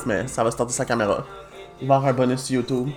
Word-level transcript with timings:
podcast, 0.00 0.06
mais 0.06 0.28
ça 0.28 0.44
va 0.44 0.50
starter 0.50 0.72
sa 0.72 0.84
caméra. 0.84 1.24
Il 1.80 1.88
va 1.88 1.94
y 1.94 1.96
avoir 1.96 2.10
un 2.10 2.12
bonus 2.12 2.42
sur 2.42 2.56
YouTube. 2.56 2.88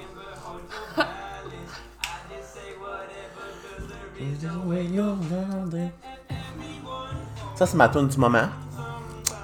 Ça, 7.55 7.65
c'est 7.65 7.77
ma 7.77 7.89
tune 7.89 8.07
du 8.07 8.17
moment. 8.17 8.49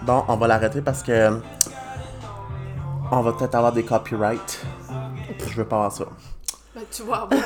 Bon, 0.02 0.24
on 0.28 0.36
va 0.38 0.48
l'arrêter 0.48 0.82
parce 0.82 1.04
que 1.04 1.40
on 3.12 3.22
va 3.22 3.34
peut-être 3.34 3.56
avoir 3.56 3.72
des 3.72 3.84
copyrights. 3.84 4.66
Je 5.48 5.56
veux 5.56 5.66
pas 5.66 5.78
avoir 5.78 5.92
ça. 5.92 6.06
Ben, 6.76 6.84
tu 6.92 7.04
vois, 7.04 7.28
bon. 7.30 7.42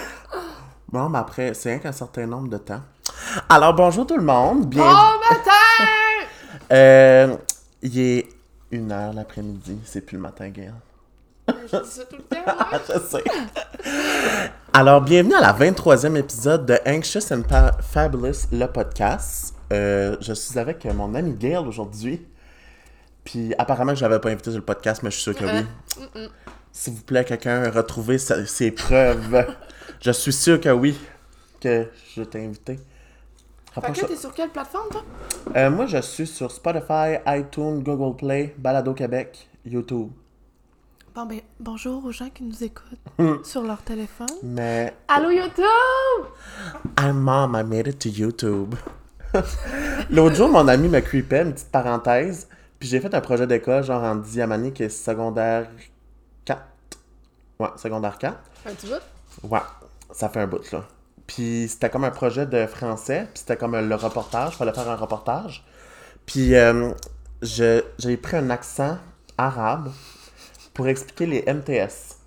Bon, 0.89 1.09
mais 1.09 1.19
après, 1.19 1.53
c'est 1.53 1.69
rien 1.69 1.79
qu'un 1.79 1.91
certain 1.91 2.27
nombre 2.27 2.49
de 2.49 2.57
temps. 2.57 2.81
Alors, 3.49 3.73
bonjour 3.73 4.05
tout 4.05 4.17
le 4.17 4.23
monde. 4.23 4.67
Bien... 4.67 4.83
Bon 4.83 4.91
matin! 5.29 5.87
Euh, 6.71 7.35
il 7.81 7.99
est 7.99 8.32
une 8.73 8.91
heure 8.91 9.13
l'après-midi. 9.13 9.77
C'est 9.85 10.01
plus 10.01 10.17
le 10.17 10.21
matin, 10.23 10.49
Gail. 10.49 10.73
Je 11.47 11.77
dis 11.83 11.89
ça 11.89 12.03
tout 12.05 12.15
le 12.17 12.23
temps. 12.23 12.43
Je 12.93 12.99
sais. 12.99 13.23
Alors, 14.73 15.01
bienvenue 15.01 15.35
à 15.35 15.41
la 15.41 15.53
23e 15.53 16.15
épisode 16.15 16.65
de 16.65 16.77
Anxious 16.87 17.31
and 17.31 17.43
Pa- 17.43 17.77
Fabulous, 17.81 18.47
le 18.51 18.65
podcast. 18.65 19.53
Euh, 19.71 20.15
je 20.21 20.33
suis 20.33 20.57
avec 20.57 20.85
mon 20.85 21.13
ami 21.15 21.33
Gail 21.33 21.57
aujourd'hui. 21.57 22.25
Puis, 23.23 23.53
apparemment, 23.57 23.93
je 23.95 24.01
l'avais 24.03 24.19
pas 24.19 24.29
invité 24.29 24.49
sur 24.51 24.59
le 24.59 24.65
podcast, 24.65 25.03
mais 25.03 25.11
je 25.11 25.15
suis 25.15 25.23
sûr 25.23 25.35
que 25.35 25.45
oui. 25.45 25.65
S'il 26.71 26.93
vous 26.93 27.03
plaît, 27.03 27.23
quelqu'un 27.23 27.69
retrouver 27.69 28.17
sa- 28.17 28.45
ses 28.45 28.71
preuves. 28.71 29.45
je 30.01 30.11
suis 30.11 30.33
sûr 30.33 30.59
que 30.59 30.69
oui, 30.69 30.97
que 31.61 31.87
je 32.15 32.23
t'ai 32.23 32.43
invité. 32.43 32.79
Fait 33.81 33.91
que 33.91 34.05
t'es 34.05 34.15
sur 34.15 34.33
quelle 34.33 34.49
plateforme, 34.49 34.89
toi? 34.91 35.03
Euh, 35.55 35.69
moi, 35.71 35.87
je 35.87 35.97
suis 35.97 36.27
sur 36.27 36.51
Spotify, 36.51 37.17
iTunes, 37.25 37.81
Google 37.81 38.15
Play, 38.15 38.55
Balado 38.57 38.93
Québec, 38.93 39.49
YouTube. 39.65 40.11
Bon, 41.15 41.25
ben, 41.25 41.41
bonjour 41.59 42.05
aux 42.05 42.11
gens 42.11 42.29
qui 42.29 42.43
nous 42.43 42.63
écoutent 42.63 42.99
sur 43.43 43.63
leur 43.63 43.81
téléphone. 43.81 44.27
Mais 44.43 44.93
Allô, 45.07 45.31
YouTube! 45.31 45.65
I'm 46.99 47.19
mom, 47.19 47.55
I 47.55 47.63
made 47.63 47.87
it 47.87 47.99
to 47.99 48.09
YouTube. 48.09 48.75
L'autre 50.11 50.35
jour, 50.35 50.49
mon 50.49 50.67
ami 50.67 50.87
me 50.87 50.99
creepait, 50.99 51.41
une 51.41 51.53
petite 51.53 51.71
parenthèse, 51.71 52.47
puis 52.77 52.87
j'ai 52.87 52.99
fait 52.99 53.13
un 53.15 53.21
projet 53.21 53.47
d'école, 53.47 53.83
genre 53.83 54.03
en 54.03 54.15
dixième 54.15 54.51
année, 54.51 54.71
qui 54.71 54.83
est 54.83 54.89
secondaire 54.89 55.67
4. 56.45 56.61
Ouais, 57.59 57.69
secondaire 57.77 58.19
4. 58.19 58.37
Un 58.67 58.73
petit 58.73 58.87
bout? 58.87 59.49
Ouais, 59.49 59.61
ça 60.11 60.29
fait 60.29 60.41
un 60.41 60.47
bout, 60.47 60.71
là. 60.71 60.83
Puis 61.27 61.67
c'était 61.69 61.89
comme 61.89 62.03
un 62.03 62.11
projet 62.11 62.45
de 62.45 62.65
français, 62.67 63.27
puis 63.33 63.39
c'était 63.39 63.57
comme 63.57 63.75
le 63.77 63.95
reportage, 63.95 64.55
fallait 64.55 64.73
faire 64.73 64.89
un 64.89 64.95
reportage. 64.95 65.65
Puis 66.25 66.55
euh, 66.55 66.91
j'ai 67.41 68.17
pris 68.17 68.37
un 68.37 68.49
accent 68.49 68.97
arabe 69.37 69.91
pour 70.73 70.87
expliquer 70.87 71.25
les 71.25 71.41
MTS. 71.53 72.17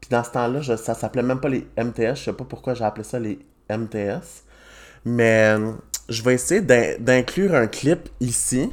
Puis 0.00 0.10
dans 0.10 0.22
ce 0.24 0.30
temps-là, 0.30 0.76
ça 0.76 0.94
s'appelait 0.94 1.22
même 1.22 1.40
pas 1.40 1.48
les 1.48 1.66
MTS, 1.78 2.16
je 2.16 2.24
sais 2.24 2.32
pas 2.32 2.44
pourquoi 2.44 2.74
j'ai 2.74 2.84
appelé 2.84 3.04
ça 3.04 3.18
les 3.18 3.38
MTS. 3.70 4.44
Mais 5.04 5.56
je 6.08 6.22
vais 6.22 6.34
essayer 6.34 6.60
d'in- 6.60 6.96
d'inclure 6.98 7.54
un 7.54 7.66
clip 7.66 8.08
ici. 8.20 8.70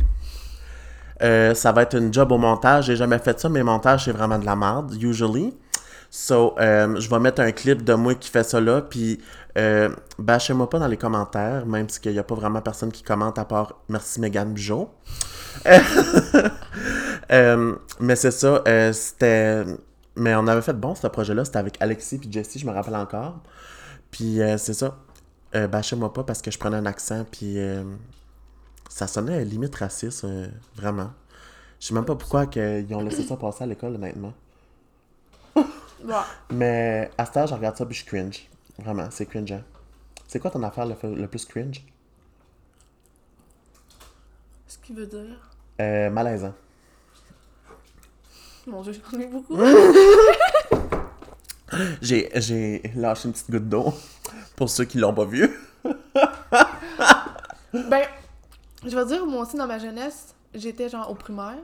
Euh, 1.21 1.53
ça 1.53 1.71
va 1.71 1.83
être 1.83 1.95
une 1.97 2.13
job 2.13 2.31
au 2.31 2.37
montage. 2.37 2.85
J'ai 2.85 2.95
jamais 2.95 3.19
fait 3.19 3.39
ça, 3.39 3.47
mais 3.47 3.63
montage, 3.63 4.05
c'est 4.05 4.11
vraiment 4.11 4.39
de 4.39 4.45
la 4.45 4.55
merde, 4.55 4.93
usually. 5.01 5.53
So, 6.13 6.59
euh, 6.59 6.99
je 6.99 7.09
vais 7.09 7.19
mettre 7.19 7.41
un 7.41 7.53
clip 7.53 7.85
de 7.85 7.93
moi 7.93 8.15
qui 8.15 8.29
fait 8.29 8.43
ça 8.43 8.59
là, 8.59 8.81
puis 8.81 9.21
euh, 9.57 9.95
bâchez-moi 10.19 10.69
pas 10.69 10.77
dans 10.77 10.87
les 10.87 10.97
commentaires, 10.97 11.65
même 11.65 11.87
si 11.87 12.01
il 12.03 12.11
n'y 12.11 12.19
a 12.19 12.23
pas 12.23 12.35
vraiment 12.35 12.61
personne 12.61 12.91
qui 12.91 13.01
commente 13.01 13.39
à 13.39 13.45
part 13.45 13.79
merci 13.87 14.19
Megan 14.19 14.53
Bujo. 14.53 14.89
Euh, 17.31 17.75
mais 18.01 18.17
c'est 18.17 18.31
ça, 18.31 18.61
euh, 18.67 18.91
c'était. 18.91 19.63
Mais 20.17 20.35
on 20.35 20.47
avait 20.47 20.61
fait 20.61 20.73
bon 20.73 20.95
ce 20.95 21.07
projet-là, 21.07 21.45
c'était 21.45 21.59
avec 21.59 21.81
Alexis 21.81 22.17
puis 22.17 22.29
Jessie, 22.29 22.59
je 22.59 22.65
me 22.65 22.73
rappelle 22.73 22.95
encore. 22.95 23.39
Puis 24.09 24.39
c'est 24.57 24.73
ça, 24.73 24.97
bâchez-moi 25.53 26.11
pas 26.11 26.25
parce 26.25 26.41
que 26.41 26.51
je 26.51 26.59
prenais 26.59 26.75
un 26.75 26.85
accent, 26.85 27.25
puis 27.31 27.57
ça 28.89 29.07
sonnait 29.07 29.45
limite 29.45 29.73
raciste, 29.75 30.25
vraiment. 30.75 31.11
Je 31.79 31.87
sais 31.87 31.93
même 31.93 32.03
pas 32.03 32.15
pourquoi 32.15 32.47
ils 32.53 32.93
ont 32.93 33.01
laissé 33.01 33.23
ça 33.23 33.37
passer 33.37 33.63
à 33.63 33.67
l'école, 33.67 33.95
honnêtement. 33.95 34.33
Bon. 36.03 36.15
Mais 36.51 37.09
à 37.17 37.25
ce 37.25 37.31
temps, 37.31 37.45
je 37.45 37.53
regarde 37.53 37.77
ça 37.77 37.85
puis 37.85 37.95
je 37.95 38.05
cringe. 38.05 38.47
Vraiment, 38.79 39.07
c'est 39.11 39.25
cringeant. 39.25 39.61
C'est 40.27 40.39
quoi 40.39 40.49
ton 40.51 40.63
affaire 40.63 40.85
le, 40.85 40.95
le 41.15 41.27
plus 41.27 41.45
cringe? 41.45 41.83
Ce 44.67 44.77
qui 44.77 44.93
veut 44.93 45.05
dire. 45.07 45.49
Euh, 45.79 46.09
malaisant. 46.09 46.53
Mon 48.67 48.81
dieu, 48.81 48.93
j'en 49.11 49.19
ai 49.19 49.27
beaucoup. 49.27 49.57
J'ai, 52.01 52.29
j'ai 52.35 52.81
lâché 52.95 53.27
une 53.29 53.33
petite 53.33 53.49
goutte 53.49 53.69
d'eau 53.69 53.93
pour 54.57 54.69
ceux 54.69 54.83
qui 54.83 54.97
l'ont 54.97 55.13
pas 55.13 55.23
vu. 55.23 55.49
ben, 57.73 58.03
je 58.85 58.93
vais 58.95 59.05
dire, 59.05 59.25
moi 59.25 59.43
aussi, 59.43 59.55
dans 59.55 59.67
ma 59.67 59.79
jeunesse, 59.79 60.35
j'étais 60.53 60.89
genre 60.89 61.09
au 61.09 61.15
primaire. 61.15 61.55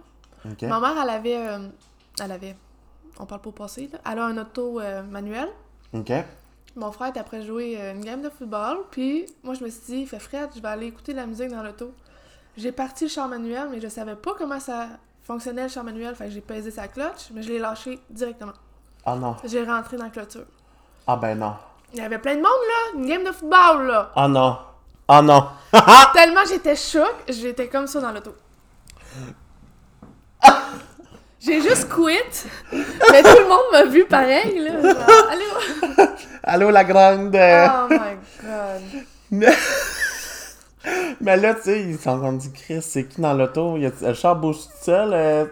Ma 0.61 0.79
mère, 0.79 0.95
elle 1.03 1.09
avait. 1.09 1.37
euh, 1.37 1.67
elle 2.21 2.31
avait. 2.31 2.55
On 3.19 3.25
parle 3.25 3.41
pas 3.41 3.49
au 3.49 3.53
passé, 3.53 3.89
là. 3.91 3.99
Elle 4.11 4.19
a 4.19 4.25
un 4.25 4.37
auto 4.37 4.79
euh, 4.79 5.03
manuel. 5.03 5.49
Ok. 5.93 6.11
Mon 6.75 6.91
frère 6.91 7.07
était 7.07 7.19
après 7.19 7.41
jouer 7.41 7.75
euh, 7.79 7.93
une 7.93 8.05
game 8.05 8.21
de 8.21 8.29
football, 8.29 8.77
puis 8.91 9.25
moi 9.43 9.55
je 9.55 9.63
me 9.63 9.69
suis 9.69 9.81
dit, 9.87 9.97
il 10.01 10.07
fait 10.07 10.19
frais, 10.19 10.47
je 10.55 10.61
vais 10.61 10.67
aller 10.67 10.85
écouter 10.85 11.11
de 11.11 11.17
la 11.17 11.25
musique 11.25 11.49
dans 11.49 11.63
l'auto. 11.63 11.91
J'ai 12.55 12.71
parti 12.71 13.05
le 13.05 13.09
char 13.09 13.27
manuel, 13.27 13.69
mais 13.71 13.81
je 13.81 13.87
savais 13.87 14.15
pas 14.15 14.35
comment 14.37 14.59
ça 14.59 14.87
fonctionnait 15.23 15.63
le 15.63 15.69
char 15.69 15.83
manuel, 15.83 16.13
fait 16.15 16.25
que 16.25 16.31
j'ai 16.31 16.41
pesé 16.41 16.69
sa 16.69 16.87
clutch, 16.87 17.31
mais 17.33 17.41
je 17.41 17.49
l'ai 17.49 17.57
lâché 17.57 17.99
directement. 18.11 18.53
Ah 19.03 19.15
non. 19.15 19.35
J'ai 19.43 19.63
rentré 19.63 19.97
dans 19.97 20.03
la 20.03 20.09
clôture. 20.11 20.45
Ah 21.07 21.15
ben 21.15 21.35
non. 21.39 21.55
Il 21.93 21.99
y 21.99 22.01
avait 22.01 22.19
plein 22.19 22.35
de 22.35 22.41
monde 22.41 22.45
là, 22.45 22.99
une 22.99 23.07
game 23.07 23.23
de 23.23 23.31
football 23.31 23.87
là. 23.87 24.11
Ah 24.15 24.27
non. 24.27 24.59
Ah 25.07 25.21
non. 25.23 25.47
Tellement 26.13 26.45
j'étais 26.47 26.75
choc, 26.75 27.15
j'étais 27.27 27.69
comme 27.69 27.87
ça 27.87 28.01
dans 28.01 28.11
l'auto. 28.11 28.35
J'ai 31.39 31.61
juste 31.61 31.87
quit, 31.89 32.47
mais 32.71 33.21
tout 33.23 33.37
le 33.39 33.47
monde 33.47 33.71
m'a 33.71 33.85
vu 33.85 34.05
pareil 34.05 34.59
là. 34.59 34.81
Genre, 34.81 35.07
allez, 35.31 36.09
Allô 36.43 36.71
la 36.71 36.83
grande. 36.83 37.35
oh 37.35 37.87
my 37.89 38.17
god. 38.41 38.81
Mais... 39.31 39.53
Mais 41.19 41.35
là, 41.35 41.53
tu 41.55 41.63
sais, 41.63 41.81
ils 41.81 41.99
sont 41.99 42.17
rendus 42.19 42.49
Chris, 42.51 42.81
c'est 42.81 43.05
qui 43.05 43.19
dans 43.19 43.33
l'auto? 43.33 43.75
Il 43.75 43.83
y 43.83 43.85
a 43.87 43.91
le 44.01 44.13
char 44.13 44.37
bouge 44.37 44.55
tout 44.57 44.83
seul. 44.83 45.11
euh, 45.13 45.45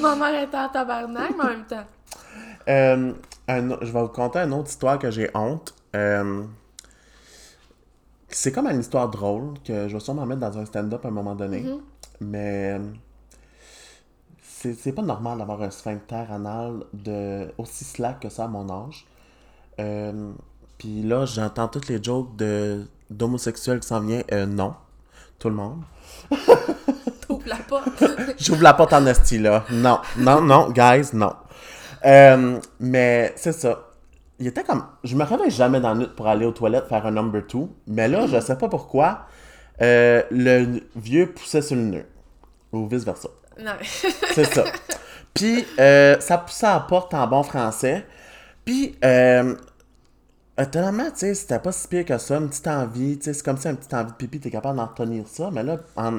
Ma 0.00 0.14
mère 0.14 0.42
était 0.42 0.56
en 0.56 0.68
tabarnak, 0.68 1.30
mais 1.36 1.44
en 1.44 1.48
même 1.48 1.64
temps. 1.64 1.84
Euh, 2.68 3.12
un 3.48 3.68
je 3.80 3.92
vais 3.92 4.00
vous 4.00 4.08
conter 4.08 4.38
une 4.40 4.52
autre 4.52 4.68
histoire 4.68 4.98
que 4.98 5.10
j'ai 5.10 5.28
honte. 5.34 5.74
Euh, 5.96 6.42
c'est 8.28 8.52
comme 8.52 8.66
une 8.68 8.80
histoire 8.80 9.08
drôle 9.08 9.54
que 9.66 9.88
je 9.88 9.94
vais 9.94 10.00
sûrement 10.00 10.26
mettre 10.26 10.40
dans 10.40 10.58
un 10.58 10.64
stand-up 10.64 11.04
à 11.04 11.08
un 11.08 11.12
moment 11.12 11.34
donné. 11.34 11.64
Euh, 11.66 11.76
c'est 14.42 14.74
c'est 14.74 14.92
pas 14.92 15.02
normal 15.02 15.38
d'avoir 15.38 15.62
un 15.62 15.70
sphincter 15.70 16.24
anal 16.30 16.84
de, 16.92 17.52
aussi 17.58 17.84
slack 17.84 18.20
que 18.20 18.28
ça 18.28 18.44
à 18.44 18.48
mon 18.48 18.68
âge. 18.70 19.06
Euh, 19.80 20.32
Puis 20.78 21.02
là, 21.02 21.26
j'entends 21.26 21.68
toutes 21.68 21.88
les 21.88 22.02
jokes 22.02 22.34
de 22.36 22.86
d'homosexuels 23.10 23.80
qui 23.80 23.88
s'en 23.88 24.00
viennent. 24.00 24.24
Euh, 24.32 24.46
non. 24.46 24.74
Tout 25.38 25.48
le 25.50 25.56
monde. 25.56 25.82
T'ouvres 27.26 27.46
la 27.46 27.56
porte. 27.56 28.04
J'ouvre 28.38 28.62
la 28.62 28.74
porte 28.74 28.92
en 28.92 29.04
esti, 29.06 29.38
là. 29.38 29.64
Non, 29.70 29.98
non, 30.16 30.40
non, 30.40 30.70
guys, 30.70 31.10
non. 31.12 31.32
Euh, 32.06 32.58
mais 32.80 33.32
c'est 33.36 33.52
ça. 33.52 33.90
Il 34.38 34.46
était 34.46 34.62
comme. 34.64 34.84
Je 35.04 35.14
me 35.16 35.24
réveille 35.24 35.50
jamais 35.50 35.80
dans 35.80 35.90
la 35.90 35.94
nuit 35.96 36.08
pour 36.16 36.26
aller 36.28 36.46
aux 36.46 36.52
toilettes 36.52 36.86
faire 36.88 37.04
un 37.06 37.10
number 37.10 37.46
two. 37.46 37.68
Mais 37.86 38.08
là, 38.08 38.26
je 38.26 38.40
sais 38.40 38.56
pas 38.56 38.68
pourquoi. 38.68 39.26
euh, 39.82 40.22
le 40.30 40.80
vieux 40.96 41.32
poussait 41.32 41.62
sur 41.62 41.76
le 41.76 41.82
nœud. 41.82 42.06
Ou 42.74 42.88
vice 42.88 43.04
versa. 43.04 43.28
Non, 43.58 43.72
mais. 43.78 43.86
C'est 44.34 44.52
ça. 44.52 44.64
Puis, 45.32 45.64
euh, 45.78 46.18
ça 46.20 46.38
poussait 46.38 46.66
à 46.66 46.74
la 46.74 46.80
porte 46.80 47.14
en 47.14 47.26
bon 47.26 47.42
français. 47.42 48.04
Puis, 48.64 48.96
euh, 49.04 49.54
étonnamment, 50.58 51.10
tu 51.10 51.18
sais, 51.18 51.34
c'était 51.34 51.58
pas 51.58 51.72
si 51.72 51.86
pire 51.86 52.04
que 52.04 52.18
ça, 52.18 52.36
une 52.36 52.48
petite 52.48 52.66
envie. 52.66 53.18
Tu 53.18 53.24
sais, 53.24 53.32
c'est 53.32 53.44
comme 53.44 53.56
si 53.56 53.68
une 53.68 53.76
petite 53.76 53.94
envie 53.94 54.10
de 54.10 54.16
pipi, 54.16 54.40
t'es 54.40 54.50
capable 54.50 54.78
d'en 54.78 54.86
retenir 54.86 55.24
ça. 55.28 55.50
Mais 55.52 55.62
là, 55.62 55.78
en, 55.96 56.18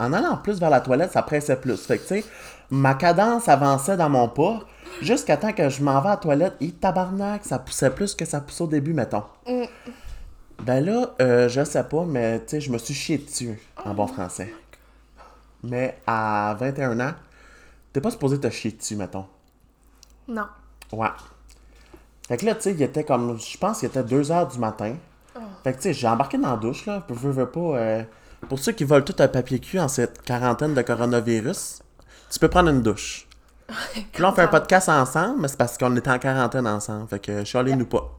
en 0.00 0.12
allant 0.12 0.36
plus 0.36 0.58
vers 0.58 0.70
la 0.70 0.80
toilette, 0.80 1.12
ça 1.12 1.22
pressait 1.22 1.56
plus. 1.56 1.80
Fait 1.86 1.98
que, 1.98 2.02
tu 2.02 2.20
sais, 2.20 2.24
ma 2.70 2.94
cadence 2.94 3.48
avançait 3.48 3.96
dans 3.96 4.08
mon 4.08 4.28
pas 4.28 4.60
jusqu'à 5.02 5.36
temps 5.36 5.52
que 5.52 5.68
je 5.68 5.82
m'en 5.82 6.00
vais 6.00 6.08
à 6.08 6.12
la 6.12 6.16
toilette. 6.16 6.54
Et 6.60 6.72
tabarnak, 6.72 7.44
ça 7.44 7.58
poussait 7.60 7.90
plus 7.90 8.14
que 8.14 8.24
ça 8.24 8.40
poussait 8.40 8.64
au 8.64 8.68
début, 8.68 8.92
mettons. 8.92 9.24
Mm. 9.46 9.64
Ben 10.64 10.84
là, 10.84 11.14
euh, 11.20 11.48
je 11.48 11.64
sais 11.64 11.82
pas, 11.82 12.04
mais 12.04 12.38
tu 12.40 12.50
sais, 12.50 12.60
je 12.60 12.70
me 12.70 12.78
suis 12.78 12.94
chié 12.94 13.18
dessus 13.18 13.60
en 13.84 13.94
bon 13.94 14.06
français. 14.06 14.52
Mais 15.62 15.98
à 16.06 16.56
21 16.58 16.98
ans, 17.00 17.14
t'es 17.92 18.00
pas 18.00 18.10
supposé 18.10 18.40
te 18.40 18.50
chier 18.50 18.72
dessus, 18.72 18.96
mettons. 18.96 19.26
Non. 20.28 20.46
Ouais. 20.92 21.08
Fait 22.28 22.36
que 22.36 22.46
là, 22.46 22.54
tu 22.54 22.62
sais, 22.62 22.72
il 22.72 22.82
était 22.82 23.04
comme, 23.04 23.38
je 23.38 23.58
pense 23.58 23.80
qu'il 23.80 23.88
était 23.88 24.02
2 24.02 24.32
heures 24.32 24.48
du 24.48 24.58
matin. 24.58 24.94
Fait 25.64 25.72
que 25.72 25.76
tu 25.76 25.82
sais, 25.84 25.92
j'ai 25.94 26.08
embarqué 26.08 26.38
dans 26.38 26.50
la 26.50 26.56
douche, 26.56 26.86
là, 26.86 27.04
veux, 27.08 27.30
veux 27.30 27.48
pas, 27.48 27.60
euh, 27.60 28.02
pour 28.48 28.58
ceux 28.58 28.72
qui 28.72 28.84
veulent 28.84 29.04
tout 29.04 29.14
un 29.18 29.28
papier 29.28 29.58
cul 29.58 29.78
en 29.78 29.88
cette 29.88 30.22
quarantaine 30.22 30.74
de 30.74 30.82
coronavirus, 30.82 31.82
tu 32.30 32.38
peux 32.38 32.48
prendre 32.48 32.70
une 32.70 32.82
douche. 32.82 33.28
Puis 34.12 34.22
là, 34.22 34.30
on 34.30 34.32
fait 34.32 34.42
un 34.42 34.48
podcast 34.48 34.88
ensemble, 34.88 35.40
mais 35.40 35.48
c'est 35.48 35.56
parce 35.56 35.78
qu'on 35.78 35.94
était 35.96 36.10
en 36.10 36.18
quarantaine 36.18 36.66
ensemble. 36.66 37.08
Fait 37.08 37.20
que 37.20 37.44
chialez-nous 37.44 37.86
pas. 37.86 38.10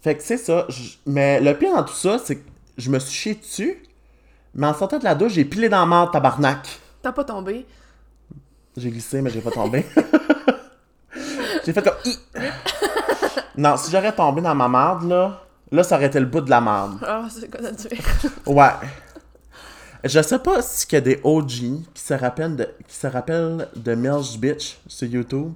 Fait 0.00 0.16
que 0.16 0.22
c'est 0.22 0.38
ça. 0.38 0.66
Mais 1.06 1.40
le 1.40 1.56
pire 1.56 1.74
dans 1.74 1.84
tout 1.84 1.94
ça, 1.94 2.18
c'est 2.18 2.36
que 2.36 2.48
je 2.76 2.90
me 2.90 2.98
suis 2.98 3.12
chié 3.12 3.34
dessus, 3.34 3.82
mais 4.54 4.66
en 4.66 4.74
sortant 4.74 4.98
de 4.98 5.04
la 5.04 5.14
douche, 5.14 5.32
j'ai 5.32 5.44
pilé 5.44 5.68
dans 5.68 5.80
la 5.80 5.86
marde, 5.86 6.12
tabarnak. 6.12 6.68
T'as 7.00 7.12
pas 7.12 7.24
tombé? 7.24 7.66
J'ai 8.76 8.90
glissé, 8.90 9.22
mais 9.22 9.30
j'ai 9.30 9.40
pas 9.40 9.50
tombé. 9.50 9.86
j'ai 11.64 11.72
fait 11.72 11.82
comme. 11.82 11.94
Non, 13.56 13.76
si 13.76 13.90
j'aurais 13.90 14.14
tombé 14.14 14.40
dans 14.40 14.54
ma 14.54 14.68
marde, 14.68 15.08
là, 15.08 15.42
là, 15.70 15.82
ça 15.82 15.96
aurait 15.96 16.06
été 16.06 16.20
le 16.20 16.26
bout 16.26 16.40
de 16.40 16.50
la 16.50 16.60
marde. 16.60 16.98
Ah, 17.02 17.26
c'est 17.30 17.50
quoi 17.50 17.62
ça 17.62 17.72
dire? 17.72 17.98
Ouais. 18.46 18.70
Je 20.04 20.20
sais 20.20 20.38
pas 20.38 20.62
si 20.62 20.86
qu'il 20.86 20.96
y 20.96 20.98
a 20.98 21.00
des 21.00 21.20
OG 21.22 21.48
qui 21.94 22.02
se 22.02 22.14
rappellent 22.14 22.56
de, 22.56 22.68
qui 22.88 22.96
se 22.96 23.06
rappellent 23.06 23.68
de 23.76 23.94
Milge 23.94 24.38
Bitch 24.38 24.78
sur 24.86 25.06
YouTube. 25.06 25.52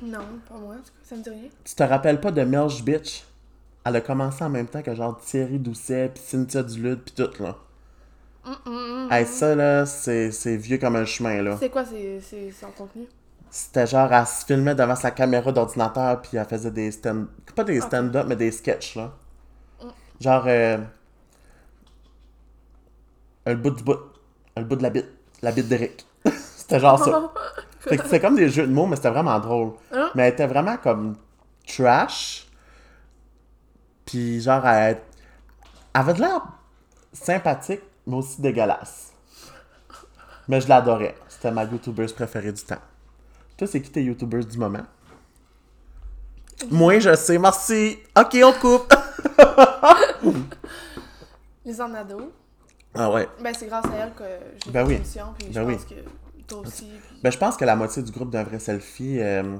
Non, 0.00 0.20
pas 0.48 0.56
moi. 0.56 0.76
Ça 1.02 1.16
me 1.16 1.22
dit 1.22 1.30
rien. 1.30 1.48
Tu 1.64 1.74
te 1.74 1.82
rappelles 1.82 2.20
pas 2.20 2.30
de 2.30 2.42
Milge 2.42 2.82
Bitch? 2.82 3.24
Elle 3.84 3.96
a 3.96 4.00
commencé 4.00 4.42
en 4.42 4.48
même 4.48 4.66
temps 4.66 4.80
que 4.80 4.94
genre 4.94 5.20
Thierry 5.20 5.58
Doucet, 5.58 6.10
puis 6.14 6.22
Cynthia 6.24 6.62
Dulude, 6.62 7.00
puis 7.00 7.14
tout, 7.14 7.42
là. 7.42 7.56
Hey, 9.10 9.26
ça, 9.26 9.54
là, 9.54 9.86
c'est 9.86 10.56
vieux 10.56 10.78
comme 10.78 10.96
un 10.96 11.04
chemin, 11.04 11.42
là. 11.42 11.56
C'est 11.58 11.70
quoi 11.70 11.84
c'est 11.84 12.50
son 12.50 12.70
contenu? 12.76 13.06
C'était 13.50 13.86
genre, 13.86 14.12
elle 14.12 14.26
se 14.26 14.44
filmait 14.44 14.74
devant 14.74 14.96
sa 14.96 15.12
caméra 15.12 15.52
d'ordinateur, 15.52 16.20
puis 16.20 16.36
elle 16.36 16.44
faisait 16.44 16.72
des 16.72 16.90
stand... 16.90 17.28
Pas 17.54 17.62
des 17.62 17.80
stand-up, 17.80 18.26
mais 18.28 18.34
des 18.34 18.50
sketchs, 18.50 18.96
là. 18.96 19.12
Genre, 20.20 20.44
euh, 20.46 20.78
un 23.46 23.54
bout 23.54 23.70
du 23.70 23.82
bout. 23.82 23.98
Un 24.56 24.62
bout 24.62 24.76
de 24.76 24.82
la 24.82 24.90
bite. 24.90 25.08
La 25.42 25.52
bite 25.52 25.68
d'Eric. 25.68 26.06
c'était 26.56 26.80
genre 26.80 26.98
ça. 26.98 27.32
Fait 27.80 27.98
que 27.98 28.04
c'était 28.04 28.20
comme 28.20 28.36
des 28.36 28.48
jeux 28.48 28.66
de 28.66 28.72
mots, 28.72 28.86
mais 28.86 28.96
c'était 28.96 29.10
vraiment 29.10 29.38
drôle. 29.38 29.72
Hein? 29.92 30.10
Mais 30.14 30.22
elle 30.22 30.32
était 30.32 30.46
vraiment 30.46 30.76
comme 30.78 31.16
trash. 31.66 32.46
Puis 34.06 34.40
genre, 34.40 34.66
elle, 34.66 34.96
elle 34.96 35.00
avait 35.92 36.14
de 36.14 36.20
l'air 36.20 36.42
sympathique, 37.12 37.82
mais 38.06 38.16
aussi 38.16 38.40
dégueulasse. 38.40 39.12
Mais 40.48 40.60
je 40.60 40.68
l'adorais. 40.68 41.14
C'était 41.28 41.50
ma 41.50 41.64
YouTubeuse 41.64 42.12
préférée 42.12 42.52
du 42.52 42.62
temps. 42.62 42.80
Toi, 43.56 43.66
c'est 43.66 43.80
qui 43.80 43.90
tes 43.90 44.02
YouTubers 44.02 44.44
du 44.44 44.58
moment? 44.58 44.84
Moi, 46.70 46.98
je 46.98 47.14
sais, 47.14 47.38
merci. 47.38 47.98
Ok, 48.18 48.36
on 48.44 48.52
coupe. 48.52 48.92
Les 51.64 51.80
ado. 51.80 52.32
ah 52.94 53.10
ouais. 53.10 53.28
Ben, 53.40 53.54
c'est 53.58 53.66
grâce 53.66 53.86
à 53.86 53.94
elle 53.96 54.12
que 54.12 54.24
j'ai 54.64 54.70
Ben 54.70 54.86
oui. 54.86 54.94
l'émission, 54.94 55.34
puis 55.38 55.48
je 55.48 55.54
Ben 55.54 55.64
oui. 55.66 55.76
pense 55.76 55.84
que 55.86 55.94
toi 56.46 56.58
aussi. 56.60 56.90
Puis... 57.08 57.20
Ben, 57.22 57.30
je 57.30 57.38
pense 57.38 57.56
que 57.56 57.64
la 57.64 57.74
moitié 57.74 58.02
du 58.02 58.12
groupe 58.12 58.30
d'un 58.30 58.44
vrai 58.44 58.58
selfie, 58.58 59.18
euh, 59.20 59.56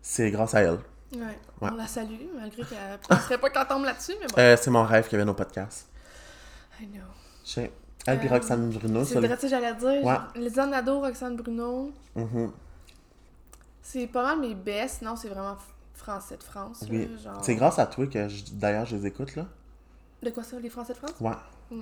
c'est 0.00 0.30
grâce 0.30 0.54
à 0.54 0.62
elle. 0.62 0.78
Ouais. 1.14 1.20
Ouais. 1.60 1.68
On 1.72 1.76
la 1.76 1.86
salue, 1.86 2.14
malgré 2.36 2.62
qu'elle 2.64 2.98
ne 3.10 3.16
serait 3.16 3.38
pas 3.38 3.50
qu'elle 3.50 3.66
tombe 3.66 3.84
là-dessus, 3.84 4.14
mais 4.20 4.26
bon. 4.26 4.34
Euh, 4.38 4.56
c'est 4.60 4.70
mon 4.70 4.84
rêve 4.84 5.04
qu'il 5.04 5.12
y 5.12 5.16
avait 5.16 5.26
nos 5.26 5.34
podcasts. 5.34 5.86
I 6.80 6.86
know. 6.86 7.00
Je 7.44 7.50
sais. 7.50 7.72
Elle 8.06 8.18
puis 8.18 8.28
Euh, 8.28 8.32
Roxane 8.32 8.68
Bruno, 8.70 9.04
C'est 9.04 9.20
le- 9.20 9.26
vrai, 9.28 9.48
j'allais 9.48 9.74
dire. 9.74 10.04
Ouais. 10.04 10.16
Les 10.36 10.58
ado, 10.58 11.00
Roxane 11.00 11.36
Bruno, 11.36 11.90
Mhm. 12.16 12.50
c'est 13.82 14.06
pas 14.06 14.22
mal 14.22 14.40
mes 14.40 14.54
best. 14.54 15.02
Non, 15.02 15.16
c'est 15.16 15.28
vraiment 15.28 15.56
français 15.94 16.36
de 16.36 16.42
France. 16.42 16.84
Oui. 16.90 17.08
genre... 17.22 17.42
C'est 17.42 17.54
grâce 17.54 17.78
à 17.78 17.86
toi 17.86 18.06
que 18.06 18.28
je- 18.28 18.44
d'ailleurs 18.52 18.84
je 18.84 18.96
les 18.96 19.06
écoute 19.06 19.36
là. 19.36 19.46
De 20.22 20.30
quoi 20.30 20.42
ça, 20.42 20.58
les 20.58 20.68
français 20.70 20.92
de 20.92 20.98
France? 20.98 21.14
Ouais. 21.20 21.32
Mm. 21.70 21.80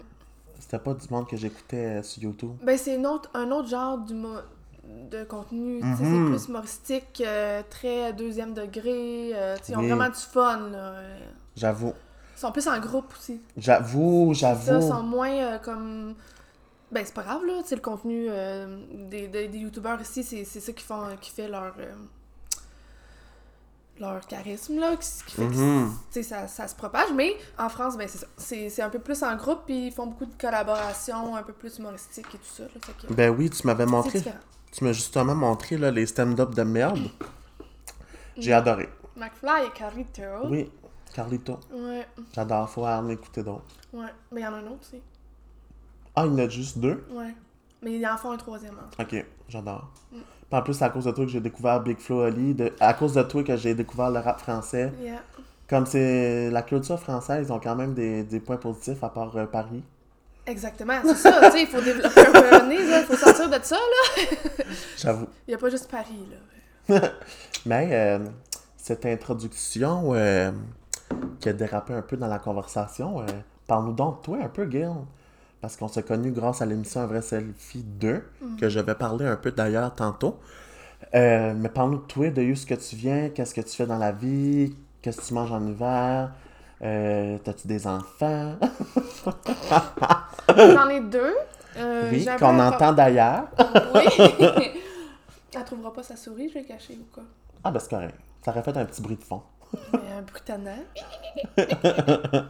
C'était 0.61 0.79
pas 0.79 0.95
du 0.95 1.07
monde 1.11 1.27
que 1.29 1.37
j'écoutais 1.37 1.99
euh, 1.99 2.03
sur 2.03 2.23
YouTube. 2.23 2.53
Ben, 2.63 2.77
c'est 2.79 2.97
autre- 3.05 3.31
un 3.35 3.51
autre 3.51 3.69
genre 3.69 3.99
d'humo- 3.99 4.43
de 5.11 5.25
contenu. 5.25 5.81
C'est 5.97 6.05
plus 6.05 6.49
humoristique, 6.49 7.23
euh, 7.25 7.63
très 7.69 8.13
deuxième 8.13 8.53
degré. 8.55 9.31
euh, 9.35 9.57
ils 9.69 9.77
ont 9.77 9.81
Oui. 9.81 9.89
vraiment 9.89 10.09
du 10.09 10.15
fun. 10.21 10.69
Là. 10.71 10.95
J'avoue. 11.57 11.95
Sont 12.43 12.51
plus 12.53 12.67
en 12.67 12.81
groupe 12.81 13.07
aussi. 13.17 13.41
J'avoue, 13.57 14.35
Ça, 14.35 14.55
j'avoue. 14.65 14.89
sont 14.89 15.03
moins 15.05 15.31
euh, 15.31 15.59
comme. 15.59 16.15
Ben, 16.91 17.05
c'est 17.07 17.15
pas 17.15 17.23
grave, 17.23 17.45
là. 17.47 17.63
Tu 17.63 17.69
sais, 17.69 17.75
le 17.77 17.81
contenu 17.81 18.27
euh, 18.29 18.85
des, 19.09 19.29
des, 19.29 19.47
des 19.47 19.59
youtubeurs 19.59 20.01
ici, 20.01 20.25
c'est 20.25 20.45
c'est 20.45 20.59
ça 20.59 20.73
qui, 20.73 20.83
font, 20.85 21.05
qui 21.21 21.31
fait 21.31 21.47
leur. 21.47 21.73
euh, 21.79 21.93
leur 24.01 24.27
charisme, 24.27 24.81
là. 24.81 24.97
Qui, 24.97 25.09
qui 25.27 25.35
fait 25.37 25.47
que 25.47 25.53
Mhm. 25.53 25.93
tu 26.11 26.15
sais, 26.15 26.23
ça, 26.25 26.49
ça 26.49 26.67
se 26.67 26.75
propage. 26.75 27.11
Mais 27.15 27.37
en 27.59 27.69
France, 27.69 27.97
ben, 27.97 28.09
c'est 28.09 28.19
ça. 28.19 28.27
C'est 28.37 28.69
c'est 28.71 28.83
un 28.83 28.89
peu 28.91 28.99
plus 28.99 29.23
en 29.23 29.37
groupe, 29.37 29.61
puis 29.67 29.87
ils 29.87 29.93
font 29.93 30.07
beaucoup 30.07 30.27
de 30.27 30.35
collaborations, 30.41 31.37
un 31.37 31.43
peu 31.45 31.53
plus 31.53 31.79
humoristiques 31.79 32.27
et 32.35 32.39
tout 32.39 32.45
ça. 32.57 32.65
Là, 32.65 32.69
que 33.09 33.13
Ben 33.15 33.31
oui, 33.31 33.51
tu 33.51 33.65
m'avais 33.67 33.85
c'est 33.85 33.91
montré. 33.91 34.23
Tu 34.73 34.83
m'as 34.85 34.93
justement 34.93 35.35
montré 35.37 35.77
là, 35.79 35.91
les 35.93 36.07
stand-up 36.07 36.55
de 36.55 36.63
merde. 36.63 36.99
J'ai 38.37 38.53
adoré. 38.53 38.89
McFly 39.17 39.67
et 39.67 39.71
Carlito. 39.79 40.23
Oui, 40.49 40.71
Carlito. 41.13 41.59
Ouais, 41.73 42.07
J'adore, 42.35 42.69
faut 42.69 42.87
en 42.87 43.09
écouter 43.09 43.43
d'autres. 43.43 43.65
ouais. 43.93 44.09
Mais 44.31 44.41
il 44.41 44.45
y 44.45 44.47
en 44.47 44.55
a 44.55 44.57
un 44.57 44.67
autre 44.67 44.81
aussi. 44.83 45.03
Ah, 46.15 46.25
il 46.27 46.33
y 46.33 46.35
en 46.35 46.39
a 46.39 46.49
juste 46.49 46.79
deux? 46.79 47.05
Ouais. 47.11 47.35
Mais 47.83 47.97
ils 47.97 48.07
en 48.07 48.17
font 48.17 48.31
un 48.33 48.37
troisième. 48.37 48.77
Ok, 48.99 49.25
j'adore. 49.49 49.91
Mm. 50.13 50.17
Puis 50.51 50.59
en 50.59 50.63
plus, 50.63 50.75
c'est 50.75 50.85
à 50.85 50.91
cause 50.91 51.05
de 51.05 51.11
toi 51.11 51.25
que 51.25 51.31
j'ai 51.31 51.41
découvert 51.41 51.81
Big 51.81 51.99
Flo 51.99 52.23
Oli. 52.27 52.55
De... 52.55 52.73
À 52.81 52.95
cause 52.95 53.15
de 53.15 53.23
toi 53.23 53.43
que 53.43 53.57
j'ai 53.57 53.75
découvert 53.75 54.11
le 54.11 54.19
rap 54.19 54.39
français. 54.41 54.93
Yeah. 55.01 55.23
Comme 55.69 55.87
c'est 55.87 56.51
la 56.51 56.63
culture 56.63 57.01
française, 57.01 57.47
ils 57.49 57.53
ont 57.53 57.59
quand 57.59 57.75
même 57.75 57.95
des, 57.95 58.23
des 58.25 58.41
points 58.41 58.59
positifs 58.59 59.03
à 59.03 59.09
part 59.09 59.35
euh, 59.37 59.47
Paris. 59.47 59.83
Exactement, 60.45 61.01
c'est 61.05 61.15
ça. 61.15 61.41
tu 61.45 61.53
sais, 61.53 61.63
il 61.63 61.67
faut 61.69 61.81
développer 61.81 62.21
un 62.21 62.33
peu 62.33 62.67
nez. 62.69 62.77
Il 62.81 63.05
faut 63.07 63.17
sortir 63.17 63.49
de 63.49 63.59
ça, 63.63 63.77
là. 63.77 64.25
J'avoue. 64.99 65.29
Il 65.47 65.53
n'y 65.53 65.55
a 65.55 65.59
pas 65.59 65.71
juste 65.71 65.91
Paris, 65.91 66.27
là. 66.89 67.01
Mais 67.67 67.89
euh, 67.93 68.19
cette 68.77 69.07
introduction 69.07 70.13
euh, 70.15 70.51
qui 71.41 71.49
a 71.49 71.53
dérapé 71.53 71.95
un 71.95 72.03
peu 72.03 72.17
dans 72.17 72.29
la 72.29 72.39
conversation, 72.39 73.21
euh, 73.21 73.27
parle-nous 73.67 73.93
donc 73.93 74.19
de 74.19 74.23
toi 74.23 74.39
un 74.43 74.49
peu, 74.49 74.71
Gil. 74.71 74.91
Parce 75.61 75.77
qu'on 75.77 75.89
s'est 75.89 76.03
connus 76.03 76.33
grâce 76.33 76.61
à 76.61 76.67
l'émission 76.67 77.03
Un 77.03 77.07
vrai 77.07 77.23
selfie 77.23 77.85
2, 77.85 78.25
que 78.59 78.69
je 78.69 78.81
vais 78.81 78.97
parler 78.97 79.27
un 79.27 79.37
peu 79.37 79.53
d'ailleurs 79.53 79.95
tantôt. 79.95 80.41
Euh, 81.15 81.55
mais 81.57 81.69
parle-nous 81.69 81.99
de 81.99 82.05
toi, 82.05 82.31
de 82.31 82.43
où 82.43 82.53
est-ce 82.53 82.67
que 82.67 82.75
tu 82.75 82.97
viens, 82.97 83.29
qu'est-ce 83.29 83.55
que 83.55 83.61
tu 83.61 83.77
fais 83.77 83.87
dans 83.87 83.99
la 83.99 84.13
vie, 84.13 84.75
qu'est-ce 85.01 85.21
que 85.21 85.27
tu 85.27 85.35
manges 85.35 85.53
en 85.53 85.65
hiver, 85.67 86.33
euh, 86.83 87.39
t'as-tu 87.45 87.69
des 87.69 87.87
enfants? 87.87 88.57
J'en 90.57 90.89
ai 90.89 91.01
deux. 91.01 91.35
Euh, 91.77 92.11
oui, 92.11 92.27
qu'on 92.39 92.59
entend 92.59 92.93
d'ailleurs. 92.93 93.45
Oui. 93.95 94.25
Elle 95.55 95.65
trouvera 95.65 95.93
pas 95.93 96.03
sa 96.03 96.17
souris, 96.17 96.49
je 96.49 96.55
vais 96.55 96.65
cacher 96.65 96.95
ou 96.95 97.05
quoi? 97.13 97.25
Ah 97.63 97.71
ben 97.71 97.79
c'est 97.79 97.91
correct. 97.91 98.15
Ça 98.43 98.51
aurait 98.51 98.63
fait 98.63 98.77
un 98.77 98.87
petit 98.87 99.03
bruit 99.03 99.17
de 99.17 99.23
fond. 99.23 99.43
Un 99.95 100.23
bruit 100.23 100.43
tannant. 100.45 100.85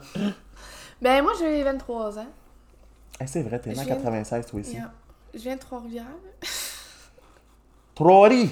ben, 1.00 1.22
moi, 1.22 1.32
j'ai 1.38 1.62
23 1.62 2.18
ans. 2.18 2.26
Eh, 3.20 3.26
c'est 3.26 3.42
vrai, 3.42 3.58
t'es 3.60 3.70
né 3.70 3.78
en 3.78 3.82
Je 3.82 3.86
viens- 3.86 3.96
96 3.96 4.46
toi 4.46 4.60
aussi. 4.60 4.72
Yeah. 4.74 4.92
Je 5.34 5.38
viens 5.40 5.54
de 5.56 5.60
Trois-Rivières. 5.60 6.04
Trois-Rivières! 7.94 8.50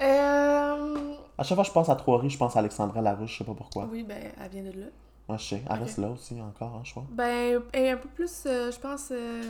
Euh... 0.00 1.14
À 1.38 1.42
chaque 1.42 1.54
fois 1.54 1.64
que 1.64 1.68
je 1.68 1.72
pense 1.72 1.88
à 1.88 1.96
Trois-Rivières, 1.96 2.30
je 2.32 2.38
pense 2.38 2.56
à 2.56 2.60
Alexandra 2.60 3.00
Larouche, 3.02 3.32
je 3.32 3.38
sais 3.38 3.44
pas 3.44 3.54
pourquoi. 3.54 3.86
Oui, 3.90 4.02
ben, 4.02 4.32
elle 4.42 4.50
vient 4.50 4.62
de 4.62 4.78
là. 4.80 4.86
Moi, 5.28 5.38
je 5.38 5.44
sais. 5.44 5.62
Elle 5.68 5.78
reste 5.82 5.98
là 5.98 6.08
aussi, 6.08 6.40
encore, 6.40 6.74
hein, 6.76 6.82
je 6.84 6.90
crois. 6.92 7.04
Ben, 7.10 7.60
et 7.74 7.90
un 7.90 7.96
peu 7.96 8.08
plus, 8.08 8.44
euh, 8.46 8.70
je 8.70 8.78
pense, 8.78 9.08
euh, 9.10 9.42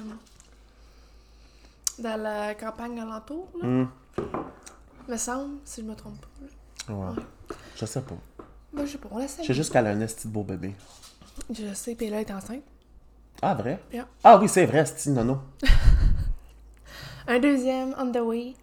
dans 1.98 2.20
la 2.20 2.54
campagne 2.54 2.98
alentour, 3.00 3.46
là. 3.60 3.66
Hmm. 3.68 3.88
Me 5.08 5.16
semble, 5.16 5.58
si 5.64 5.82
je 5.82 5.86
me 5.86 5.94
trompe 5.94 6.20
pas. 6.20 6.28
là. 6.42 6.48
Ouais. 6.88 7.22
Je 7.76 7.86
sais 7.86 8.00
pas. 8.02 8.14
Moi, 8.72 8.84
je 8.86 8.92
sais 8.92 8.98
pas, 8.98 9.08
on 9.10 9.18
la 9.18 9.26
Je 9.26 9.30
salue. 9.32 9.46
sais 9.46 9.54
juste 9.54 9.72
qu'elle 9.72 9.86
a 9.86 9.90
un 9.90 10.00
esti 10.00 10.28
de 10.28 10.32
beau 10.32 10.42
bébé. 10.42 10.74
Je 11.52 11.72
sais, 11.74 11.94
puis 11.94 12.08
là, 12.10 12.20
elle 12.20 12.26
est 12.28 12.32
enceinte. 12.32 12.62
Ah, 13.42 13.54
vrai? 13.54 13.82
Yeah. 13.92 14.06
Ah 14.24 14.38
oui, 14.38 14.48
c'est 14.48 14.66
vrai, 14.66 14.78
esti 14.78 15.10
nono. 15.10 15.38
Un 17.28 17.38
deuxième, 17.40 17.94
on 17.98 18.10
the 18.12 18.18
way. 18.18 18.54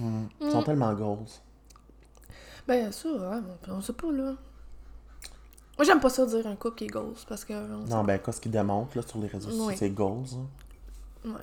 Hmm. 0.00 0.24
Ils 0.40 0.50
sont 0.50 0.62
tellement 0.62 0.92
goals. 0.94 1.26
Ben, 2.66 2.90
ça, 2.90 3.08
hein, 3.08 3.42
on 3.68 3.80
sait 3.80 3.92
pas, 3.92 4.10
là. 4.10 4.34
Moi, 5.78 5.84
j'aime 5.84 6.00
pas 6.00 6.08
ça 6.08 6.24
dire 6.26 6.46
un 6.46 6.56
couple 6.56 6.76
qui 6.76 6.84
est 6.84 6.88
ghost, 6.88 7.26
parce 7.28 7.44
que... 7.44 7.52
on 7.52 7.84
Non, 7.86 8.02
ben, 8.04 8.18
quoi, 8.18 8.32
ce 8.32 8.40
qu'ils 8.40 8.50
démontrent 8.50 8.96
là, 8.96 9.02
sur 9.06 9.18
les 9.18 9.28
réseaux 9.28 9.50
sociaux, 9.50 9.66
Oui. 9.66 9.74
c'est 9.76 9.90
goals. 9.90 10.24
hein. 10.34 10.46
sait- 11.22 11.28
Ouais. 11.28 11.34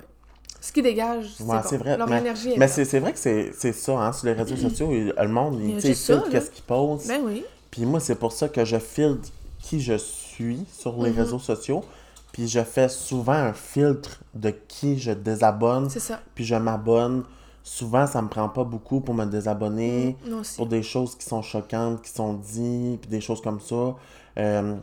Ce 0.66 0.72
qui 0.72 0.80
dégage, 0.82 1.26
c'est 1.36 1.44
Ouais, 1.44 1.56
bon. 1.56 1.62
c'est 1.68 1.76
vrai. 1.76 1.96
Leur 1.98 2.08
mais 2.08 2.18
énergie 2.18 2.54
mais 2.56 2.68
c'est 2.68 2.84
c'est 2.86 2.98
vrai 3.00 3.12
que 3.12 3.18
c'est 3.18 3.52
c'est 3.56 3.72
ça, 3.72 3.92
hein, 3.98 4.12
sur 4.12 4.26
les 4.26 4.32
réseaux 4.32 4.56
sociaux, 4.56 4.88
il- 4.92 5.12
le 5.16 5.28
monde, 5.28 5.60
Il 5.60 5.78
filtre 5.80 6.28
qu'est-ce 6.30 6.50
qu'il 6.50 6.64
pose. 6.64 7.06
Ben 7.06 7.20
oui. 7.24 7.44
Puis 7.70 7.84
moi, 7.84 8.00
c'est 8.00 8.14
pour 8.14 8.32
ça 8.32 8.48
que 8.48 8.64
je 8.64 8.78
filtre 8.78 9.28
qui 9.58 9.80
je 9.80 9.98
suis 9.98 10.64
sur 10.72 11.02
les 11.02 11.10
Mhm. 11.10 11.18
réseaux 11.18 11.38
sociaux. 11.38 11.84
Puis 12.32 12.48
je 12.48 12.62
fais 12.64 12.88
souvent 12.88 13.32
un 13.32 13.52
filtre 13.52 14.20
de 14.34 14.50
qui 14.50 14.98
je 14.98 15.12
désabonne. 15.12 15.90
C'est 15.90 16.00
ça. 16.00 16.20
Puis 16.34 16.44
je 16.44 16.54
m'abonne 16.54 17.24
souvent, 17.62 18.06
ça 18.06 18.20
me 18.22 18.28
prend 18.28 18.48
pas 18.48 18.64
beaucoup 18.64 19.00
pour 19.00 19.14
me 19.14 19.24
désabonner. 19.26 20.16
Aussi. 20.40 20.56
Pour 20.56 20.66
des 20.66 20.82
choses 20.82 21.14
qui 21.16 21.26
sont 21.26 21.42
choquantes, 21.42 22.00
qui 22.02 22.10
sont 22.10 22.34
dites, 22.34 23.00
puis 23.02 23.10
des 23.10 23.20
choses 23.20 23.40
comme 23.42 23.60
ça. 23.60 23.94
Euh, 24.38 24.74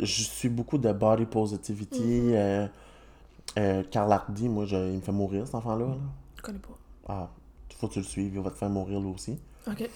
je 0.00 0.22
suis 0.22 0.48
beaucoup 0.48 0.78
de 0.78 0.92
body 0.92 1.26
positivity. 1.26 2.00
Mm-hmm. 2.00 2.34
euh, 2.34 2.66
euh, 3.58 3.82
Karl 3.90 4.12
Hardy, 4.12 4.48
moi, 4.48 4.64
je- 4.66 4.76
il 4.76 4.96
me 4.96 5.00
fait 5.00 5.12
mourir, 5.12 5.46
cet 5.46 5.54
enfant-là. 5.54 5.86
là. 5.86 5.94
Je 6.36 6.42
connais 6.42 6.58
pas. 6.58 6.76
Ah, 7.08 7.28
faut 7.76 7.88
que 7.88 7.94
tu 7.94 7.98
le 8.00 8.04
suives, 8.04 8.32
il 8.34 8.40
va 8.40 8.50
te 8.50 8.56
faire 8.56 8.70
mourir 8.70 9.00
lui 9.00 9.10
aussi. 9.10 9.38
Ok. 9.66 9.88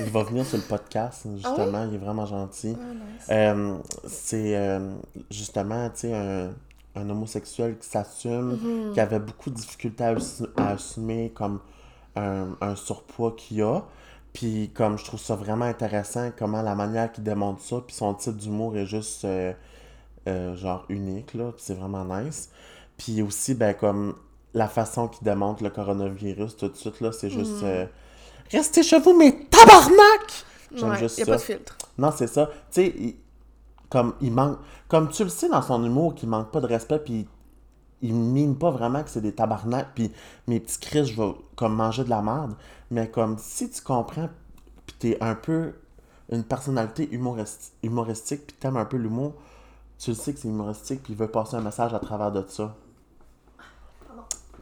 Il 0.00 0.10
va 0.10 0.22
venir 0.22 0.44
sur 0.44 0.58
le 0.58 0.64
podcast, 0.64 1.26
justement, 1.34 1.84
il 1.88 1.94
est 1.94 1.98
vraiment 1.98 2.26
gentil. 2.26 2.76
Ah, 2.78 2.92
nice. 2.94 3.26
Euh, 3.30 3.78
c'est 4.06 4.56
euh, 4.56 4.94
justement, 5.30 5.88
tu 5.90 6.00
sais, 6.00 6.14
un, 6.14 6.50
un 6.94 7.10
homosexuel 7.10 7.78
qui 7.78 7.88
s'assume, 7.88 8.58
Mhm. 8.62 8.92
qui 8.92 9.00
avait 9.00 9.18
beaucoup 9.20 9.50
de 9.50 9.54
difficultés 9.56 10.04
à, 10.04 10.14
à 10.56 10.68
assumer 10.72 11.32
comme 11.34 11.60
un, 12.16 12.48
un 12.60 12.76
surpoids 12.76 13.32
qu'il 13.36 13.62
a. 13.62 13.82
Puis 14.34 14.70
comme 14.74 14.98
je 14.98 15.04
trouve 15.04 15.20
ça 15.20 15.36
vraiment 15.36 15.64
intéressant, 15.64 16.30
comment 16.36 16.60
la 16.62 16.74
manière 16.74 17.10
qu'il 17.10 17.24
démontre 17.24 17.62
ça, 17.62 17.76
puis 17.86 17.94
son 17.96 18.12
type 18.14 18.36
d'humour 18.36 18.76
est 18.76 18.86
juste 18.86 19.24
euh, 19.24 19.54
genre 20.56 20.84
unique, 20.88 21.34
là, 21.34 21.52
c'est 21.56 21.74
vraiment 21.74 22.04
nice. 22.04 22.50
Puis 22.96 23.22
aussi, 23.22 23.54
ben 23.54 23.74
comme 23.74 24.14
la 24.54 24.68
façon 24.68 25.08
qu'il 25.08 25.24
démontre 25.24 25.62
le 25.62 25.70
coronavirus 25.70 26.56
tout 26.56 26.68
de 26.68 26.76
suite, 26.76 27.00
là, 27.00 27.10
c'est 27.12 27.30
juste... 27.30 27.62
euh, 27.64 27.86
Restez 28.52 28.82
chez 28.82 29.00
vous, 29.00 29.16
mais 29.16 29.32
tabarnak! 29.50 30.44
J'aime 30.74 30.90
Ouais, 30.90 30.98
juste 30.98 31.18
y 31.18 31.22
a 31.22 31.24
ça. 31.24 31.32
pas 31.32 31.38
de 31.38 31.42
filtre. 31.42 31.78
Non, 31.98 32.12
c'est 32.14 32.26
ça. 32.26 32.46
Tu 32.46 32.52
sais, 32.70 32.94
il- 32.96 33.16
comme 33.90 34.14
il 34.20 34.32
manque. 34.32 34.58
Comme 34.88 35.08
tu 35.08 35.24
le 35.24 35.30
sais 35.30 35.48
dans 35.48 35.62
son 35.62 35.84
humour, 35.84 36.14
qu'il 36.14 36.28
manque 36.28 36.50
pas 36.50 36.60
de 36.60 36.66
respect, 36.66 36.98
puis 36.98 37.26
il 38.02 38.14
mine 38.14 38.56
pas 38.56 38.70
vraiment 38.70 39.02
que 39.02 39.10
c'est 39.10 39.20
des 39.20 39.32
tabarnaks, 39.34 39.88
puis 39.94 40.10
mes 40.46 40.60
petits 40.60 40.78
cris, 40.78 41.04
je 41.06 41.20
vais 41.20 41.32
comme 41.56 41.74
manger 41.74 42.04
de 42.04 42.10
la 42.10 42.20
merde. 42.22 42.54
Mais 42.90 43.08
comme 43.08 43.36
si 43.38 43.70
tu 43.70 43.80
comprends, 43.82 44.28
puis 44.86 44.96
t'es 44.98 45.18
un 45.20 45.34
peu 45.34 45.72
une 46.30 46.44
personnalité 46.44 47.06
humorist- 47.12 47.72
humoristique, 47.82 48.46
puis 48.48 48.56
t'aimes 48.58 48.76
un 48.76 48.84
peu 48.84 48.96
l'humour, 48.98 49.32
tu 49.98 50.10
le 50.10 50.16
sais 50.16 50.32
que 50.34 50.40
c'est 50.40 50.48
humoristique, 50.48 51.02
puis 51.02 51.12
il 51.14 51.18
veut 51.18 51.28
passer 51.28 51.54
un 51.56 51.60
message 51.60 51.94
à 51.94 51.98
travers 51.98 52.30
de 52.32 52.44
ça. 52.48 52.74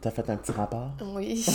T'as 0.03 0.11
fait 0.11 0.29
un 0.29 0.35
petit 0.35 0.51
rapport? 0.51 0.91
Oui. 1.01 1.45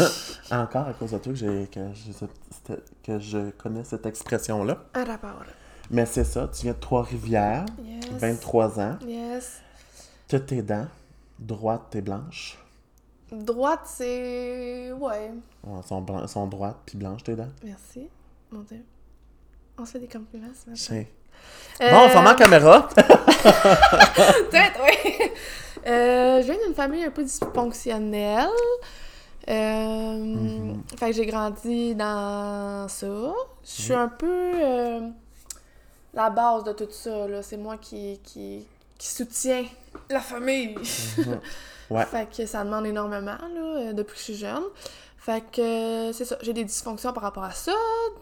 Encore 0.50 0.88
à 0.88 0.92
cause 0.92 1.12
de 1.12 1.18
toi 1.18 1.32
que, 1.32 1.38
j'ai- 1.38 1.66
que, 1.72 1.80
cette- 2.12 3.02
que 3.02 3.18
je 3.18 3.50
connais 3.52 3.82
cette 3.82 4.04
expression-là. 4.04 4.76
Un 4.92 5.04
rapport. 5.04 5.42
Mais 5.90 6.04
c'est 6.04 6.24
ça, 6.24 6.46
tu 6.52 6.64
viens 6.64 6.74
de 6.74 6.78
Trois-Rivières, 6.80 7.64
Yes. 7.82 8.04
23 8.20 8.78
ans, 8.78 8.98
Yes. 9.06 9.60
t'as 10.28 10.38
tes 10.40 10.60
dents, 10.60 10.86
droite, 11.38 11.84
t'es 11.90 12.02
blanche. 12.02 12.58
Droite, 13.32 13.80
c'est. 13.86 14.92
Ouais. 14.92 15.32
Ouais, 15.64 15.82
sont, 15.88 16.02
blan- 16.02 16.26
sont 16.26 16.46
droites 16.46 16.76
puis 16.84 16.98
blanches 16.98 17.24
tes 17.24 17.34
dents. 17.34 17.48
Merci. 17.64 18.06
Mon 18.52 18.60
Dieu. 18.60 18.84
On 19.78 19.86
se 19.86 19.92
fait 19.92 19.98
des 20.00 20.08
compliments 20.08 20.48
ce 20.54 20.70
matin. 20.70 21.08
Euh, 21.80 21.90
Bon, 21.90 22.08
format 22.10 22.32
en 22.34 22.36
caméra. 22.36 22.86
Peut-être, 22.94 24.80
oui. 24.84 25.30
Euh, 25.86 26.40
je 26.40 26.46
viens 26.46 26.56
d'une 26.66 26.74
famille 26.74 27.04
un 27.04 27.10
peu 27.10 27.22
dysfonctionnelle. 27.24 28.48
Euh, 29.48 30.12
Mhm. 30.16 30.82
Fait 30.98 31.06
que 31.10 31.12
j'ai 31.16 31.26
grandi 31.26 31.94
dans 31.94 32.86
ça. 32.88 33.06
Je 33.64 33.70
suis 33.82 33.92
un 33.92 34.08
peu 34.08 34.52
euh, 34.54 35.00
la 36.14 36.30
base 36.30 36.64
de 36.64 36.72
tout 36.72 36.88
ça. 36.90 37.28
là. 37.28 37.42
C'est 37.42 37.58
moi 37.58 37.76
qui, 37.76 38.18
qui, 38.24 38.64
qui 38.96 39.06
soutient 39.08 39.64
la 40.10 40.20
famille. 40.20 40.74
Mhm. 41.18 41.40
Ouais. 41.90 42.06
fait 42.06 42.26
que 42.34 42.46
ça 42.46 42.64
demande 42.64 42.86
énormément 42.86 43.36
là, 43.36 43.60
euh, 43.60 43.92
depuis 43.92 44.14
que 44.14 44.18
je 44.18 44.24
suis 44.24 44.34
jeune. 44.36 44.62
Fait 45.18 45.44
que 45.52 45.60
euh, 45.60 46.12
c'est 46.14 46.24
ça, 46.24 46.38
j'ai 46.40 46.54
des 46.54 46.64
dysfonctions 46.64 47.12
par 47.12 47.22
rapport 47.22 47.44
à 47.44 47.50
ça, 47.50 47.74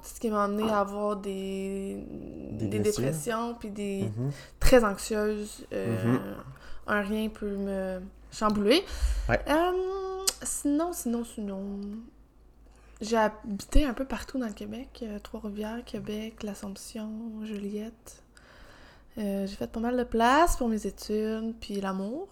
ce 0.03 0.19
qui 0.19 0.31
m'a 0.31 0.43
amené 0.45 0.69
à 0.69 0.81
avoir 0.81 1.15
des, 1.15 1.97
Des 2.59 2.81
dépressions, 2.81 3.55
puis 3.55 3.71
des 3.71 4.03
Mhm. 4.17 4.33
très 4.59 4.85
anxieuse. 4.85 5.65
euh, 5.73 6.05
Mhm. 6.05 6.21
Un 6.87 7.01
rien 7.03 7.29
peut 7.29 7.57
me 7.57 8.01
chambouler. 8.33 8.83
Ouais. 9.29 9.41
Euh, 9.49 10.25
sinon, 10.43 10.93
sinon, 10.93 11.25
sinon. 11.25 11.63
J'ai 13.01 13.17
habité 13.17 13.85
un 13.85 13.95
peu 13.95 14.05
partout 14.05 14.39
dans 14.39 14.47
le 14.47 14.53
Québec. 14.53 15.01
euh, 15.03 15.19
Trois-Rivières, 15.19 15.85
Québec, 15.85 16.43
l'Assomption, 16.43 17.11
Joliette. 17.45 18.23
Euh, 19.19 19.47
j'ai 19.47 19.57
fait 19.57 19.67
pas 19.71 19.81
mal 19.81 19.97
de 19.97 20.05
place 20.05 20.57
pour 20.57 20.69
mes 20.69 20.87
études, 20.87 21.55
puis 21.61 21.81
l'amour. 21.81 22.29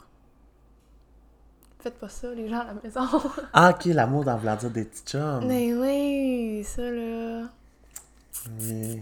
Faites 1.80 1.98
pas 1.98 2.08
ça, 2.08 2.32
les 2.34 2.48
gens 2.48 2.60
à 2.60 2.64
la 2.66 2.74
maison. 2.82 3.00
Ah, 3.52 3.70
ok, 3.70 3.86
l'amour 3.86 4.24
dans 4.24 4.36
voulant 4.36 4.56
dire 4.56 4.70
des 4.70 4.84
petits 4.84 5.02
chums. 5.04 5.44
Mais 5.46 5.74
oui, 5.74 6.62
ça 6.64 6.82
là. 6.82 7.48
Oui. 8.60 9.00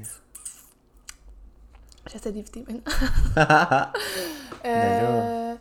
J'essaie 2.10 2.32
d'éviter 2.32 2.64
maintenant. 2.66 2.92
Ben. 4.64 4.74
Euh, 5.04 5.54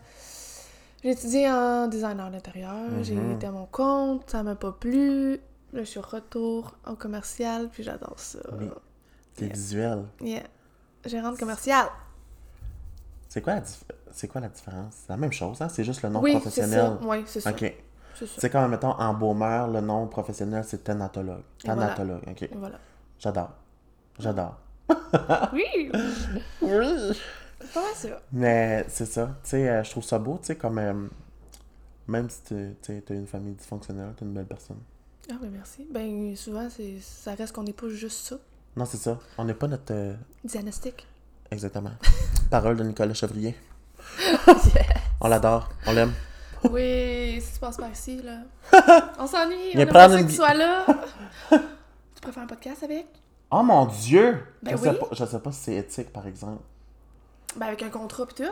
j'ai 1.04 1.12
étudié 1.12 1.50
en 1.52 1.88
designer 1.88 2.32
d'intérieur. 2.32 2.76
J'ai 3.04 3.16
Mhm. 3.16 3.34
été 3.34 3.48
à 3.48 3.52
mon 3.52 3.66
compte, 3.68 4.30
ça 4.30 4.42
m'a 4.44 4.56
pas 4.56 4.72
plu. 4.72 5.34
Là, 5.74 5.82
je 5.82 5.84
suis 5.84 6.00
retour 6.00 6.74
en 6.86 6.96
commercial, 6.96 7.70
puis 7.70 7.84
j'adore 7.84 8.16
ça. 8.18 8.40
Oui. 8.58 8.70
C'est 9.36 9.46
Yeah. 9.46 9.54
visuel. 9.54 10.04
Yeah. 10.22 10.44
Gérante 11.06 11.38
commerciale. 11.38 11.88
C'est 13.30 13.42
quoi, 13.42 13.56
la 13.56 13.62
quoi 14.30 14.42
la 14.42 14.48
différence? 14.50 14.94
C'est 15.06 15.10
la 15.10 15.18
même 15.18 15.32
chose, 15.34 15.62
hein? 15.62 15.70
C'est 15.70 15.84
juste 15.84 16.02
le 16.02 16.10
nom 16.10 16.22
oui, 16.22 16.32
c'est 16.34 16.40
professionnel. 16.40 16.80
ça. 16.80 16.98
Oui, 17.02 17.24
c'est 17.28 17.42
ça. 17.42 17.52
Ok. 17.52 17.74
C'est 18.40 18.50
comme, 18.50 18.72
mettons, 18.72 18.92
embaumeur, 18.94 19.68
le 19.68 19.80
nom 19.82 20.08
professionnel, 20.08 20.64
c'est 20.66 20.84
thanatologue. 20.84 21.44
Voilà. 21.66 21.82
Thanatologue, 21.94 22.24
ok. 22.32 22.50
Voilà. 22.56 22.78
J'adore. 23.20 23.52
J'adore. 24.18 24.56
Oui! 25.54 25.92
Oui! 26.62 27.18
C'est 27.60 27.74
pas 27.74 27.82
mal 27.82 27.96
ça. 27.96 28.08
Mais 28.32 28.86
c'est 28.88 29.06
ça, 29.06 29.36
tu 29.44 29.50
sais, 29.50 29.70
euh, 29.70 29.84
je 29.84 29.92
trouve 29.92 30.04
ça 30.04 30.20
beau, 30.20 30.38
tu 30.40 30.48
sais, 30.48 30.56
comme 30.56 30.78
euh, 30.78 30.94
même 32.08 32.30
si 32.30 32.42
tu 32.44 32.76
tu 32.82 33.02
t'as 33.02 33.14
une 33.14 33.28
famille 33.28 33.54
dysfonctionnelle, 33.56 34.14
t'es 34.16 34.26
une 34.26 34.34
belle 34.34 34.46
personne. 34.46 34.78
Ah, 35.32 35.36
ben 35.42 35.50
merci. 35.52 35.86
Ben, 35.92 36.36
souvent, 36.36 36.68
c'est 36.70 37.00
ça 37.02 37.34
reste 37.36 37.54
qu'on 37.54 37.64
n'est 37.64 37.74
pas 37.74 37.90
juste 37.90 38.26
ça. 38.28 38.36
Non, 38.76 38.86
c'est 38.86 38.98
ça, 38.98 39.20
on 39.38 39.44
n'est 39.46 39.54
pas 39.56 39.68
notre. 39.68 39.92
euh, 39.94 40.14
Diagnostic. 40.44 41.06
exactement. 41.52 41.92
Parole 42.50 42.78
de 42.78 42.84
Nicolas 42.84 43.14
Chevrier. 43.14 43.56
On 45.20 45.28
l'adore, 45.28 45.70
on 45.88 45.92
l'aime. 45.94 46.14
Oui, 46.72 47.42
si 47.42 47.54
tu 47.54 47.60
passes 47.60 47.78
par 47.78 47.92
ici, 47.92 48.22
là. 48.22 48.42
On 49.20 49.26
s'ennuie, 49.26 49.72
on 49.76 49.80
aimerait 49.80 50.20
une 50.20 50.26
que 50.26 50.30
tu 50.30 50.36
sois 50.38 50.54
là. 50.54 50.86
tu 51.50 52.22
préfères 52.22 52.44
un 52.44 52.48
podcast 52.48 52.84
avec? 52.84 53.08
Oh 53.52 53.64
mon 53.64 53.86
Dieu! 53.86 54.44
Ben 54.62 54.72
je, 54.72 54.78
sais 54.78 54.90
oui. 54.90 54.98
pas, 55.00 55.08
je 55.12 55.26
sais 55.26 55.40
pas 55.40 55.52
si 55.52 55.60
c'est 55.60 55.76
éthique, 55.76 56.12
par 56.12 56.28
exemple. 56.28 56.62
Ben, 57.56 57.68
avec 57.68 57.82
un 57.84 57.90
contrat 57.90 58.26
pis 58.26 58.36
tout. 58.36 58.44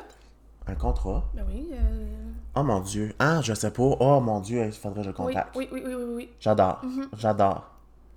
Un 0.68 0.76
contrat? 0.76 1.24
Ben 1.34 1.46
oui. 1.48 1.70
Euh... 1.74 2.32
Oh 2.56 2.64
mon 2.64 2.80
Dieu. 2.80 3.14
Ah, 3.20 3.42
je 3.42 3.54
sais 3.54 3.72
pas. 3.72 3.84
Oh 3.84 4.20
mon 4.22 4.40
Dieu, 4.40 4.66
il 4.66 4.72
faudrait 4.72 5.02
que 5.02 5.04
je 5.04 5.10
le 5.10 5.14
contacte. 5.14 5.56
oui, 5.56 5.68
oui, 5.72 5.82
oui, 5.86 5.94
oui, 5.94 6.14
oui. 6.16 6.30
J'adore. 6.40 6.80
Mhm. 6.84 7.10
J'adore. 7.18 7.70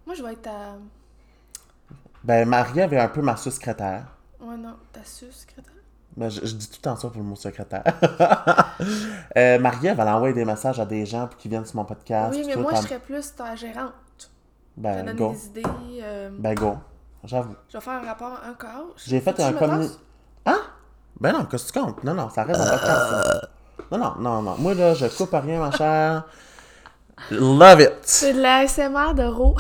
Moi, 0.07 0.15
je 0.15 0.23
vais 0.23 0.33
être 0.33 0.43
ta. 0.43 0.77
Ben, 2.25 2.49
Marie 2.49 2.81
avait 2.81 2.99
un 2.99 3.09
peu 3.09 3.23
ma 3.23 3.37
secrétaire. 3.37 4.07
Ouais, 4.41 4.57
non, 4.57 4.77
ta 4.93 5.03
secrétaire. 5.05 5.75
Ben, 6.17 6.29
je, 6.29 6.45
je 6.45 6.55
dis 6.55 6.69
tout 6.69 6.77
le 6.79 6.83
temps 6.83 6.97
ça 6.97 7.09
pour 7.09 7.19
le 7.21 7.27
mot 7.27 7.37
secrétaire. 7.37 7.85
euh, 9.37 9.59
Marie-Ève, 9.59 10.01
elle 10.01 10.09
envoie 10.09 10.33
des 10.33 10.45
messages 10.45 10.81
à 10.81 10.87
des 10.87 11.07
gens 11.07 11.27
pour 11.27 11.37
qu'ils 11.37 11.51
viennent 11.51 11.67
sur 11.67 11.77
mon 11.77 11.85
podcast. 11.85 12.35
oui, 12.37 12.45
mais 12.47 12.55
tout, 12.55 12.61
moi, 12.61 12.75
je 12.75 12.81
serais 12.83 12.99
plus 12.99 13.35
ta 13.35 13.55
gérante. 13.55 13.93
Ben, 14.79 15.07
donne 15.07 15.17
go. 15.17 15.33
des 15.33 15.47
idées. 15.47 15.63
euh, 16.03 16.31
Ben, 16.39 16.55
go. 16.55 16.77
J'avoue. 17.25 17.55
Je 17.69 17.77
vais 17.79 17.83
faire 17.85 17.95
un 17.95 18.07
rapport 18.07 18.41
encore. 18.49 18.95
J'ai 18.97 19.21
fait 19.21 19.39
un 19.41 19.53
tasse? 19.53 19.99
Hein? 20.47 20.61
Ben 21.21 21.33
non, 21.33 21.45
qu'est-ce 21.47 21.73
que 21.73 21.79
tu 21.79 21.85
comptes? 21.85 22.05
Non, 22.05 22.15
non, 22.15 22.29
ça 22.31 22.45
reste 22.45 22.61
un 22.61 22.71
podcast, 22.71 23.11
ça. 23.11 23.49
Non, 23.91 23.99
non, 23.99 24.15
non, 24.21 24.43
non. 24.43 24.55
Moi, 24.59 24.75
là, 24.75 24.95
je 24.95 25.07
coupe 25.07 25.35
à 25.35 25.41
rien, 25.41 25.59
ma 25.59 25.71
chère. 25.73 26.25
Love 27.33 27.81
it! 27.81 27.93
C'est 28.03 28.35
de 28.35 28.41
la 28.41 28.67
SMR 28.69 29.15
de 29.15 29.25
Ro. 29.25 29.57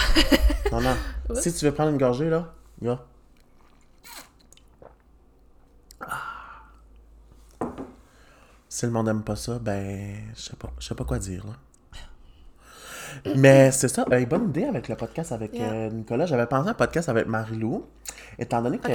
Non, 0.71 0.81
non. 0.81 0.95
Oups. 1.31 1.41
Si 1.41 1.53
tu 1.53 1.65
veux 1.65 1.73
prendre 1.73 1.91
une 1.91 1.99
gorgée, 1.99 2.31
là, 2.31 2.47
gars. 2.81 3.01
Si 8.69 8.87
le 8.87 8.93
monde 8.93 9.09
aime 9.09 9.23
pas 9.23 9.37
ça, 9.37 9.59
ben, 9.59 10.17
je 10.37 10.41
sais 10.43 10.57
pas, 10.57 10.69
je 10.79 10.87
sais 10.87 10.95
pas 10.95 11.05
quoi 11.05 11.19
dire, 11.19 11.45
là. 11.47 11.53
Mais 13.37 13.71
c'est 13.73 13.88
ça, 13.88 14.05
euh, 14.12 14.27
bonne 14.27 14.49
idée 14.50 14.65
avec 14.65 14.88
le 14.88 14.97
podcast 14.97 15.33
avec 15.33 15.55
Yeah. 15.55 15.71
euh, 15.73 15.91
Nicolas. 15.91 16.27
J'avais 16.27 16.47
pensé 16.47 16.69
à 16.69 16.71
un 16.73 16.75
podcast 16.75 17.09
avec 17.09 17.27
Marilou, 17.27 17.85
étant 18.38 18.62
donné 18.62 18.79
que... 18.79 18.91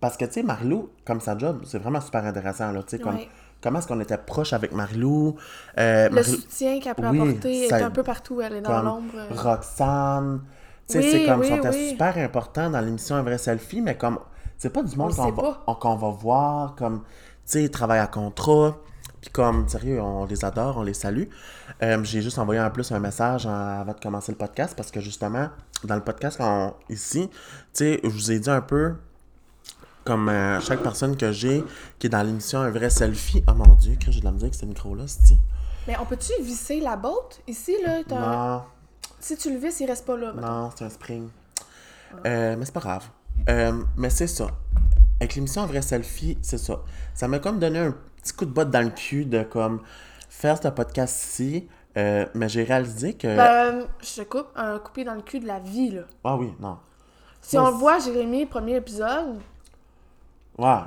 Parce 0.00 0.16
que, 0.16 0.24
tu 0.24 0.32
sais, 0.32 0.42
Marilou, 0.42 0.90
comme 1.04 1.20
sa 1.20 1.38
job, 1.38 1.62
c'est 1.64 1.78
vraiment 1.78 2.00
super 2.00 2.24
intéressant, 2.24 2.72
là, 2.72 2.82
tu 2.82 2.96
sais, 2.96 2.98
comme... 3.02 3.14
Ouais. 3.16 3.28
Comment 3.62 3.78
est-ce 3.78 3.86
qu'on 3.86 4.00
était 4.00 4.18
proche 4.18 4.52
avec 4.52 4.72
Marilou? 4.72 5.36
euh, 5.78 6.08
Le 6.08 6.14
Marilou- 6.16 6.34
soutien 6.34 6.80
qu'elle 6.80 6.96
peut 6.96 7.06
Oui, 7.08 7.20
apporter 7.20 7.66
est 7.66 7.72
un 7.74 7.90
peu 7.92 8.02
partout. 8.02 8.40
Elle 8.40 8.54
est 8.54 8.60
dans 8.60 8.82
l'ombre. 8.82 9.12
Roxane. 9.30 10.40
Tu 10.88 10.94
sais, 10.94 10.98
Oui, 10.98 11.08
c'est 11.12 11.26
comme, 11.26 11.40
oui, 11.40 11.48
sont 11.48 11.60
oui. 11.68 11.90
super 11.90 12.18
importants 12.18 12.70
dans 12.70 12.80
l'émission 12.80 13.14
Un 13.14 13.22
vrai 13.22 13.38
selfie, 13.38 13.80
mais 13.80 13.96
comme, 13.96 14.18
c'est 14.58 14.72
pas 14.72 14.82
du 14.82 14.96
monde 14.96 15.12
On 15.16 15.30
qu'on 15.30 15.42
va, 15.42 15.76
qu'on 15.80 15.94
va 15.94 16.08
voir, 16.08 16.74
comme, 16.74 17.02
tu 17.02 17.06
sais, 17.44 17.62
ils 17.62 17.70
travaillent 17.70 18.00
à 18.00 18.08
contrat. 18.08 18.76
Puis 19.22 19.30
comme, 19.30 19.66
sérieux, 19.68 20.02
on 20.02 20.26
les 20.26 20.44
adore, 20.44 20.76
on 20.76 20.82
les 20.82 20.92
salue. 20.94 21.24
Euh, 21.82 22.02
j'ai 22.04 22.20
juste 22.20 22.38
envoyé 22.38 22.60
en 22.60 22.70
plus 22.70 22.90
un 22.92 22.98
message 22.98 23.46
avant 23.46 23.92
de 23.94 24.00
commencer 24.00 24.32
le 24.32 24.36
podcast 24.38 24.74
parce 24.76 24.90
que 24.90 25.00
justement, 25.00 25.48
dans 25.84 25.94
le 25.94 26.02
podcast 26.02 26.38
on- 26.40 26.74
ici, 26.90 27.30
tu 27.30 27.36
sais, 27.72 28.00
je 28.02 28.08
vous 28.08 28.30
ai 28.32 28.38
dit 28.40 28.50
un 28.50 28.60
peu 28.60 28.94
comme 30.04 30.28
euh, 30.28 30.60
chaque 30.60 30.82
personne 30.82 31.16
que 31.16 31.30
j'ai 31.30 31.62
qui 32.00 32.08
est 32.08 32.10
dans 32.10 32.22
l'émission 32.24 32.58
Un 32.60 32.70
vrai 32.70 32.90
selfie. 32.90 33.42
Oh 33.48 33.54
mon 33.54 33.74
dieu, 33.76 33.94
que 34.04 34.10
j'ai 34.10 34.18
de 34.20 34.24
la 34.24 34.32
musique, 34.32 34.54
ce 34.56 34.66
micro-là, 34.66 35.04
c'est 35.06 35.36
Mais 35.86 35.96
on 36.00 36.04
peut-tu 36.04 36.32
visser 36.42 36.80
la 36.80 36.96
botte? 36.96 37.40
Ici, 37.46 37.76
là, 37.84 38.00
Non, 38.10 38.62
si 39.20 39.36
tu 39.36 39.52
le 39.52 39.58
visses, 39.60 39.78
il 39.80 39.86
reste 39.86 40.04
pas 40.04 40.16
là. 40.16 40.32
non, 40.32 40.70
c'est 40.76 40.84
un 40.84 40.90
spring. 40.90 41.28
Euh, 42.26 42.56
mais 42.58 42.64
c'est 42.64 42.74
pas 42.74 42.80
grave. 42.80 43.04
Euh, 43.48 43.72
mais 43.96 44.10
c'est 44.10 44.26
ça. 44.26 44.48
Avec 45.20 45.36
l'émission 45.36 45.62
Un 45.62 45.66
vrai 45.66 45.80
selfie, 45.82 46.36
c'est 46.42 46.58
ça. 46.58 46.80
Ça 47.14 47.28
m'a 47.28 47.38
comme 47.38 47.60
donné 47.60 47.78
un 47.78 47.94
petit 48.22 48.32
coup 48.32 48.44
de 48.44 48.50
botte 48.52 48.70
dans 48.70 48.82
le 48.84 48.90
cul 48.90 49.24
de 49.24 49.42
comme 49.42 49.80
faire 50.28 50.60
ce 50.62 50.68
podcast-ci. 50.68 51.68
euh, 51.96 52.24
mais 52.34 52.48
j'ai 52.48 52.64
réalisé 52.64 53.14
que. 53.14 53.36
Ben, 53.36 53.86
je 54.00 54.22
te 54.22 54.28
coupe, 54.28 54.48
un 54.56 54.78
coupé 54.78 55.04
dans 55.04 55.14
le 55.14 55.22
cul 55.22 55.40
de 55.40 55.46
la 55.46 55.58
vie, 55.58 55.90
là. 55.90 56.02
Ah 56.24 56.36
oui, 56.36 56.52
non. 56.60 56.78
Si 57.40 57.58
Ouais, 57.58 57.64
on 57.66 57.70
voit, 57.72 57.98
Jérémy, 57.98 58.46
premier 58.46 58.76
épisode, 58.76 59.38
Ouais. 60.58 60.78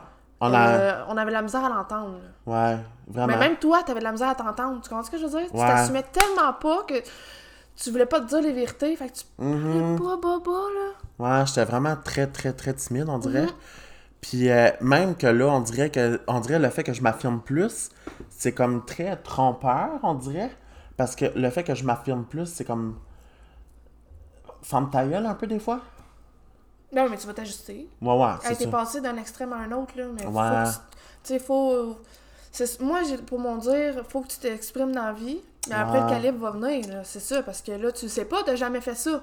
On 0.41 0.53
a. 0.53 0.67
euh, 0.69 1.03
on 1.09 1.17
avait 1.17 1.31
de 1.31 1.35
la 1.35 1.41
misère 1.41 1.63
à 1.63 1.69
l'entendre. 1.69 2.17
Ouais, 2.45 2.77
vraiment. 3.07 3.27
Mais 3.27 3.37
même 3.37 3.55
toi, 3.57 3.83
t'avais 3.83 3.99
de 3.99 4.03
la 4.03 4.11
misère 4.11 4.29
à 4.29 4.35
t'entendre. 4.35 4.81
Tu 4.81 4.89
comprends 4.89 5.03
ce 5.03 5.09
que 5.11 5.17
je 5.17 5.25
veux 5.25 5.39
dire? 5.39 5.49
Tu 5.49 5.57
t'assumais 5.57 6.03
tellement 6.03 6.53
pas 6.53 6.83
que 6.83 6.95
tu 7.75 7.91
voulais 7.91 8.05
pas 8.05 8.19
te 8.19 8.25
dire 8.27 8.41
les 8.41 8.51
vérités. 8.51 8.95
Fait 8.97 9.07
que 9.09 9.13
tu 9.13 9.23
parlais 9.37 9.95
pas, 9.97 10.17
baba, 10.17 10.51
là. 10.75 10.89
Ouais, 11.39 11.45
j'étais 11.45 11.63
vraiment 11.65 11.95
très, 12.03 12.27
très, 12.27 12.51
très 12.53 12.73
timide, 12.73 13.07
on 13.07 13.17
dirait. 13.17 13.43
Mhm. 13.43 13.51
Puis 14.29 14.49
euh, 14.49 14.69
même 14.81 15.15
que 15.15 15.27
là, 15.27 15.47
on 15.47 15.59
dirait 15.59 15.91
que 15.91 16.19
on 16.27 16.39
dirait 16.39 16.57
le 16.59 16.69
fait 16.69 16.83
que 16.83 16.93
je 16.93 17.01
m'affirme 17.03 17.41
plus, 17.41 17.89
c'est 18.29 18.53
comme 18.53 18.83
très 18.85 19.15
trompeur, 19.17 19.99
on 20.03 20.15
dirait. 20.15 20.51
Parce 20.97 21.15
que 21.15 21.25
le 21.35 21.49
fait 21.49 21.63
que 21.63 21.75
je 21.75 21.83
m'affirme 21.83 22.23
plus, 22.25 22.45
c'est 22.47 22.65
comme. 22.65 22.97
Femme 24.63 24.89
ta 24.89 25.05
gueule 25.05 25.25
un 25.25 25.35
peu 25.35 25.45
des 25.47 25.59
fois. 25.59 25.81
Non, 26.91 27.07
mais 27.09 27.17
tu 27.17 27.27
vas 27.27 27.33
t'ajuster. 27.33 27.87
Ouais, 28.01 28.13
ouais, 28.17 28.27
Elle 28.43 28.49
c'est 28.51 28.55
t'es 28.55 28.63
ça. 28.65 28.69
passé 28.71 29.01
d'un 29.01 29.17
extrême 29.17 29.53
à 29.53 29.57
un 29.57 29.71
autre, 29.73 29.93
là. 29.97 30.05
Mais 30.13 30.23
faut 30.23 30.29
Ouais. 30.29 30.63
que 30.63 30.69
tu- 30.69 30.79
sais, 31.23 31.39
faut. 31.39 31.97
Moi, 32.79 33.01
pour 33.27 33.37
mon 33.39 33.57
dire, 33.57 34.03
faut 34.07 34.21
que 34.21 34.27
tu 34.29 34.39
t'exprimes 34.39 34.93
dans 34.93 35.05
la 35.05 35.13
vie. 35.13 35.39
Mais 35.67 35.75
après, 35.75 35.99
le 36.01 36.07
calibre 36.07 36.39
va 36.39 36.51
venir, 36.51 36.87
là. 36.87 37.03
C'est 37.03 37.19
ça. 37.19 37.43
Parce 37.43 37.61
que 37.61 37.73
là, 37.73 37.91
tu 37.91 38.07
sais 38.09 38.25
pas, 38.25 38.37
t'as 38.45 38.55
jamais 38.55 38.81
fait 38.81 38.95
ça. 38.95 39.21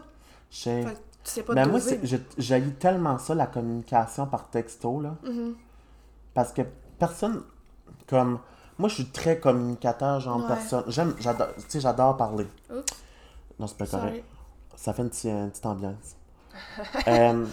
Je 0.50 0.56
sais. 0.58 0.82
Fait 0.82 0.92
que 0.92 0.98
tu 1.24 1.30
sais 1.30 1.42
pas 1.42 1.54
Mais 1.54 1.66
moi, 1.66 1.78
j'haïs 2.38 2.72
tellement 2.74 3.18
ça, 3.18 3.34
la 3.34 3.46
communication 3.46 4.26
par 4.26 4.48
texto, 4.50 5.00
là. 5.00 5.14
Mhm. 5.24 5.54
Parce 6.34 6.52
que 6.52 6.62
personne. 6.98 7.42
Comme. 8.06 8.38
Moi, 8.78 8.88
je 8.88 8.94
suis 8.94 9.06
très 9.10 9.38
communicateur, 9.38 10.18
genre 10.20 10.38
Ouais. 10.40 10.48
personne. 10.48 10.84
J'aime. 10.88 11.14
J'adore. 11.20 11.48
Tu 11.56 11.62
sais, 11.68 11.80
j'adore 11.80 12.16
parler. 12.16 12.46
Oups, 12.74 12.84
Non, 13.58 13.66
c'est 13.66 13.76
pas 13.76 13.86
correct. 13.86 14.24
Ça 14.76 14.92
fait 14.92 15.02
une, 15.02 15.10
petite- 15.10 15.30
une 15.30 15.50
petite 15.50 15.66
ambiance. 15.66 16.16
Euh, 17.08 17.44
tu 17.44 17.50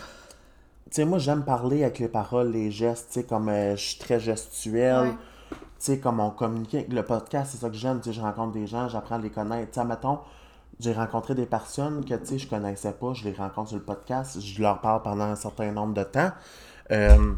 sais, 0.95 1.05
moi, 1.05 1.19
j'aime 1.19 1.43
parler 1.43 1.83
avec 1.83 1.99
les 1.99 2.07
paroles, 2.07 2.49
les 2.51 2.71
gestes, 2.71 3.07
tu 3.09 3.13
sais, 3.19 3.23
comme 3.25 3.47
euh, 3.49 3.75
je 3.75 3.81
suis 3.89 3.99
très 3.99 4.19
gestuel. 4.19 5.09
Ouais. 5.09 5.11
Tu 5.51 5.57
sais, 5.77 5.99
comme 5.99 6.19
on 6.19 6.31
communique 6.31 6.91
le 6.91 7.03
podcast, 7.03 7.51
c'est 7.51 7.57
ça 7.59 7.69
que 7.69 7.75
j'aime. 7.75 7.99
Tu 8.01 8.05
sais, 8.09 8.13
je 8.13 8.21
rencontre 8.21 8.53
des 8.53 8.65
gens, 8.67 8.89
j'apprends 8.89 9.15
à 9.15 9.19
les 9.19 9.29
connaître. 9.29 9.71
Tu 9.71 9.79
sais, 9.79 9.85
mettons, 9.85 10.19
j'ai 10.79 10.93
rencontré 10.93 11.36
des 11.36 11.45
personnes 11.45 12.05
que, 12.05 12.13
tu 12.15 12.25
sais, 12.25 12.38
je 12.39 12.48
connaissais 12.50 12.93
pas, 12.93 13.13
je 13.13 13.24
les 13.25 13.33
rencontre 13.33 13.69
sur 13.69 13.77
le 13.77 13.83
podcast, 13.83 14.39
je 14.41 14.62
leur 14.62 14.79
parle 14.81 15.01
pendant 15.01 15.25
un 15.25 15.36
certain 15.36 15.71
nombre 15.71 15.93
de 15.93 16.03
temps. 16.03 16.31
Euh, 16.91 17.33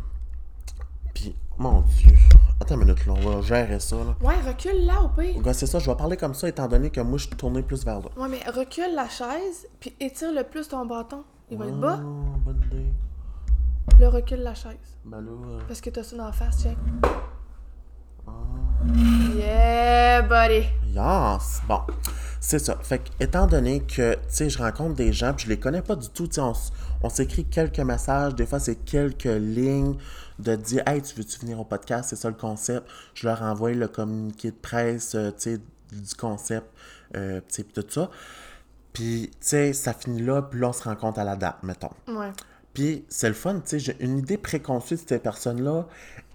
Puis, 1.13 1.35
mon 1.57 1.81
Dieu. 1.81 2.13
Attends 2.61 2.75
une 2.75 2.81
minute, 2.81 3.05
là, 3.07 3.13
on 3.17 3.29
va 3.29 3.41
gérer 3.41 3.79
ça, 3.79 3.95
là. 3.95 4.15
Ouais, 4.21 4.35
recule 4.47 4.85
là 4.85 5.01
au 5.01 5.07
pire. 5.09 5.43
Ouais, 5.43 5.53
c'est 5.53 5.65
ça, 5.65 5.79
je 5.79 5.89
vais 5.89 5.95
parler 5.97 6.15
comme 6.17 6.35
ça, 6.35 6.47
étant 6.47 6.67
donné 6.67 6.91
que 6.91 7.01
moi, 7.01 7.17
je 7.17 7.25
suis 7.25 7.35
tourné 7.35 7.63
plus 7.63 7.83
vers 7.83 7.99
là. 7.99 8.09
Ouais, 8.15 8.29
mais 8.29 8.39
recule 8.51 8.93
la 8.93 9.09
chaise, 9.09 9.67
puis 9.79 9.95
étire 9.99 10.31
le 10.31 10.43
plus 10.43 10.67
ton 10.67 10.85
bâton. 10.85 11.23
Il 11.49 11.57
va 11.57 11.65
être 11.65 11.79
bas, 11.79 11.99
Oh, 12.01 12.37
bonne 12.45 12.61
idée. 12.71 12.93
puis 13.89 13.99
là, 13.99 14.09
recule 14.11 14.41
la 14.43 14.53
chaise. 14.53 14.77
Ben 15.03 15.19
là... 15.21 15.31
euh, 15.31 15.59
Parce 15.67 15.81
que 15.81 15.89
t'as 15.89 16.03
ça 16.03 16.15
dans 16.15 16.25
la 16.27 16.31
face, 16.31 16.61
check. 16.63 16.77
ah. 18.27 18.31
Yeah, 19.35 20.21
buddy! 20.23 20.67
Yes! 20.93 21.61
Bon, 21.67 21.81
c'est 22.43 22.57
ça. 22.57 22.75
Fait 22.81 22.97
que, 22.97 23.23
étant 23.23 23.45
donné 23.45 23.81
que, 23.81 24.15
tu 24.15 24.19
sais, 24.27 24.49
je 24.49 24.57
rencontre 24.57 24.95
des 24.95 25.13
gens, 25.13 25.31
puis 25.33 25.45
je 25.45 25.49
les 25.49 25.59
connais 25.59 25.83
pas 25.83 25.95
du 25.95 26.09
tout, 26.09 26.27
tu 26.27 26.41
sais, 26.41 26.41
on, 27.03 27.09
s'écrit 27.09 27.45
quelques 27.45 27.79
messages, 27.79 28.33
des 28.33 28.47
fois 28.47 28.59
c'est 28.59 28.75
quelques 28.75 29.25
lignes 29.25 29.95
de 30.39 30.55
dire, 30.55 30.81
hey, 30.87 31.03
tu 31.03 31.15
veux-tu 31.15 31.39
venir 31.39 31.59
au 31.59 31.65
podcast? 31.65 32.09
C'est 32.09 32.15
ça 32.15 32.29
le 32.29 32.35
concept. 32.35 32.87
Je 33.13 33.27
leur 33.27 33.43
envoie 33.43 33.73
le 33.73 33.87
communiqué 33.87 34.49
de 34.49 34.55
presse, 34.55 35.13
euh, 35.13 35.29
tu 35.29 35.55
sais, 35.55 35.57
du 35.91 36.15
concept, 36.15 36.65
euh, 37.15 37.41
tu 37.47 37.57
sais, 37.57 37.63
tout 37.63 37.85
ça. 37.87 38.09
Puis, 38.91 39.29
tu 39.33 39.37
sais, 39.41 39.73
ça 39.73 39.93
finit 39.93 40.23
là, 40.23 40.41
puis 40.41 40.59
là, 40.59 40.69
on 40.69 40.73
se 40.73 40.83
rencontre 40.83 41.19
à 41.19 41.23
la 41.23 41.35
date, 41.35 41.61
mettons. 41.61 41.91
Ouais. 42.07 42.31
Puis 42.73 43.03
c'est 43.09 43.27
le 43.27 43.33
fun, 43.33 43.55
tu 43.55 43.61
sais, 43.65 43.79
j'ai 43.79 43.97
une 43.99 44.17
idée 44.19 44.37
préconçue 44.37 44.95
de 44.95 45.01
ces 45.05 45.19
personnes-là, 45.19 45.87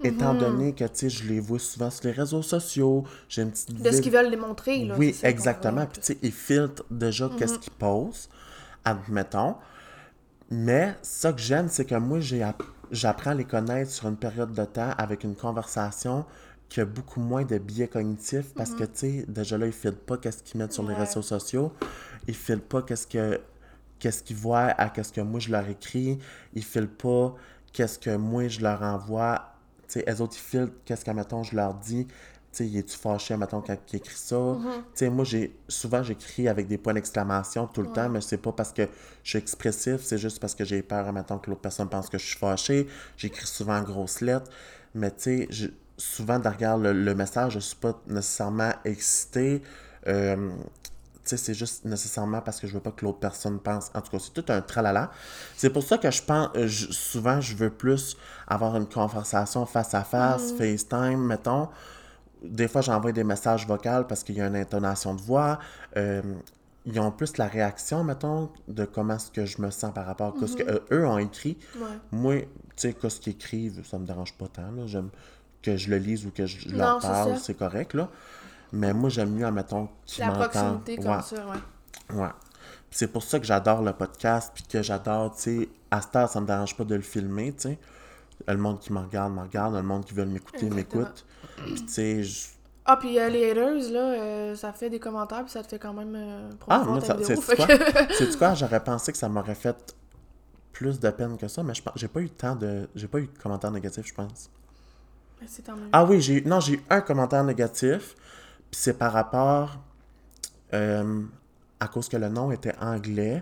étant 0.04 0.34
Mhm. 0.34 0.38
donné 0.38 0.72
que, 0.74 0.84
tu 0.84 0.90
sais, 0.94 1.08
je 1.08 1.24
les 1.24 1.40
vois 1.40 1.58
souvent 1.58 1.90
sur 1.90 2.04
les 2.04 2.12
réseaux 2.12 2.42
sociaux, 2.42 3.04
j'ai 3.28 3.42
une 3.42 3.50
petite 3.50 3.80
De 3.82 3.90
ce 3.90 4.02
qu'ils 4.02 4.12
veulent 4.12 4.30
démontrer, 4.30 4.84
là. 4.84 4.94
Oui, 4.98 5.16
exactement. 5.22 5.86
Puis, 5.86 6.00
tu 6.00 6.06
sais, 6.08 6.18
ils 6.22 6.32
filtrent 6.32 6.84
déjà 6.90 7.30
qu'est-ce 7.38 7.58
qu'ils 7.58 7.72
posent, 7.72 8.28
admettons. 8.84 9.56
Mais 10.50 10.94
ça 11.02 11.32
que 11.32 11.40
j'aime, 11.40 11.68
c'est 11.68 11.84
que 11.86 11.94
moi, 11.94 12.18
j'apprends 12.90 13.30
à 13.30 13.34
les 13.34 13.44
connaître 13.44 13.90
sur 13.90 14.06
une 14.08 14.16
période 14.16 14.52
de 14.52 14.64
temps 14.64 14.90
avec 14.96 15.24
une 15.24 15.34
conversation 15.34 16.24
qui 16.68 16.80
a 16.80 16.84
beaucoup 16.84 17.20
moins 17.20 17.44
de 17.44 17.58
biais 17.58 17.88
cognitifs 17.88 18.52
parce 18.54 18.72
que, 18.72 18.84
tu 18.84 18.90
sais, 18.94 19.24
déjà 19.26 19.56
là, 19.56 19.66
ils 19.66 19.72
filtrent 19.72 19.98
pas 20.00 20.18
qu'est-ce 20.18 20.42
qu'ils 20.42 20.58
mettent 20.58 20.72
sur 20.72 20.86
les 20.86 20.94
réseaux 20.94 21.22
sociaux. 21.22 21.72
Ils 22.28 22.34
filtrent 22.34 22.64
pas 22.66 22.82
qu'est-ce 22.82 23.06
que 23.06 23.40
qu'est-ce 23.98 24.22
qu'ils 24.22 24.36
voient 24.36 24.74
à 24.78 24.88
qu'est-ce 24.90 25.12
que 25.12 25.20
moi 25.20 25.40
je 25.40 25.50
leur 25.50 25.68
écris. 25.68 26.18
Ils 26.54 26.64
filtrent 26.64 26.96
pas 26.96 27.34
qu'est-ce 27.72 27.98
que 27.98 28.16
moi 28.16 28.48
je 28.48 28.60
leur 28.60 28.82
envoie. 28.82 29.52
Tu 29.88 29.94
sais, 29.94 30.04
elles 30.06 30.20
autres, 30.22 30.36
ils 30.36 30.40
filtrent 30.40 30.72
qu'est-ce 30.84 31.04
que, 31.04 31.10
mettons, 31.10 31.42
je 31.42 31.54
leur 31.54 31.74
dis. 31.74 32.06
Tu 32.52 32.64
sais, 32.70 32.78
es-tu 32.78 32.96
fâché, 32.96 33.36
mettons, 33.36 33.60
quand 33.60 33.76
ils 33.92 33.96
écrit 33.96 34.16
ça? 34.16 34.56
Tu 34.56 34.82
sais, 34.94 35.10
moi, 35.10 35.24
j'ai 35.24 35.54
souvent, 35.68 36.02
j'écris 36.02 36.48
avec 36.48 36.66
des 36.68 36.78
points 36.78 36.94
d'exclamation 36.94 37.66
tout 37.66 37.82
le 37.82 37.92
temps, 37.92 38.08
mais 38.08 38.22
c'est 38.22 38.38
pas 38.38 38.52
parce 38.52 38.72
que 38.72 38.88
je 39.22 39.28
suis 39.28 39.38
expressif, 39.38 40.00
c'est 40.00 40.18
juste 40.18 40.40
parce 40.40 40.54
que 40.54 40.64
j'ai 40.64 40.82
peur, 40.82 41.12
mettons, 41.12 41.38
que 41.38 41.50
l'autre 41.50 41.60
personne 41.60 41.88
pense 41.88 42.08
que 42.08 42.18
je 42.18 42.24
suis 42.24 42.38
fâché. 42.38 42.88
J'écris 43.16 43.46
souvent 43.46 43.76
en 43.76 43.82
grosses 43.82 44.22
lettres, 44.22 44.50
mais 44.94 45.10
tu 45.10 45.46
sais, 45.50 45.70
souvent, 45.98 46.38
derrière 46.38 46.78
le, 46.78 46.92
le 46.92 47.14
message, 47.14 47.54
je 47.54 47.58
suis 47.58 47.76
pas 47.76 48.00
nécessairement 48.06 48.72
excité. 48.84 49.62
Euh, 50.06 50.50
c'est 51.26 51.54
juste 51.54 51.84
nécessairement 51.84 52.40
parce 52.40 52.60
que 52.60 52.66
je 52.66 52.72
veux 52.74 52.80
pas 52.80 52.92
que 52.92 53.04
l'autre 53.04 53.18
personne 53.18 53.58
pense. 53.58 53.90
En 53.94 54.00
tout 54.00 54.10
cas, 54.12 54.18
c'est 54.20 54.32
tout 54.32 54.44
un 54.52 54.60
tralala. 54.60 55.10
C'est 55.56 55.70
pour 55.70 55.82
ça 55.82 55.98
que 55.98 56.10
je 56.10 56.22
pense, 56.22 56.50
euh, 56.56 56.68
je- 56.68 56.92
souvent, 56.92 57.40
je 57.40 57.56
veux 57.56 57.70
plus 57.70 58.16
avoir 58.46 58.76
une 58.76 58.86
conversation 58.88 59.66
face 59.66 59.94
à 59.94 60.04
face, 60.04 60.52
FaceTime, 60.56 61.18
mettons. 61.26 61.68
Des 62.44 62.68
fois, 62.68 62.80
j'envoie 62.82 63.12
des 63.12 63.24
messages 63.24 63.66
vocaux 63.66 64.04
parce 64.08 64.22
qu'il 64.22 64.36
y 64.36 64.40
a 64.40 64.46
une 64.46 64.56
intonation 64.56 65.14
de 65.14 65.20
voix. 65.22 65.58
Euh, 65.96 66.22
ils 66.84 67.00
ont 67.00 67.10
plus 67.10 67.36
la 67.38 67.46
réaction, 67.48 68.04
mettons, 68.04 68.50
de 68.68 68.84
comment 68.84 69.16
est-ce 69.16 69.32
que 69.32 69.44
je 69.46 69.60
me 69.60 69.70
sens 69.70 69.92
par 69.92 70.06
rapport 70.06 70.34
à 70.40 70.46
ce 70.46 70.54
que 70.54 70.62
euh, 70.62 70.78
eux 70.92 71.06
ont 71.06 71.18
écrit. 71.18 71.58
Ouais. 71.76 71.86
Moi, 72.12 72.40
tu 72.42 72.46
sais, 72.76 72.92
qu'est-ce 72.92 73.18
qu'ils 73.20 73.32
écrivent, 73.32 73.82
ça 73.84 73.98
me 73.98 74.06
dérange 74.06 74.34
pas 74.34 74.46
tant. 74.46 74.70
là. 74.70 74.86
J'aime 74.86 75.08
que 75.62 75.76
je 75.76 75.90
le 75.90 75.96
lise 75.96 76.24
ou 76.26 76.30
que 76.30 76.46
je 76.46 76.68
Non, 76.68 76.76
leur 76.78 76.98
parle, 77.00 77.38
c'est 77.38 77.54
correct, 77.54 77.94
là. 77.94 78.08
Mais 78.72 78.92
moi, 78.92 79.08
j'aime 79.10 79.30
mieux, 79.30 79.46
admettons, 79.46 79.88
qu'ils 80.04 80.24
La 80.24 80.30
proximité 80.32 80.96
comme 80.96 81.06
Ouais. 81.16 81.22
ça, 81.22 81.36
ouais. 81.46 82.16
Ouais. 82.20 82.28
Puis 82.90 82.98
C'est 82.98 83.08
pour 83.08 83.22
ça 83.22 83.38
que 83.38 83.46
j'adore 83.46 83.82
le 83.82 83.92
podcast, 83.92 84.50
puis 84.54 84.64
que 84.64 84.82
j'adore, 84.82 85.34
tu 85.36 85.42
sais, 85.42 85.68
à 85.90 86.00
cette 86.00 86.16
heure, 86.16 86.28
ça 86.28 86.40
me 86.40 86.46
dérange 86.46 86.76
pas 86.76 86.84
de 86.84 86.94
le 86.94 87.00
filmer, 87.02 87.52
tu 87.52 87.62
sais. 87.70 87.78
Le 88.48 88.56
monde 88.56 88.80
qui 88.80 88.92
me 88.92 88.98
regarde, 89.00 89.32
me 89.34 89.40
regarde, 89.40 89.74
le 89.74 89.82
monde 89.82 90.04
qui 90.04 90.14
veut 90.14 90.26
m'écouter, 90.26 90.68
m'écoute. 90.70 91.24
Puis 91.64 91.74
tu 91.74 91.88
sais, 91.88 92.22
je- 92.22 92.48
Ah, 92.84 92.96
puis 92.96 93.18
euh, 93.18 93.28
les 93.28 93.50
haters, 93.50 93.90
là, 93.92 93.98
euh, 94.00 94.54
ça 94.54 94.72
fait 94.72 94.90
des 94.90 95.00
commentaires, 95.00 95.42
puis 95.42 95.50
ça 95.50 95.62
te 95.62 95.68
fait 95.68 95.78
quand 95.78 95.92
même 95.94 96.14
euh, 96.14 96.50
Ah, 96.68 96.84
moi, 96.84 97.00
c'est 97.00 97.56
quoi? 97.56 97.66
que- 97.66 98.14
C'est 98.18 98.38
quoi? 98.38 98.54
J'aurais 98.54 98.82
pensé 98.84 99.10
que 99.10 99.18
ça 99.18 99.28
m'aurait 99.28 99.54
fait 99.56 99.94
plus 100.72 101.00
de 101.00 101.10
peine 101.10 101.36
que 101.38 101.48
ça, 101.48 101.62
mais 101.62 101.74
je 101.74 101.82
j'ai 101.96 102.06
pas 102.08 102.20
eu 102.20 102.28
tant 102.30 102.54
de, 102.54 102.88
j'ai 102.94 103.08
pas 103.08 103.18
eu 103.18 103.26
de 103.26 103.38
commentaires 103.42 103.70
négatifs, 103.72 104.06
je 104.06 104.14
pense. 104.14 104.50
Mais 105.40 105.46
tant 105.64 105.74
mieux. 105.74 105.88
Ah 105.92 106.04
oui, 106.04 106.20
j'ai, 106.20 106.42
non, 106.42 106.60
j'ai 106.60 106.74
eu 106.74 106.82
un 106.90 107.00
commentaire 107.00 107.42
négatif, 107.42 108.14
c'est 108.78 108.98
par 108.98 109.12
rapport, 109.12 109.78
euh, 110.74 111.22
à 111.80 111.88
cause 111.88 112.08
que 112.08 112.16
le 112.16 112.28
nom 112.28 112.50
était 112.50 112.74
anglais, 112.80 113.40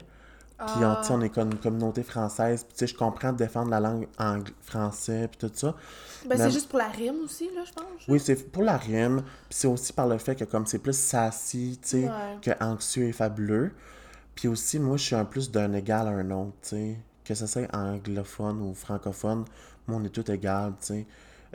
puis 0.58 0.84
on, 0.84 0.94
tu 0.96 1.08
sais, 1.08 1.12
on 1.12 1.20
est 1.20 1.30
comme 1.30 1.50
une 1.50 1.58
communauté 1.58 2.02
française, 2.04 2.62
puis 2.64 2.72
tu 2.74 2.78
sais, 2.80 2.86
je 2.86 2.96
comprends 2.96 3.32
de 3.32 3.38
défendre 3.38 3.70
la 3.70 3.80
langue 3.80 4.06
ang- 4.18 4.48
français, 4.62 5.28
puis 5.28 5.38
tout 5.48 5.50
ça. 5.54 5.74
Ben, 6.28 6.38
c'est 6.38 6.50
juste 6.50 6.68
pour 6.68 6.78
la 6.78 6.88
rime 6.88 7.16
aussi, 7.24 7.50
là, 7.54 7.62
je 7.66 7.72
pense. 7.72 7.84
Oui, 8.08 8.20
c'est 8.20 8.36
pour 8.52 8.62
la 8.62 8.76
rime, 8.76 9.22
puis 9.48 9.58
c'est 9.58 9.66
aussi 9.66 9.92
par 9.92 10.06
le 10.06 10.16
fait 10.18 10.36
que 10.36 10.44
comme 10.44 10.66
c'est 10.66 10.78
plus 10.78 10.96
sassy, 10.96 11.78
tu 11.82 11.88
sais, 11.88 12.04
Ouais. 12.04 12.38
que 12.40 12.50
anxieux 12.64 13.04
et 13.08 13.12
fabuleux. 13.12 13.72
Puis 14.36 14.48
aussi, 14.48 14.78
moi, 14.78 14.96
je 14.96 15.02
suis 15.04 15.14
un 15.16 15.24
plus 15.24 15.50
d'un 15.50 15.72
égal 15.74 16.06
à 16.08 16.10
un 16.10 16.30
autre, 16.30 16.54
tu 16.62 16.68
sais. 16.70 16.96
Que 17.24 17.34
ce 17.34 17.46
soit 17.46 17.66
anglophone 17.74 18.60
ou 18.60 18.74
francophone, 18.74 19.44
moi, 19.86 19.98
on 20.00 20.04
est 20.04 20.08
tout 20.10 20.28
égal, 20.30 20.72
tu 20.80 20.86
sais. 20.86 21.06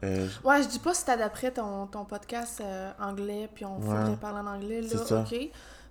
Euh, 0.04 0.28
Ouais, 0.44 0.64
je 0.64 0.68
dis 0.70 0.80
pas 0.80 0.94
si 0.94 1.04
t'adapterais 1.06 1.52
ton, 1.52 1.88
ton 1.88 2.06
podcast 2.06 2.62
euh, 2.62 2.92
anglais, 3.02 3.50
puis 3.54 3.66
on 3.66 3.80
Ouais. 3.80 4.16
parler 4.22 4.40
en 4.40 4.48
anglais, 4.48 4.82
là, 4.82 4.98
ça. 5.06 5.22
ok. 5.22 5.36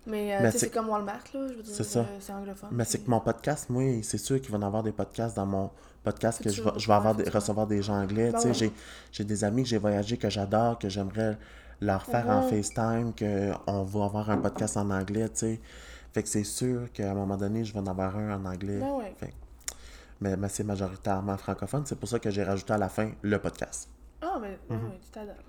Mais, 0.07 0.35
euh, 0.35 0.38
Mais 0.42 0.51
c'est- 0.53 0.71
comme 0.71 0.88
Walmart, 0.88 1.18
là, 1.35 1.49
je 1.49 1.55
veux 1.55 1.62
dire, 1.62 1.75
C'est 1.75 1.97
euh, 1.99 2.35
anglophone. 2.35 2.71
mais 2.73 2.85
c'est 2.85 2.99
que 3.01 3.11
mon 3.11 3.21
podcast, 3.21 3.68
moi, 3.68 3.83
c'est 4.03 4.16
sûr 4.16 4.40
qu'il 4.40 4.51
va 4.51 4.57
y 4.59 4.62
en 4.62 4.66
avoir 4.66 4.83
des 4.83 4.92
podcasts 4.92 5.37
dans 5.37 5.44
mon 5.44 5.71
podcast 6.03 6.42
que 6.42 6.49
je 6.49 6.62
vais, 6.62 6.71
je 6.79 6.87
vais 6.87 6.94
avoir 6.94 7.14
des- 7.14 7.29
recevoir 7.29 7.66
des 7.66 7.83
gens 7.83 8.01
anglais. 8.01 8.31
Ben 8.33 8.38
ouais. 8.42 8.73
j'ai, 9.12 9.25
des 9.25 9.44
amis 9.44 9.64
que 9.64 9.68
j'ai 9.68 9.77
voyagé, 9.77 10.16
que 10.16 10.31
j'adore, 10.31 10.79
que 10.79 10.88
j'aimerais 10.88 11.37
leur 11.83 12.03
faire 12.05 12.27
en 12.31 12.42
Mhm. 12.42 12.49
FaceTime, 12.49 13.12
qu'on 13.14 13.83
va 13.83 14.05
avoir 14.07 14.31
un 14.31 14.38
podcast 14.38 14.79
en 14.79 14.88
anglais, 14.90 15.29
tu 15.29 15.37
sais. 15.40 15.61
Fait 16.14 16.23
que 16.23 16.29
c'est 16.31 16.44
sûr 16.44 16.90
qu'à 16.92 17.11
un 17.11 17.14
moment 17.14 17.37
donné, 17.37 17.64
je 17.66 17.75
vais 17.75 17.81
en 17.81 17.87
avoir 17.87 18.16
un 18.16 18.35
en 18.40 18.44
anglais. 18.47 18.79
Ben 18.79 18.92
ouais. 18.92 19.14
Fait 19.21 19.27
que- 19.29 19.33
mais, 20.23 20.37
mais 20.38 20.49
c'est 20.49 20.64
majoritairement 20.64 21.37
francophone. 21.37 21.83
C'est 21.85 21.99
pour 21.99 22.09
ça 22.09 22.18
que 22.18 22.31
j'ai 22.31 22.44
rajouté 22.44 22.73
à 22.73 22.79
la 22.79 22.88
fin 22.88 23.11
le 23.21 23.38
podcast. 23.38 23.88
Ah, 24.20 24.38
mais 24.40 24.59
ben 24.68 24.76
Mhm. 24.76 24.85
oui, 24.90 24.98
tu 25.02 25.11
t'adaptes. 25.11 25.44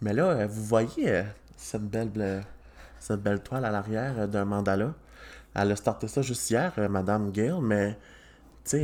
Mais 0.00 0.12
là, 0.12 0.24
euh, 0.26 0.46
vous 0.46 0.64
voyez 0.64 1.10
euh, 1.10 1.22
cette 1.56 1.82
belle, 1.88 2.44
cette 2.98 3.22
belle 3.22 3.40
toile 3.42 3.64
à 3.64 3.70
l'arrière 3.70 4.14
euh, 4.18 4.26
d'un 4.26 4.44
mandala. 4.44 4.94
Elle 5.54 5.72
a 5.72 5.76
starté 5.76 6.08
ça 6.08 6.22
juste 6.22 6.50
hier, 6.50 6.72
Madame 6.90 7.30
Gale, 7.30 7.60
mais 7.60 7.92
tu 8.64 8.70
sais, 8.70 8.82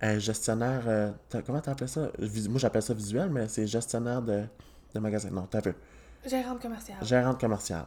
elle 0.00 0.16
est 0.16 0.20
gestionnaire. 0.20 0.82
euh, 0.86 1.10
comment 1.46 1.60
t'appelles 1.60 1.88
ça? 1.88 2.10
Moi, 2.18 2.58
j'appelle 2.58 2.82
ça 2.82 2.92
visuel, 2.94 3.30
mais 3.30 3.48
c'est 3.48 3.66
gestionnaire 3.66 4.20
de, 4.20 4.44
de 4.94 4.98
magasin. 5.00 5.30
Non, 5.30 5.46
t'as 5.50 5.60
vu. 5.62 5.74
Gérante 6.26 6.60
commerciale. 6.60 6.98
Gérante 7.02 7.40
commerciale. 7.40 7.86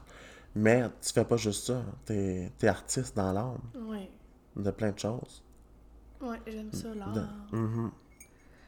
Mais 0.55 0.83
tu 1.01 1.13
fais 1.13 1.25
pas 1.25 1.37
juste 1.37 1.67
ça. 1.67 1.81
T'es 2.05 2.51
es 2.61 2.67
artiste 2.67 3.15
dans 3.15 3.31
l'âme 3.31 3.59
Oui. 3.75 4.09
de 4.55 4.71
plein 4.71 4.91
de 4.91 4.97
choses. 4.99 5.43
Ouais, 6.19 6.39
j'aime 6.47 6.71
ça, 6.73 6.87
l'art. 6.95 7.11
De- 7.13 7.25
Mhm, 7.57 7.91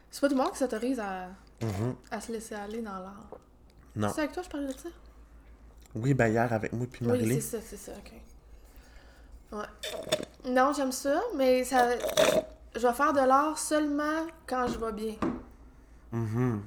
C'est 0.08 0.20
pas 0.20 0.28
tout 0.28 0.34
le 0.36 0.40
monde 0.42 0.52
qui 0.52 0.58
s'autorise 0.58 1.00
à, 1.00 1.28
mhm. 1.62 1.94
à 2.10 2.20
se 2.20 2.32
laisser 2.32 2.54
aller 2.54 2.82
dans 2.82 2.98
l'art. 2.98 3.28
Non. 3.96 4.10
C'est 4.14 4.20
avec 4.22 4.32
toi 4.32 4.42
que 4.42 4.46
je 4.46 4.52
parlais 4.52 4.66
de 4.68 4.78
ça? 4.78 4.88
Oui, 5.94 6.14
ben 6.14 6.28
hier 6.28 6.52
avec 6.52 6.72
moi 6.72 6.86
puis 6.90 7.00
Oui, 7.04 7.08
Marilyn. 7.08 7.34
c'est 7.40 7.40
ça, 7.40 7.58
c'est 7.62 7.76
ça, 7.76 7.92
ok. 7.92 8.12
Ouais. 9.52 10.50
Non, 10.52 10.72
j'aime 10.72 10.92
ça, 10.92 11.20
mais 11.36 11.64
ça. 11.64 11.88
Je 12.76 12.86
vais 12.86 12.94
faire 12.94 13.12
de 13.12 13.18
l'art 13.20 13.58
seulement 13.58 14.26
quand 14.46 14.68
je 14.68 14.78
vais 14.78 14.92
bien. 14.92 15.14
Mhm. 16.12 16.62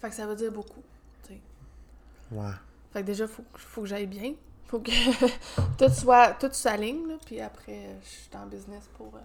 Fait 0.00 0.08
que 0.10 0.14
ça 0.16 0.26
veut 0.26 0.34
dire 0.34 0.50
beaucoup. 0.50 0.82
tu 1.22 1.34
sais. 1.34 1.40
Ouais. 2.32 2.50
Fait 2.92 3.02
que 3.02 3.06
déjà, 3.06 3.28
faut, 3.28 3.44
faut 3.54 3.82
que 3.82 3.86
j'aille 3.86 4.08
bien. 4.08 4.34
Faut 4.66 4.80
que 4.80 4.90
tout 5.78 5.94
soit. 5.94 6.32
Tout 6.34 6.48
s'aligne, 6.52 7.06
là. 7.08 7.14
Puis 7.24 7.40
après, 7.40 7.96
je 8.02 8.08
suis 8.08 8.30
en 8.36 8.46
business 8.46 8.88
pour. 8.96 9.14
euh, 9.14 9.20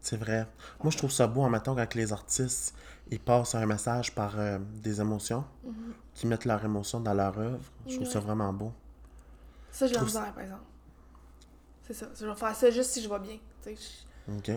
C'est 0.00 0.16
vrai. 0.16 0.46
Moi, 0.82 0.90
je 0.90 0.98
trouve 0.98 1.10
ça 1.10 1.26
beau 1.26 1.42
en 1.42 1.50
même 1.50 1.62
temps 1.62 1.74
quand 1.74 1.94
les 1.94 2.12
artistes 2.12 2.74
ils 3.10 3.20
passent 3.20 3.54
un 3.56 3.66
message 3.66 4.14
par 4.14 4.38
euh, 4.38 4.58
des 4.82 5.00
émotions, 5.00 5.44
qui 6.14 6.26
mettent 6.28 6.44
leurs 6.44 6.64
émotions 6.64 7.00
dans 7.00 7.12
leur 7.14 7.36
œuvre. 7.38 7.58
Je 7.86 7.96
trouve 7.96 8.08
ça 8.08 8.20
vraiment 8.20 8.52
beau. 8.52 8.72
Ça, 9.72 9.86
je 9.86 9.90
le 9.92 9.96
trouve 9.96 10.08
misère, 10.08 10.32
par 10.32 10.42
exemple. 10.44 10.62
C'est 11.86 11.94
ça. 11.94 12.06
Je 12.18 12.26
vais 12.26 12.34
faire 12.34 12.54
ça 12.54 12.70
juste 12.70 12.90
si 12.92 13.02
je 13.02 13.08
vais 13.08 13.18
bien. 13.18 13.36
OK. 14.28 14.50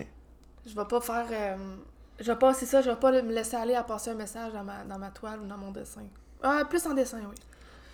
Je, 0.66 0.76
vais 0.76 0.86
pas 0.86 1.02
faire. 1.02 1.26
euh, 1.32 1.76
je 2.20 2.32
vais 2.32 2.38
pas. 2.38 2.54
C'est 2.54 2.68
ça, 2.68 2.82
je 2.82 2.90
vais 2.92 2.96
pas 2.96 3.12
me 3.12 3.34
laisser 3.34 3.56
aller 3.56 3.74
à 3.74 3.84
passer 3.84 4.12
un 4.12 4.16
message 4.16 4.54
dans 4.54 4.64
ma, 4.64 4.84
dans 4.84 5.00
ma 5.00 5.10
toile 5.10 5.40
ou 5.42 5.48
dans 5.48 5.58
mon 5.58 5.72
dessin. 5.72 6.04
Ah, 6.44 6.62
plus 6.70 6.86
en 6.86 6.94
dessin, 6.94 7.20
oui. 7.28 7.36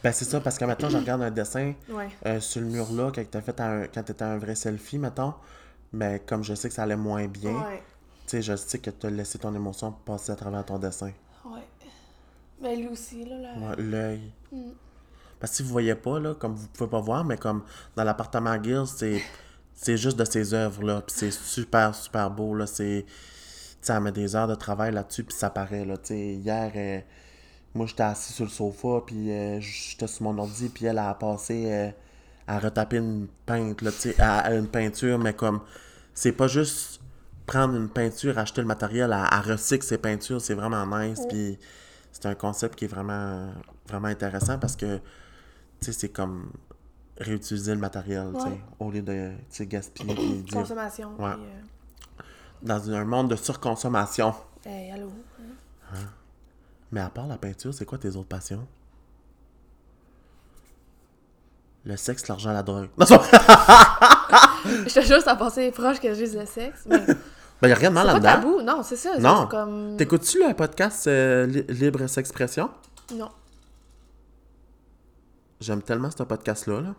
Ben, 0.03 0.11
c'est 0.11 0.25
ça, 0.25 0.39
parce 0.41 0.57
que 0.57 0.65
maintenant, 0.65 0.89
je 0.89 0.97
regarde 0.97 1.21
un 1.21 1.31
dessin 1.31 1.73
Ouais. 1.89 2.09
euh, 2.25 2.39
sur 2.39 2.61
le 2.61 2.67
mur 2.67 2.91
là, 2.91 3.11
quand 3.13 3.23
t'as 3.29 3.41
fait 3.41 3.59
un, 3.61 3.87
quand 3.87 4.03
t'étais 4.03 4.23
un 4.23 4.37
vrai 4.37 4.55
selfie, 4.55 4.97
mettons. 4.97 5.33
Mais 5.91 6.21
comme 6.25 6.43
je 6.43 6.53
sais 6.53 6.69
que 6.69 6.75
ça 6.75 6.83
allait 6.83 6.95
moins 6.95 7.27
bien, 7.27 7.53
Ouais. 7.53 7.83
tu 8.25 8.31
sais, 8.31 8.41
je 8.41 8.55
sais 8.55 8.79
que 8.79 8.89
t'as 8.89 9.09
laissé 9.09 9.39
ton 9.39 9.53
émotion 9.55 9.91
passer 9.91 10.31
à 10.31 10.35
travers 10.35 10.65
ton 10.65 10.77
dessin. 10.77 11.11
Ouais. 11.45 11.61
Mais 12.61 12.75
lui 12.75 12.87
aussi, 12.89 13.25
là. 13.25 13.53
Ouais, 13.57 13.75
l'œil. 13.77 14.31
Mm. 14.51 14.71
Parce 15.39 15.51
que 15.51 15.57
si 15.57 15.63
vous 15.63 15.69
voyez 15.69 15.95
pas, 15.95 16.19
là, 16.19 16.35
comme 16.35 16.55
vous 16.55 16.67
pouvez 16.67 16.89
pas 16.89 16.99
voir, 16.99 17.23
mais 17.23 17.37
comme 17.37 17.63
dans 17.95 18.03
l'appartement 18.03 18.61
Gill, 18.61 18.83
c'est 18.85 19.21
c'est 19.73 19.95
juste 19.97 20.17
de 20.17 20.25
ses 20.25 20.53
œuvres, 20.53 20.83
là. 20.83 21.01
Puis 21.01 21.15
c'est 21.17 21.31
super, 21.31 21.95
super 21.95 22.29
beau, 22.29 22.53
là. 22.53 22.67
C'est... 22.67 23.05
Tu 23.81 23.91
elle 23.93 24.01
met 24.01 24.11
des 24.11 24.35
heures 24.35 24.47
de 24.47 24.55
travail 24.55 24.91
là-dessus, 24.91 25.23
puis 25.23 25.35
ça 25.37 25.49
paraît, 25.49 25.85
là. 25.85 25.95
Tu 25.97 26.07
sais, 26.07 26.33
hier, 26.35 26.71
euh, 26.75 26.99
moi, 27.73 27.85
j'étais 27.85 28.03
assis 28.03 28.33
sur 28.33 28.43
le 28.43 28.49
sofa, 28.51 29.01
puis 29.05 29.31
euh, 29.31 29.61
j'étais 29.61 30.07
sur 30.07 30.23
mon 30.23 30.37
ordi, 30.37 30.67
puis 30.67 30.85
elle 30.85 30.97
a 30.97 31.13
passé 31.13 31.71
euh, 31.71 31.91
à 32.49 32.59
retaper 32.59 32.97
une 32.97 33.27
peintre, 33.45 33.83
là, 33.83 33.91
tu 33.91 33.97
sais, 33.99 34.19
à, 34.19 34.39
à 34.39 34.53
une 34.53 34.67
peinture, 34.67 35.17
mais 35.19 35.33
comme... 35.33 35.61
C'est 36.13 36.31
pas 36.33 36.47
juste 36.47 36.99
prendre 37.45 37.75
une 37.75 37.87
peinture, 37.89 38.37
acheter 38.37 38.59
le 38.61 38.67
matériel, 38.67 39.13
à, 39.13 39.23
à 39.25 39.39
recycle 39.41 39.85
ses 39.85 39.97
peintures, 39.97 40.41
c'est 40.41 40.53
vraiment 40.55 40.85
nice, 40.99 41.21
puis 41.29 41.57
c'est 42.11 42.25
un 42.25 42.35
concept 42.35 42.75
qui 42.75 42.85
est 42.85 42.89
vraiment, 42.89 43.49
vraiment 43.87 44.07
intéressant 44.09 44.57
parce 44.59 44.75
que, 44.75 44.97
tu 44.97 45.01
sais, 45.81 45.93
c'est 45.93 46.09
comme 46.09 46.51
réutiliser 47.19 47.73
le 47.73 47.79
matériel, 47.79 48.27
Ouais. 48.33 48.59
au 48.79 48.91
lieu 48.91 49.01
de, 49.01 49.29
tu 49.31 49.43
sais, 49.49 49.65
gaspiller 49.67 50.13
puis 50.15 50.43
dire... 50.43 50.57
Consommation. 50.59 51.09
Ouais. 51.19 51.33
puis, 51.35 51.43
euh, 51.45 52.23
Dans 52.63 52.91
un 52.91 53.05
monde 53.05 53.29
de 53.29 53.35
surconsommation. 53.37 54.33
Hey, 54.65 54.91
allô? 54.91 55.11
hein? 55.93 55.97
Mais 56.91 56.99
à 57.01 57.09
part 57.09 57.27
la 57.27 57.37
peinture, 57.37 57.73
c'est 57.73 57.85
quoi 57.85 57.97
tes 57.97 58.15
autres 58.15 58.27
passions? 58.27 58.67
Le 61.85 61.95
sexe, 61.97 62.27
l'argent, 62.27 62.51
la 62.51 62.61
drogue. 62.63 62.89
Non, 62.97 63.05
c'est 63.05 63.17
pas- 63.17 64.57
Je 64.85 64.93
te 64.93 65.01
jure, 65.01 65.21
ça 65.21 65.35
passait 65.35 65.71
proche 65.71 65.99
que 65.99 66.13
je 66.13 66.23
dise 66.23 66.35
le 66.37 66.45
sexe. 66.45 66.81
Mais 66.85 67.03
c'est 67.05 67.17
ben, 67.61 67.67
y 67.69 67.71
a 67.71 67.75
rien 67.75 67.89
de 67.89 67.95
mal 67.95 68.05
pas 68.07 68.13
là-dedans. 68.13 68.33
tabou. 68.33 68.61
Non, 68.61 68.83
c'est 68.83 68.95
ça. 68.95 69.11
c'est 69.15 69.21
Non. 69.21 69.47
Comme... 69.47 69.95
T'écoutes-tu 69.97 70.39
le 70.45 70.53
podcast 70.53 71.07
euh, 71.07 71.45
Li- 71.45 71.65
Libre 71.69 72.07
S'expression? 72.07 72.69
Non. 73.13 73.29
J'aime 75.59 75.81
tellement 75.81 76.09
ce 76.11 76.23
podcast-là. 76.23 76.81
Là. 76.81 76.95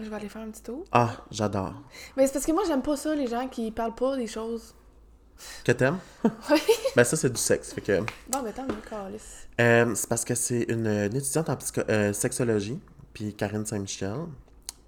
Je 0.00 0.08
vais 0.08 0.16
aller 0.16 0.28
faire 0.28 0.42
un 0.42 0.50
petit 0.50 0.62
tour. 0.62 0.84
Ah, 0.92 1.10
j'adore. 1.30 1.74
Mais 2.16 2.26
c'est 2.26 2.34
parce 2.34 2.46
que 2.46 2.52
moi, 2.52 2.62
j'aime 2.66 2.82
pas 2.82 2.96
ça, 2.96 3.14
les 3.14 3.26
gens 3.26 3.48
qui 3.48 3.70
parlent 3.70 3.94
pas 3.94 4.16
des 4.16 4.26
choses. 4.26 4.74
Que 5.64 5.72
t'aimes? 5.72 5.98
Oui. 6.50 6.60
Ben 6.94 7.02
ça, 7.04 7.16
c'est 7.16 7.30
du 7.30 7.40
sexe. 7.40 7.72
Fait 7.72 7.80
que... 7.80 8.00
Bon, 8.28 8.42
mais 8.44 8.52
tant 8.52 8.64
mieux. 8.64 8.74
Euh, 9.60 9.94
c'est 9.94 10.08
parce 10.08 10.24
que 10.24 10.34
c'est 10.34 10.66
une, 10.68 10.86
une 10.86 11.16
étudiante 11.16 11.48
en 11.48 11.56
psycho- 11.56 11.84
euh, 11.90 12.12
sexologie, 12.12 12.78
puis 13.12 13.34
Karine 13.34 13.66
Saint-Michel. 13.66 14.26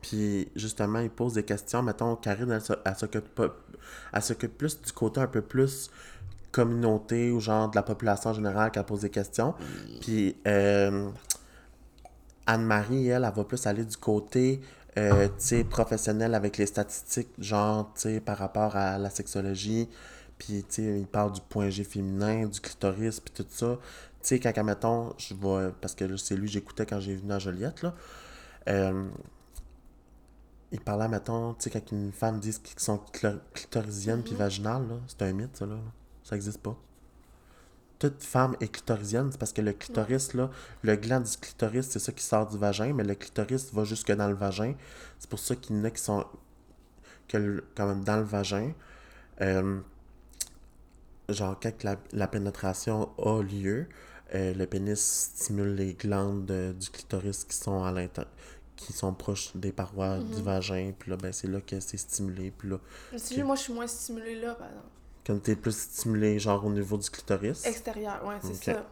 Puis 0.00 0.48
justement, 0.56 0.98
il 1.00 1.10
pose 1.10 1.34
des 1.34 1.44
questions. 1.44 1.82
Mettons, 1.82 2.16
Karine, 2.16 2.50
elle, 2.50 2.76
elle 2.84 4.22
s'occupe 4.22 4.58
plus 4.58 4.80
du 4.80 4.92
côté 4.92 5.20
un 5.20 5.26
peu 5.28 5.42
plus 5.42 5.90
communauté 6.50 7.30
ou 7.30 7.40
genre 7.40 7.70
de 7.70 7.76
la 7.76 7.82
population 7.82 8.30
en 8.30 8.34
général 8.34 8.70
qu'elle 8.70 8.84
pose 8.84 9.00
des 9.00 9.10
questions. 9.10 9.54
Puis 10.00 10.36
euh, 10.46 11.08
Anne-Marie, 12.46 13.08
elle, 13.08 13.24
elle 13.24 13.32
va 13.34 13.44
plus 13.44 13.66
aller 13.66 13.84
du 13.84 13.96
côté 13.96 14.60
euh, 14.98 15.28
tu 15.28 15.32
sais, 15.38 15.64
professionnel 15.64 16.34
avec 16.34 16.58
les 16.58 16.66
statistiques, 16.66 17.30
genre, 17.38 17.92
tu 17.94 18.02
sais, 18.02 18.20
par 18.20 18.36
rapport 18.36 18.76
à 18.76 18.98
la 18.98 19.08
sexologie. 19.08 19.88
Puis, 20.36 20.64
tu 20.68 20.82
sais, 20.82 21.00
il 21.00 21.06
parle 21.06 21.32
du 21.32 21.40
point 21.40 21.70
G 21.70 21.82
féminin, 21.82 22.46
du 22.46 22.60
clitoris, 22.60 23.20
puis 23.20 23.32
tout 23.32 23.46
ça. 23.48 23.78
Tu 24.22 24.28
sais, 24.28 24.40
quand, 24.40 24.64
mettons, 24.64 25.14
je 25.18 25.34
vais... 25.34 25.72
Parce 25.80 25.94
que 25.94 26.16
c'est 26.16 26.36
lui 26.36 26.46
que 26.46 26.52
j'écoutais 26.52 26.86
quand 26.86 27.00
j'ai 27.00 27.16
venu 27.16 27.32
à 27.32 27.38
Joliette, 27.38 27.82
là. 27.82 27.94
Euh, 28.68 29.08
il 30.70 30.80
parlait, 30.80 31.08
mettons, 31.08 31.54
tu 31.54 31.64
sais, 31.64 31.70
quand 31.70 31.92
une 31.92 32.12
femme 32.12 32.38
dit 32.40 32.58
qu'ils 32.60 32.80
sont 32.80 33.00
cl- 33.12 33.40
clitorisiennes 33.52 34.22
puis 34.22 34.34
vaginales, 34.34 34.88
là, 34.88 34.94
c'est 35.06 35.22
un 35.22 35.32
mythe, 35.32 35.56
ça, 35.56 35.66
là. 35.66 35.76
Ça 36.24 36.36
existe 36.36 36.60
pas. 36.62 36.76
Toute 37.98 38.22
femme 38.22 38.56
est 38.60 38.68
clitorisienne, 38.68 39.30
c'est 39.30 39.38
parce 39.38 39.52
que 39.52 39.60
le 39.62 39.72
clitoris, 39.72 40.34
là, 40.34 40.50
le 40.82 40.96
gland 40.96 41.20
du 41.20 41.36
clitoris, 41.36 41.88
c'est 41.88 41.98
ça 42.00 42.12
qui 42.12 42.24
sort 42.24 42.48
du 42.48 42.58
vagin, 42.58 42.92
mais 42.94 43.04
le 43.04 43.14
clitoris 43.14 43.72
va 43.72 43.84
jusque 43.84 44.10
dans 44.12 44.28
le 44.28 44.34
vagin. 44.34 44.74
C'est 45.18 45.30
pour 45.30 45.38
ça 45.38 45.54
qu'il 45.56 45.76
y 45.76 45.80
en 45.80 45.84
a 45.84 45.90
qui 45.90 46.02
sont 46.02 46.24
que 47.28 47.36
le- 47.36 47.64
quand 47.76 47.86
même 47.86 48.02
dans 48.04 48.16
le 48.16 48.24
vagin. 48.24 48.72
Euh, 49.40 49.80
genre, 51.28 51.58
quand 51.60 51.82
la, 51.84 51.96
la 52.12 52.28
pénétration 52.28 53.10
a 53.18 53.42
lieu, 53.42 53.88
euh, 54.34 54.54
le 54.54 54.66
pénis 54.66 55.00
stimule 55.34 55.74
les 55.74 55.94
glandes 55.94 56.46
de- 56.46 56.72
du 56.78 56.90
clitoris 56.90 57.44
qui 57.44 57.56
sont 57.56 57.84
à 57.84 57.92
l'intérieur 57.92 58.32
qui 58.74 58.92
sont 58.92 59.12
proches 59.12 59.50
des 59.54 59.70
parois 59.70 60.18
du 60.18 60.42
vagin, 60.42 60.92
puis 60.98 61.10
là, 61.10 61.16
ben, 61.16 61.32
c'est 61.32 61.46
là 61.46 61.60
que 61.60 61.78
c'est 61.78 61.96
stimulé, 61.98 62.50
puis 62.56 62.68
là, 62.70 62.78
moi, 63.44 63.54
je 63.54 63.60
suis 63.60 63.72
moins 63.72 63.86
stimulée 63.86 64.34
là, 64.40 64.54
par 64.56 64.66
exemple. 64.66 64.86
quand 65.24 65.40
t'es 65.40 65.54
plus 65.54 65.76
stimulé, 65.76 66.40
genre, 66.40 66.64
au 66.66 66.70
niveau 66.70 66.96
du 66.96 67.08
clitoris. 67.08 67.64
Extérieur, 67.64 68.20
ouais, 68.26 68.34
c'est 68.42 68.72
ça. 68.72 68.84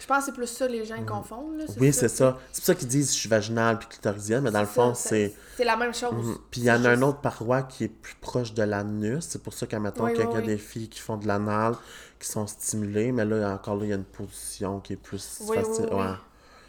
Je 0.00 0.06
pense 0.06 0.18
que 0.20 0.24
c'est 0.26 0.32
plus 0.32 0.46
ça 0.46 0.66
les 0.68 0.84
gens 0.84 1.04
confondent. 1.04 1.58
Là, 1.58 1.64
Oui, 1.80 1.92
c'est 1.92 2.08
ça. 2.08 2.38
C'est 2.52 2.60
pour 2.60 2.66
ça 2.66 2.74
qu'ils 2.76 2.86
disent 2.88 3.12
je 3.12 3.18
suis 3.18 3.28
vaginale 3.28 3.80
puis 3.80 3.88
clitorisienne, 3.88 4.44
mais 4.44 4.52
dans 4.52 4.60
le 4.60 4.66
fond, 4.66 4.94
c'est. 4.94 5.34
C'est 5.56 5.64
la 5.64 5.76
même 5.76 5.92
chose. 5.92 6.24
Mhm. 6.24 6.38
Puis 6.52 6.60
il 6.60 6.64
y 6.66 6.70
en 6.70 6.74
a 6.84 6.90
juste- 6.90 6.96
une 6.98 7.02
autre 7.04 7.20
paroi 7.20 7.64
qui 7.64 7.84
est 7.84 7.88
plus 7.88 8.14
proche 8.20 8.54
de 8.54 8.62
l'anus. 8.62 9.26
C'est 9.28 9.42
pour 9.42 9.52
ça 9.52 9.66
qu'à 9.66 9.80
mettons 9.80 10.04
Oui, 10.04 10.12
qu'il 10.14 10.22
y 10.22 10.26
a 10.26 10.30
oui. 10.30 10.42
des 10.46 10.56
filles 10.56 10.88
qui 10.88 11.00
font 11.00 11.16
de 11.16 11.26
l'anal, 11.26 11.74
qui 12.18 12.28
sont 12.28 12.46
stimulées, 12.46 13.12
mais 13.12 13.24
là, 13.24 13.52
encore 13.54 13.76
là, 13.76 13.84
il 13.84 13.88
y 13.90 13.92
a 13.92 13.96
une 13.96 14.04
position 14.04 14.80
qui 14.80 14.94
est 14.94 14.96
plus 14.96 15.38
Oui, 15.48 15.56
facile. 15.56 15.86
oui. 15.90 15.96
Ouais. 15.98 16.14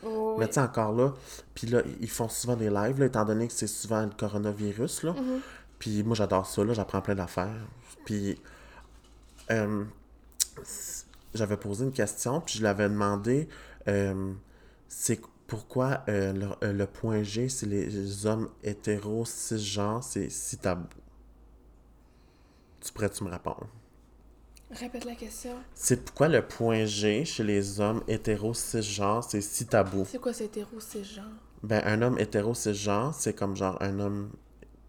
Oui, 0.01 0.35
Mais 0.37 0.47
tu 0.47 0.53
sais, 0.53 0.61
encore 0.61 0.93
là, 0.93 1.13
puis 1.53 1.67
là, 1.67 1.81
ils 1.99 2.09
font 2.09 2.29
souvent 2.29 2.55
des 2.55 2.69
lives, 2.69 2.99
là, 2.99 3.07
étant 3.07 3.25
donné 3.25 3.47
que 3.47 3.53
c'est 3.53 3.67
souvent 3.67 4.01
le 4.01 4.11
coronavirus, 4.17 5.03
là. 5.03 5.13
Mhm. 5.13 5.41
Puis 5.77 6.03
moi, 6.03 6.15
j'adore 6.15 6.45
ça, 6.45 6.63
là, 6.63 6.73
j'apprends 6.73 7.01
plein 7.01 7.15
d'affaires. 7.15 7.65
Puis, 8.05 8.39
euh, 9.51 9.83
j'avais 11.33 11.57
posé 11.57 11.83
une 11.85 11.91
question, 11.91 12.41
puis 12.41 12.55
je 12.55 12.59
lui 12.59 12.67
avais 12.67 12.87
demandé 12.89 13.47
euh, 13.87 14.33
c'est 14.87 15.19
pourquoi 15.47 16.03
euh, 16.07 16.31
le, 16.33 16.47
euh, 16.63 16.73
le 16.73 16.85
point 16.85 17.23
G, 17.23 17.49
c'est 17.49 17.65
les 17.65 18.25
hommes 18.25 18.49
hétéros 18.63 19.25
cisgenres, 19.25 20.03
c'est 20.03 20.29
si 20.29 20.57
tabou? 20.57 20.87
Tu 22.81 22.91
pourrais-tu 22.93 23.23
me 23.23 23.29
répondre? 23.29 23.67
Répète 24.71 25.05
la 25.05 25.15
question. 25.15 25.51
C'est 25.73 26.05
pourquoi 26.05 26.27
le 26.27 26.41
point 26.43 26.85
G 26.85 27.25
chez 27.25 27.43
les 27.43 27.79
hommes 27.79 28.03
hétéros 28.07 28.53
cisgenres, 28.53 29.23
c'est 29.23 29.41
si 29.41 29.65
tabou? 29.65 30.05
C'est 30.09 30.19
quoi 30.19 30.31
c'est 30.31 30.45
hétéro, 30.45 30.67
c'est 30.79 31.03
genre? 31.03 31.23
Ben, 31.63 31.81
un 31.85 32.01
homme 32.03 32.19
hétéro 32.19 32.53
cisgenre, 32.53 33.13
c'est 33.17 33.33
comme 33.33 33.55
genre 33.55 33.77
un 33.81 33.99
homme 33.99 34.29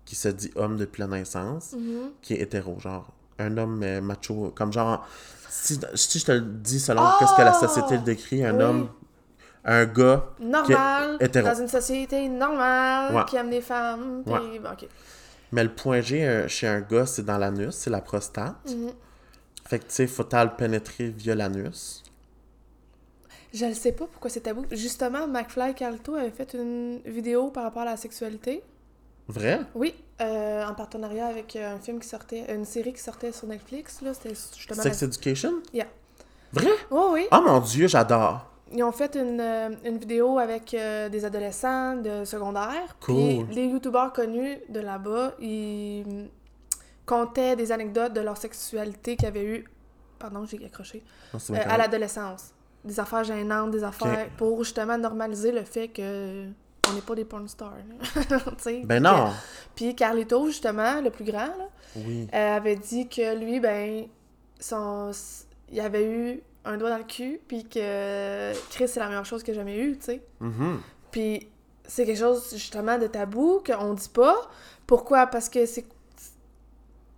qui 0.05 0.17
se 0.17 0.29
dit 0.29 0.51
homme 0.55 0.77
depuis 0.77 1.01
la 1.01 1.07
naissance, 1.07 1.73
Mhm. 1.73 2.11
qui 2.21 2.35
est 2.35 2.41
hétéro, 2.43 2.79
genre 2.79 3.11
un 3.39 3.57
homme 3.57 3.83
euh, 3.83 4.01
macho, 4.03 4.53
comme 4.55 4.71
genre, 4.73 5.07
si, 5.49 5.81
si 5.95 6.19
je 6.19 6.27
te 6.27 6.33
le 6.33 6.41
dis 6.43 6.79
selon 6.79 7.03
qu'est-ce 7.19 7.35
que 7.35 7.43
la 7.43 7.55
société 7.55 7.97
le 7.97 8.03
décrit, 8.03 8.45
un 8.45 8.57
Oui. 8.59 8.63
homme, 8.63 8.89
un 9.65 9.87
gars, 9.87 10.27
Normal, 10.41 11.17
Qui 11.19 11.25
est 11.25 11.27
hétéro. 11.27 11.49
dans 11.49 11.55
une 11.61 11.69
société 11.69 12.29
normale, 12.29 13.15
Ouais. 13.15 13.25
qui 13.27 13.37
aime 13.37 13.49
les 13.51 13.63
femmes, 13.63 14.23
puis 14.27 14.35
Ouais. 14.35 14.89
mais 15.53 15.65
le 15.65 15.71
point 15.75 16.03
G 16.03 16.23
euh, 16.23 16.49
chez 16.49 16.67
un 16.69 16.81
gars, 16.83 17.07
c'est 17.07 17.25
dans 17.25 17.39
l'anus, 17.39 17.75
c'est 17.75 17.91
la 17.91 18.03
prostate. 18.03 18.57
Mhm. 18.69 18.91
Fait 19.71 19.79
que, 19.79 19.85
tu 19.85 19.95
sais, 19.95 20.09
faut 20.09 20.25
le 20.33 20.57
pénétrer 20.57 21.11
via 21.11 21.37
l'anus. 21.37 22.03
Je 23.55 23.67
ne 23.67 23.73
sais 23.73 23.93
pas 23.93 24.05
pourquoi 24.07 24.29
c'est 24.29 24.41
tabou. 24.41 24.65
Justement, 24.73 25.29
McFly 25.29 25.77
Carlito 25.77 26.17
avait 26.17 26.33
fait 26.33 26.55
une 26.55 26.99
vidéo 27.07 27.51
par 27.51 27.63
rapport 27.63 27.83
à 27.83 27.85
la 27.85 27.97
sexualité. 27.97 28.65
Vrai? 29.29 29.61
Oui, 29.77 29.95
euh, 30.21 30.67
en 30.67 30.75
partenariat 30.75 31.29
avec 31.29 31.55
euh, 31.55 31.77
un 31.77 31.79
film 31.79 32.01
qui 32.01 32.09
sortait, 32.09 32.53
une 32.53 32.65
série 32.65 32.93
qui 32.93 33.01
sortait 33.01 33.31
sur 33.31 33.47
Netflix, 33.47 34.03
là, 34.03 34.13
c'était 34.13 34.35
justement... 34.35 34.83
Sex 34.83 35.05
Education? 35.05 35.53
Yeah. 35.73 35.87
Vrai? 36.53 36.67
Oui, 36.91 37.03
oui. 37.13 37.27
Oh 37.31 37.41
mon 37.41 37.61
dieu, 37.61 37.87
j'adore! 37.87 38.47
Ils 38.73 38.83
ont 38.83 38.91
fait 38.91 39.15
une, 39.15 39.41
euh, 39.41 39.71
une 39.85 39.99
vidéo 39.99 40.41
avec 40.41 40.75
euh, 40.75 41.09
des 41.09 41.25
adolescents 41.25 41.95
de 41.95 42.25
secondaire. 42.25 42.97
Cool. 42.99 43.47
Puis 43.47 43.55
les 43.55 43.67
youtubeurs 43.67 44.13
connus 44.13 44.59
de 44.69 44.81
là-bas, 44.81 45.35
ils 45.41 46.29
contaient 47.11 47.57
des 47.57 47.73
anecdotes 47.73 48.13
de 48.13 48.21
leur 48.21 48.37
sexualité 48.37 49.17
qu'ils 49.17 49.27
avaient 49.29 49.45
eu, 49.45 49.65
pardon, 50.19 50.45
j'ai 50.47 50.65
accroché, 50.65 51.03
Non, 51.35 51.41
euh, 51.57 51.59
à 51.69 51.77
l'adolescence. 51.77 52.51
Des 52.85 52.99
affaires 53.01 53.25
gênantes, 53.25 53.73
des 53.73 53.83
affaires 53.85 54.29
pour 54.39 54.63
justement 54.65 54.97
normaliser 54.97 55.53
le 55.53 55.65
fait 55.65 55.89
que 55.89 56.47
on 56.89 56.93
n'est 56.95 57.01
pas 57.03 57.15
des 57.15 57.25
porn 57.25 57.47
stars. 57.49 57.75
Ben 58.85 58.99
que- 58.99 58.99
non! 59.03 59.31
Puis 59.75 59.95
Carlito, 59.95 60.47
justement, 60.47 61.01
le 61.01 61.11
plus 61.11 61.25
grand, 61.25 61.47
là, 61.61 61.69
Oui. 61.97 62.29
euh, 62.33 62.57
avait 62.57 62.77
dit 62.77 63.09
que 63.09 63.37
lui, 63.39 63.61
ben, 63.61 64.07
son, 64.59 65.11
il 65.71 65.81
avait 65.81 66.05
eu 66.07 66.41
un 66.65 66.77
doigt 66.77 66.91
dans 66.91 66.99
le 66.99 67.05
cul, 67.05 67.41
puis 67.49 67.65
que 67.65 68.53
Chris, 68.71 68.89
c'est 68.89 69.01
la 69.01 69.09
meilleure 69.09 69.25
chose 69.27 69.43
qu'il 69.43 69.55
a 69.55 69.57
jamais 69.57 69.79
eue, 69.79 69.97
tu 69.99 70.05
sais. 70.07 70.23
Mhm. 70.41 70.81
Puis 71.11 71.49
c'est 71.85 72.05
quelque 72.07 72.19
chose, 72.19 72.51
justement, 72.53 72.99
de 72.99 73.07
tabou 73.09 73.63
qu'on 73.67 73.95
dit 73.95 74.09
pas. 74.09 74.37
Pourquoi? 74.87 75.27
Parce 75.27 75.49
que 75.49 75.67
c'est 75.67 75.85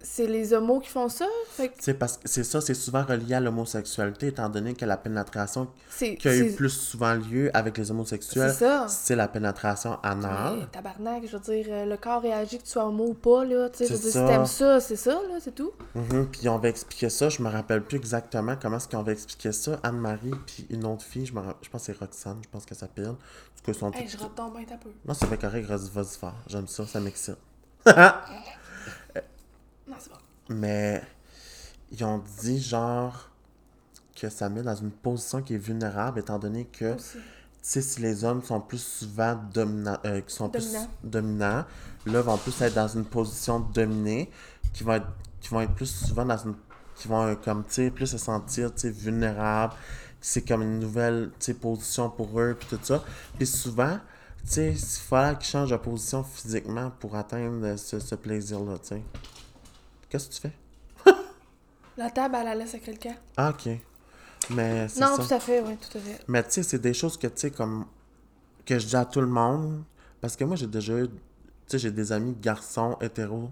c'est 0.03 0.27
les 0.27 0.53
homos 0.53 0.81
qui 0.81 0.89
font 0.91 1.09
ça? 1.09 1.27
Fait 1.51 1.69
que 1.69 1.83
sais, 1.83 1.95
parce 1.95 2.17
que 2.19 2.29
c'est 2.29 2.45
ça, 2.45 2.61
c'est 2.61 2.75
souvent 2.75 3.05
relié 3.05 3.35
à 3.35 3.41
l'homosexualité, 3.41 4.29
étant 4.29 4.49
donné 4.49 4.75
que 4.75 4.85
la 4.85 4.97
pénétration 4.97 5.69
c'est 5.91 6.17
qui 6.17 6.29
a 6.29 6.35
eu 6.37 6.51
c'est- 6.51 6.57
plus 6.57 6.71
souvent 6.71 7.15
lieu 7.15 7.51
avec 7.55 7.79
les 7.79 7.85
c'est 7.85 7.91
homosexuels, 7.91 8.53
ça. 8.53 8.87
c'est 8.89 9.17
la 9.17 9.29
pénétration 9.29 9.99
anale. 10.03 10.57
Mais, 10.61 10.67
tabarnak, 10.67 11.23
je 11.27 11.37
veux 11.37 11.43
dire, 11.43 11.67
euh, 11.69 11.85
le 11.85 11.97
corps 11.97 12.23
réagit 12.23 12.59
que 12.59 12.65
tu 12.65 12.71
sois 12.71 12.85
homo 12.87 13.09
ou 13.09 13.15
pas, 13.15 13.45
là. 13.45 13.69
Tu 13.71 13.79
sais, 13.79 13.87
je 13.87 13.93
veux 13.93 13.99
C'est 13.99 14.03
dire, 14.05 14.13
ça. 14.13 14.27
si 14.27 14.33
t'aimes 14.33 14.47
ça, 14.47 14.81
c'est 14.81 14.97
ça, 14.97 15.13
là, 15.15 15.39
c'est 15.41 15.55
tout. 15.55 15.73
Mhm, 15.95 16.27
Puis 16.31 16.49
on 16.49 16.59
va 16.59 16.69
expliquer 16.69 17.11
ça, 17.11 17.29
je 17.29 17.43
me 17.43 17.49
rappelle 17.49 17.83
plus 17.83 17.97
exactement 17.99 18.57
comment 18.61 18.77
est-ce 18.79 18.89
qu'on 18.89 19.03
va 19.03 19.13
expliquer 19.13 19.53
ça. 19.53 19.79
Anne-Marie, 19.83 20.33
puis 20.47 20.67
une 20.71 20.85
autre 20.87 21.03
fille, 21.05 21.27
je, 21.27 21.33
me 21.33 21.41
je 21.63 21.69
pense 21.69 21.83
que 21.87 21.93
c'est 21.93 21.99
Roxane, 21.99 22.39
je 22.43 22.49
pense 22.49 22.65
que 22.65 22.75
ça 22.75 22.81
s'appelle. 22.83 23.15
Cas, 23.65 23.71
ils 23.71 23.75
sont 23.79 23.93
Hey, 23.93 24.09
je 24.09 24.17
retombe 24.17 24.57
un 24.57 24.65
peu. 24.77 24.91
Non, 25.07 25.15
c'est 25.15 25.29
pas 25.29 25.37
correct, 25.37 25.65
vas-y. 25.67 25.89
J'aime 26.49 26.67
ça, 26.67 26.85
ça 26.85 26.99
m'excite. 26.99 27.37
Non, 29.93 29.99
c'est 30.01 30.11
bon. 30.11 30.17
Mais 30.49 31.03
ils 31.91 32.03
ont 32.05 32.23
dit 32.41 32.61
genre 32.61 33.29
que 34.17 34.29
ça 34.29 34.49
met 34.49 34.63
dans 34.63 34.75
une 34.75 34.91
position 34.91 35.43
qui 35.43 35.55
est 35.55 35.59
vulnérable 35.59 36.19
étant 36.21 36.39
donné 36.39 36.65
que 36.65 36.95
tu 36.95 37.19
sais 37.61 37.83
si 37.83 38.01
les 38.01 38.25
hommes 38.25 38.43
sont 38.43 38.61
plus 38.61 38.83
souvent 38.83 39.39
dominants 39.53 39.99
euh, 40.05 40.21
qui 40.23 40.35
sont 40.35 40.49
Dominants. 40.49 40.87
plus 41.01 41.11
dominants 41.11 41.65
là 42.07 42.23
vont 42.23 42.37
plus 42.39 42.61
être 42.63 42.75
dans 42.75 42.89
une 42.89 43.05
position 43.05 43.61
dominée 43.61 44.31
qui 44.73 44.83
vont 44.85 44.95
être 44.95 45.07
qui 45.41 45.49
vont 45.51 45.61
être 45.61 45.75
plus 45.75 45.91
souvent 45.91 46.25
dans 46.25 46.37
une 46.39 46.55
qui 46.97 47.09
vont 47.09 47.23
euh, 47.27 47.35
comme 47.35 47.65
tu 47.65 47.73
sais 47.75 47.91
plus 47.91 48.07
se 48.07 48.19
sentir 48.19 48.75
tu 48.75 48.81
sais 48.83 48.91
vulnérables 48.91 49.75
c'est 50.21 50.43
comme 50.43 50.63
une 50.63 50.79
nouvelle 50.81 51.31
position 51.61 52.11
pour 52.11 52.41
eux 52.41 52.57
puis 52.59 52.69
tout 52.69 52.79
ça 52.83 53.05
puis 53.37 53.47
souvent 53.47 53.99
tu 54.45 54.51
sais 54.53 54.73
il 54.73 54.79
fallait 54.79 55.37
qu'ils 55.37 55.47
changent 55.49 55.71
de 55.71 55.77
position 55.77 56.25
physiquement 56.25 56.91
pour 57.01 57.17
atteindre 57.17 57.77
ce, 57.77 57.99
ce 58.01 58.15
plaisir 58.15 58.61
là 58.61 58.79
tu 58.79 58.89
sais 58.89 59.03
qu'est-ce 60.13 60.29
que 60.29 60.35
tu 60.35 60.41
fais? 60.43 60.53
La 61.97 62.11
table, 62.11 62.37
elle 62.39 62.45
la 62.45 62.55
laisse 62.55 62.75
à 62.75 62.79
quelqu'un. 62.79 63.17
Ah, 63.37 63.51
ok. 63.51 63.73
Mais 64.51 64.89
c'est 64.89 65.01
Non, 65.01 65.17
ça. 65.17 65.25
tout 65.27 65.35
à 65.35 65.41
fait, 65.41 65.61
oui, 65.61 65.77
tout 65.77 65.99
à 65.99 66.01
fait. 66.01 66.19
Mais 66.29 66.43
tu 66.43 66.51
sais, 66.53 66.63
c'est 66.63 66.79
des 66.79 66.95
choses 66.95 67.17
que, 67.17 67.27
tu 67.27 67.33
sais, 67.37 67.51
comme. 67.51 67.87
que 68.67 68.79
je 68.79 68.87
dis 68.87 68.97
à 68.97 69.05
tout 69.05 69.21
le 69.21 69.27
monde. 69.27 69.83
Parce 70.21 70.37
que 70.37 70.45
moi, 70.45 70.57
j'ai 70.57 70.67
déjà 70.67 70.95
eu. 70.99 71.09
Tu 71.09 71.15
sais, 71.67 71.79
j'ai 71.79 71.91
des 71.91 72.13
amis 72.13 72.35
garçons 72.41 72.97
hétéros 73.01 73.51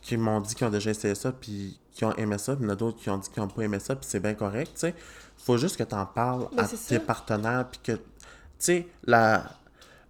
qui 0.00 0.16
m'ont 0.16 0.40
dit 0.40 0.54
qu'ils 0.54 0.66
ont 0.66 0.70
déjà 0.70 0.90
essayé 0.90 1.14
ça, 1.14 1.30
puis 1.32 1.78
qui 1.92 2.04
ont 2.04 2.14
aimé 2.16 2.36
ça, 2.38 2.56
puis 2.56 2.64
il 2.64 2.66
y 2.66 2.70
en 2.70 2.72
a 2.72 2.76
d'autres 2.76 2.98
qui 2.98 3.08
ont 3.10 3.18
dit 3.18 3.30
qu'ils 3.30 3.42
n'ont 3.42 3.48
pas 3.48 3.62
aimé 3.62 3.78
ça, 3.78 3.94
puis 3.94 4.04
c'est 4.08 4.18
bien 4.20 4.34
correct, 4.34 4.72
tu 4.74 4.80
sais. 4.80 4.94
Faut 5.36 5.56
juste 5.58 5.76
que 5.76 5.84
tu 5.84 5.94
en 5.94 6.06
parles 6.06 6.48
Ben, 6.56 6.64
à 6.64 6.68
tes 6.68 6.76
ça. 6.76 7.00
partenaires, 7.00 7.68
puis 7.70 7.80
que. 7.84 7.92
Tu 7.92 8.00
sais, 8.58 8.88
la. 9.04 9.44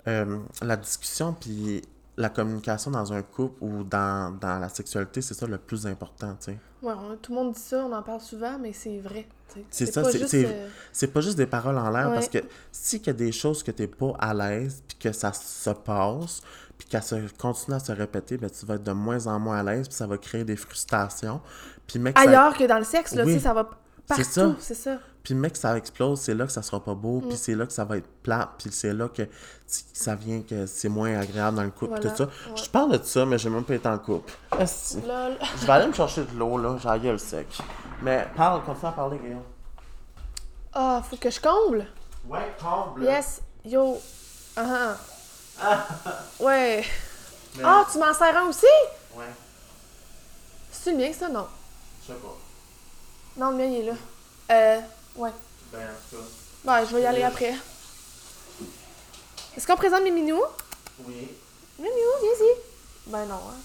euh, 0.07 0.39
la 0.63 0.77
discussion, 0.77 1.35
puis 1.35 1.83
la 2.23 2.31
communication 2.31 2.91
dans 2.91 3.13
un 3.13 3.23
couple 3.23 3.63
ou 3.63 3.85
dans, 3.85 4.37
dans 4.41 4.59
la 4.59 4.69
sexualité, 4.69 5.21
c'est 5.21 5.35
ça 5.35 5.47
le 5.47 5.59
plus 5.59 5.87
important, 5.87 6.35
tu 6.41 6.53
sais. 6.53 6.59
Ouais, 6.83 6.93
on- 6.97 7.17
tout 7.17 7.33
le 7.33 7.39
monde 7.39 7.53
dit 7.53 7.61
ça, 7.61 7.85
on 7.85 7.93
en 7.93 8.03
parle 8.03 8.21
souvent, 8.21 8.59
mais 8.59 8.73
c'est 8.73 8.99
vrai. 8.99 9.27
C'est 9.71 9.85
ça, 9.87 10.03
c'est- 10.05 10.47
euh, 10.47 11.07
pas 11.13 11.21
juste 11.21 11.37
des 11.37 11.47
paroles 11.47 11.77
en 11.77 11.91
l'air 11.91 12.09
Ouais. 12.09 12.15
parce 12.15 12.29
que 12.29 12.39
si 12.71 12.99
qu'il 13.01 13.09
y 13.09 13.11
a 13.11 13.13
des 13.13 13.33
choses 13.33 13.63
que 13.63 13.71
t'es 13.71 13.87
pas 13.87 14.15
à 14.19 14.33
l'aise 14.33 14.83
puis 14.89 14.97
que 14.99 15.13
ça 15.13 15.33
se 15.35 15.69
passe 15.71 16.41
puis 16.79 16.89
qu'elle 16.89 17.03
se 17.03 17.17
continue 17.39 17.77
à 17.77 17.81
se 17.81 17.93
répéter, 17.93 18.39
ben 18.39 18.49
tu 18.49 18.65
vas 18.65 18.77
être 18.77 18.83
de 18.83 18.93
moins 18.93 19.27
en 19.27 19.39
moins 19.39 19.59
à 19.59 19.63
l'aise 19.63 19.89
puis 19.89 19.97
ça 19.97 20.07
va 20.07 20.17
créer 20.17 20.45
des 20.45 20.57
frustrations. 20.57 21.43
Puis 21.87 21.99
mec, 21.99 22.17
ça, 22.19 22.25
Ailleurs 22.29 22.57
que 22.57 22.65
dans 22.65 22.79
le 22.79 22.85
sexe, 22.85 23.15
là, 23.15 23.25
Oui. 23.27 23.39
ça 23.39 23.53
va 23.53 23.69
partout, 24.09 24.55
c'est 24.59 24.75
ça. 24.75 24.99
Puis 25.23 25.35
mec, 25.35 25.57
ça 25.57 25.77
explose, 25.77 26.21
c'est 26.21 26.35
là 26.35 26.47
que 26.47 26.53
ça 26.53 26.63
sera 26.63 26.83
pas 26.83 26.95
beau, 26.95 27.21
Mm. 27.21 27.29
puis 27.29 27.37
c'est 27.37 27.55
là 27.55 27.67
que 27.67 27.73
ça 27.73 27.85
va 27.85 27.97
être 27.99 28.09
plat, 28.23 28.51
puis 28.59 28.71
c'est 28.73 28.93
là 28.93 29.09
que 29.09 29.23
ça 29.67 30.15
vient 30.15 30.43
que 30.43 30.67
c'est 30.67 30.89
moins 30.89 31.19
agréable 31.19 31.57
dans 31.57 31.63
le 31.63 31.71
couple 31.71 31.95
Voilà. 32.01 32.11
tout 32.11 32.17
ça. 32.17 32.25
Ouais. 32.25 32.57
Je 32.57 32.69
parle 32.71 32.99
de 32.99 33.05
ça, 33.05 33.25
mais 33.25 33.39
j'ai 33.39 33.49
même 33.51 33.65
pas 33.65 33.75
été 33.75 33.89
en 33.89 33.99
couple. 33.99 34.33
Lol. 34.53 35.37
Je 35.61 35.67
vais 35.67 35.73
aller 35.73 35.87
me 35.87 35.93
chercher 35.93 36.25
de 36.25 36.37
l'eau 36.37 36.59
là, 36.59 36.77
j'ai 36.81 36.89
la 36.89 36.99
gueule 36.99 37.21
sec. 37.21 37.47
Mais 38.03 38.27
parle, 38.37 38.63
continue 38.65 38.87
à 38.89 38.93
parler, 38.93 39.19
Guillaume. 39.19 39.43
Ah, 40.75 41.03
faut 41.09 41.17
que 41.17 41.31
je 41.31 41.41
comble? 41.41 41.87
Ouais, 42.29 42.55
comble. 42.61 43.05
Yes, 43.05 43.43
yo. 43.65 44.01
Ah 44.57 44.97
ah. 45.63 45.87
Ouais. 46.41 46.85
Mais- 47.57 47.63
Ah, 47.65 47.85
tu 47.93 47.99
m'en 47.99 48.13
sers 48.15 48.37
un 48.37 48.49
aussi? 48.49 48.65
Ouais, 49.15 49.25
C'est 50.71 50.91
le 50.93 50.97
mien, 50.99 51.13
ça? 51.13 51.29
Non. 51.29 51.47
je 52.03 52.09
sais 52.13 52.19
pas. 52.19 52.37
Non, 53.37 53.51
le 53.51 53.57
mien, 53.59 53.65
il 53.67 53.75
est 53.77 53.91
là. 53.91 53.93
Euh, 54.51 54.81
ouais. 55.17 55.31
Ben, 55.73 55.81
en 55.81 56.11
tout 56.11 56.17
cas. 56.17 56.73
Ouais, 56.73 56.87
je 56.87 56.95
vais 56.95 57.03
y 57.03 57.07
aller 57.07 57.23
après. 57.23 57.55
Est-ce 59.57 59.67
qu'on 59.67 59.77
présente 59.77 60.03
mes 60.03 60.11
minous? 60.11 60.41
Oui. 61.07 61.29
Minou, 61.79 61.91
viens-y. 62.21 63.11
Ben 63.11 63.27
non, 63.27 63.35
hein. 63.35 63.61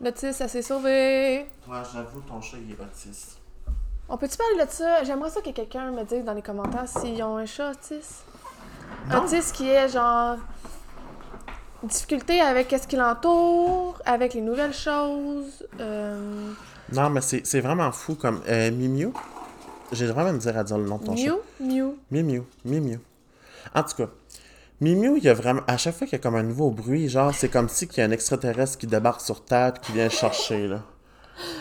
L'Otis, 0.00 0.34
ça 0.34 0.46
s'est 0.46 0.62
sauvé. 0.62 1.46
Ouais, 1.66 1.82
j'avoue, 1.92 2.20
ton 2.20 2.40
chat, 2.40 2.58
il 2.58 2.72
est 2.72 2.80
autiste. 2.80 3.38
On 4.08 4.16
peut-tu 4.16 4.36
parler 4.36 4.64
de 4.64 4.70
ça? 4.70 5.02
J'aimerais 5.04 5.30
ça 5.30 5.40
que 5.40 5.50
quelqu'un 5.50 5.90
me 5.90 6.04
dise 6.04 6.24
dans 6.24 6.34
les 6.34 6.42
commentaires 6.42 6.86
s'ils 6.86 7.22
ont 7.22 7.38
un 7.38 7.46
chat 7.46 7.70
autiste. 7.70 8.24
Non. 9.10 9.24
Autiste 9.24 9.56
qui 9.56 9.68
est 9.68 9.88
genre. 9.88 10.36
Difficulté 11.82 12.40
avec 12.40 12.68
qu'est-ce 12.68 12.86
qui 12.88 12.96
l'entoure, 12.96 14.00
avec 14.04 14.34
les 14.34 14.40
nouvelles 14.40 14.74
choses. 14.74 15.66
Euh... 15.80 16.52
Non, 16.92 17.10
mais 17.10 17.20
c'est 17.20 17.46
c'est 17.46 17.60
vraiment 17.60 17.90
fou 17.92 18.14
comme. 18.14 18.42
Euh, 18.48 18.70
Mimiu. 18.70 19.12
J'ai 19.92 20.06
vraiment 20.06 20.32
me 20.32 20.38
dire 20.38 20.56
à 20.58 20.64
dire 20.64 20.78
le 20.78 20.84
nom 20.86 20.98
de 20.98 21.04
ton 21.04 21.16
chat. 21.16 21.30
Mew, 21.30 21.36
Mew. 21.60 21.94
Mimiu. 22.10 22.42
Mimiu. 22.64 23.00
En 23.74 23.82
tout 23.82 23.96
cas, 23.96 24.08
Mimiu, 24.80 25.16
il 25.18 25.24
y 25.24 25.28
a 25.28 25.34
vraiment. 25.34 25.62
À 25.66 25.76
chaque 25.76 25.94
fois 25.96 26.06
qu'il 26.06 26.16
y 26.18 26.20
a 26.20 26.22
comme 26.22 26.34
un 26.36 26.42
nouveau 26.42 26.70
bruit, 26.70 27.08
genre, 27.08 27.32
c'est 27.34 27.48
comme 27.48 27.68
si 27.68 27.86
qu'il 27.88 27.98
y 27.98 28.00
a 28.02 28.06
un 28.06 28.10
extraterrestre 28.10 28.78
qui 28.78 28.86
débarque 28.86 29.20
sur 29.20 29.44
Terre 29.44 29.72
et 29.76 29.80
qui 29.80 29.92
vient 29.92 30.04
le 30.04 30.10
chercher, 30.10 30.66
là. 30.68 30.80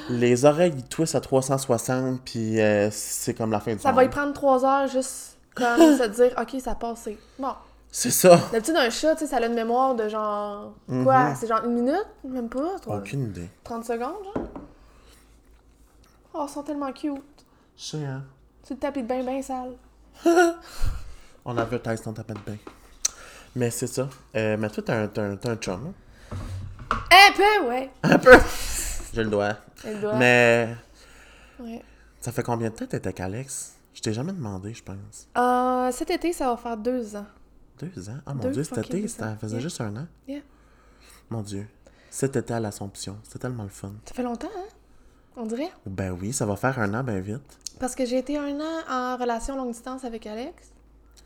Les 0.09 0.45
oreilles, 0.45 0.73
ils 0.75 0.83
twistent 0.85 1.15
à 1.15 1.21
360, 1.21 2.21
puis 2.23 2.61
euh, 2.61 2.89
c'est 2.91 3.33
comme 3.33 3.51
la 3.51 3.59
fin 3.59 3.73
du 3.75 3.79
Ça 3.81 3.89
monde. 3.89 3.97
va 3.97 4.03
y 4.05 4.09
prendre 4.09 4.31
trois 4.33 4.63
heures 4.65 4.87
juste 4.87 5.37
comme 5.53 5.77
se 5.97 6.07
dire, 6.07 6.33
ok, 6.41 6.61
ça 6.61 6.71
a 6.71 6.75
passé. 6.75 7.17
Bon. 7.37 7.51
C'est 7.91 8.11
ça. 8.11 8.39
D'habitude, 8.51 8.75
un 8.77 8.89
chat, 8.89 9.15
tu 9.15 9.19
sais, 9.25 9.27
ça 9.27 9.37
a 9.37 9.45
une 9.45 9.53
mémoire 9.53 9.95
de 9.95 10.07
genre. 10.09 10.73
Quoi 11.03 11.29
Mhm. 11.29 11.35
C'est 11.39 11.47
genre 11.47 11.63
une 11.65 11.73
minute 11.73 12.05
Même 12.25 12.49
pas 12.49 12.79
toi? 12.81 12.97
Aucune 12.97 13.25
idée. 13.27 13.49
30 13.63 13.85
secondes, 13.85 14.15
genre 14.23 14.45
Oh, 16.33 16.45
ils 16.47 16.51
sont 16.51 16.63
tellement 16.63 16.91
cute. 16.91 17.13
Je 17.77 17.83
sais, 17.83 18.05
hein. 18.05 18.23
C'est 18.63 18.73
le 18.75 18.79
tapis 18.79 19.03
de 19.03 19.07
bain 19.07 19.23
bien 19.23 19.41
sale. 19.41 19.73
On 21.45 21.57
advertise 21.57 22.01
ton 22.01 22.13
tapis 22.13 22.33
de 22.33 22.39
bain. 22.39 22.57
Mais 23.55 23.69
c'est 23.69 23.87
ça. 23.87 24.09
Euh, 24.35 24.57
mais 24.57 24.69
toi, 24.69 24.83
t'as 24.85 25.03
un, 25.03 25.09
un, 25.17 25.37
un 25.51 25.55
chum. 25.57 25.93
hein? 26.31 26.35
Un 27.11 27.33
peu, 27.35 27.67
ouais. 27.69 27.89
Un 28.03 28.17
peu? 28.17 28.37
J'ai 29.13 29.23
le. 29.23 29.29
Elle 29.85 30.01
doit. 30.01 30.15
Mais 30.15 30.75
Ouais. 31.59 31.81
ça 32.19 32.31
fait 32.31 32.43
combien 32.43 32.69
de 32.69 32.75
temps 32.75 32.85
que 32.85 32.91
t'étais 32.91 33.07
avec 33.07 33.19
Alex? 33.21 33.73
Je 33.93 34.01
t'ai 34.01 34.13
jamais 34.13 34.33
demandé, 34.33 34.73
je 34.73 34.83
pense. 34.83 35.27
Euh, 35.37 35.89
cet 35.91 36.09
été, 36.11 36.33
ça 36.33 36.49
va 36.49 36.57
faire 36.57 36.75
deux 36.75 37.15
ans. 37.15 37.25
Deux 37.79 38.09
ans? 38.09 38.17
Ah 38.25 38.33
mon 38.33 38.41
Deux 38.43 38.51
dieu, 38.51 38.63
cet 38.63 38.77
été, 38.79 39.07
ça 39.07 39.35
faisait 39.39 39.55
Yeah. 39.57 39.63
juste 39.63 39.79
un 39.81 39.95
an? 39.95 40.07
Yeah. 40.27 40.41
Mon 41.29 41.41
dieu. 41.41 41.65
Cet 42.09 42.35
été 42.35 42.53
à 42.53 42.59
l'Assomption. 42.59 43.17
C'était 43.23 43.39
tellement 43.39 43.63
le 43.63 43.69
fun. 43.69 43.93
Ça 44.05 44.13
fait 44.13 44.23
longtemps, 44.23 44.49
hein? 44.55 44.67
On 45.37 45.45
dirait. 45.45 45.71
Ben 45.85 46.11
oui, 46.11 46.33
ça 46.33 46.45
va 46.45 46.55
faire 46.57 46.77
un 46.79 46.93
an 46.93 47.03
bien 47.03 47.19
vite. 47.19 47.57
Parce 47.79 47.95
que 47.95 48.05
j'ai 48.05 48.17
été 48.17 48.37
un 48.37 48.59
an 48.59 48.81
en 48.89 49.17
relation 49.17 49.55
longue 49.57 49.71
distance 49.71 50.03
avec 50.05 50.25
Alex. 50.27 50.71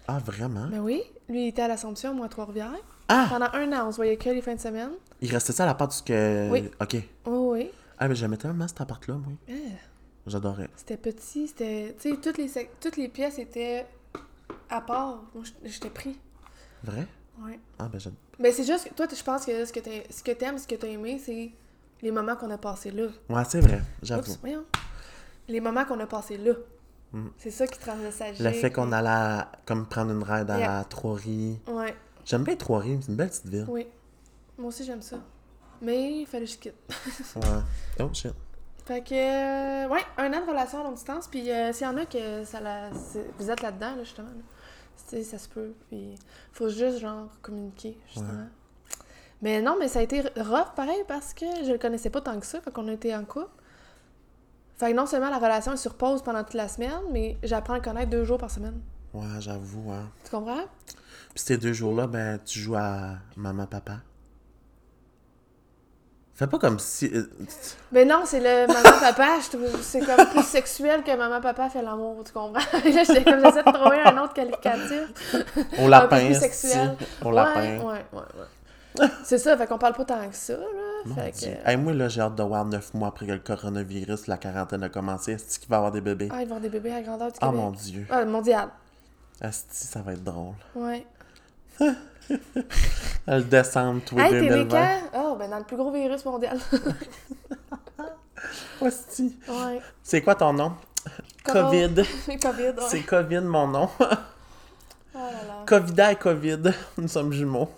Ah, 0.07 0.19
vraiment? 0.19 0.67
Ben 0.67 0.79
oui. 0.79 1.03
Lui, 1.27 1.45
il 1.45 1.47
était 1.49 1.61
à 1.61 1.67
l'Assomption, 1.67 2.13
moi 2.13 2.25
à 2.25 2.29
Trois-Rivières. 2.29 2.73
Ah! 3.07 3.27
Pendant 3.29 3.47
un 3.53 3.71
an, 3.73 3.87
on 3.87 3.91
se 3.91 3.97
voyait 3.97 4.17
que 4.17 4.29
les 4.29 4.41
fins 4.41 4.55
de 4.55 4.59
semaine. 4.59 4.91
Il 5.21 5.31
restait 5.31 5.53
ça 5.53 5.63
à 5.63 5.65
la 5.67 5.75
part 5.75 5.87
du 5.89 6.01
que. 6.03 6.49
Oui. 6.49 6.69
Ok. 6.81 6.97
Oh 7.25 7.51
oui. 7.53 7.69
Ah, 7.97 8.07
mais 8.07 8.15
j'aimais 8.15 8.37
tellement 8.37 8.67
cet 8.67 8.81
appart-là, 8.81 9.15
moi. 9.15 9.33
Ah, 9.49 9.53
J'adorais. 10.27 10.69
c'était 10.75 10.97
petit, 10.97 11.47
c'était... 11.47 11.95
Tu 11.99 12.11
sais, 12.11 12.17
toutes 12.17 12.37
les, 12.37 12.47
sec- 12.47 12.69
toutes 12.79 12.97
les 12.97 13.07
pièces 13.07 13.39
étaient 13.39 13.85
à 14.69 14.81
part. 14.81 15.23
Moi, 15.33 15.43
j'étais 15.63 15.89
pris. 15.89 16.17
Vrai? 16.83 17.07
Ouais. 17.41 17.59
Ah, 17.79 17.87
ben 17.91 17.99
j'ai. 17.99 18.11
Mais 18.37 18.51
c'est 18.51 18.63
juste 18.65 18.89
que 18.89 18.93
toi, 18.93 19.07
je 19.15 19.23
pense 19.23 19.45
que 19.45 19.65
ce 19.65 19.73
que 19.73 19.79
t'as- 19.79 20.11
ce 20.11 20.21
que 20.23 20.31
t'aimes, 20.31 20.57
ce 20.57 20.67
que 20.67 20.75
t'as 20.75 20.87
aimé, 20.87 21.19
c'est 21.23 21.51
les 22.01 22.11
moments 22.11 22.35
qu'on 22.35 22.49
a 22.51 22.57
passés 22.57 22.91
là. 22.91 23.07
Ouais, 23.29 23.43
c'est 23.47 23.59
vrai, 23.61 23.81
j'avoue. 24.03 24.21
Oups, 24.31 24.39
voyons. 24.41 24.63
Les 25.49 25.59
moments 25.59 25.83
qu'on 25.85 25.99
a 25.99 26.05
passés 26.07 26.37
là. 26.37 26.53
Mm. 27.11 27.27
C'est 27.37 27.51
ça 27.51 27.65
qui 27.67 27.77
te 27.79 27.85
rend. 27.89 27.97
Le 28.39 28.51
fait 28.51 28.71
qu'on 28.71 28.91
allait 28.91 29.09
à- 29.09 29.51
comme 29.65 29.87
prendre 29.87 30.11
une 30.11 30.23
ride 30.23 30.49
à 30.51 30.57
Yeah. 30.59 30.83
Trois-Rives. 30.89 31.57
Ouais, 31.67 31.95
J'aime 32.23 32.43
bien 32.43 32.55
Trois-Rives, 32.55 33.01
c'est 33.01 33.09
une 33.09 33.15
belle 33.17 33.29
petite 33.29 33.47
ville. 33.47 33.65
oui. 33.67 33.87
Moi 34.57 34.67
aussi, 34.67 34.83
j'aime 34.83 35.01
ça. 35.01 35.17
Mais 35.81 36.19
il 36.21 36.25
fallait 36.25 36.45
que 36.45 36.51
je 36.51 36.57
quitte. 36.57 36.75
Ouais. 37.37 37.41
Oh 38.01 38.09
shit. 38.13 38.33
Fait 38.85 39.01
que, 39.01 39.13
euh, 39.13 39.87
ouais, 39.87 40.01
un 40.17 40.33
an 40.33 40.41
de 40.45 40.49
relation 40.49 40.81
à 40.81 40.83
longue 40.83 40.95
distance. 40.95 41.27
Puis 41.27 41.49
euh, 41.49 41.71
s'il 41.71 41.87
y 41.87 41.89
en 41.89 41.95
a 41.97 42.05
que 42.05 42.43
ça 42.43 42.59
la. 42.59 42.89
Vous 43.37 43.49
êtes 43.49 43.61
là-dedans, 43.61 43.95
là, 43.95 44.03
justement. 44.03 44.27
là. 44.27 45.23
Ça 45.23 45.37
se 45.37 45.47
peut. 45.47 45.73
Puis 45.87 46.15
faut 46.51 46.69
juste, 46.69 46.99
genre, 46.99 47.29
communiquer, 47.41 47.97
justement. 48.07 48.47
Mais 49.41 49.61
non, 49.61 49.77
mais 49.79 49.87
ça 49.87 49.99
a 49.99 50.01
été 50.01 50.21
rough, 50.37 50.73
pareil, 50.75 51.03
parce 51.07 51.33
que 51.33 51.45
je 51.65 51.71
le 51.71 51.77
connaissais 51.77 52.09
pas 52.09 52.19
tant 52.21 52.37
que 52.39 52.45
ça 52.45 52.59
quand 52.59 52.83
on 52.83 52.89
était 52.89 53.15
en 53.15 53.23
couple. 53.23 53.47
Fait 54.79 54.91
que 54.91 54.95
non 54.95 55.05
seulement 55.05 55.29
la 55.29 55.37
relation 55.39 55.73
est 55.73 55.77
sur 55.77 55.95
pause 55.95 56.21
pendant 56.23 56.43
toute 56.43 56.53
la 56.53 56.69
semaine, 56.69 56.91
mais 57.11 57.37
j'apprends 57.43 57.73
à 57.73 57.77
le 57.77 57.83
connaître 57.83 58.09
deux 58.09 58.23
jours 58.23 58.37
par 58.37 58.49
semaine. 58.49 58.79
Ouais, 59.13 59.25
j'avoue, 59.39 59.91
hein. 59.91 60.09
Tu 60.23 60.31
comprends? 60.31 60.63
Puis 61.35 61.43
ces 61.45 61.57
deux 61.57 61.73
jours-là, 61.73 62.07
ben, 62.07 62.39
tu 62.45 62.59
joues 62.59 62.75
à 62.75 63.15
maman-papa. 63.35 63.97
Fais 66.33 66.47
pas 66.47 66.57
comme 66.57 66.79
si. 66.79 67.11
euh, 67.13 67.29
Mais 67.91 68.05
non, 68.05 68.21
c'est 68.23 68.39
le 68.39 68.65
maman-papa, 68.73 69.39
je 69.43 69.57
trouve 69.57 69.81
c'est 69.81 69.99
comme 69.99 70.25
plus 70.27 70.43
sexuel 70.45 71.03
que 71.03 71.13
maman-papa 71.13 71.69
fait 71.69 71.81
l'amour, 71.81 72.23
tu 72.25 72.31
comprends? 72.31 72.53
Là, 72.73 73.03
j'étais 73.03 73.25
comme, 73.25 73.43
j'essaie 73.43 73.63
de 73.63 73.71
trouver 73.73 73.99
un 74.05 74.23
autre 74.23 74.33
qualificatif. 74.33 75.33
Un 75.33 75.83
peu 75.83 75.89
lapin, 75.89 76.25
plus 76.25 76.39
sexuel. 76.39 76.95
Ouais, 77.25 77.33
lapin. 77.33 77.61
ouais, 77.79 77.83
ouais, 77.83 77.95
ouais. 78.13 78.45
C'est 79.23 79.37
ça, 79.37 79.57
fait 79.57 79.67
qu'on 79.67 79.77
parle 79.77 79.93
pas 79.93 80.05
tant 80.05 80.27
que 80.29 80.35
ça, 80.35 80.53
là. 80.53 81.15
Fait 81.15 81.31
Dieu. 81.31 81.51
que... 81.63 81.69
Hey, 81.69 81.77
moi, 81.77 81.93
là, 81.93 82.07
j'ai 82.09 82.21
hâte 82.21 82.35
de 82.35 82.43
voir 82.43 82.65
neuf 82.65 82.93
mois 82.93 83.07
après 83.09 83.25
que 83.27 83.31
le 83.31 83.39
coronavirus, 83.39 84.27
la 84.27 84.37
quarantaine 84.37 84.83
a 84.83 84.89
commencé. 84.89 85.33
Est-ce 85.33 85.59
qu'il 85.59 85.69
va 85.69 85.77
avoir 85.77 85.91
des 85.91 86.01
bébés? 86.01 86.29
Ah, 86.31 86.35
il 86.35 86.37
va 86.37 86.41
y 86.41 86.45
avoir 86.45 86.59
des 86.59 86.69
bébés 86.69 86.91
à 86.93 87.01
grandeur 87.01 87.27
du 87.31 87.37
Oh 87.41 87.45
Québec. 87.45 87.55
mon 87.61 87.71
Dieu. 87.71 88.07
Ah, 88.09 88.25
mondial. 88.25 88.69
Asti, 89.41 89.87
ça 89.87 90.01
va 90.01 90.13
être 90.13 90.23
drôle. 90.23 90.55
Ouais. 90.75 91.05
Le 93.27 93.41
décembre, 93.41 94.01
toi, 94.05 94.23
Hey, 94.23 94.31
t'es 94.31 94.41
né 94.41 94.49
2020. 94.49 94.77
quand? 94.77 94.99
Oh, 95.15 95.35
ben 95.37 95.49
dans 95.49 95.57
le 95.59 95.63
plus 95.63 95.77
gros 95.77 95.91
virus 95.91 96.25
mondial. 96.25 96.59
Asti. 98.85 99.37
ouais. 99.47 99.81
C'est 100.03 100.21
quoi 100.21 100.35
ton 100.35 100.53
nom? 100.53 100.73
Comment- 101.43 101.69
COVID. 101.71 101.95
Covid, 102.41 102.63
ouais. 102.63 102.73
C'est 102.89 103.01
COVID, 103.01 103.41
mon 103.41 103.67
nom. 103.67 103.89
Oh 103.99 104.05
là 105.15 105.31
là. 105.47 105.63
Covida 105.65 106.11
et 106.11 106.15
COVID. 106.15 106.59
Nous 106.97 107.07
sommes 107.07 107.31
jumeaux. 107.33 107.69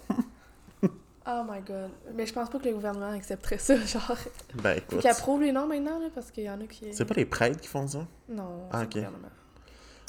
Oh 1.28 1.44
my 1.48 1.62
god. 1.62 1.92
Mais 2.16 2.26
je 2.26 2.34
pense 2.34 2.50
pas 2.50 2.58
que 2.60 2.66
le 2.68 2.74
gouvernement 2.74 3.12
accepterait 3.12 3.58
ça, 3.60 3.76
genre. 3.86 4.18
Ben, 4.56 4.74
Faut 4.74 4.78
écoute. 4.80 5.00
qu'il 5.02 5.10
approuve 5.10 5.42
les 5.42 5.52
noms 5.52 5.68
maintenant, 5.68 6.00
là, 6.00 6.08
parce 6.14 6.32
qu'il 6.32 6.44
y 6.46 6.50
en 6.50 6.60
a 6.62 6.66
qui... 6.66 6.94
C'est 6.94 7.06
pas 7.06 7.14
les 7.14 7.26
prêtres 7.26 7.60
qui 7.60 7.68
font 7.68 7.88
ça? 7.88 8.08
Non, 8.30 8.68
Ah, 8.72 8.82
ok. 8.84 8.96
le 8.96 9.02
gouvernement. 9.02 9.30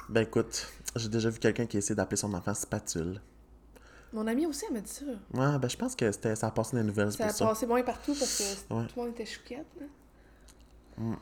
Ben, 0.09 0.23
écoute, 0.23 0.67
j'ai 0.97 1.09
déjà 1.09 1.29
vu 1.31 1.39
quelqu'un 1.39 1.67
qui 1.67 1.77
essaie 1.79 1.95
d'appeler 1.95 2.17
son 2.17 2.33
enfant 2.35 2.55
spatule. 2.55 3.21
Mon 4.15 4.27
ami 4.27 4.47
aussi, 4.47 4.65
elle 4.69 4.75
m'a 4.75 4.81
dit 4.81 4.91
ça. 4.91 5.05
Ouais, 5.07 5.59
ben, 5.59 5.69
je 5.69 5.77
pense 5.77 5.95
que 5.95 6.11
c'était, 6.13 6.35
ça 6.37 6.49
a 6.49 6.51
passé 6.51 6.77
les 6.77 6.83
nouvelles, 6.83 7.13
Ça 7.13 7.27
a 7.27 7.29
ça. 7.31 7.47
passé 7.47 7.67
moins 7.67 7.83
partout 7.83 8.15
parce 8.19 8.39
que 8.69 8.75
Ouais. 8.75 8.87
tout 8.87 8.93
le 8.97 9.03
monde 9.03 9.11
était 9.13 9.27
chouquette, 9.27 9.67
là. 9.81 9.87
Mm. 10.99 11.17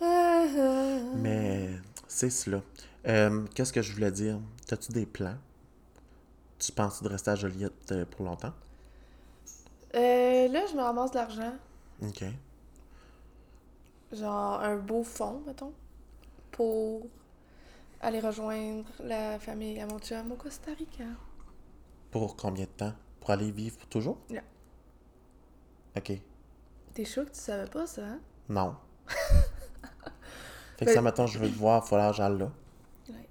Ah, 0.00 0.44
ah. 0.58 0.98
Mais 1.16 1.70
c'est 2.06 2.30
cela. 2.30 2.62
Euh, 3.06 3.44
qu'est-ce 3.54 3.72
que 3.72 3.82
je 3.82 3.92
voulais 3.92 4.10
dire? 4.12 4.38
T'as-tu 4.66 4.92
des 4.92 5.06
plans? 5.06 5.36
Tu 6.58 6.72
penses 6.72 7.02
de 7.02 7.08
rester 7.08 7.30
à 7.30 7.34
Joliette 7.34 7.92
euh, 7.92 8.04
pour 8.04 8.24
longtemps? 8.26 8.52
Euh, 9.94 10.48
là, 10.48 10.66
je 10.70 10.74
me 10.76 10.82
ramasse 10.82 11.10
de 11.12 11.16
l'argent. 11.16 11.52
OK. 12.02 12.24
Genre 14.12 14.60
un 14.60 14.76
beau 14.76 15.02
fond, 15.02 15.42
mettons, 15.46 15.72
pour 16.50 17.06
aller 18.00 18.20
rejoindre 18.20 18.84
la 19.02 19.38
famille 19.38 19.78
à 19.80 19.86
mon 19.86 19.98
chum 19.98 20.32
au 20.32 20.36
Costa 20.36 20.72
Rica. 20.78 21.04
Pour 22.10 22.36
combien 22.36 22.64
de 22.64 22.70
temps? 22.70 22.92
Pour 23.20 23.30
aller 23.30 23.50
vivre 23.50 23.76
pour 23.76 23.88
toujours? 23.88 24.18
Yeah. 24.30 24.42
OK. 25.96 26.12
T'es 26.94 27.04
chaud 27.04 27.24
que 27.24 27.30
tu 27.30 27.40
savais 27.40 27.68
pas 27.68 27.86
ça, 27.86 28.02
hein? 28.06 28.20
Non. 28.48 28.76
fait 29.08 30.80
que 30.80 30.84
Ben- 30.86 30.94
ça, 30.94 31.02
mettons, 31.02 31.26
je 31.26 31.38
veux 31.38 31.48
te 31.50 31.56
voir, 31.58 31.82
il 31.84 31.88
faut 31.88 31.96
l'argent 31.96 32.28
là. 32.28 32.50
Ouais. 33.10 33.28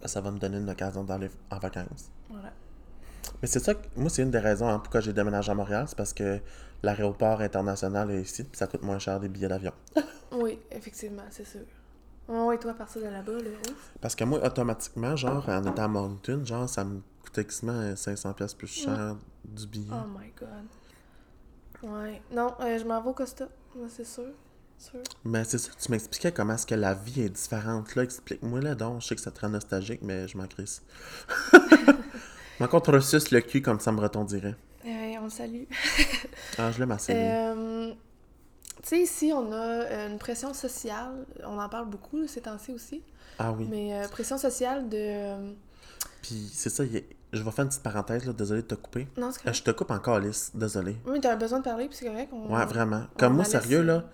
Ben, 0.00 0.08
ça 0.08 0.20
va 0.20 0.30
me 0.30 0.38
donner 0.38 0.58
une 0.58 0.68
occasion 0.68 1.02
d'aller 1.04 1.30
en 1.50 1.58
vacances. 1.58 2.10
Voilà. 2.28 2.52
Mais 3.42 3.48
c'est 3.48 3.58
ça, 3.60 3.74
que- 3.74 3.86
moi, 3.96 4.08
c'est 4.08 4.22
une 4.22 4.30
des 4.30 4.38
raisons 4.38 4.68
hein, 4.68 4.78
pourquoi 4.78 5.00
j'ai 5.00 5.12
déménagé 5.12 5.50
à 5.50 5.54
Montréal, 5.54 5.84
c'est 5.88 5.96
parce 5.96 6.12
que 6.12 6.38
l'aéroport 6.82 7.40
international 7.40 8.10
est 8.12 8.22
ici, 8.22 8.44
puis 8.44 8.56
ça 8.56 8.66
coûte 8.68 8.82
moins 8.82 8.98
cher 8.98 9.18
des 9.20 9.28
billets 9.28 9.48
d'avion. 9.48 9.72
Oui, 10.34 10.58
effectivement, 10.70 11.24
c'est 11.30 11.46
sûr. 11.46 11.60
Oh, 12.26 12.50
et 12.52 12.58
toi, 12.58 12.70
à 12.70 12.74
partir 12.74 13.02
de 13.02 13.08
là-bas, 13.08 13.32
là, 13.32 13.50
ouf. 13.68 13.92
Parce 14.00 14.14
que 14.14 14.24
moi, 14.24 14.42
automatiquement, 14.42 15.14
genre, 15.14 15.46
en 15.46 15.62
étant 15.64 15.82
à 15.84 15.88
Moncton, 15.88 16.42
genre, 16.42 16.66
ça 16.68 16.84
me 16.84 17.02
coûtait 17.22 17.44
quasiment 17.44 17.92
500$ 17.94 18.32
piastres 18.34 18.56
plus 18.56 18.66
cher 18.68 19.16
du 19.44 19.66
billet. 19.66 19.90
Oh 19.92 20.06
my 20.18 20.32
god. 20.38 21.90
Ouais. 21.90 22.22
Non, 22.32 22.54
euh, 22.60 22.78
je 22.78 22.84
m'en 22.84 23.02
vais 23.02 23.10
au 23.10 23.12
Costa. 23.12 23.46
C'est 23.90 24.06
sûr. 24.06 24.24
Sûr. 24.78 25.00
Mais 25.24 25.44
c'est 25.44 25.58
ça, 25.58 25.70
tu 25.78 25.90
m'expliquais 25.90 26.32
comment 26.32 26.54
est-ce 26.54 26.66
que 26.66 26.74
la 26.74 26.94
vie 26.94 27.20
est 27.22 27.28
différente. 27.28 27.94
Là, 27.94 28.02
explique-moi 28.04 28.60
là 28.62 28.74
donc. 28.74 29.02
Je 29.02 29.08
sais 29.08 29.14
que 29.14 29.20
ça 29.20 29.30
te 29.30 29.40
rend 29.40 29.50
nostalgique, 29.50 30.00
mais 30.02 30.26
je 30.28 30.38
m'en 30.38 30.46
crisse. 30.46 30.82
M'en 32.62 32.68
contre 32.68 32.92
ressus 32.92 33.18
le 33.32 33.40
cul 33.40 33.60
comme 33.60 33.80
ça 33.80 33.90
me 33.90 34.00
retondirait. 34.00 34.54
Euh, 34.86 35.14
on 35.20 35.24
le 35.24 35.30
salue. 35.30 35.64
Ah, 36.58 36.70
je 36.70 36.78
l'aime 36.78 36.92
assez. 36.92 37.12
Euh, 37.12 37.90
tu 38.82 38.88
sais, 38.88 39.00
ici, 39.00 39.32
on 39.34 39.50
a 39.50 39.56
euh, 39.56 40.08
une 40.10 40.18
pression 40.18 40.54
sociale. 40.54 41.26
On 41.44 41.58
en 41.58 41.68
parle 41.68 41.88
beaucoup 41.88 42.18
là, 42.18 42.28
ces 42.28 42.42
temps-ci 42.42 42.70
aussi. 42.72 43.02
Ah 43.40 43.50
oui. 43.50 43.66
Mais 43.68 43.94
euh, 43.94 44.06
pression 44.08 44.38
sociale 44.38 44.88
de. 44.88 45.54
Puis 46.22 46.50
c'est 46.52 46.70
ça, 46.70 46.84
il 46.84 47.02
je 47.32 47.42
vais 47.42 47.50
faire 47.50 47.64
une 47.64 47.70
petite 47.70 47.82
parenthèse, 47.82 48.26
là, 48.26 48.32
désolé 48.32 48.62
de 48.62 48.66
te 48.68 48.74
couper. 48.76 49.08
Non, 49.16 49.32
c'est 49.32 49.40
correct. 49.42 49.56
je 49.56 49.62
te 49.64 49.70
coupe 49.72 49.90
encore, 49.90 50.16
Alice, 50.16 50.52
désolé. 50.54 50.96
Oui, 51.04 51.12
mais 51.14 51.20
t'as 51.20 51.34
besoin 51.34 51.58
de 51.58 51.64
parler, 51.64 51.88
puis 51.88 51.96
c'est 51.96 52.06
correct. 52.06 52.30
On... 52.32 52.54
Ouais, 52.54 52.66
vraiment. 52.66 53.06
Comme 53.18 53.32
on 53.32 53.36
moi, 53.36 53.44
sérieux, 53.44 53.82
là, 53.82 54.04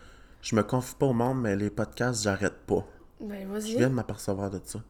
je 0.41 0.57
me 0.57 0.63
confie 0.63 0.95
pas 0.95 1.07
au 1.07 1.13
monde, 1.13 1.43
mais 1.43 1.55
les 1.55 1.69
podcasts, 1.69 2.23
j'arrête 2.23 2.57
pas. 2.67 2.87
Ben, 3.21 3.47
Je 3.47 3.53
vas-y. 3.53 3.77
viens 3.77 3.91
de 3.91 3.95
m'apercevoir 3.95 4.51
de 4.51 4.61
ça. 4.65 4.81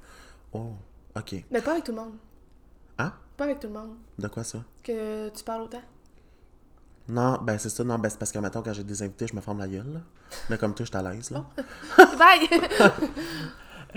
Oh, 0.52 0.74
ok. 1.16 1.42
Mais 1.50 1.60
pas 1.60 1.72
avec 1.72 1.84
tout 1.84 1.92
le 1.92 1.98
monde. 1.98 2.12
Pas 3.38 3.44
avec 3.44 3.60
tout 3.60 3.68
le 3.68 3.72
monde. 3.74 3.94
De 4.18 4.28
quoi 4.28 4.44
ça? 4.44 4.58
Que 4.82 5.30
tu 5.30 5.42
parles 5.44 5.62
autant. 5.62 5.80
Non, 7.08 7.38
ben 7.40 7.56
c'est 7.56 7.70
ça, 7.70 7.82
non, 7.84 7.98
ben 7.98 8.10
c'est 8.10 8.18
parce 8.18 8.30
que 8.32 8.38
maintenant, 8.38 8.60
quand 8.62 8.74
j'ai 8.74 8.84
des 8.84 9.02
invités, 9.02 9.26
je 9.26 9.34
me 9.34 9.40
forme 9.40 9.60
la 9.60 9.68
gueule, 9.68 9.90
là. 9.94 10.00
Mais 10.50 10.58
comme 10.58 10.74
toi, 10.74 10.84
je 10.84 10.90
suis 10.90 10.96
à 10.98 11.10
l'aise, 11.10 11.30
là. 11.30 11.46
Bye! 12.18 12.48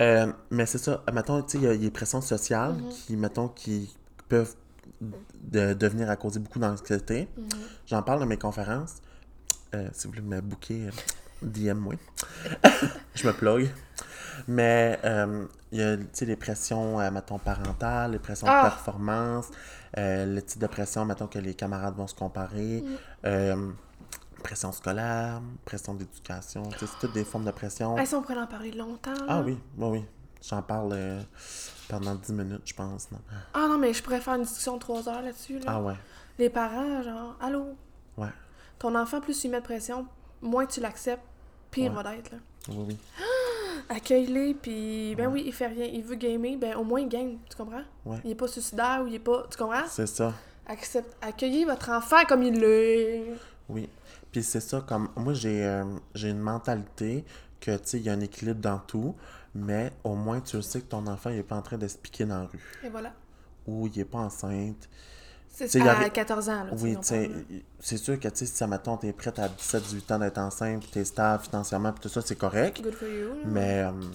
Euh, 0.00 0.32
mais 0.50 0.64
c'est 0.64 0.78
ça, 0.78 1.02
mettons, 1.12 1.42
tu 1.42 1.50
sais, 1.50 1.58
il 1.58 1.64
y 1.64 1.66
a- 1.66 1.74
les 1.74 1.90
pressions 1.90 2.22
sociales 2.22 2.72
Mhm. 2.72 2.88
qui, 2.88 3.14
mettons, 3.14 3.48
qui 3.48 3.94
peuvent 4.26 4.54
de, 5.02 5.74
devenir 5.74 6.08
à 6.08 6.16
causer 6.16 6.40
beaucoup 6.40 6.58
d'anxiété. 6.58 7.28
Mhm. 7.36 7.48
J'en 7.86 8.02
parle 8.02 8.20
dans 8.20 8.26
mes 8.26 8.38
conférences. 8.38 9.02
Euh, 9.74 9.90
si 9.92 10.06
vous 10.06 10.14
voulez 10.14 10.22
me 10.26 10.40
booker, 10.40 10.86
euh, 10.88 10.90
DM 11.42 11.74
moi. 11.78 11.94
Je 13.14 13.26
me 13.26 13.34
plug. 13.34 13.68
Mais 14.48 14.98
euh, 15.04 15.46
il 15.70 15.78
y 15.78 15.82
a, 15.82 15.96
les 16.24 16.36
pressions, 16.36 17.00
euh, 17.00 17.10
mettons, 17.10 17.38
parentales, 17.38 18.12
les 18.12 18.18
pressions 18.18 18.46
Ah! 18.48 18.64
de 18.64 18.68
performance, 18.70 19.48
euh, 19.98 20.26
le 20.26 20.42
type 20.42 20.60
de 20.60 20.66
pression, 20.66 21.04
mettons, 21.04 21.26
que 21.26 21.38
les 21.38 21.54
camarades 21.54 21.94
vont 21.96 22.06
se 22.06 22.14
comparer. 22.14 22.82
Mm. 22.82 22.96
Euh, 23.26 23.70
pression 24.42 24.72
scolaire, 24.72 25.40
pression 25.64 25.94
d'éducation, 25.94 26.68
c'est 26.78 26.86
toutes 27.00 27.12
des 27.14 27.24
formes 27.24 27.44
de 27.44 27.50
pression. 27.52 27.94
Ah, 27.98 28.04
ça, 28.04 28.16
on 28.18 28.22
pourrait 28.22 28.38
en 28.40 28.46
parler 28.46 28.72
longtemps. 28.72 29.12
là. 29.12 29.24
Ah 29.28 29.40
oui, 29.40 29.58
oui, 29.78 29.88
oui. 29.88 30.04
J'en 30.42 30.60
parle 30.62 30.90
euh, 30.94 31.22
pendant 31.88 32.16
10 32.16 32.32
minutes, 32.32 32.62
je 32.64 32.74
pense. 32.74 33.10
non? 33.12 33.18
Ah 33.54 33.66
non, 33.68 33.78
mais 33.78 33.92
je 33.92 34.02
pourrais 34.02 34.20
faire 34.20 34.34
une 34.34 34.42
discussion 34.42 34.74
de 34.74 34.80
trois 34.80 35.08
heures 35.08 35.22
là-dessus. 35.22 35.60
Là. 35.60 35.66
Ah 35.68 35.80
ouais, 35.80 35.94
Les 36.38 36.50
parents, 36.50 37.00
genre, 37.02 37.36
allô, 37.40 37.76
ouais, 38.16 38.30
ton 38.80 38.94
enfant, 38.96 39.20
plus 39.20 39.38
tu 39.40 39.48
mets 39.48 39.60
de 39.60 39.64
pression, 39.64 40.06
moins 40.40 40.66
tu 40.66 40.80
l'acceptes, 40.80 41.22
pire 41.70 41.92
Ouais. 41.96 42.02
va 42.02 42.10
d'être. 42.16 42.32
là. 42.32 42.38
oui, 42.70 42.84
oui. 42.88 42.98
Accueille-les, 43.88 44.54
puis 44.54 45.14
ben 45.16 45.26
Ouais. 45.26 45.32
oui, 45.34 45.42
il 45.46 45.52
fait 45.52 45.66
rien, 45.66 45.86
il 45.86 46.02
veut 46.02 46.14
gamer, 46.16 46.56
ben 46.56 46.76
au 46.76 46.84
moins 46.84 47.00
il 47.00 47.08
game, 47.08 47.38
tu 47.50 47.56
comprends? 47.56 47.82
Ouais. 48.04 48.18
Il 48.24 48.30
est 48.30 48.34
pas 48.34 48.48
suicidaire 48.48 49.00
ou 49.02 49.06
il 49.06 49.14
est 49.14 49.18
pas. 49.18 49.46
Tu 49.50 49.56
comprends? 49.58 49.86
C'est 49.88 50.06
ça, 50.06 50.32
Accepte, 50.66 51.16
accueillez 51.20 51.64
votre 51.64 51.90
enfant 51.90 52.24
comme 52.28 52.42
il 52.42 52.58
l'est. 52.58 53.24
oui. 53.68 53.88
Puis 54.30 54.42
c'est 54.42 54.60
ça, 54.60 54.80
comme 54.80 55.10
moi, 55.16 55.34
j'ai 55.34 55.62
euh, 55.66 55.84
j'ai 56.14 56.30
une 56.30 56.38
mentalité 56.40 57.22
que, 57.60 57.72
tu 57.76 57.80
sais, 57.84 57.98
il 57.98 58.04
y 58.04 58.08
a 58.08 58.14
un 58.14 58.20
équilibre 58.20 58.60
dans 58.60 58.78
tout, 58.78 59.14
mais 59.54 59.92
au 60.04 60.14
moins 60.14 60.40
tu 60.40 60.60
sais 60.62 60.80
que 60.80 60.86
ton 60.86 61.06
enfant, 61.06 61.28
il 61.30 61.36
est 61.38 61.42
pas 61.42 61.56
en 61.56 61.62
train 61.62 61.76
de 61.76 61.86
se 61.86 61.98
piquer 61.98 62.24
dans 62.24 62.38
la 62.40 62.46
rue, 62.46 62.60
Et 62.82 62.88
voilà. 62.88 63.12
ou 63.66 63.86
il 63.88 64.00
est 64.00 64.04
pas 64.06 64.18
enceinte. 64.20 64.88
C'est 65.54 65.80
à 65.82 65.98
a- 65.98 66.08
14 66.08 66.48
ans, 66.48 66.64
là. 66.64 66.70
Oui, 66.78 66.96
c'est 67.80 67.96
sûr 67.98 68.18
que, 68.18 68.28
tu 68.28 68.36
sais, 68.38 68.46
si, 68.46 68.56
ça, 68.56 68.66
mettons, 68.66 68.96
t'es 68.96 69.12
prête 69.12 69.38
à 69.38 69.48
17-18 69.48 70.10
ans 70.12 70.18
d'être 70.18 70.38
enceinte, 70.38 70.80
puis 70.80 70.90
t'es 70.90 71.04
stable 71.04 71.42
financièrement, 71.44 71.92
puis 71.92 72.00
tout 72.00 72.08
ça, 72.08 72.22
c'est 72.22 72.36
correct. 72.36 72.80
Good 72.82 72.94
for 72.94 73.08
you. 73.08 73.28
Mais, 73.44 73.82
euh, 73.82 73.90
tu 74.00 74.06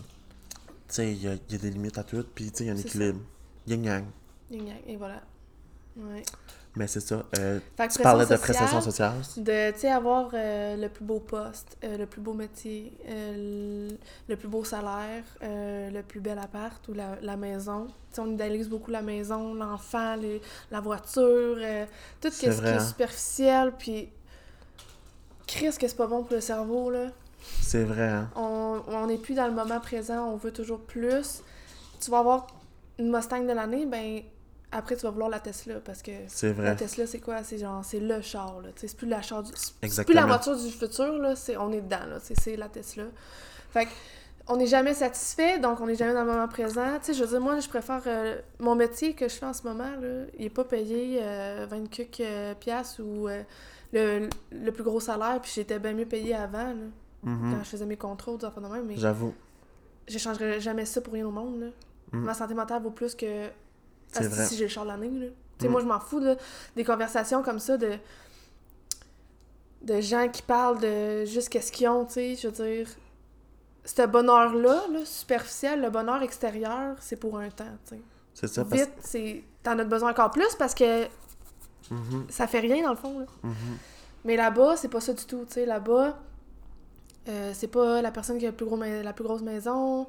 sais, 0.88 1.12
il 1.12 1.18
y 1.20 1.26
y 1.26 1.28
a 1.30 1.58
des 1.58 1.70
limites 1.70 1.98
à 1.98 2.04
tout, 2.04 2.26
puis, 2.34 2.50
tu 2.52 2.58
sais, 2.58 2.64
il 2.64 2.68
y 2.68 2.70
a 2.72 2.74
un 2.74 2.78
équilibre. 2.78 3.20
Yin-yang. 3.68 4.06
Yin 4.50 4.66
yang, 4.68 4.78
Et 4.88 4.96
voilà. 4.98 5.22
Ouais. 5.96 6.24
Mais 6.78 6.86
c'est 6.88 7.00
ça. 7.00 7.24
euh, 7.38 7.60
tu 7.92 8.02
parlais 8.02 8.26
de 8.26 8.36
pression 8.36 8.54
prestations 8.54 8.82
sociale, 8.82 9.24
sociales. 9.24 9.44
De, 9.44 9.74
tu 9.74 9.80
sais, 9.80 9.92
avoir 9.92 10.30
euh, 10.34 10.76
le 10.78 10.90
plus 10.90 11.04
beau 11.04 11.20
poste, 11.20 11.76
euh, 11.84 11.98
le 11.98 12.06
plus 12.06 12.22
beau 12.22 12.34
métier, 12.34 12.94
le, 13.08 14.36
plus 14.36 14.48
beau 14.48 14.64
salaire, 14.64 15.24
le 15.42 16.02
plus 16.02 16.20
bel 16.20 16.38
appart 16.38 16.88
ou 16.88 16.94
la, 16.94 17.18
la 17.22 17.36
maison. 17.36 17.88
Tu 18.14 18.20
on 18.20 18.28
idéalise 18.28 18.70
beaucoup 18.70 18.92
la 18.92 19.02
maison, 19.02 19.56
l'enfant, 19.56 20.16
la 20.72 20.80
voiture, 20.80 21.58
tout 22.22 22.30
ce 22.30 22.40
qui 22.40 22.46
est 22.46 22.68
hein. 22.68 22.80
superficiel, 22.80 23.74
puis... 23.78 24.10
Qu'est-ce 25.48 25.80
que 25.80 25.88
c'est 25.88 25.96
pas 25.96 26.08
bon 26.08 26.24
pour 26.24 26.36
le 26.36 26.42
cerveau, 26.42 26.92
là? 26.92 27.08
C'est 27.62 27.86
vrai, 27.86 28.10
hein? 28.10 28.30
On 28.36 28.82
on 28.88 29.08
n'est 29.08 29.18
plus 29.18 29.34
dans 29.34 29.48
le 29.48 29.54
moment 29.54 29.80
présent, 29.80 30.30
on 30.30 30.36
veut 30.36 30.52
toujours 30.52 30.82
plus. 30.82 31.42
Tu 32.02 32.12
vas 32.12 32.20
avoir 32.20 32.48
une 33.00 33.10
Mustang 33.10 33.46
de 33.46 33.54
l'année, 33.54 33.86
ben 33.86 34.22
après 34.72 34.96
tu 34.96 35.04
vas 35.04 35.12
vouloir 35.12 35.30
la 35.30 35.40
Tesla 35.40 35.76
parce 35.84 36.02
que 36.02 36.12
C'est 36.28 36.48
la 36.48 36.54
vrai. 36.54 36.76
Tesla 36.76 37.08
c'est 37.08 37.20
quoi? 37.20 37.44
C'est 37.44 37.58
genre 37.58 37.84
c'est 37.86 38.00
le 38.00 38.22
char 38.22 38.60
là, 38.62 38.70
Tu 38.76 38.82
sais, 38.82 38.88
c'est 38.88 38.98
plus 38.98 39.08
la 39.08 39.22
char 39.22 39.44
du 39.44 39.52
c'est 39.56 40.04
plus 40.06 40.14
la 40.14 40.26
voiture 40.26 40.56
du 40.58 40.70
futur 40.70 41.18
là, 41.20 41.36
c'est 41.36 41.56
on 41.58 41.72
est 41.72 41.82
dedans 41.82 42.06
là, 42.10 42.18
c'est 42.22 42.56
la 42.56 42.68
Tesla. 42.70 43.06
Fait 43.72 43.86
que 43.86 43.92
on 44.50 44.56
n'est 44.56 44.66
jamais 44.68 44.94
satisfait, 44.94 45.60
donc 45.60 45.82
on 45.82 45.88
n'est 45.88 45.96
jamais 45.96 46.14
dans 46.14 46.24
le 46.24 46.32
moment 46.32 46.48
présent. 46.48 46.98
Tu 47.00 47.08
sais, 47.08 47.14
je 47.14 47.22
veux 47.22 47.30
dire, 47.32 47.42
moi, 47.42 47.60
je 47.60 47.68
préfère... 47.68 48.02
euh, 48.08 48.40
mon 48.60 48.76
métier 48.76 49.14
que 49.14 49.28
je 49.28 49.34
fais 49.34 49.46
en 49.46 49.52
ce 49.52 49.64
moment, 49.68 49.92
là, 50.02 50.24
il 50.38 50.44
n'est 50.44 50.50
pas 50.50 50.64
payé 50.64 51.20
euh, 51.22 51.68
20 51.70 51.90
cucs 51.90 52.22
euh, 52.22 52.54
piastres 52.56 53.02
ou 53.04 53.28
euh, 53.28 53.44
le, 53.92 54.30
le 54.54 54.72
plus 54.72 54.84
gros 54.84 55.02
salaire, 55.02 55.42
puis 55.42 55.52
j'étais 55.54 55.80
bien 55.80 55.92
mieux 55.94 56.06
payé 56.06 56.34
avant, 56.34 56.70
là, 56.70 56.74
Mhm. 57.24 57.56
quand 57.58 57.64
je 57.66 57.70
faisais 57.72 57.86
mes 57.86 57.98
contrôles, 57.98 58.38
des 58.38 58.48
de 58.48 58.68
même, 58.68 58.86
mais 58.86 58.96
J'avoue. 58.96 59.34
j'échangerais 60.08 60.62
jamais 60.62 60.86
ça 60.86 61.02
pour 61.02 61.12
rien 61.14 61.28
au 61.28 61.32
monde. 61.32 61.60
Là. 61.60 61.68
Mm. 62.14 62.20
Ma 62.24 62.34
santé 62.34 62.54
mentale 62.54 62.82
vaut 62.82 62.92
plus 62.92 63.16
que 63.16 63.48
Asti, 64.14 64.28
vrai. 64.28 64.46
si 64.46 64.56
j'ai 64.58 64.64
le 64.66 64.70
char 64.70 64.84
de 64.84 64.90
l'année. 64.90 65.10
là. 65.10 65.26
Tu 65.58 65.64
sais, 65.64 65.68
Mm. 65.68 65.72
moi, 65.72 65.82
je 65.82 65.86
m'en 65.86 66.00
fous 66.00 66.20
là, 66.20 66.36
des 66.76 66.84
conversations 66.84 67.42
comme 67.44 67.60
ça 67.60 67.78
de 67.78 67.94
de 69.82 70.02
gens 70.02 70.28
qui 70.28 70.42
parlent 70.42 70.80
de 70.80 71.26
juste 71.26 71.50
qu'est-ce 71.50 71.72
qu'ils 71.72 71.88
ont, 71.88 72.06
tu 72.06 72.14
sais, 72.14 72.36
je 72.36 72.48
veux 72.48 72.66
dire... 72.76 72.88
Ce 73.86 74.06
bonheur-là, 74.06 74.82
là, 74.92 75.06
superficiel, 75.06 75.82
le 75.82 75.90
bonheur 75.90 76.22
extérieur, 76.22 76.98
c'est 77.00 77.16
pour 77.16 77.38
un 77.38 77.50
temps, 77.50 77.64
tu 77.88 77.96
sais. 77.96 78.02
C'est 78.34 78.48
ça, 78.48 78.66
parce 78.66 78.82
Vite, 78.82 78.92
c'est... 79.00 79.44
T'en 79.64 79.80
as 79.80 79.86
besoin 79.86 80.12
encore 80.12 80.32
plus 80.32 80.54
parce 80.60 80.74
que 80.74 81.06
Mhm, 81.90 82.26
ça 82.30 82.48
fait 82.48 82.60
rien, 82.60 82.84
dans 82.84 82.90
le 82.90 82.98
fond, 82.98 83.20
là. 83.20 83.26
mhm. 83.44 83.54
Mais 84.26 84.36
là-bas, 84.36 84.76
c'est 84.76 84.90
pas 84.90 85.00
ça 85.00 85.14
du 85.14 85.24
tout, 85.24 85.46
tu 85.48 85.54
sais. 85.54 85.66
Là-bas, 85.66 86.18
euh, 87.30 87.52
c'est 87.54 87.68
pas 87.70 88.02
la 88.02 88.12
personne 88.12 88.38
qui 88.40 88.46
a 88.46 88.50
le 88.50 88.56
plus 88.56 88.66
gros 88.66 88.76
ma- 88.76 89.04
la 89.04 89.14
plus 89.14 89.24
grosse 89.24 89.42
maison, 89.42 90.06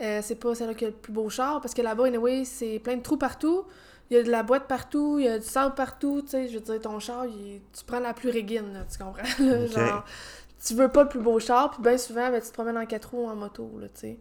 euh, 0.00 0.20
c'est 0.22 0.34
pas 0.36 0.54
celle 0.54 0.74
qui 0.74 0.84
a 0.84 0.88
le 0.88 0.94
plus 0.94 1.12
beau 1.12 1.28
char, 1.28 1.60
parce 1.60 1.74
que 1.74 1.82
là-bas, 1.82 2.06
anyway, 2.06 2.44
c'est 2.44 2.78
plein 2.78 2.96
de 2.96 3.02
trous 3.02 3.16
partout. 3.16 3.64
Il 4.10 4.16
y 4.16 4.20
a 4.20 4.22
de 4.22 4.30
la 4.30 4.42
boîte 4.42 4.66
partout, 4.66 5.16
il 5.18 5.24
y 5.24 5.28
a 5.28 5.38
du 5.38 5.44
sable 5.46 5.74
partout, 5.74 6.20
tu 6.22 6.28
sais. 6.30 6.48
Je 6.48 6.54
veux 6.54 6.60
dire, 6.60 6.80
ton 6.80 6.98
char, 6.98 7.24
il 7.26 7.60
tu 7.72 7.84
prends 7.86 8.00
la 8.00 8.12
plus 8.12 8.30
régine, 8.30 8.72
là, 8.72 8.80
tu 8.90 8.98
comprends? 8.98 9.22
là, 9.44 9.64
Ok. 9.64 9.70
Genre, 9.70 10.04
tu 10.64 10.74
veux 10.74 10.88
pas 10.88 11.02
le 11.04 11.08
plus 11.08 11.20
beau 11.20 11.38
char, 11.40 11.70
puis 11.70 11.82
bien 11.82 11.96
souvent, 11.98 12.30
ben, 12.30 12.40
tu 12.40 12.48
te 12.48 12.52
promènes 12.52 12.78
en 12.78 12.86
quatre 12.86 13.10
roues 13.10 13.24
ou 13.24 13.28
en 13.28 13.36
moto, 13.36 13.70
là, 13.80 13.88
tu 13.88 14.00
sais. 14.00 14.18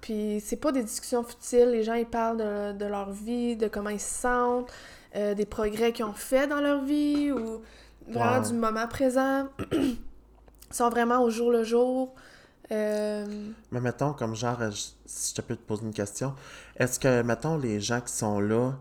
Puis 0.00 0.40
c'est 0.44 0.56
pas 0.56 0.72
des 0.72 0.82
discussions 0.82 1.22
futiles, 1.22 1.70
les 1.70 1.82
gens, 1.82 1.94
ils 1.94 2.06
parlent 2.06 2.36
de, 2.38 2.72
de 2.78 2.84
leur 2.86 3.10
vie, 3.10 3.56
de 3.56 3.66
comment 3.68 3.90
ils 3.90 4.00
se 4.00 4.20
sentent, 4.20 4.70
euh, 5.16 5.34
des 5.34 5.46
progrès 5.46 5.92
qu'ils 5.92 6.04
ont 6.04 6.12
fait 6.12 6.46
dans 6.46 6.60
leur 6.60 6.82
vie, 6.84 7.32
ou 7.32 7.62
vraiment 8.08 8.38
Wow. 8.38 8.46
du 8.48 8.52
moment 8.54 8.86
présent. 8.86 9.48
Ils 9.72 10.74
sont 10.74 10.90
vraiment 10.90 11.22
au 11.22 11.30
jour 11.30 11.50
le 11.50 11.62
jour. 11.64 12.12
Euh, 12.72 13.50
Mais 13.70 13.80
mettons, 13.80 14.12
comme 14.12 14.34
genre, 14.34 14.60
euh, 14.60 14.70
je- 14.70 14.88
si 15.06 15.34
je 15.36 15.40
peux 15.40 15.54
te 15.56 15.62
poser 15.62 15.84
une 15.84 15.92
question, 15.92 16.34
est-ce 16.76 16.98
que, 16.98 17.22
mettons, 17.22 17.56
les 17.56 17.80
gens 17.80 18.00
qui 18.00 18.12
sont 18.12 18.40
là, 18.40 18.72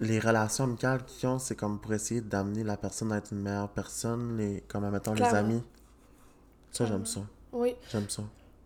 les 0.00 0.18
relations 0.18 0.64
amicales 0.64 1.04
qu'ils 1.04 1.28
ont, 1.28 1.38
c'est 1.38 1.54
comme 1.54 1.78
pour 1.80 1.92
essayer 1.92 2.20
d'amener 2.20 2.64
la 2.64 2.76
personne 2.76 3.12
à 3.12 3.18
être 3.18 3.32
une 3.32 3.42
meilleure 3.42 3.68
personne, 3.68 4.36
les, 4.36 4.62
comme, 4.66 4.88
mettons, 4.90 5.14
les 5.14 5.22
amis? 5.24 5.62
Ça, 6.72 6.86
j'aime 6.86 7.04
Clairement. 7.04 7.04
ça. 7.04 7.20
oui, 7.52 7.74
J'aime 7.90 8.08
ça. 8.08 8.22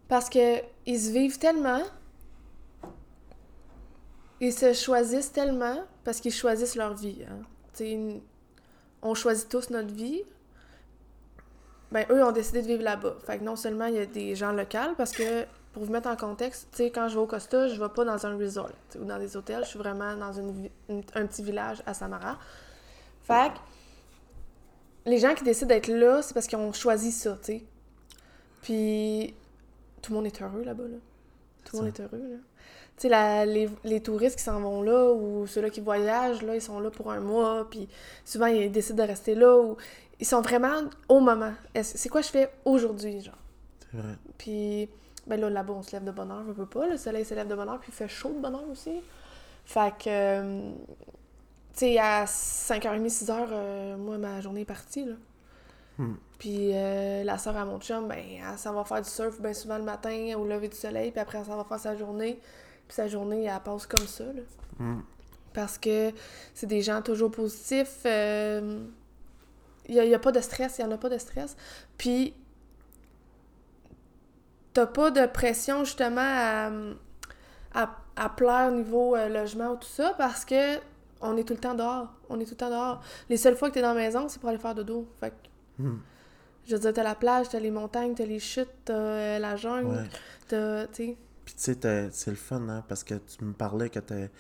parce 0.09 0.30
que 0.30 0.61
ils 0.87 1.01
se 1.01 1.11
vivent 1.11 1.39
tellement, 1.39 1.82
ils 4.41 4.53
se 4.53 4.72
choisissent 4.72 5.32
tellement, 5.32 5.85
parce 6.05 6.20
qu'ils 6.20 6.32
choisissent 6.32 6.76
leur 6.76 6.95
vie. 6.95 7.24
Hein. 7.28 7.39
Tu 7.74 7.85
sais, 7.85 8.20
on 9.03 9.14
choisit 9.14 9.49
tous 9.49 9.70
notre 9.70 9.93
vie. 9.93 10.22
Ben, 11.95 12.05
eux 12.11 12.23
ont 12.25 12.33
décidé 12.33 12.61
de 12.61 12.67
vivre 12.67 12.83
là-bas. 12.83 13.15
Fait 13.25 13.39
que 13.39 13.45
non 13.45 13.57
seulement 13.57 13.87
il 13.87 13.95
y 13.95 13.99
a 13.99 14.05
des 14.07 14.35
gens 14.35 14.53
locaux, 14.53 14.95
parce 14.99 15.13
que, 15.13 15.45
pour 15.73 15.85
vous 15.85 15.93
mettre 15.93 16.09
en 16.09 16.17
contexte, 16.17 16.69
tu 16.73 16.79
sais, 16.79 16.91
quand 16.91 17.09
je 17.09 17.15
vais 17.15 17.21
au 17.21 17.27
Costa, 17.27 17.69
je 17.69 17.81
vais 17.81 17.89
pas 17.89 18.05
dans 18.05 18.27
un 18.27 18.37
resort 18.37 18.71
ou 19.01 19.05
dans 19.05 19.19
des 19.19 19.37
hôtels, 19.37 19.63
je 19.65 19.69
suis 19.71 19.79
vraiment 19.79 20.15
dans 20.17 20.33
une, 20.33 20.51
vi- 20.53 20.71
une- 20.89 21.03
un 21.15 21.25
petit 21.27 21.43
village 21.43 21.83
à 21.87 21.95
Samara. 21.95 22.37
Fait 23.23 23.53
que, 23.55 25.11
les 25.11 25.19
gens 25.19 25.35
qui 25.35 25.45
décident 25.45 25.69
d'être 25.69 25.89
là, 25.89 26.21
c'est 26.23 26.35
parce 26.35 26.47
qu'ils 26.47 26.59
ont 26.59 26.73
choisi 26.73 27.13
ça, 27.13 27.39
tu 27.43 27.53
sais. 27.59 27.63
Puis, 28.63 29.35
tout 30.03 30.13
le 30.13 30.17
monde 30.17 30.27
est 30.27 30.43
heureux 30.43 30.63
là-bas, 30.65 30.85
là. 30.85 30.97
Tout 31.65 31.77
le 31.77 31.83
monde 31.85 31.93
est 31.97 32.01
heureux, 32.01 32.19
là. 32.31 32.37
Tu 32.97 33.09
sais, 33.09 33.47
les, 33.47 33.69
les 33.83 34.01
touristes 34.01 34.37
qui 34.37 34.45
s'en 34.45 34.61
vont 34.61 34.81
là, 34.83 35.11
ou 35.13 35.47
ceux-là 35.49 35.69
qui 35.71 35.81
voyagent, 35.81 36.43
là, 36.43 36.55
ils 36.55 36.63
sont 36.63 36.79
là 36.79 36.91
pour 36.91 37.11
un 37.11 37.19
mois, 37.21 37.67
puis 37.69 37.89
souvent, 38.25 38.47
ils 38.47 38.71
décident 38.71 39.03
de 39.03 39.09
rester 39.09 39.35
là, 39.35 39.57
ou 39.59 39.77
ils 40.25 40.27
sont 40.27 40.41
vraiment 40.41 40.85
au 41.11 41.20
moment. 41.20 41.53
C'est 41.83 42.09
quoi 42.09 42.22
je 42.22 42.29
fais 42.29 42.51
aujourd'hui, 42.64 43.20
genre? 43.20 43.37
C'est 43.83 43.99
vrai. 43.99 44.14
Puis, 44.39 44.89
ben 45.27 45.39
là, 45.39 45.51
là-bas, 45.51 45.75
on 45.75 45.83
se 45.83 45.93
lève 45.93 46.03
de 46.03 46.12
bonne 46.12 46.31
heure, 46.31 46.43
on 46.49 46.55
peut 46.55 46.64
pas. 46.64 46.89
Le 46.89 46.97
soleil 46.97 47.27
se 47.27 47.35
lève 47.35 47.47
de 47.47 47.55
bonne 47.55 47.68
heure, 47.68 47.79
puis 47.79 47.91
il 47.93 47.95
fait 47.95 48.09
chaud 48.09 48.31
de 48.31 48.41
bonne 48.41 48.55
heure 48.55 48.70
aussi. 48.70 49.03
Fait 49.66 49.93
que, 49.99 50.09
euh, 50.09 50.70
tu 51.75 51.81
sais, 51.81 51.99
à 51.99 52.25
5h30, 52.25 53.07
6h, 53.07 53.49
euh, 53.53 53.97
moi, 53.99 54.16
ma 54.16 54.41
journée 54.41 54.62
est 54.62 54.64
partie, 54.64 55.05
là. 55.05 55.14
Hmm. 55.99 56.14
Puis 56.39 56.70
euh, 56.72 57.22
la 57.22 57.37
soeur 57.37 57.59
à 57.59 57.66
mon 57.66 57.79
chum, 57.79 58.09
ben, 58.09 58.18
elle 58.18 58.59
s'en 58.59 58.72
va 58.72 58.85
faire 58.85 59.03
du 59.03 59.11
surf 59.11 59.39
bien 59.43 59.53
souvent 59.53 59.77
le 59.77 59.85
matin 59.85 60.33
au 60.39 60.47
lever 60.47 60.68
du 60.68 60.77
soleil, 60.77 61.11
puis 61.11 61.20
après, 61.20 61.37
elle 61.37 61.45
s'en 61.45 61.59
va 61.59 61.64
faire 61.64 61.79
sa 61.79 61.97
journée. 61.97 62.41
Puis 62.89 62.95
sa 62.95 63.09
journée, 63.09 63.45
elle 63.45 63.61
passe 63.61 63.87
comme 63.87 64.07
ça, 64.07 64.25
là. 64.25 64.43
Mm. 64.79 65.03
Parce 65.53 65.77
que 65.77 66.12
c'est 66.55 66.66
des 66.66 66.81
gens 66.81 67.03
toujours 67.03 67.31
positifs. 67.31 68.01
euh, 68.07 68.87
Il 69.89 69.95
n'y 70.01 70.14
a, 70.14 70.18
pas 70.18 70.32
de 70.32 70.41
stress, 70.41 70.76
il 70.78 70.85
n'y 70.87 70.91
en 70.93 70.95
a 70.95 70.99
pas 70.99 71.09
de 71.11 71.18
stress. 71.18 71.57
Puis, 71.99 72.35
t'as 74.72 74.87
pas 74.87 75.11
de 75.11 75.26
pression 75.26 75.85
justement 75.85 76.20
à, 76.22 76.70
à, 77.74 77.97
à 78.16 78.28
plaire 78.30 78.70
au 78.72 78.74
niveau 78.76 79.14
euh, 79.16 79.28
logement 79.28 79.72
ou 79.72 79.76
tout 79.76 79.89
ça 79.89 80.14
parce 80.18 80.45
que 80.45 80.78
on 81.20 81.37
est 81.37 81.45
tout 81.45 81.55
le 81.55 81.61
temps 81.61 81.74
dehors. 81.74 82.12
On 82.28 82.39
est 82.41 82.45
tout 82.45 82.51
le 82.53 82.57
temps 82.57 82.70
dehors. 82.70 83.03
Les 83.30 83.37
seules 83.37 83.57
fois 83.57 83.68
que 83.70 83.74
t'es 83.74 83.82
dans 83.82 83.95
la 83.95 84.01
maison, 84.01 84.28
c'est 84.28 84.39
pour 84.41 84.49
aller 84.51 84.59
faire 84.59 84.74
dodo. 84.74 85.07
Fait 85.20 85.30
que, 85.30 85.82
Mm. 85.82 85.99
je 86.66 86.74
veux 86.76 86.80
dire, 86.80 86.93
t'as 86.93 87.03
la 87.03 87.14
plage, 87.16 87.49
t'as 87.49 87.59
les 87.59 87.70
montagnes, 87.72 88.14
t'as 88.14 88.24
les 88.26 88.39
chutes, 88.39 88.68
t'as 88.85 88.93
euh, 88.95 89.39
la 89.41 89.57
jungle, 89.57 89.97
Ouais. 89.97 90.09
t'as. 90.49 90.87
Puis 90.87 91.16
tu 91.47 91.53
sais, 91.57 92.09
c'est 92.12 92.30
le 92.30 92.37
fun, 92.37 92.68
hein, 92.68 92.85
parce 92.89 93.03
que 93.05 93.14
tu 93.14 93.45
me 93.45 93.53
parlais 93.53 93.91
que 93.91 93.99
t'es, 93.99 94.28
tu 94.28 94.32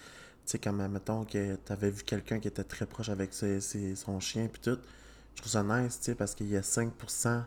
sais, 0.44 0.58
comme, 0.58 0.86
mettons, 0.88 1.24
que 1.24 1.56
t'avais 1.56 1.90
vu 1.90 2.02
quelqu'un 2.04 2.38
qui 2.38 2.48
était 2.48 2.62
très 2.64 2.86
proche 2.86 3.08
avec 3.08 3.34
ses, 3.34 3.60
ses- 3.60 3.96
son 3.96 4.20
chien, 4.20 4.46
puis 4.50 4.60
tout. 4.62 4.78
Je 5.34 5.40
trouve 5.40 5.50
ça 5.52 5.62
nice, 5.62 5.98
tu 5.98 6.04
sais, 6.06 6.14
parce 6.14 6.34
qu'il 6.34 6.48
y 6.48 6.56
a 6.56 6.60
5% 6.60 7.42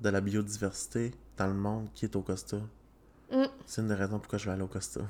de 0.00 0.08
la 0.08 0.20
biodiversité 0.20 1.12
dans 1.36 1.46
le 1.46 1.54
monde 1.54 1.88
qui 1.94 2.04
est 2.04 2.16
au 2.16 2.22
Costa. 2.22 2.58
Mm. 3.30 3.44
C'est 3.66 3.80
une 3.80 3.88
des 3.88 3.94
raisons 3.94 4.18
pourquoi 4.18 4.38
je 4.38 4.46
vais 4.46 4.52
aller 4.52 4.62
au 4.62 4.68
Costa. 4.68 5.00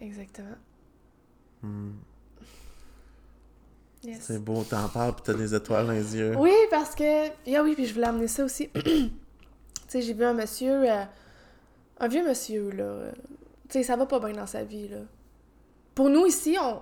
Exactement. 0.00 0.56
Yes. 4.04 4.18
C'est 4.20 4.38
beau, 4.42 4.64
t'en 4.64 4.88
parles 4.88 5.14
pis 5.14 5.22
t'as 5.22 5.34
des 5.34 5.54
étoiles 5.54 5.86
dans 5.86 5.92
les 5.92 6.16
yeux. 6.16 6.34
Oui, 6.36 6.52
parce 6.70 6.94
que. 6.94 7.28
Ah 7.28 7.62
oui, 7.62 7.74
puis 7.74 7.86
je 7.86 7.94
voulais 7.94 8.08
amener 8.08 8.26
ça 8.26 8.44
aussi. 8.44 8.68
tu 8.74 9.10
sais, 9.86 10.02
j'ai 10.02 10.12
vu 10.12 10.24
un 10.24 10.34
monsieur. 10.34 10.90
euh, 10.90 11.04
un 12.00 12.08
vieux 12.08 12.26
monsieur, 12.26 12.70
là. 12.70 13.12
tu 13.68 13.78
sais, 13.78 13.82
ça 13.84 13.94
va 13.94 14.06
pas 14.06 14.18
bien 14.18 14.32
dans 14.32 14.46
sa 14.46 14.64
vie, 14.64 14.88
là. 14.88 14.98
Pour 15.94 16.10
nous, 16.10 16.26
ici, 16.26 16.56
on. 16.60 16.80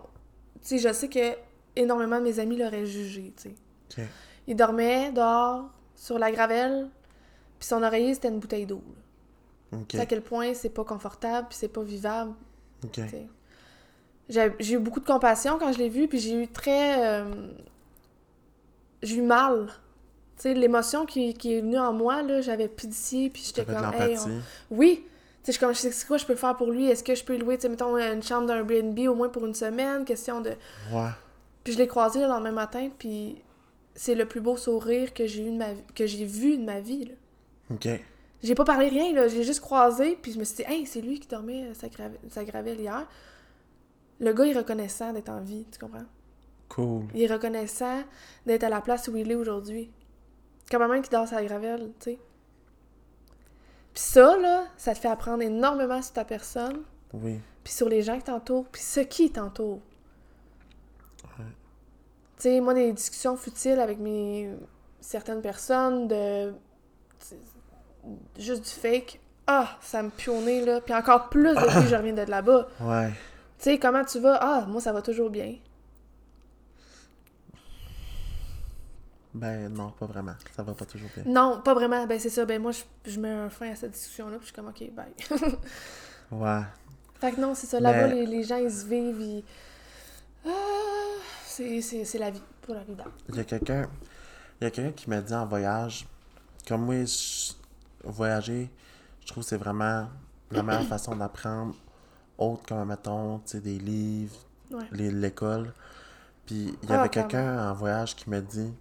Tu 0.63 0.79
sais, 0.79 0.79
je 0.79 0.93
sais 0.95 1.09
que 1.09 1.37
énormément 1.77 2.19
de 2.19 2.25
mes 2.25 2.39
amis 2.39 2.57
l'auraient 2.57 2.87
jugé, 2.87 3.35
tu 3.37 3.51
sais. 3.95 4.09
Il 4.51 4.57
dormait 4.57 5.11
dehors, 5.13 5.71
sur 5.95 6.19
la 6.19 6.31
gravelle, 6.31 6.89
puis 7.59 7.67
son 7.69 7.83
oreiller, 7.83 8.13
c'était 8.15 8.29
une 8.29 8.41
bouteille 8.41 8.67
d'eau. 8.67 8.83
là. 9.73 9.79
Ok. 9.79 9.89
Tu 9.89 9.97
sais 9.97 10.03
à 10.03 10.07
quel 10.07 10.21
point 10.23 10.53
c'est 10.55 10.69
pas 10.71 10.85
confortable, 10.85 11.47
puis 11.49 11.57
c'est 11.59 11.69
pas 11.69 11.83
vivable. 11.83 12.33
J'ai 14.29 14.75
eu 14.75 14.79
beaucoup 14.79 15.01
de 15.01 15.07
compassion 15.07 15.59
quand 15.59 15.73
je 15.73 15.79
l'ai 15.79 15.89
vu, 15.89 16.07
puis 16.09 16.19
j'ai 16.19 16.35
eu 16.43 16.49
très. 16.49 17.05
euh, 17.07 17.25
j'ai 19.03 19.17
eu 19.17 19.23
mal. 19.23 19.67
Tu 20.37 20.43
sais, 20.43 20.55
l'émotion 20.55 21.05
qui, 21.07 21.35
qui 21.35 21.55
est 21.55 21.61
venue 21.61 21.79
en 21.79 21.93
moi, 21.93 22.23
là, 22.23 22.41
j'avais 22.41 22.69
pitié, 22.69 23.31
puis 23.31 23.43
j'étais 23.45 23.65
comme. 23.65 23.93
Hey, 24.03 24.17
on- 24.19 24.41
Oui! 24.71 25.05
Tu 25.43 25.47
sais, 25.47 25.53
je 25.53 25.61
comme, 25.61 25.75
je 25.75 25.79
sais 25.81 26.07
quoi 26.07 26.17
je 26.19 26.27
peux 26.27 26.35
faire 26.37 26.57
pour 26.57 26.71
lui? 26.71 26.87
Est-ce 26.91 27.03
que 27.03 27.15
je 27.15 27.25
peux 27.25 27.37
louer, 27.37 27.57
tu 27.57 27.63
sais, 27.63 27.69
mettons, 27.69 27.97
une 27.97 28.23
chambre 28.23 28.47
d'un 28.47 28.57
Airbnb 28.59 28.99
au 29.09 29.15
moins 29.15 29.29
pour 29.29 29.47
une 29.47 29.55
semaine? 29.55 30.05
Question 30.05 30.41
de. 30.41 30.51
Ouais. 30.93 31.09
Puis 31.65 31.73
je 31.75 31.79
l'ai 31.79 31.87
croisé 31.87 32.21
le 32.21 32.27
lendemain 32.27 32.53
matin, 32.53 32.89
puis 32.99 33.43
c'est 34.03 34.15
le 34.15 34.25
plus 34.25 34.41
beau 34.41 34.57
sourire 34.57 35.13
que 35.13 35.27
j'ai 35.27 35.43
eu 35.47 35.51
de 35.51 35.59
ma 35.59 35.75
vie- 35.75 35.83
que 35.95 36.07
j'ai 36.07 36.25
vu 36.25 36.57
de 36.57 36.65
ma 36.65 36.81
vie, 36.81 37.05
là. 37.05 37.15
Ok. 37.71 37.87
J'ai 38.43 38.55
pas 38.55 38.65
parlé 38.65 38.89
rien, 38.89 39.13
là. 39.13 39.29
J'ai 39.29 39.43
juste 39.45 39.61
croisé, 39.61 40.17
puis 40.23 40.33
je 40.33 40.39
me 40.39 40.45
suis 40.45 40.57
dit, 40.57 40.63
hey, 40.67 40.87
c'est 40.87 41.03
lui 41.03 41.21
qui 41.21 41.29
dormait 41.29 41.75
sa, 41.75 41.89
grave- 41.91 42.17
sa 42.31 42.43
gravelle 42.45 42.81
hier. 42.81 43.07
Le 44.19 44.33
gars 44.33 44.45
est 44.47 44.55
reconnaissant 44.57 45.13
d'être 45.13 45.29
en 45.29 45.43
vie, 45.43 45.67
tu 45.71 45.79
comprends? 45.79 46.07
Cool. 46.71 47.05
Il 47.15 47.21
est 47.23 47.27
reconnaissant 47.31 48.03
d'être 48.47 48.65
à 48.65 48.71
la 48.71 48.81
place 48.81 49.07
où 49.09 49.17
il 49.17 49.31
est 49.31 49.35
aujourd'hui. 49.35 49.91
Comme 50.71 50.81
un 50.81 50.89
même 50.89 51.03
qui 51.03 51.11
dort 51.11 51.29
sa 51.29 51.45
gravelle, 51.45 51.91
tu 52.01 52.13
sais. 52.13 52.19
Puis 53.93 54.03
ça, 54.03 54.39
là, 54.39 54.65
ça 54.79 54.95
te 54.95 54.99
fait 55.01 55.09
apprendre 55.09 55.43
énormément 55.43 56.01
sur 56.01 56.15
ta 56.15 56.25
personne, 56.25 56.85
Oui. 57.13 57.39
puis 57.65 57.73
sur 57.75 57.91
les 57.91 58.01
gens 58.01 58.17
qui 58.17 58.25
t'entourent, 58.25 58.67
puis 58.73 58.81
ce 58.81 59.01
qui 59.01 59.31
t'entoure. 59.31 59.81
Tu 62.41 62.49
sais, 62.49 62.61
moi, 62.61 62.73
des 62.73 62.91
discussions 62.95 63.37
futiles 63.37 63.79
avec 63.79 63.99
mes 63.99 64.51
certaines 64.99 65.43
personnes 65.43 66.09
de 66.09 66.55
juste 68.39 68.63
du 68.65 68.71
fake, 68.71 69.21
ah, 69.47 69.77
ça 69.83 70.03
me 70.03 70.09
pue 70.09 70.31
au 70.31 70.41
nez, 70.41 70.65
là. 70.65 70.81
Puis 70.81 70.95
encore 70.95 71.29
plus 71.29 71.55
depuis 71.55 71.83
que 71.83 71.89
je 71.89 71.95
reviens 71.97 72.15
de 72.15 72.23
là-bas. 72.23 72.67
Ouais. 72.81 73.11
Tu 73.59 73.65
sais, 73.65 73.79
comment 73.79 74.05
tu 74.07 74.21
vas? 74.21 74.39
Ah, 74.41 74.65
moi, 74.67 74.81
ça 74.81 74.91
va 74.91 75.03
toujours 75.03 75.29
bien. 75.29 75.57
Ben 79.35 79.69
non, 79.69 79.91
pas 79.91 80.07
vraiment. 80.07 80.33
Ça 80.57 80.63
va 80.63 80.73
pas 80.73 80.87
toujours 80.87 81.11
bien. 81.15 81.25
Non, 81.27 81.61
pas 81.63 81.75
vraiment. 81.75 82.07
Ben, 82.07 82.19
c'est 82.19 82.31
ça. 82.31 82.47
Ben, 82.47 82.61
moi, 82.61 82.73
je, 82.73 82.83
je 83.05 83.21
mets 83.21 83.29
un 83.29 83.51
fin 83.51 83.71
à 83.71 83.77
cette 83.77 83.93
discussion-là, 83.93 84.39
puis 84.39 84.47
je 84.49 84.53
suis 84.53 84.55
comme, 84.55 84.69
OK, 84.69 84.83
bye. 84.93 85.13
Ouais. 86.33 86.63
fait 87.21 87.33
que 87.33 87.41
non, 87.41 87.55
c'est 87.55 87.67
ça. 87.67 87.81
Là-bas, 87.81 88.09
Mais- 88.09 88.15
les, 88.15 88.27
les 88.27 88.45
gens, 88.45 88.57
ils 88.57 88.71
se 88.71 88.87
vivent, 88.87 89.21
ils... 89.21 89.45
Ah, 90.47 90.51
c'est, 91.83 92.19
la 92.19 92.31
vie, 92.31 92.43
pour 92.63 92.75
la 92.75 92.83
vie 92.85 92.95
d'âme. 92.95 93.11
Il 93.29 93.37
y 93.37 93.41
a 93.41 93.45
quelqu'un. 93.45 93.89
Qui 94.93 95.09
m'a 95.11 95.21
dit 95.21 95.33
en 95.35 95.47
voyage. 95.47 96.07
Comme 96.69 96.85
moi, 96.85 97.05
je- 97.05 97.53
voyager, 98.05 98.71
je 99.21 99.27
trouve 99.27 99.43
que 99.43 99.49
c'est 99.49 99.57
vraiment 99.57 100.09
la 100.51 100.63
meilleure 100.63 100.85
façon 100.89 101.17
d'apprendre. 101.17 101.75
Autre 102.39 102.63
comme, 102.69 102.89
mettons, 102.89 103.41
des 103.55 103.79
livres, 103.79 104.37
Ouais. 104.71 104.85
l'école. 104.93 105.73
Puis 106.47 106.75
il 106.83 106.89
y 106.89 106.93
Ah, 106.93 107.01
avait 107.01 107.09
quelqu'un 107.09 107.71
en 107.71 107.75
voyage 107.75 108.15
qui 108.17 108.29
m'a 108.31 108.41
dit 108.41 108.73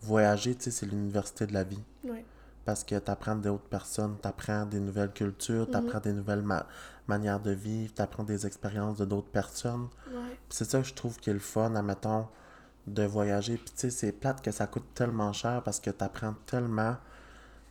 voyager, 0.00 0.54
tu 0.54 0.64
sais, 0.64 0.70
c'est 0.70 0.86
l'université 0.86 1.46
de 1.46 1.52
la 1.52 1.64
vie. 1.64 1.78
Ouais. 2.04 2.24
Parce 2.64 2.84
que 2.84 2.96
tu 2.98 3.10
apprends 3.10 3.34
d'autres 3.34 3.68
personnes, 3.68 4.16
tu 4.22 4.28
apprends 4.28 4.66
des 4.66 4.78
nouvelles 4.80 5.12
cultures, 5.12 5.66
Mhm. 5.66 5.70
tu 5.70 5.76
apprends 5.76 6.00
des 6.00 6.12
nouvelles 6.12 6.42
ma- 6.42 6.66
manières 7.08 7.40
de 7.40 7.50
vivre, 7.50 7.92
tu 7.94 8.00
apprends 8.02 8.22
des 8.24 8.46
expériences 8.46 8.98
de 8.98 9.04
d'autres 9.04 9.30
personnes. 9.30 9.88
Ouais. 10.12 10.38
C'est 10.48 10.64
ça 10.64 10.80
que 10.80 10.86
je 10.86 10.94
trouve 10.94 11.16
qui 11.18 11.30
est 11.30 11.34
le 11.34 11.38
fun, 11.40 11.74
admettons, 11.74 12.28
de 12.86 13.02
voyager. 13.04 13.56
Puis 13.56 13.66
tu 13.74 13.80
sais, 13.80 13.90
c'est 13.90 14.12
plate 14.12 14.42
que 14.42 14.50
ça 14.52 14.66
coûte 14.66 14.86
tellement 14.94 15.32
cher 15.32 15.62
parce 15.64 15.80
que 15.80 15.90
tu 15.90 16.04
apprends 16.04 16.34
tellement. 16.46 16.92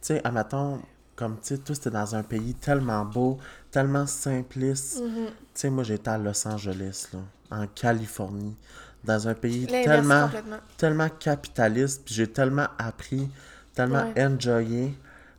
Tu 0.02 0.08
sais, 0.08 0.22
admettons, 0.26 0.82
comme 1.16 1.38
tu 1.40 1.48
sais, 1.56 1.58
toi, 1.60 1.76
c'était 1.76 1.90
dans 1.92 2.16
un 2.16 2.24
pays 2.24 2.54
tellement 2.56 3.06
beau, 3.06 3.38
tellement 3.72 4.08
simpliste. 4.08 5.02
Mhm. 5.02 5.28
Tu 5.28 5.34
sais, 5.54 5.70
moi, 5.70 5.84
j'étais 5.84 6.10
à 6.10 6.18
Los 6.18 6.46
Angeles, 6.48 7.08
là, 7.14 7.20
en 7.52 7.68
Californie, 7.68 8.58
dans 9.04 9.28
un 9.28 9.34
pays 9.36 9.68
tellement, 9.68 10.30
tellement 10.78 11.10
capitaliste, 11.10 12.04
puis 12.06 12.14
j'ai 12.16 12.28
tellement 12.32 12.68
appris, 12.78 13.30
tellement 13.74 14.12
Ouais. 14.16 14.26
enjoyé. 14.26 14.94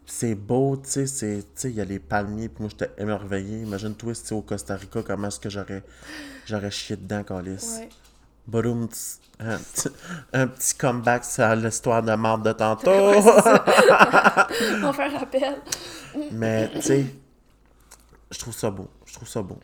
C'est 0.04 0.34
beau, 0.34 0.76
tu 0.76 1.06
sais, 1.06 1.44
il 1.64 1.70
y 1.70 1.80
a 1.80 1.84
les 1.84 1.98
palmiers, 2.00 2.48
puis 2.48 2.62
moi, 2.64 2.70
j'étais 2.70 2.90
émerveillé. 3.00 3.62
Imagine-toi, 3.62 4.14
si 4.14 4.34
au 4.34 4.42
Costa 4.42 4.74
Rica, 4.76 5.00
comment 5.02 5.28
est-ce 5.28 5.38
que 5.40 5.48
j'aurais, 5.48 5.82
j'aurais 6.46 6.70
chié 6.70 6.96
dedans, 6.96 7.22
Calis. 7.22 7.64
Ouais. 7.78 7.88
Boum, 8.46 8.88
un, 9.38 9.56
petit- 9.58 9.88
un 10.32 10.46
petit 10.48 10.74
comeback 10.74 11.24
sur 11.24 11.54
l'histoire 11.54 12.02
de 12.02 12.12
marde 12.14 12.44
de 12.46 12.52
tantôt. 12.52 12.90
Ouais. 12.90 13.14
On 14.84 14.92
fait 14.92 15.04
un 15.04 15.18
rappel. 15.18 15.54
Mais, 16.32 16.68
tu 16.74 16.82
sais, 16.82 17.06
je 18.30 18.38
trouve 18.40 18.54
ça 18.54 18.70
beau. 18.70 18.88
Je 19.06 19.14
trouve 19.14 19.28
ça 19.28 19.40
beau. 19.42 19.58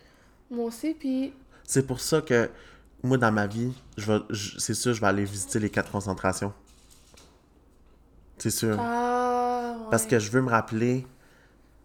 Moi 0.51 0.66
aussi, 0.66 0.95
puis 0.95 1.35
C'est 1.64 1.87
pour 1.87 2.01
ça 2.01 2.21
que 2.23 2.49
moi, 3.03 3.19
dans 3.19 3.33
ma 3.33 3.47
vie, 3.49 3.73
je 3.97 4.12
vais, 4.12 4.21
je- 4.31 4.59
c'est 4.59 4.75
sûr, 4.75 4.95
je 4.95 5.01
vais 5.01 5.07
aller 5.09 5.25
visiter 5.25 5.59
les 5.59 5.69
quatre 5.71 5.91
concentrations. 5.91 6.53
C'est 8.39 8.51
sûr. 8.51 8.76
Ah, 8.80 9.74
ouais. 9.78 9.86
Parce 9.91 10.07
que 10.07 10.18
je 10.18 10.30
veux 10.30 10.41
me 10.43 10.51
rappeler 10.51 11.07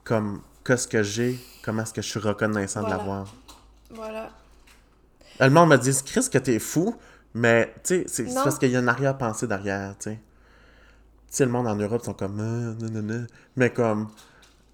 comme 0.03 0.41
qu'est-ce 0.65 0.87
que 0.87 1.03
j'ai, 1.03 1.39
comment 1.63 1.83
est-ce 1.83 1.93
que 1.93 2.01
je 2.01 2.07
suis 2.09 2.19
reconnaissant 2.19 2.81
Voilà. 2.81 2.95
de 2.95 2.99
l'avoir. 2.99 3.33
Voilà. 3.91 4.29
Le 5.39 5.49
monde 5.49 5.69
me 5.69 5.77
dit, 5.77 5.91
Chris, 6.05 6.27
que 6.31 6.37
t'es 6.37 6.59
fou, 6.59 6.95
mais 7.33 7.73
tu 7.83 8.03
sais, 8.03 8.05
c'est 8.07 8.33
parce 8.35 8.59
qu'il 8.59 8.69
y 8.69 8.75
a 8.75 8.79
une 8.79 8.89
arrière-pensée 8.89 9.47
derrière, 9.47 9.95
tu 9.97 10.11
sais. 10.11 10.15
Tu 10.15 11.37
sais, 11.37 11.45
le 11.45 11.51
monde 11.51 11.67
en 11.67 11.75
Europe 11.75 12.03
sont 12.03 12.13
comme, 12.13 12.39
euh, 12.39 12.73
non, 12.79 12.89
non, 12.91 13.01
non. 13.01 13.25
Mais 13.55 13.71
comme, 13.71 14.09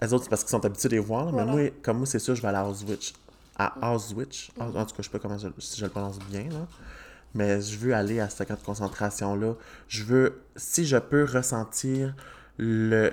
les 0.02 0.12
autres, 0.14 0.26
c'est 0.26 0.30
parce 0.30 0.44
qu'ils 0.44 0.52
sont 0.52 0.66
habitués 0.66 0.90
de 0.90 0.96
les 0.96 1.00
voir, 1.00 1.26
là. 1.28 1.32
Voilà. 1.32 1.46
mais 1.54 1.62
moi, 1.64 1.72
comme 1.82 1.98
moi, 2.00 2.06
c'est 2.06 2.20
sûr, 2.20 2.36
je 2.36 2.42
vais 2.42 2.50
aller 2.50 2.58
à 2.58 2.66
Auschwitz. 2.68 3.14
À 3.58 3.94
Auschwitz. 3.94 4.50
En 4.60 4.68
en 4.68 4.86
tout 4.86 4.96
cas, 4.96 4.96
je 4.98 5.04
sais 5.04 5.10
pas 5.10 5.20
comment 5.20 5.38
je- 5.38 5.48
si 5.60 5.80
je 5.80 5.86
le 5.86 5.92
prononce 5.92 6.20
bien, 6.20 6.44
là. 6.50 6.68
Mais 7.36 7.62
je 7.62 7.78
veux 7.78 7.94
aller 7.94 8.20
à 8.20 8.30
ce 8.30 8.44
camp 8.44 8.56
de 8.60 8.64
concentration-là. 8.66 9.54
Je 9.88 10.04
veux, 10.04 10.42
si 10.56 10.86
je 10.86 10.98
peux 10.98 11.24
ressentir 11.26 12.16
le, 12.58 13.12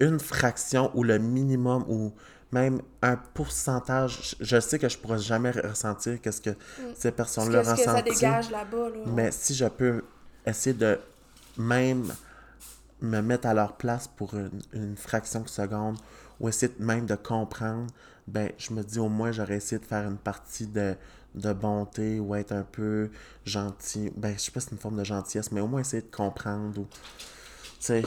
une 0.00 0.20
fraction 0.20 0.90
ou 0.94 1.02
le 1.02 1.18
minimum 1.18 1.84
ou 1.88 2.12
même 2.52 2.80
un 3.02 3.16
pourcentage, 3.16 4.36
je 4.40 4.60
sais 4.60 4.78
que 4.78 4.88
je 4.88 4.96
pourrais 4.96 5.18
jamais 5.18 5.50
ressentir 5.50 6.20
qu'est-ce 6.20 6.40
que 6.40 6.50
ces 6.96 7.10
Parce 7.10 7.34
personnes-là 7.34 7.60
que 7.62 7.82
ça 7.82 7.92
ressentent. 7.94 8.04
dégage 8.04 8.50
là-bas, 8.52 8.90
là? 8.90 9.02
Mais 9.06 9.30
si 9.32 9.54
je 9.54 9.64
peux 9.66 10.02
essayer 10.46 10.74
de 10.76 10.98
même 11.58 12.12
me 13.00 13.20
mettre 13.20 13.48
à 13.48 13.54
leur 13.54 13.76
place 13.76 14.06
pour 14.08 14.34
une, 14.34 14.50
une 14.72 14.96
fraction 14.96 15.40
de 15.40 15.48
seconde 15.48 15.96
ou 16.40 16.48
essayer 16.48 16.72
de- 16.78 16.84
même 16.84 17.06
de 17.06 17.16
comprendre, 17.16 17.88
ben 18.26 18.50
je 18.58 18.72
me 18.72 18.82
dis 18.82 18.98
au 18.98 19.08
moins 19.08 19.32
j'aurais 19.32 19.56
essayé 19.56 19.78
de 19.78 19.84
faire 19.84 20.04
une 20.08 20.16
partie 20.16 20.66
de, 20.66 20.94
de 21.34 21.52
bonté 21.52 22.20
ou 22.20 22.34
être 22.34 22.52
un 22.52 22.62
peu 22.62 23.10
gentil. 23.44 24.10
Ben 24.16 24.34
je 24.36 24.42
sais 24.42 24.50
pas 24.50 24.60
si 24.60 24.66
c'est 24.66 24.72
une 24.72 24.78
forme 24.80 24.98
de 24.98 25.04
gentillesse, 25.04 25.50
mais 25.52 25.60
au 25.60 25.66
moins 25.66 25.80
essayer 25.80 26.02
de 26.02 26.14
comprendre 26.14 26.80
ou. 26.80 26.86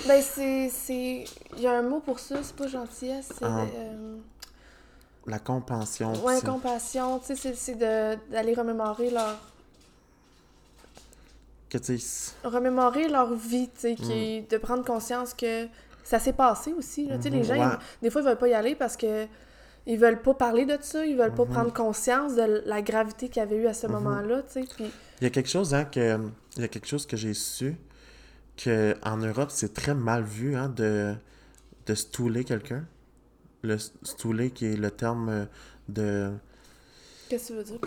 Ben, 0.07 0.23
c'est. 0.23 1.25
Il 1.55 1.61
y 1.61 1.67
a 1.67 1.73
un 1.77 1.83
mot 1.83 1.99
pour 1.99 2.17
ça, 2.19 2.37
c'est 2.41 2.55
pas 2.55 2.67
gentillesse, 2.67 3.29
c'est. 3.37 3.45
Ah. 3.45 3.61
euh, 3.75 4.17
la 5.27 5.37
compassion. 5.37 6.13
Ouais, 6.23 6.39
c'est- 6.39 6.45
compassion, 6.47 7.19
tu 7.19 7.35
sais, 7.35 7.53
c'est- 7.53 7.75
d'aller 7.75 8.53
remémorer 8.55 9.11
leur. 9.11 9.37
que 11.69 11.77
tu 11.77 11.99
remémorer 12.43 13.09
leur 13.09 13.33
vie, 13.35 13.69
tu 13.75 13.81
sais, 13.81 13.95
qui 13.95 14.41
de 14.49 14.57
prendre 14.57 14.85
conscience 14.85 15.33
que 15.33 15.67
ça 16.03 16.17
s'est 16.17 16.31
passé 16.33 16.71
aussi, 16.73 17.07
là. 17.07 17.17
Les 17.17 17.29
Mhm, 17.29 17.43
gens, 17.43 17.53
ouais. 17.59 17.75
ils- 17.99 18.01
des 18.03 18.09
fois, 18.09 18.21
ils 18.21 18.25
veulent 18.27 18.37
pas 18.37 18.47
y 18.47 18.53
aller 18.53 18.73
parce 18.73 18.95
que 18.95 19.27
ils 19.87 19.97
veulent 19.97 20.21
pas 20.21 20.33
parler 20.35 20.65
de 20.65 20.77
ça, 20.81 21.05
ils 21.05 21.17
veulent 21.17 21.33
pas 21.33 21.45
Mhm. 21.45 21.51
prendre 21.51 21.73
conscience 21.73 22.35
de 22.35 22.61
la 22.65 22.81
gravité 22.83 23.29
qu'il 23.29 23.39
y 23.39 23.43
avait 23.43 23.55
eu 23.57 23.65
à 23.67 23.73
ce 23.73 23.87
moment-là, 23.87 24.43
tu 24.43 24.53
sais, 24.61 24.65
puis... 24.75 24.85
Il 25.21 25.23
y 25.23 25.27
a 25.27 25.29
quelque 25.31 25.49
chose, 25.49 25.73
hein, 25.73 25.85
que. 25.85 26.19
Il 26.57 26.61
y 26.61 26.65
a 26.65 26.67
quelque 26.67 26.87
chose 26.87 27.05
que 27.07 27.17
j'ai 27.17 27.33
su 27.33 27.75
que 28.55 28.95
en 29.03 29.17
Europe, 29.17 29.49
c'est 29.51 29.73
très 29.73 29.93
mal 29.95 30.23
vu, 30.23 30.55
hein, 30.55 30.69
de, 30.69 31.15
de 31.87 31.95
stouler 31.95 32.43
quelqu'un. 32.43 32.85
Le 33.63 33.77
stouler 33.77 34.51
qui 34.51 34.65
est 34.65 34.75
le 34.77 34.91
terme 34.91 35.29
euh, 35.29 35.45
de. 35.89 36.31
Qu'est-ce 37.29 37.49
que 37.49 37.53
tu 37.53 37.57
veux 37.57 37.63
dire? 37.63 37.79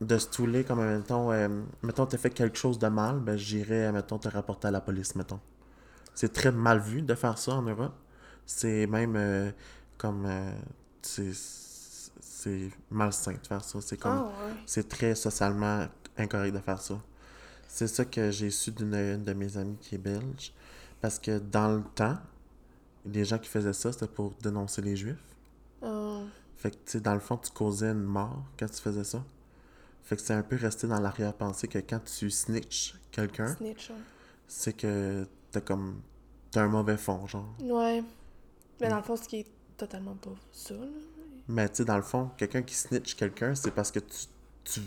De 0.00 0.18
stouler 0.18 0.64
comme, 0.64 0.80
euh, 0.80 0.98
mettons, 0.98 1.32
euh, 1.32 1.48
mettons, 1.82 2.06
t'as 2.06 2.18
fait 2.18 2.30
quelque 2.30 2.56
chose 2.58 2.78
de 2.78 2.88
mal, 2.88 3.18
ben 3.20 3.36
j'irais, 3.36 3.90
mettons, 3.92 4.18
te 4.18 4.28
rapporter 4.28 4.68
à 4.68 4.70
la 4.70 4.80
police, 4.80 5.14
mettons. 5.14 5.40
C'est 6.14 6.32
très 6.32 6.52
mal 6.52 6.78
vu 6.80 7.02
de 7.02 7.14
faire 7.14 7.38
ça 7.38 7.52
en 7.54 7.62
Europe. 7.62 7.94
C'est 8.46 8.86
même 8.86 9.16
euh, 9.16 9.50
comme. 9.98 10.24
euh, 10.26 10.52
c'est 11.04 12.70
malsain 12.90 13.32
de 13.32 13.46
faire 13.46 13.64
ça. 13.64 13.80
C'est 13.80 13.96
comme. 13.96 14.12
Ah, 14.12 14.46
ouais. 14.46 14.52
C'est 14.66 14.88
très 14.88 15.14
socialement 15.14 15.86
incorrect 16.16 16.54
de 16.54 16.60
faire 16.60 16.80
ça. 16.80 17.00
C'est 17.68 17.88
ça 17.88 18.04
que 18.04 18.30
j'ai 18.30 18.50
su 18.50 18.70
d'une 18.70 18.94
une 18.94 19.24
de 19.24 19.32
mes 19.32 19.56
amies 19.56 19.76
qui 19.80 19.96
est 19.96 19.98
belge. 19.98 20.52
Parce 21.00 21.18
que 21.18 21.38
dans 21.38 21.68
le 21.68 21.82
temps, 21.94 22.16
les 23.04 23.24
gens 23.24 23.38
qui 23.38 23.48
faisaient 23.48 23.72
ça, 23.72 23.92
c'était 23.92 24.06
pour 24.06 24.32
dénoncer 24.42 24.80
les 24.80 24.96
juifs. 24.96 25.22
Oh. 25.82 26.22
Fait 26.56 26.70
que, 26.70 26.76
tu 26.76 26.92
sais, 26.92 27.00
dans 27.00 27.14
le 27.14 27.20
fond, 27.20 27.36
tu 27.36 27.50
causais 27.50 27.90
une 27.90 28.02
mort 28.02 28.44
quand 28.58 28.68
tu 28.68 28.80
faisais 28.80 29.04
ça. 29.04 29.22
Fait 30.02 30.16
que 30.16 30.22
c'est 30.22 30.34
un 30.34 30.42
peu 30.42 30.56
resté 30.56 30.86
dans 30.86 31.00
l'arrière-pensée 31.00 31.66
que 31.66 31.78
quand 31.78 32.00
tu 32.04 32.30
snitch 32.30 32.94
quelqu'un, 33.10 33.56
c'est 34.46 34.74
que 34.74 35.26
t'as 35.50 35.60
comme. 35.60 36.00
T'as 36.50 36.62
un 36.62 36.68
mauvais 36.68 36.96
fond, 36.96 37.26
genre. 37.26 37.54
Ouais. 37.60 38.04
Mais 38.80 38.88
dans 38.88 38.96
le 38.96 39.02
fond, 39.02 39.16
ce 39.16 39.26
qui 39.28 39.40
est 39.40 39.46
totalement 39.76 40.14
pas 40.14 40.30
ça, 40.52 40.74
là. 40.74 40.80
Mais 41.48 41.68
tu 41.68 41.76
sais, 41.76 41.84
dans 41.84 41.96
le 41.96 42.02
fond, 42.02 42.30
quelqu'un 42.38 42.62
qui 42.62 42.74
snitch 42.74 43.14
quelqu'un, 43.16 43.54
c'est 43.54 43.70
parce 43.70 43.90
que 43.90 43.98
tu, 44.00 44.26
tu. 44.64 44.80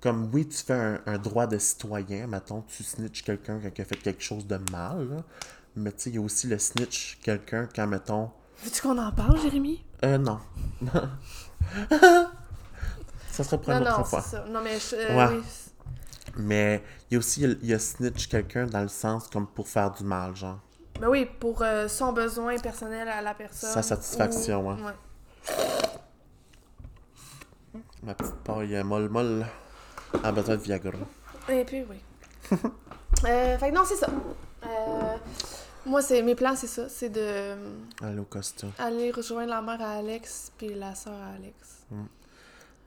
Comme 0.00 0.30
oui, 0.32 0.46
tu 0.48 0.56
fais 0.58 0.74
un, 0.74 1.00
un 1.06 1.18
droit 1.18 1.46
de 1.46 1.58
citoyen, 1.58 2.26
mettons, 2.28 2.62
tu 2.62 2.82
snitch 2.84 3.22
quelqu'un 3.22 3.58
quand 3.60 3.70
il 3.76 3.80
a 3.80 3.84
fait 3.84 3.96
quelque 3.96 4.22
chose 4.22 4.46
de 4.46 4.58
mal, 4.72 5.08
là. 5.08 5.16
Mais 5.76 5.92
tu 5.92 5.98
sais, 6.04 6.10
il 6.10 6.16
y 6.16 6.18
a 6.18 6.22
aussi 6.22 6.46
le 6.46 6.58
snitch 6.58 7.18
quelqu'un 7.22 7.68
quand, 7.74 7.86
mettons. 7.86 8.30
Veux-tu 8.64 8.80
qu'on 8.82 8.96
en 8.98 9.12
parle, 9.12 9.38
Jérémy? 9.40 9.84
Euh, 10.04 10.18
non. 10.18 10.38
ça 13.30 13.44
serait 13.44 13.58
pour 13.60 13.68
Non, 13.72 13.76
une 13.80 13.82
autre 13.88 13.98
non, 13.98 14.04
fois. 14.04 14.22
ça. 14.22 14.44
Non, 14.48 14.60
mais 14.62 14.78
je, 14.78 14.94
euh, 14.96 15.16
Ouais. 15.16 15.36
oui. 15.36 15.42
Mais 16.36 16.82
il 17.10 17.14
y 17.14 17.16
a 17.16 17.18
aussi, 17.18 17.42
il 17.42 17.66
y 17.66 17.74
a 17.74 17.78
snitch 17.78 18.28
quelqu'un 18.28 18.66
dans 18.66 18.82
le 18.82 18.88
sens 18.88 19.28
comme 19.28 19.46
pour 19.46 19.68
faire 19.68 19.90
du 19.92 20.04
mal, 20.04 20.34
genre. 20.36 20.60
Ben 21.00 21.08
oui, 21.08 21.26
pour 21.26 21.62
euh, 21.62 21.86
son 21.88 22.12
besoin 22.12 22.56
personnel 22.58 23.08
à 23.08 23.22
la 23.22 23.34
personne. 23.34 23.70
Sa 23.70 23.82
satisfaction, 23.82 24.66
ou- 24.66 24.70
hein. 24.70 24.78
ouais. 24.84 25.52
Ma 28.02 28.14
petite 28.14 28.34
paille 28.36 28.76
euh, 28.76 28.84
molle 28.84 29.08
molle 29.08 29.46
a 30.22 30.32
besoin 30.32 30.56
de 30.56 30.62
Viagra. 30.62 30.92
Et 31.48 31.64
puis, 31.64 31.84
oui. 31.88 31.96
euh, 33.26 33.58
fait 33.58 33.70
que 33.70 33.74
non, 33.74 33.82
c'est 33.84 33.96
ça. 33.96 34.08
Euh, 34.66 35.16
moi, 35.86 36.02
c'est 36.02 36.22
mes 36.22 36.34
plans, 36.34 36.56
c'est 36.56 36.66
ça. 36.66 36.88
C'est 36.88 37.10
de 37.10 37.20
euh, 37.20 37.56
Allô, 38.02 38.24
Costa. 38.24 38.66
aller 38.78 39.10
rejoindre 39.10 39.50
la 39.50 39.62
mère 39.62 39.80
à 39.80 39.92
Alex 39.98 40.52
puis 40.56 40.74
la 40.74 40.94
soeur 40.94 41.14
à 41.14 41.34
Alex. 41.36 41.84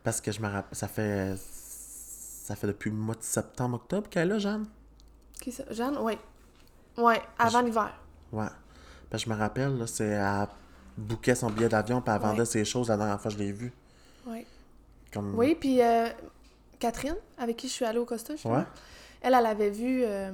Parce 0.03 0.19
que 0.21 0.31
je 0.31 0.41
me 0.41 0.47
rappelle, 0.49 0.75
ça 0.77 0.87
fait. 0.87 1.35
Ça 1.37 2.55
fait 2.55 2.67
depuis 2.67 2.89
le 2.89 2.95
mois 2.97 3.15
de 3.15 3.23
septembre, 3.23 3.75
octobre 3.75 4.09
qu'elle 4.09 4.23
est 4.29 4.33
là, 4.33 4.39
Jeanne? 4.39 4.65
Qui 5.39 5.51
ça? 5.51 5.63
Jeanne? 5.69 5.97
Oui. 6.01 6.17
Ouais, 6.97 7.21
avant 7.39 7.61
l'hiver. 7.61 7.93
Ouais. 8.31 8.45
Parce 9.09 9.23
que 9.23 9.29
je 9.29 9.33
me 9.35 9.39
rappelle, 9.39 9.77
là, 9.77 9.87
c'est 9.87 10.05
elle 10.05 10.47
bouquait 10.97 11.35
son 11.35 11.49
billet 11.49 11.69
d'avion 11.69 12.01
puis 12.01 12.13
elle 12.13 12.21
vendait 12.21 12.39
Ouais. 12.39 12.45
ses 12.45 12.65
choses 12.65 12.89
la 12.89 12.97
dernière 12.97 13.19
fois 13.21 13.31
que 13.31 13.37
je 13.37 13.43
l'ai 13.43 13.51
vue. 13.51 13.71
Oui. 14.25 14.45
Comme... 15.13 15.35
Oui, 15.37 15.55
puis 15.59 15.81
euh, 15.81 16.07
Catherine, 16.79 17.15
avec 17.37 17.57
qui 17.57 17.67
je 17.67 17.73
suis 17.73 17.85
allée 17.85 17.99
au 17.99 18.05
Costa, 18.05 18.33
justement, 18.33 18.55
Ouais. 18.57 18.63
elle, 19.21 19.33
elle 19.33 19.45
avait 19.45 19.69
vu 19.69 20.03
euh, 20.05 20.31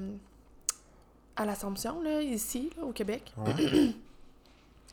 à 1.35 1.45
l'Assomption, 1.45 2.01
là, 2.01 2.21
ici, 2.21 2.71
là, 2.77 2.83
au 2.83 2.91
Québec. 2.91 3.33
Ouais. 3.37 3.53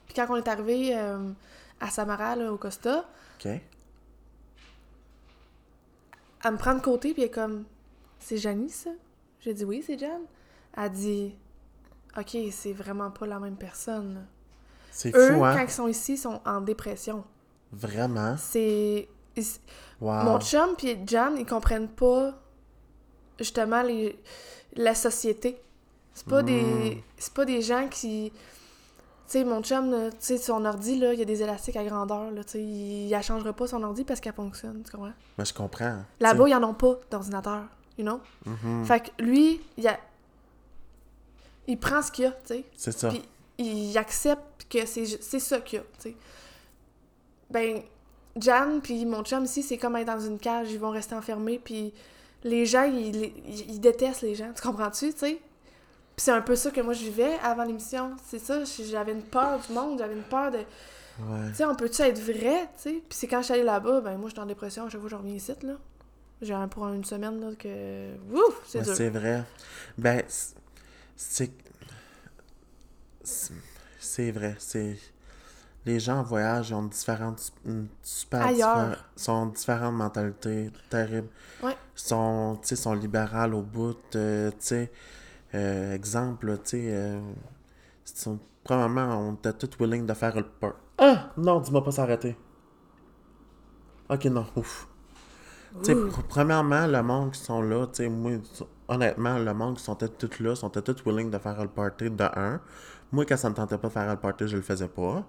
Puis 0.06 0.14
quand 0.14 0.26
on 0.30 0.36
est 0.36 0.48
arrivé 0.48 0.96
euh, 0.96 1.30
à 1.80 1.90
Samara, 1.90 2.36
là, 2.36 2.52
au 2.52 2.56
Costa, 2.58 3.04
OK. 3.44 3.46
elle 6.44 6.52
me 6.52 6.56
prend 6.58 6.74
de 6.74 6.80
côté, 6.80 7.12
puis 7.14 7.22
elle 7.22 7.28
est 7.28 7.32
comme 7.32 7.64
C'est 8.20 8.36
Janie, 8.36 8.68
ça 8.70 8.90
J'ai 9.40 9.54
dit 9.54 9.64
Oui, 9.64 9.82
c'est 9.86 9.98
Jeanne. 9.98 10.22
Elle 10.76 10.90
dit 10.92 11.34
Ok, 12.18 12.36
c'est 12.52 12.72
vraiment 12.72 13.10
pas 13.10 13.26
la 13.26 13.38
même 13.40 13.56
personne. 13.56 14.26
C'est 14.90 15.14
Eux, 15.16 15.34
fou, 15.34 15.44
hein? 15.44 15.54
quand 15.56 15.62
ils 15.64 15.70
sont 15.70 15.88
ici, 15.88 16.12
ils 16.14 16.18
sont 16.18 16.40
en 16.46 16.60
dépression. 16.60 17.24
Vraiment? 17.72 18.36
C'est. 18.38 19.08
ils- 19.36 19.44
Wow. 20.00 20.22
Mon 20.24 20.40
chum 20.40 20.70
puis 20.76 20.98
Jan, 21.06 21.34
ils 21.36 21.46
comprennent 21.46 21.88
pas 21.88 22.32
justement 23.38 23.82
les 23.82 24.18
la 24.76 24.94
société. 24.94 25.60
C'est 26.12 26.26
pas 26.26 26.42
Mm. 26.42 26.46
des 26.46 27.04
c'est 27.16 27.32
pas 27.32 27.44
des 27.44 27.62
gens 27.62 27.88
qui 27.88 28.32
tu 28.32 28.40
sais 29.26 29.44
mon 29.44 29.62
chum 29.62 30.10
tu 30.10 30.16
sais 30.18 30.36
son 30.38 30.64
ordi 30.64 30.98
là, 30.98 31.12
il 31.14 31.18
y 31.18 31.22
a 31.22 31.24
des 31.24 31.42
élastiques 31.42 31.76
à 31.76 31.84
grandeur 31.84 32.30
là, 32.32 32.44
tu 32.44 32.50
sais, 32.52 32.62
il, 32.62 33.08
il 33.10 33.22
changera 33.22 33.52
pas 33.52 33.66
son 33.66 33.82
ordi 33.82 34.04
parce 34.04 34.20
qu'elle 34.20 34.34
fonctionne, 34.34 34.82
tu 34.84 34.90
comprends? 34.90 35.12
Mais 35.38 35.44
je 35.44 35.54
comprends. 35.54 35.98
Là-bas, 36.20 36.48
ils 36.48 36.54
en 36.54 36.62
ont 36.64 36.74
pas 36.74 36.96
d'ordinateur, 37.10 37.62
you 37.96 38.04
know? 38.04 38.20
Mhm. 38.44 38.84
Fait 38.84 39.00
que 39.00 39.22
lui, 39.22 39.60
il 39.76 39.88
a 39.88 39.98
il 41.66 41.78
prend 41.78 42.02
ce 42.02 42.10
qu'il 42.12 42.24
y 42.24 42.26
a, 42.28 42.32
tu 42.32 42.38
sais. 42.54 42.64
C'est 42.76 42.92
ça. 42.92 43.08
Puis 43.08 43.22
il 43.58 43.96
accepte 43.98 44.66
que 44.68 44.84
c'est 44.86 45.04
c'est 45.06 45.38
ça 45.38 45.60
qu'il 45.60 45.78
y 45.78 45.82
a, 45.82 45.84
tu 46.00 46.10
sais. 46.10 46.16
Ben, 47.50 47.82
Jan 48.36 48.80
puis 48.82 49.04
mon 49.06 49.22
chum 49.22 49.44
ici, 49.44 49.62
c'est 49.62 49.78
comme 49.78 49.96
être 49.96 50.06
dans 50.06 50.20
une 50.20 50.38
cage, 50.38 50.70
ils 50.72 50.78
vont 50.78 50.90
rester 50.90 51.14
enfermés, 51.14 51.60
puis 51.62 51.92
les 52.42 52.66
gens, 52.66 52.82
ils, 52.84 53.14
ils, 53.46 53.70
ils 53.70 53.80
détestent 53.80 54.22
les 54.22 54.34
gens, 54.34 54.52
tu 54.54 54.60
comprends-tu, 54.62 55.12
tu 55.12 55.18
sais? 55.18 55.38
Puis 56.16 56.22
c'est 56.24 56.30
un 56.32 56.42
peu 56.42 56.56
ça 56.56 56.70
que 56.70 56.80
moi 56.80 56.94
je 56.94 57.04
vivais 57.04 57.34
avant 57.42 57.64
l'émission, 57.64 58.12
c'est 58.26 58.38
ça, 58.38 58.62
j'avais 58.88 59.12
une 59.12 59.22
peur 59.22 59.58
du 59.66 59.72
monde, 59.72 59.98
j'avais 59.98 60.14
une 60.14 60.22
peur 60.22 60.50
de... 60.50 60.58
Ouais. 60.58 61.48
Tu 61.50 61.54
sais, 61.56 61.64
on 61.64 61.76
peut-tu 61.76 62.02
être 62.02 62.18
vrai, 62.20 62.62
tu 62.76 62.82
sais? 62.82 62.90
Puis 63.08 63.18
c'est 63.18 63.28
quand 63.28 63.38
je 63.38 63.44
suis 63.44 63.54
allée 63.54 63.62
là-bas, 63.62 64.00
ben 64.00 64.16
moi, 64.18 64.28
j'étais 64.28 64.40
en 64.40 64.46
dépression 64.46 64.84
à 64.86 64.88
chaque 64.88 65.00
fois 65.00 65.08
que 65.08 65.14
je 65.16 65.20
reviens 65.20 65.34
ici, 65.36 65.52
là. 65.62 65.74
J'ai 66.42 66.54
un 66.54 66.66
pour 66.66 66.88
une 66.88 67.04
semaine, 67.04 67.40
là, 67.40 67.54
que... 67.56 68.14
Ouf, 68.32 68.60
c'est 68.66 68.78
Ouais, 68.78 68.84
dur. 68.84 68.94
c'est 68.96 69.08
vrai. 69.10 69.44
Ben, 69.96 70.22
c'est. 71.16 71.52
c'est- 73.22 73.52
vrai. 74.32 74.56
C'est. 74.58 74.96
Les 75.86 76.00
gens 76.00 76.18
en 76.20 76.22
voyage 76.22 76.72
ont 76.72 76.84
différentes. 76.84 77.52
super 78.02 78.46
Ailleurs. 78.46 79.04
sont 79.16 79.46
différentes 79.46 79.94
mentalités. 79.94 80.70
Terribles. 80.88 81.28
Ouais. 81.62 81.76
Sont, 81.94 82.58
tu 82.62 82.68
sais, 82.68 82.76
sont 82.76 82.94
libérales 82.94 83.54
au 83.54 83.62
bout. 83.62 83.96
euh, 84.16 84.50
tu 84.52 84.56
sais. 84.60 84.92
euh, 85.54 85.94
exemple, 85.94 86.56
tu 86.64 86.70
sais. 86.70 86.88
euh, 86.90 87.20
premièrement, 88.64 89.28
on 89.28 89.34
était 89.34 89.52
tous 89.52 89.70
willing 89.78 90.06
de 90.06 90.14
faire 90.14 90.34
le 90.36 90.44
part. 90.44 90.74
Ah! 90.98 91.30
Non, 91.36 91.60
dis-moi 91.60 91.84
pas 91.84 91.92
s'arrêter. 91.92 92.36
Ok, 94.08 94.24
non, 94.26 94.46
ouf. 94.56 94.88
Tu 95.80 95.86
sais, 95.86 95.94
Ouh. 95.94 96.08
pr- 96.08 96.22
premièrement, 96.28 96.86
le 96.86 97.02
monde 97.02 97.32
qui 97.32 97.40
sont 97.40 97.60
là, 97.62 97.86
tu 97.88 98.04
sais, 98.04 98.08
moi, 98.08 98.32
honnêtement, 98.88 99.38
le 99.38 99.54
monde 99.54 99.76
qui 99.76 99.84
sont 99.84 99.94
tous 99.94 100.40
là, 100.40 100.54
sont 100.54 100.70
tous 100.70 101.04
willing 101.06 101.30
de 101.30 101.38
faire 101.38 101.60
le 101.60 101.68
party 101.68 102.10
de 102.10 102.24
un. 102.24 102.60
Moi, 103.12 103.24
quand 103.24 103.36
ça 103.36 103.48
me 103.48 103.54
tentait 103.54 103.78
pas 103.78 103.88
de 103.88 103.92
faire 103.92 104.10
le 104.10 104.16
party, 104.16 104.48
je 104.48 104.56
le 104.56 104.62
faisais 104.62 104.88
pas. 104.88 105.24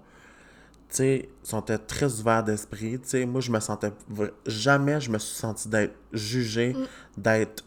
Tu 0.88 0.96
sais, 0.96 1.28
ils 1.42 1.48
sont 1.48 1.62
très 1.62 2.20
ouverts 2.20 2.44
d'esprit. 2.44 2.98
Tu 3.00 3.08
sais, 3.08 3.26
moi, 3.26 3.40
je 3.40 3.50
me 3.50 3.60
sentais... 3.60 3.92
Jamais 4.46 5.00
je 5.00 5.10
me 5.10 5.18
suis 5.18 5.36
senti 5.36 5.68
d'être 5.68 5.94
jugé, 6.12 6.76
d'être 7.16 7.64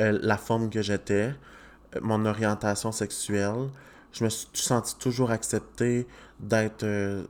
euh, 0.00 0.18
la 0.22 0.36
forme 0.36 0.70
que 0.70 0.82
j'étais, 0.82 1.34
euh, 1.94 2.00
mon 2.02 2.24
orientation 2.26 2.92
sexuelle. 2.92 3.68
Je 4.12 4.24
me 4.24 4.28
suis 4.28 4.48
senti 4.52 4.96
toujours 4.98 5.30
accepté 5.30 6.06
d'être 6.40 6.84
euh, 6.84 7.24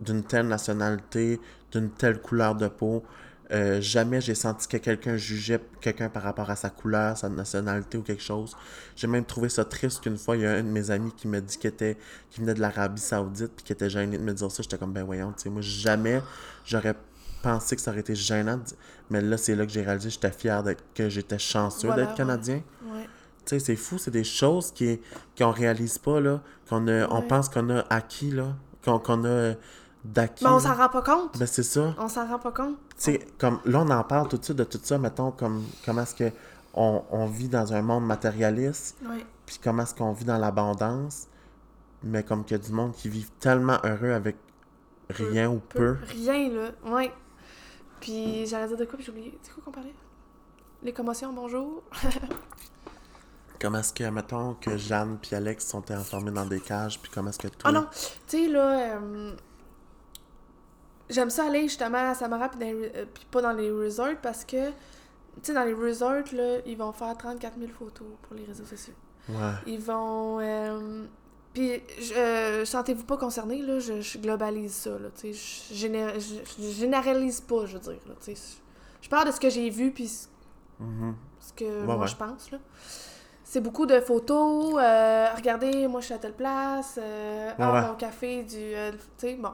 d'une 0.00 0.22
telle 0.24 0.48
nationalité, 0.48 1.40
d'une 1.72 1.90
telle 1.90 2.20
couleur 2.20 2.54
de 2.54 2.68
peau. 2.68 3.04
Euh, 3.52 3.80
jamais 3.80 4.20
j'ai 4.20 4.36
senti 4.36 4.68
que 4.68 4.76
quelqu'un 4.76 5.16
jugeait 5.16 5.60
quelqu'un 5.80 6.08
par 6.08 6.22
rapport 6.22 6.48
à 6.50 6.56
sa 6.56 6.70
couleur, 6.70 7.16
sa 7.16 7.28
nationalité 7.28 7.98
ou 7.98 8.02
quelque 8.02 8.22
chose. 8.22 8.56
J'ai 8.94 9.08
même 9.08 9.24
trouvé 9.24 9.48
ça 9.48 9.64
triste 9.64 10.02
qu'une 10.02 10.16
fois, 10.16 10.36
il 10.36 10.42
y 10.42 10.46
a 10.46 10.52
un 10.52 10.62
de 10.62 10.68
mes 10.68 10.90
amis 10.92 11.12
qui 11.16 11.26
me 11.26 11.40
dit 11.40 11.58
qu'il 11.58 11.68
était, 11.68 11.96
qui 12.30 12.40
venait 12.40 12.54
de 12.54 12.60
l'Arabie 12.60 13.00
Saoudite 13.00 13.50
puis 13.56 13.64
qui 13.64 13.72
était 13.72 13.90
gêné 13.90 14.18
de 14.18 14.22
me 14.22 14.32
dire 14.32 14.50
ça. 14.52 14.62
J'étais 14.62 14.78
comme, 14.78 14.92
ben 14.92 15.02
voyons, 15.02 15.32
tu 15.32 15.42
sais, 15.42 15.50
moi, 15.50 15.62
jamais 15.62 16.22
j'aurais 16.64 16.94
pensé 17.42 17.74
que 17.74 17.82
ça 17.82 17.90
aurait 17.90 18.00
été 18.00 18.14
gênant. 18.14 18.60
Mais 19.10 19.20
là, 19.20 19.36
c'est 19.36 19.56
là 19.56 19.66
que 19.66 19.72
j'ai 19.72 19.82
réalisé 19.82 20.08
que 20.10 20.14
j'étais 20.14 20.30
fier 20.30 20.62
d'être, 20.62 20.84
que 20.94 21.08
j'étais 21.08 21.38
chanceux 21.38 21.88
Voilà, 21.88 22.04
d'être 22.04 22.14
Canadien. 22.14 22.62
Ouais. 22.86 23.08
Tu 23.46 23.58
sais, 23.58 23.58
c'est 23.58 23.76
fou, 23.76 23.98
c'est 23.98 24.10
des 24.12 24.22
choses 24.22 24.70
qui, 24.70 25.00
qu'on 25.36 25.50
réalise 25.50 25.98
pas, 25.98 26.20
là, 26.20 26.40
qu'on 26.68 26.86
a, 26.86 27.08
on 27.08 27.20
Ouais. 27.22 27.26
pense 27.26 27.48
qu'on 27.48 27.68
a 27.70 27.84
acquis, 27.90 28.30
là, 28.30 28.54
qu'on, 28.84 28.98
qu'on 29.00 29.24
a 29.24 29.54
d'acquis. 30.04 30.44
Mais 30.44 30.50
on 30.50 30.58
s'en 30.60 30.74
rend 30.74 30.88
pas 30.88 31.02
compte. 31.02 31.38
Ben, 31.38 31.46
c'est 31.46 31.62
ça. 31.62 31.94
On 31.98 32.08
s'en 32.08 32.26
rend 32.26 32.38
pas 32.38 32.52
compte. 32.52 32.76
Tu 32.90 32.94
sais, 32.98 33.26
comme 33.38 33.60
là, 33.64 33.80
on 33.80 33.90
en 33.90 34.04
parle 34.04 34.28
tout 34.28 34.38
de 34.38 34.44
suite 34.44 34.56
de 34.56 34.64
tout 34.64 34.80
ça, 34.82 34.98
mettons, 34.98 35.30
comme 35.30 35.64
comment 35.84 36.02
est-ce 36.02 36.14
que 36.14 36.30
on, 36.74 37.02
on 37.10 37.26
vit 37.26 37.48
dans 37.48 37.72
un 37.72 37.82
monde 37.82 38.06
matérialiste, 38.06 38.96
Ouais. 39.08 39.24
puis 39.46 39.58
comment 39.62 39.82
est-ce 39.82 39.94
qu'on 39.94 40.12
vit 40.12 40.24
dans 40.24 40.38
l'abondance, 40.38 41.26
mais 42.02 42.22
comme 42.22 42.44
qu'il 42.44 42.56
y 42.56 42.60
a 42.60 42.62
du 42.62 42.72
monde 42.72 42.92
qui 42.92 43.08
vit 43.08 43.26
tellement 43.40 43.78
heureux 43.84 44.12
avec 44.12 44.36
rien 45.08 45.50
ou 45.50 45.58
peu. 45.58 45.96
Rien, 46.08 46.48
là. 46.50 46.70
Ouais. 46.84 47.12
Puis 48.00 48.46
j'allais 48.46 48.68
dire 48.68 48.76
de 48.76 48.84
quoi, 48.84 48.96
puis 48.96 49.04
j'ai 49.04 49.10
oublié. 49.12 49.38
C'est 49.42 49.52
quoi 49.52 49.62
qu'on 49.64 49.72
parlait? 49.72 49.94
Les 50.82 50.92
commotions, 50.92 51.32
bonjour. 51.32 51.82
Comment 53.60 53.78
est-ce 53.80 53.92
que, 53.92 54.04
mettons, 54.08 54.54
que 54.54 54.78
Jeanne 54.78 55.18
puis 55.20 55.34
Alex 55.36 55.66
sont 55.66 55.84
enfermés 55.92 56.30
dans 56.30 56.46
des 56.46 56.60
cages, 56.60 56.98
puis 56.98 57.10
comment 57.14 57.28
est-ce 57.28 57.38
que 57.38 57.48
toi... 57.48 57.68
Ah 57.68 57.72
non, 57.72 57.86
tu 57.92 58.06
sais, 58.26 58.48
là, 58.48 58.96
euh, 58.96 59.32
j'aime 61.10 61.30
ça 61.30 61.46
aller 61.46 61.62
justement 61.62 62.10
à 62.10 62.14
Samara 62.14 62.48
puis, 62.48 62.58
dans 62.58 62.66
les 62.66 62.72
re- 62.88 62.92
euh, 62.96 63.04
puis 63.12 63.26
pas 63.30 63.42
dans 63.42 63.52
les 63.52 63.70
resorts 63.70 64.16
parce 64.22 64.44
que, 64.44 64.68
tu 64.68 64.72
sais, 65.42 65.52
dans 65.54 65.64
les 65.64 65.74
resorts, 65.74 66.22
là, 66.32 66.58
ils 66.66 66.76
vont 66.76 66.92
faire 66.92 67.16
34 67.16 67.58
000 67.58 67.70
photos 67.78 68.06
pour 68.22 68.34
les 68.36 68.44
réseaux 68.44 68.64
sociaux. 68.64 68.94
Ouais. 69.28 69.34
Ils 69.66 69.80
vont... 69.80 70.38
euh, 70.40 71.04
puis, 71.52 71.72
euh, 72.16 72.64
sentez-vous 72.64 73.04
pas 73.04 73.16
concernés, 73.16 73.60
là, 73.62 73.78
je, 73.80 74.00
je 74.00 74.18
globalise 74.18 74.72
ça, 74.72 74.90
là, 74.90 75.08
tu 75.14 75.32
sais, 75.32 75.64
je, 75.72 75.74
géné- 75.74 76.14
je- 76.20 76.62
je 76.62 76.68
généralise 76.70 77.40
pas, 77.40 77.66
je 77.66 77.74
veux 77.74 77.80
dire, 77.80 77.98
là, 78.06 78.14
tu 78.24 78.34
sais. 78.36 78.56
Je 79.02 79.08
parle 79.08 79.26
de 79.28 79.32
ce 79.32 79.40
que 79.40 79.50
j'ai 79.50 79.68
vu, 79.70 79.90
puis 79.92 80.06
ce- 80.08 80.28
Mhm. 80.78 81.14
Ce 81.40 81.52
que 81.52 81.64
Ouais, 81.64 81.86
moi, 81.86 81.96
ouais. 81.98 82.06
je 82.06 82.16
pense, 82.16 82.50
là. 82.52 82.58
C'est 83.42 83.60
beaucoup 83.60 83.84
de 83.86 83.98
photos. 84.00 84.74
euh, 84.80 85.26
regardez, 85.34 85.88
moi, 85.88 86.00
je 86.00 86.06
suis 86.06 86.14
à 86.14 86.18
telle 86.18 86.34
place. 86.34 86.98
euh, 87.02 87.50
ah, 87.58 87.72
ouais. 87.72 87.80
mon 87.88 87.94
café, 87.96 88.42
du... 88.44 88.48
tu 88.56 88.98
sais, 89.16 89.34
bon. 89.34 89.50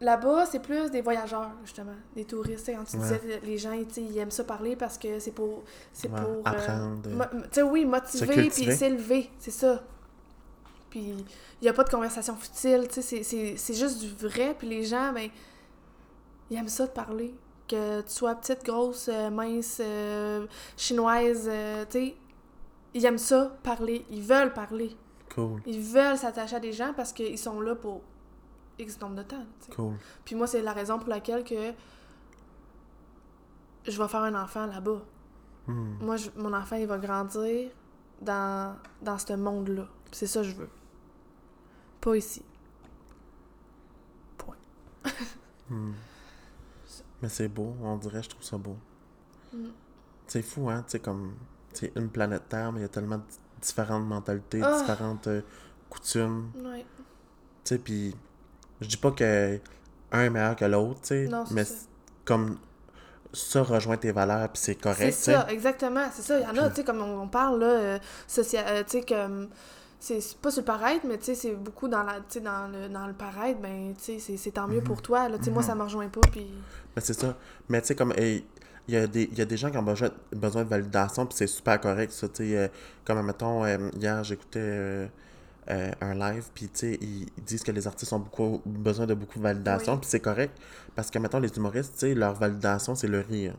Là-bas, 0.00 0.44
c'est 0.44 0.60
plus 0.60 0.90
des 0.90 1.00
voyageurs, 1.00 1.50
justement. 1.64 1.94
Des 2.14 2.24
touristes. 2.26 2.66
Quand 2.70 2.84
tu 2.84 2.96
Ouais. 2.98 3.02
disais, 3.02 3.40
les 3.44 3.56
gens, 3.56 3.72
ils 3.72 4.18
aiment 4.18 4.30
ça 4.30 4.44
parler 4.44 4.76
parce 4.76 4.98
que 4.98 5.18
c'est 5.18 5.30
pour... 5.32 5.64
C'est 5.92 6.10
Ouais, 6.10 6.20
pour... 6.20 6.30
euh, 6.30 6.40
apprendre. 6.44 7.08
mo- 7.10 7.24
Tu 7.44 7.48
sais, 7.52 7.62
oui, 7.62 7.84
motiver, 7.86 8.50
puis 8.50 8.72
s'élever. 8.76 9.30
C'est 9.38 9.50
ça. 9.50 9.82
Puis, 10.90 11.00
il 11.00 11.24
n'y 11.62 11.68
a 11.68 11.72
pas 11.72 11.84
de 11.84 11.88
conversation 11.90 12.36
futile, 12.36 12.86
tu 12.88 13.00
sais, 13.00 13.22
c'est- 13.56 13.74
juste 13.74 14.00
du 14.00 14.08
vrai, 14.28 14.54
puis 14.58 14.68
les 14.68 14.84
gens, 14.84 15.12
ben, 15.14 15.30
ils 16.50 16.56
aiment 16.58 16.68
ça 16.68 16.86
de 16.86 16.92
parler. 16.92 17.34
Que 17.66 18.00
tu 18.02 18.12
sois 18.12 18.34
petite, 18.36 18.64
grosse, 18.64 19.08
euh, 19.12 19.28
mince, 19.30 19.78
euh, 19.82 20.46
chinoise, 20.76 21.48
euh, 21.50 21.84
tu 21.90 21.98
sais, 21.98 22.14
ils 22.94 23.04
aiment 23.04 23.18
ça, 23.18 23.56
parler. 23.62 24.04
Ils 24.10 24.22
veulent 24.22 24.52
parler. 24.52 24.94
Cool, 25.34 25.60
Ils 25.66 25.80
veulent 25.80 26.16
s'attacher 26.16 26.56
à 26.56 26.60
des 26.60 26.72
gens 26.72 26.92
parce 26.94 27.12
qu'ils 27.12 27.38
sont 27.38 27.60
là 27.60 27.74
pour 27.74 28.02
X 28.78 29.00
nombre 29.00 29.16
de 29.16 29.22
temps, 29.22 29.44
cool. 29.74 29.94
Puis 30.24 30.34
moi, 30.34 30.46
c'est 30.46 30.60
la 30.62 30.72
raison 30.72 30.98
pour 30.98 31.08
laquelle 31.08 31.44
que 31.44 31.72
je 33.86 34.02
vais 34.02 34.08
faire 34.08 34.22
un 34.22 34.34
enfant 34.34 34.66
là-bas. 34.66 35.02
Hmm. 35.66 35.96
Moi, 36.00 36.16
je- 36.16 36.30
mon 36.36 36.52
enfant, 36.52 36.76
il 36.76 36.86
va 36.86 36.98
grandir 36.98 37.70
dans, 38.20 38.76
dans 39.02 39.18
ce 39.18 39.32
monde-là. 39.34 39.88
C'est 40.12 40.26
ça 40.26 40.40
que 40.42 40.48
je 40.48 40.54
veux. 40.56 40.68
Pas 42.00 42.16
ici. 42.16 42.42
Point. 44.38 44.56
Hmm. 45.68 45.92
Mais 47.22 47.28
c'est 47.28 47.48
beau, 47.48 47.74
on 47.82 47.96
dirait, 47.96 48.22
je 48.22 48.28
trouve 48.28 48.44
ça 48.44 48.56
beau. 48.56 48.76
Mm. 49.52 49.66
C'est 50.28 50.42
fou, 50.42 50.68
hein? 50.70 50.84
Sais, 50.86 51.00
comme. 51.00 51.34
C'est 51.72 51.90
une 51.96 52.08
planète 52.08 52.48
Terre, 52.48 52.70
mais 52.70 52.78
il 52.80 52.82
y 52.82 52.84
a 52.84 52.88
tellement 52.88 53.16
de 53.18 53.22
différentes 53.60 54.06
mentalités, 54.06 54.60
Ah. 54.62 54.78
différentes 54.80 55.26
euh, 55.26 55.42
coutumes. 55.90 56.52
Ouais. 56.62 56.84
Tu 57.64 57.74
sais, 57.74 57.78
puis. 57.78 58.14
Je 58.80 58.86
dis 58.88 58.96
pas 58.96 59.10
que 59.10 59.58
un 60.12 60.20
est 60.22 60.30
meilleur 60.30 60.56
que 60.56 60.64
l'autre, 60.64 61.00
tu 61.02 61.06
sais. 61.08 61.28
C'est 61.46 61.54
Mais 61.54 61.64
ça. 61.64 61.74
c'est 61.74 61.86
comme. 62.24 62.58
Ça 63.32 63.62
rejoint 63.62 63.96
tes 63.96 64.12
valeurs, 64.12 64.48
puis 64.50 64.62
c'est 64.62 64.72
C'est 64.72 64.80
correct, 64.80 65.12
sais. 65.12 65.32
ça, 65.32 65.46
exactement. 65.50 66.06
C'est 66.12 66.22
ça. 66.22 66.38
Il 66.40 66.44
y 66.44 66.46
en 66.46 66.62
a, 66.62 66.70
tu 66.70 66.76
sais, 66.76 66.84
comme 66.84 67.00
on, 67.02 67.22
on 67.22 67.28
parle, 67.28 67.60
là, 67.60 67.66
euh, 67.66 67.98
socia- 68.28 68.64
euh, 68.66 68.82
tu 68.84 69.00
sais, 69.00 69.02
comme. 69.02 69.48
C'est 69.98 70.20
c'est 70.20 70.36
pas 70.38 70.50
sur 70.50 70.60
le 70.60 70.66
paraître, 70.66 71.04
mais 71.06 71.18
tu 71.18 71.24
sais, 71.26 71.34
c'est 71.34 71.52
beaucoup 71.54 71.88
dans, 71.88 72.02
la, 72.02 72.20
dans, 72.40 72.68
le, 72.70 72.88
dans 72.88 73.06
le 73.06 73.12
paraître, 73.14 73.58
ben, 73.60 73.94
tu 73.96 74.04
sais, 74.04 74.18
c'est- 74.18 74.36
c'est 74.36 74.52
tant 74.52 74.68
mieux 74.68 74.78
Mhm. 74.80 74.84
pour 74.84 75.02
toi. 75.02 75.28
Là, 75.28 75.38
tu 75.38 75.44
sais, 75.44 75.50
moi, 75.50 75.62
Mhm. 75.62 75.68
ça 75.68 75.74
me 75.74 75.82
rejoint 75.82 76.08
pas, 76.08 76.20
puis. 76.30 76.46
Mais 76.94 77.02
c'est 77.02 77.14
ça. 77.14 77.36
Mais 77.68 77.80
tu 77.80 77.88
sais, 77.88 77.94
comme. 77.94 78.12
hey, 78.16 78.44
il 78.88 78.94
y, 78.94 78.96
a 78.98 79.06
des, 79.08 79.24
il 79.24 79.36
y 79.36 79.42
a 79.42 79.44
des 79.44 79.56
gens 79.56 79.70
qui 79.70 79.76
ont 79.78 79.82
besoin, 79.82 80.10
besoin 80.32 80.62
de 80.64 80.68
validation, 80.68 81.26
puis 81.26 81.36
c'est 81.36 81.46
super 81.48 81.80
correct, 81.80 82.12
ça. 82.12 82.28
Tu 82.28 82.48
sais, 82.50 82.56
euh, 82.56 82.68
comme, 83.04 83.20
mettons, 83.26 83.64
euh, 83.64 83.76
hier, 83.98 84.22
j'écoutais 84.22 84.60
euh, 84.62 85.06
euh, 85.70 85.90
un 86.00 86.14
live, 86.14 86.44
puis 86.54 86.68
tu 86.68 86.78
sais, 86.80 86.98
ils, 87.00 87.26
disent 87.44 87.62
que 87.62 87.72
les 87.72 87.86
artistes 87.86 88.12
ont 88.12 88.20
beaucoup, 88.20 88.62
besoin 88.64 89.06
de 89.06 89.14
beaucoup 89.14 89.38
de 89.38 89.42
validation, 89.42 89.94
Oui. 89.94 89.98
puis 90.00 90.08
c'est 90.10 90.20
correct. 90.20 90.56
Parce 90.94 91.10
que, 91.10 91.18
mettons, 91.18 91.40
les 91.40 91.48
humoristes, 91.56 91.94
tu 91.94 92.00
sais, 92.00 92.14
leur 92.14 92.34
validation, 92.34 92.94
c'est 92.94 93.08
le 93.08 93.20
rire. 93.20 93.54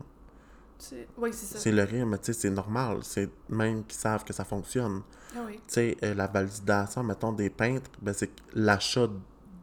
c'est- 0.78 1.08
Oui, 1.18 1.30
c'est 1.32 1.46
ça. 1.46 1.58
C'est 1.58 1.72
le 1.72 1.82
rire, 1.82 2.06
mais 2.06 2.18
tu 2.18 2.26
sais, 2.26 2.32
c'est 2.32 2.50
normal. 2.50 2.98
C'est 3.02 3.28
même 3.48 3.84
qu'ils 3.84 3.98
savent 3.98 4.24
que 4.24 4.32
ça 4.32 4.44
fonctionne. 4.44 5.02
Ah 5.34 5.40
oui. 5.46 5.54
Tu 5.56 5.60
sais, 5.74 5.96
euh, 6.04 6.14
la 6.14 6.26
validation, 6.28 7.02
mettons, 7.02 7.32
des 7.32 7.50
peintres, 7.50 7.90
ben, 8.00 8.14
c'est 8.14 8.30
l'achat 8.54 9.08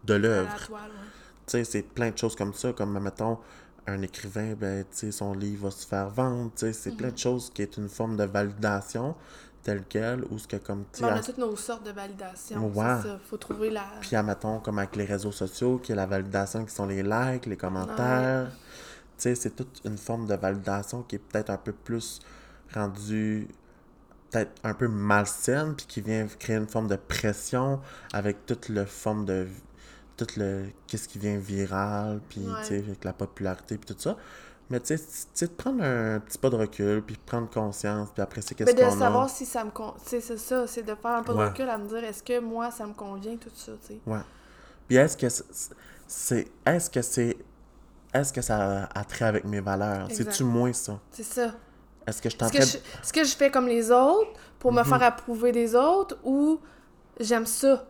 de 0.04 0.14
l'œuvre. 0.14 0.50
la 0.60 0.66
toile, 0.66 0.82
ouais. 0.91 1.06
Tu 1.48 1.52
sais, 1.52 1.64
c'est 1.64 1.82
plein 1.84 2.12
de 2.12 2.18
choses 2.18 2.36
comme 2.36 2.54
ça, 2.54 2.74
comme, 2.74 3.00
mettons, 3.00 3.38
un 3.88 4.02
écrivain, 4.02 4.56
ben, 4.56 4.84
tu 4.84 4.98
sais, 4.98 5.12
son 5.12 5.34
livre 5.34 5.66
va 5.66 5.72
se 5.72 5.86
faire 5.88 6.10
vendre, 6.10 6.52
tu 6.56 6.66
sais, 6.66 6.74
c'est 6.74 6.91
plein 6.91 7.08
Mhm. 7.08 7.14
de 7.14 7.18
choses 7.20 7.50
qui 7.54 7.62
est 7.62 7.78
une 7.78 7.88
forme 7.88 8.18
de 8.18 8.24
validation 8.26 9.16
telle 9.66 9.84
quelle, 9.89 10.24
ou 10.30 10.38
ce 10.38 10.47
que, 10.47 10.57
comme, 10.57 10.86
tu 10.93 11.03
on 11.03 11.07
a 11.07 11.20
toutes 11.20 11.39
nos 11.39 11.55
sortes 11.55 11.84
de 11.86 11.91
validation. 11.91 12.68
Ouais. 12.68 12.86
C'est 13.01 13.07
ça. 13.09 13.20
Faut 13.30 13.38
trouver 13.38 13.72
la. 13.72 13.84
puis, 13.99 14.16
admettons, 14.16 14.59
comme 14.59 14.78
avec 14.78 14.95
les 14.95 15.05
réseaux 15.05 15.32
sociaux, 15.32 15.80
qui 15.80 15.91
est 15.91 15.95
la 15.95 16.05
validation 16.05 16.63
qui 16.63 16.74
sont 16.74 16.86
les 16.86 17.01
likes, 17.01 17.47
les 17.47 17.57
commentaires, 17.57 18.47
tu 19.18 19.24
sais, 19.24 19.36
c'est 19.36 19.55
toute 19.55 19.82
une 19.84 19.97
forme 19.97 20.28
de 20.28 20.36
validation 20.36 21.01
qui 21.01 21.16
est 21.16 21.20
peut-être 21.20 21.49
un 21.49 21.57
peu 21.57 21.74
plus 21.74 22.20
rendue 22.74 23.47
peut-être 24.32 24.51
un 24.63 24.74
peu 24.74 24.88
malsaine, 24.88 25.76
puis 25.76 25.86
qui 25.88 26.01
vient 26.01 26.28
créer 26.39 26.57
une 26.57 26.68
forme 26.68 26.88
de 26.88 26.95
pression 26.95 27.80
avec 28.13 28.45
toute 28.45 28.70
le 28.70 28.86
forme 28.86 29.26
de 29.26 29.47
tout 30.18 30.28
le 30.38 30.68
qu'est-ce 30.88 31.07
qui 31.09 31.20
vient 31.20 31.38
viral 31.38 32.22
puis 32.30 32.41
Ouais. 32.41 32.61
tu 32.61 32.68
sais 32.68 32.78
avec 32.78 33.03
la 33.03 33.13
popularité 33.13 33.78
puis 33.78 33.93
tout 33.93 33.99
ça 34.01 34.16
mais 34.70 34.80
tu 34.80 34.88
sais 34.88 34.97
tu 34.97 35.05
sais, 35.34 35.47
de 35.47 35.51
prendre 35.51 35.84
un 35.84 36.20
petit 36.20 36.38
pas 36.38 36.49
de 36.49 36.55
recul 36.55 37.01
puis 37.03 37.18
prendre 37.26 37.49
conscience 37.49 38.09
puis 38.11 38.22
apprécier 38.22 38.55
Mais 38.59 38.66
qu'est-ce 38.66 38.76
de 38.78 38.82
qu'on 38.91 38.97
savoir 38.99 39.26
a 39.26 39.28
si 39.30 39.45
ça 39.45 39.63
me 39.63 39.72
con... 39.72 39.93
tu 40.03 40.09
sais, 40.09 40.22
c'est 40.22 40.38
ça, 40.38 40.66
c'est 40.68 40.84
de 40.84 40.95
faire 40.95 41.11
un 41.11 41.24
peu 41.24 41.34
de 41.34 41.39
recul 41.39 41.70
à 41.70 41.78
me 41.78 41.88
dire 41.88 42.03
est-ce 42.03 42.24
que 42.24 42.39
moi 42.39 42.72
ça 42.72 42.86
me 42.88 42.93
convient 42.93 43.38
tout 43.38 43.49
ça, 43.53 43.72
tu 43.82 43.93
sais? 43.93 43.99
ouais 44.07 44.20
puis 44.88 44.97
est-ce 44.97 45.18
que 45.18 45.30
c'est- 45.30 45.74
c'est 46.07 46.47
est-ce 46.66 46.89
que 46.89 47.01
c'est 47.01 47.38
est-ce 48.13 48.32
que 48.32 48.41
ça 48.41 48.86
a 48.95 49.03
trait 49.03 49.26
avec 49.26 49.43
mes 49.43 49.59
valeurs? 49.59 50.09
Exact. 50.09 50.32
c'est 50.32 50.38
tu 50.38 50.43
moins 50.45 50.72
ça? 50.74 50.99
C'est 51.11 51.24
ça. 51.24 51.51
est-ce 52.07 52.22
que 52.22 52.30
je 52.30 52.36
suis 52.36 52.43
en 52.43 52.47
Est-ce 52.49 52.57
que, 52.57 52.63
je... 52.66 52.78
est-ce 53.01 53.13
que 53.13 53.24
je 53.24 53.36
fais 53.36 53.51
comme 53.51 53.68
les 53.68 53.91
autres 53.91 54.32
pour 54.59 54.72
me 54.72 54.80
Mhm. 54.82 54.86
faire 54.86 55.03
approuver 55.03 55.51
des 55.51 55.76
autres 55.76 56.18
ou 56.24 56.59
j'aime 57.20 57.45
ça, 57.45 57.86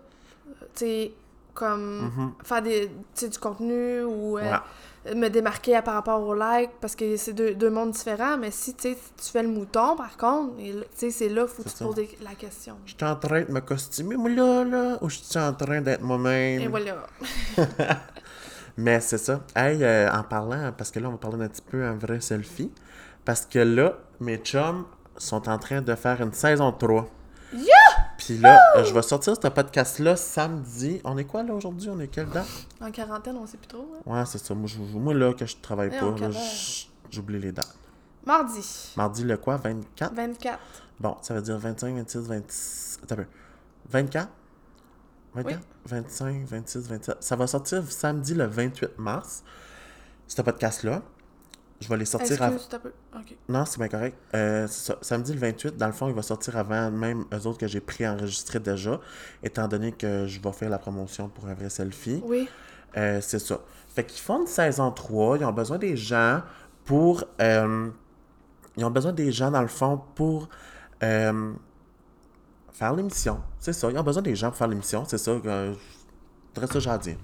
tu 0.74 0.86
sais, 0.86 1.14
comme 1.54 2.06
Mhm. 2.06 2.34
faire 2.44 2.62
des, 2.62 2.88
du 3.30 3.38
contenu 3.40 4.04
ou 4.04 4.38
euh, 4.38 4.42
Ouais. 4.52 4.58
Me 5.14 5.28
démarquer 5.30 5.76
à- 5.76 5.82
par 5.82 5.94
rapport 5.96 6.22
au 6.22 6.34
like 6.34 6.72
parce 6.82 6.96
que 6.96 7.16
c'est 7.18 7.34
deux, 7.34 7.54
deux 7.54 7.70
mondes 7.70 7.92
différents. 7.92 8.38
Mais 8.38 8.52
si 8.52 8.74
tu 8.76 8.96
fais 9.20 9.44
le 9.44 9.50
mouton, 9.50 9.96
par 9.96 10.18
contre, 10.18 10.54
c'est 10.96 11.30
là 11.30 11.46
faut 11.48 11.64
que 11.64 11.70
tu 11.70 11.76
te 11.76 11.84
poses 11.84 11.96
la 12.24 12.34
question. 12.36 12.78
je 12.86 12.94
suis 12.96 13.04
en 13.06 13.16
train 13.16 13.42
de 13.42 13.52
me 13.52 13.60
costumer 13.62 14.16
moi 14.16 14.30
là 14.30 14.64
là 14.64 14.98
ou 15.02 15.10
je 15.10 15.18
suis 15.18 15.40
en 15.40 15.54
train 15.54 15.82
d'être 15.82 16.02
moi-même? 16.02 16.62
Et 16.62 16.68
voilà. 16.68 17.06
Mais 18.78 19.00
c'est 19.00 19.18
ça. 19.18 19.42
Hey, 19.56 19.84
euh, 19.84 20.12
en 20.12 20.24
parlant, 20.24 20.72
parce 20.78 20.92
que 20.92 21.00
là, 21.00 21.08
on 21.08 21.12
va 21.12 21.18
parler 21.18 21.38
d'un 21.38 21.48
petit 21.48 21.62
peu 21.62 21.84
un 21.84 21.94
vrai 21.96 22.20
selfie. 22.20 22.72
Parce 23.24 23.46
que 23.46 23.60
là, 23.60 23.98
mes 24.20 24.38
chums 24.38 24.86
sont 25.18 25.48
en 25.48 25.58
train 25.58 25.82
de 25.82 25.96
faire 25.96 26.20
une 26.22 26.34
saison 26.34 26.72
3. 26.74 27.08
Yeah! 27.54 27.66
Puis 28.26 28.38
là, 28.40 28.60
euh, 28.76 28.84
je 28.84 28.94
vais 28.94 29.02
sortir 29.02 29.36
ce 29.36 29.48
podcast-là 29.48 30.16
samedi. 30.16 31.00
On 31.04 31.18
est 31.18 31.26
quoi 31.26 31.44
là 31.44 31.54
aujourd'hui? 31.54 31.90
On 31.90 32.00
est 32.00 32.08
quelle 32.08 32.30
date? 32.30 32.48
En 32.82 32.90
quarantaine, 32.92 33.36
on 33.38 33.46
sait 33.46 33.58
plus 33.58 33.68
trop. 33.68 33.88
hein. 34.06 34.12
Ouais, 34.20 34.26
c'est 34.26 34.40
ça. 34.40 34.54
Moi, 34.56 34.68
je- 34.68 34.80
moi, 34.80 35.14
là, 35.14 35.34
que 35.34 35.46
je 35.46 35.56
travaille 35.62 35.92
Eh, 35.96 36.00
pas, 36.00 36.16
j'oublie 37.12 37.40
les 37.40 37.52
dates. 37.52 37.76
Mardi, 38.26 38.94
Mardi, 38.98 39.24
le 39.24 39.38
quoi? 39.38 39.58
24? 39.58 40.14
24. 40.16 40.60
Bon, 41.00 41.16
ça 41.22 41.36
veut 41.36 41.42
dire 41.44 41.58
25, 41.60 41.96
26, 41.96 42.20
26... 42.28 43.00
Attends 43.04 43.14
un 43.14 43.18
peu. 43.18 43.26
24? 43.90 44.30
24? 45.36 45.60
25, 45.86 46.46
26, 46.48 46.88
27. 46.88 47.18
Ça 47.24 47.36
va 47.36 47.46
sortir 47.46 47.84
samedi 47.92 48.34
le 48.34 48.46
28 48.46 48.98
mars. 48.98 49.44
Ce 50.28 50.42
podcast-là. 50.42 51.04
Je 51.82 51.90
vais 51.90 51.98
les 51.98 52.06
sortir 52.06 52.42
avant. 52.42 52.58
Non, 53.50 53.66
c'est 53.66 53.78
bien 53.80 53.90
correct. 53.90 54.18
Euh. 54.34 54.68
Samedi 55.02 55.34
le 55.34 55.40
28, 55.40 55.76
dans 55.78 55.88
le 55.88 55.92
fond, 55.92 56.08
il 56.08 56.14
va 56.16 56.22
sortir 56.22 56.58
avant 56.58 56.90
même 56.90 57.26
eux 57.34 57.48
autres 57.48 57.58
que 57.58 57.68
j'ai 57.68 57.82
préenregistré 57.82 58.60
déjà, 58.60 59.00
étant 59.44 59.68
donné 59.68 59.92
que 59.92 60.26
je 60.26 60.40
vais 60.40 60.52
faire 60.54 60.70
la 60.70 60.80
promotion 60.80 61.28
pour 61.28 61.48
un 61.48 61.54
vrai 61.54 61.70
selfie. 61.70 62.22
Oui. 62.24 62.48
Euh, 62.98 63.20
c'est 63.22 63.40
ça. 63.40 63.60
Fait 63.90 64.06
qu'ils 64.06 64.22
font 64.22 64.42
une 64.42 64.48
saison 64.48 64.92
3, 64.92 65.38
ils 65.38 65.46
ont 65.46 65.52
besoin 65.52 65.78
des 65.78 65.98
gens 65.98 66.42
pour... 66.86 67.26
euh, 67.42 67.90
ils 68.78 68.86
ont 68.86 68.92
besoin 68.92 69.12
des 69.14 69.32
gens, 69.32 69.52
dans 69.52 69.62
le 69.62 69.68
fond, 69.68 70.02
pour 70.16 70.48
faire 71.00 71.34
l'émission. 72.96 73.42
C'est 73.60 73.74
ça, 73.74 73.90
ils 73.92 73.98
ont 73.98 74.04
besoin 74.04 74.22
des 74.22 74.36
gens 74.36 74.50
pour 74.50 74.58
faire 74.58 74.68
l'émission, 74.68 75.04
c'est 75.06 75.18
ça. 75.18 75.34
Je 75.44 75.74
dirais 76.54 76.68
ça, 76.72 76.80
j'ai 76.80 76.90
à 76.90 76.98
dire. 76.98 77.18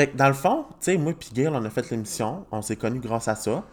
Fait 0.00 0.12
que 0.12 0.16
dans 0.16 0.28
le 0.28 0.34
fond, 0.34 0.64
tu 0.70 0.76
sais, 0.80 0.96
moi 0.96 1.12
et 1.12 1.34
Gail, 1.34 1.48
on 1.48 1.62
a 1.62 1.68
fait 1.68 1.90
l'émission, 1.90 2.46
on 2.50 2.62
s'est 2.62 2.76
connus 2.76 3.00
grâce 3.00 3.28
à 3.28 3.34
ça. 3.34 3.64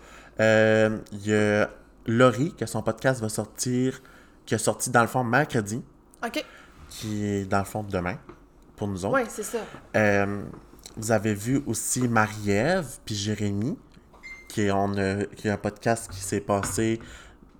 Euh, 0.41 0.97
Il 1.13 1.25
y 1.27 1.33
a 1.33 1.69
Laurie, 2.05 2.53
que 2.53 2.65
son 2.65 2.81
podcast 2.81 3.21
va 3.21 3.29
sortir, 3.29 4.01
qui 4.45 4.53
est 4.53 4.57
sorti 4.57 4.89
dans 4.89 5.01
le 5.01 5.07
fond 5.07 5.23
mercredi, 5.23 5.81
Ok. 6.25 6.43
qui 6.89 7.23
est 7.25 7.45
dans 7.45 7.59
le 7.59 7.63
fond 7.65 7.81
demain, 7.83 8.17
pour 8.75 8.89
nous 8.89 9.05
autres. 9.05 9.13
Ouais, 9.13 9.25
c'est 9.29 9.43
ça. 9.43 9.59
Euh, 9.95 10.43
vous 10.97 11.11
avez 11.13 11.33
vu 11.33 11.63
aussi 11.65 12.09
Marie-Ève 12.09 12.87
puis 13.05 13.15
Jérémy, 13.15 13.77
qui, 14.49 14.67
qui 15.37 15.49
a 15.49 15.53
un 15.53 15.57
podcast 15.57 16.11
qui 16.11 16.19
s'est 16.19 16.41
passé 16.41 16.99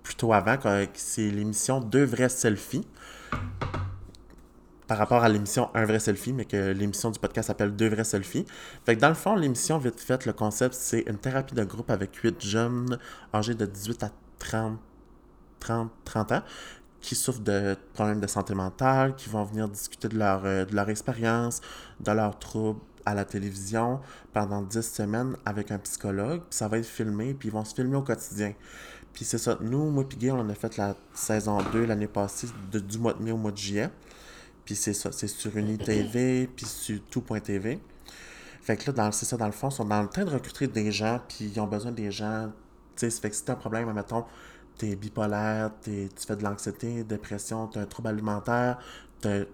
plutôt 0.02 0.34
avant, 0.34 0.56
c'est 0.92 1.30
l'émission 1.30 1.80
Deux 1.80 2.04
vrais 2.04 2.28
selfies. 2.28 2.86
Par 4.88 4.96
rapport 4.98 5.22
à 5.22 5.28
l'émission 5.28 5.68
Un 5.74 5.84
vrai 5.84 5.98
selfie, 6.00 6.32
mais 6.32 6.46
que 6.46 6.72
l'émission 6.72 7.10
du 7.10 7.18
podcast 7.18 7.46
s'appelle 7.48 7.76
Deux 7.76 7.88
vrais 7.90 8.04
selfies. 8.04 8.46
Fait 8.86 8.96
que 8.96 9.00
dans 9.00 9.10
le 9.10 9.14
fond, 9.14 9.36
l'émission, 9.36 9.78
vite 9.78 10.00
fait, 10.00 10.24
le 10.26 10.32
concept, 10.32 10.74
c'est 10.74 11.00
une 11.06 11.18
thérapie 11.18 11.54
de 11.54 11.62
groupe 11.62 11.90
avec 11.90 12.14
huit 12.16 12.40
jeunes 12.44 12.98
âgés 13.34 13.54
de 13.54 13.66
18 13.66 14.02
à 14.04 14.10
30, 14.38 14.78
30, 15.60 15.90
30 16.04 16.32
ans 16.32 16.42
qui 17.00 17.14
souffrent 17.14 17.40
de 17.42 17.76
problèmes 17.94 18.18
de 18.20 18.26
santé 18.26 18.54
mentale, 18.54 19.14
qui 19.14 19.28
vont 19.28 19.44
venir 19.44 19.68
discuter 19.68 20.08
de 20.08 20.18
leur, 20.18 20.44
euh, 20.44 20.64
de 20.64 20.74
leur 20.74 20.88
expérience, 20.88 21.60
de 22.00 22.10
leurs 22.10 22.36
troubles 22.38 22.80
à 23.06 23.14
la 23.14 23.24
télévision 23.24 24.00
pendant 24.32 24.62
10 24.62 24.80
semaines 24.82 25.36
avec 25.46 25.70
un 25.70 25.78
psychologue, 25.78 26.40
puis 26.40 26.56
ça 26.58 26.66
va 26.66 26.78
être 26.78 26.86
filmé, 26.86 27.34
puis 27.34 27.48
ils 27.48 27.52
vont 27.52 27.64
se 27.64 27.74
filmer 27.74 27.96
au 27.96 28.02
quotidien. 28.02 28.52
Puis 29.12 29.24
c'est 29.24 29.38
ça, 29.38 29.56
nous, 29.60 29.90
moi 29.90 30.04
Guy, 30.04 30.30
on 30.32 30.48
a 30.48 30.54
fait 30.54 30.76
la 30.76 30.94
saison 31.14 31.58
2 31.72 31.84
l'année 31.86 32.08
passée, 32.08 32.48
de- 32.72 32.80
du 32.80 32.98
mois 32.98 33.14
de 33.14 33.22
mai 33.22 33.30
au 33.32 33.36
mois 33.36 33.52
de 33.52 33.56
juillet. 33.56 33.90
Puis 34.68 34.76
c'est 34.76 34.92
ça, 34.92 35.10
c'est 35.12 35.28
sur 35.28 35.56
UniTV, 35.56 36.46
puis 36.54 36.66
sur 36.66 37.00
tout.tv. 37.06 37.80
Fait 38.60 38.76
que 38.76 38.90
là, 38.90 39.10
c'est 39.12 39.24
ça, 39.24 39.38
dans 39.38 39.46
le 39.46 39.52
fond, 39.52 39.70
ils 39.70 39.74
sont 39.74 39.86
dans 39.86 40.02
le 40.02 40.10
train 40.10 40.26
de 40.26 40.30
recruter 40.30 40.66
des 40.66 40.92
gens, 40.92 41.22
puis 41.26 41.50
ils 41.54 41.58
ont 41.58 41.66
besoin 41.66 41.90
des 41.90 42.10
gens. 42.10 42.52
Tu 42.94 43.10
sais, 43.10 43.18
fait 43.18 43.30
que 43.30 43.36
si 43.36 43.46
t'as 43.46 43.54
un 43.54 43.56
problème, 43.56 43.90
mettons, 43.94 44.26
t'es 44.76 44.94
bipolaire, 44.94 45.70
tu 45.82 46.10
fais 46.18 46.36
de 46.36 46.44
l'anxiété, 46.44 47.02
dépression, 47.02 47.66
t'as 47.66 47.80
un 47.80 47.86
trouble 47.86 48.08
alimentaire, 48.08 48.76
t'as 49.22 49.44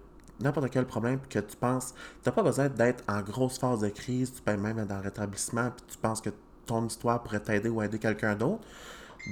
n'importe 0.41 0.69
quel 0.69 0.85
problème 0.85 1.21
que 1.29 1.39
tu 1.39 1.55
penses, 1.55 1.93
t'as 2.21 2.33
pas 2.33 2.43
besoin 2.43 2.67
d'être 2.67 3.05
en 3.07 3.21
grosse 3.21 3.57
phase 3.57 3.79
de 3.79 3.87
crise, 3.87 4.33
tu 4.33 4.41
peux 4.41 4.57
même 4.57 4.79
être 4.79 4.87
dans 4.89 4.97
le 4.97 5.03
rétablissement, 5.03 5.71
puis 5.71 5.85
tu 5.87 5.97
penses 5.97 6.19
que 6.19 6.31
ton 6.65 6.85
histoire 6.85 7.23
pourrait 7.23 7.39
t'aider 7.39 7.69
ou 7.69 7.81
aider 7.81 7.99
quelqu'un 7.99 8.35
d'autre, 8.35 8.65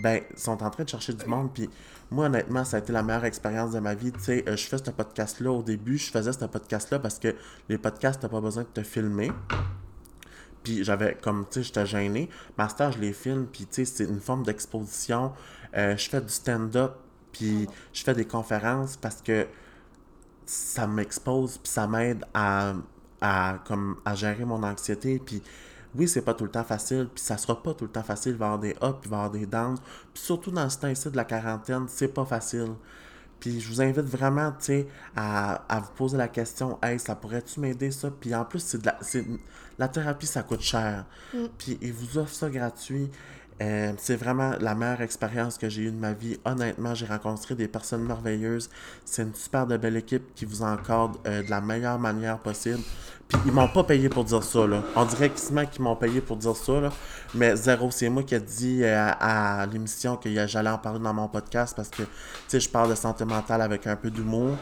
ben, 0.02 0.22
ils 0.32 0.40
sont 0.40 0.64
en 0.64 0.70
train 0.70 0.86
de 0.86 0.90
chercher 0.90 1.12
du 1.12 1.26
monde, 1.26 1.52
puis 1.54 1.70
moi, 2.14 2.28
honnêtement, 2.28 2.64
ça 2.64 2.78
a 2.78 2.80
été 2.80 2.94
la 2.94 3.04
meilleure 3.04 3.26
expérience 3.26 3.72
de 3.72 3.80
ma 3.80 3.96
vie, 3.96 4.12
tu 4.12 4.20
sais, 4.20 4.44
euh, 4.48 4.56
je 4.56 4.68
fais 4.68 4.78
ce 4.78 4.92
podcast-là 4.92 5.52
au 5.52 5.64
début, 5.64 5.98
je 5.98 6.12
faisais 6.12 6.32
ce 6.32 6.46
podcast-là 6.46 7.00
parce 7.00 7.18
que 7.18 7.36
les 7.70 7.78
podcasts, 7.78 8.22
t'as 8.22 8.30
pas 8.30 8.40
besoin 8.40 8.64
de 8.64 8.68
te 8.68 8.84
filmer, 8.84 9.32
puis 10.64 10.84
j'avais, 10.84 11.16
comme, 11.16 11.46
tu 11.46 11.56
sais, 11.56 11.64
j'étais 11.64 11.86
gêné. 11.86 12.30
Master, 12.58 12.92
je 12.92 13.00
les 13.00 13.14
filme, 13.14 13.48
puis 13.52 13.66
tu 13.66 13.84
sais, 13.84 13.86
c'est 13.86 14.04
une 14.06 14.22
forme 14.22 14.44
d'exposition. 14.44 15.34
Euh, 15.76 15.98
je 15.98 16.10
fais 16.10 16.22
du 16.22 16.30
stand-up, 16.30 16.94
puis 17.32 17.68
je 17.92 18.04
fais 18.04 18.14
des 18.14 18.26
conférences 18.26 18.96
parce 18.96 19.22
que 19.22 19.48
ça 20.46 20.88
m'expose, 20.88 21.58
puis 21.58 21.72
ça 21.72 21.88
m'aide 21.88 22.24
à, 22.34 22.74
à, 23.22 23.60
comme, 23.66 23.98
à 24.06 24.16
gérer 24.16 24.46
mon 24.46 24.62
anxiété. 24.64 25.20
Puis 25.20 25.42
oui, 25.96 26.08
c'est 26.08 26.22
pas 26.22 26.34
tout 26.34 26.44
le 26.44 26.52
temps 26.52 26.64
facile, 26.64 27.08
puis 27.14 27.24
ça 27.24 27.38
sera 27.38 27.62
pas 27.62 27.74
tout 27.74 27.86
le 27.86 27.92
temps 27.92 28.04
facile. 28.04 28.34
Il 28.34 28.38
va 28.38 28.46
y 28.46 28.48
avoir 28.48 28.60
des 28.60 28.72
ups, 28.72 29.00
puis 29.02 29.06
il 29.06 29.10
va 29.10 29.16
y 29.16 29.20
avoir 29.20 29.32
des 29.32 29.46
downs. 29.46 29.78
Puis 30.14 30.24
surtout 30.24 30.52
dans 30.52 30.70
ce 30.70 30.78
temps-ci 30.80 31.10
de 31.10 31.16
la 31.16 31.26
quarantaine, 31.26 31.86
c'est 31.88 32.08
pas 32.08 32.26
facile. 32.26 32.74
Puis 33.40 33.60
je 33.60 33.68
vous 33.68 33.82
invite 33.82 34.06
vraiment, 34.06 34.52
tu 34.52 34.66
sais, 34.66 34.88
à, 35.16 35.56
à 35.68 35.80
vous 35.82 35.92
poser 35.96 36.18
la 36.18 36.30
question, 36.30 36.80
hey, 36.82 36.98
ça 36.98 37.16
pourrait-tu 37.16 37.60
m'aider 37.60 37.92
ça? 37.92 38.10
Puis 38.10 38.34
en 38.34 38.46
plus, 38.46 38.60
c'est 38.60 38.78
de 38.80 38.86
la, 38.86 38.98
c'est, 39.02 39.26
la 39.78 39.88
thérapie, 39.88 40.26
ça 40.26 40.44
coûte 40.44 40.62
cher. 40.62 41.06
Puis 41.58 41.78
ils 41.82 41.94
vous 41.94 42.18
offrent 42.18 42.34
ça 42.34 42.50
gratuit. 42.50 43.10
Euh, 43.62 43.94
c'est 43.98 44.16
vraiment 44.16 44.54
la 44.60 44.76
meilleure 44.76 45.02
expérience 45.02 45.58
que 45.58 45.70
j'ai 45.70 45.84
eue 45.84 45.92
de 45.92 46.00
ma 46.00 46.14
vie. 46.14 46.38
Honnêtement, 46.46 46.96
j'ai 46.96 47.06
rencontré 47.06 47.56
des 47.56 47.68
personnes 47.68 48.04
merveilleuses. 48.04 48.70
C'est 49.06 49.24
une 49.24 49.34
super 49.36 49.68
de 49.68 49.78
belle 49.78 49.98
équipe 49.98 50.34
qui 50.36 50.46
vous 50.46 50.62
encadre 50.62 51.20
euh, 51.28 51.44
de 51.44 51.50
la 51.50 51.62
meilleure 51.62 52.00
manière 52.00 52.40
possible. 52.40 52.82
Puis 53.28 53.40
ils 53.48 53.52
m'ont 53.52 53.68
pas 53.68 53.84
payé 53.84 54.10
pour 54.10 54.24
dire 54.26 54.44
ça, 54.44 54.68
là. 54.68 54.84
On 54.96 55.06
dirait 55.06 55.32
qu'ils 55.32 55.82
m'ont 55.82 55.96
payé 55.96 56.22
pour 56.22 56.38
dire 56.38 56.56
ça, 56.56 56.80
là. 56.80 56.90
Mais 57.34 57.56
zéro, 57.56 57.90
c'est 57.90 58.10
moi 58.10 58.24
qui 58.24 58.36
ai 58.36 58.40
dit 58.40 58.84
euh, 58.84 59.12
à, 59.20 59.66
l'émission 59.66 60.18
que 60.18 60.30
j'allais 60.48 60.70
en 60.70 60.78
parler 60.78 61.00
dans 61.00 61.14
mon 61.14 61.28
podcast 61.28 61.76
parce 61.76 61.90
que, 61.90 62.04
je 62.52 62.70
parle 62.70 62.90
de 62.92 62.96
santé 62.96 63.26
mentale 63.26 63.62
avec 63.62 63.88
un 63.88 63.96
peu 63.96 64.12
d'humour. 64.12 64.56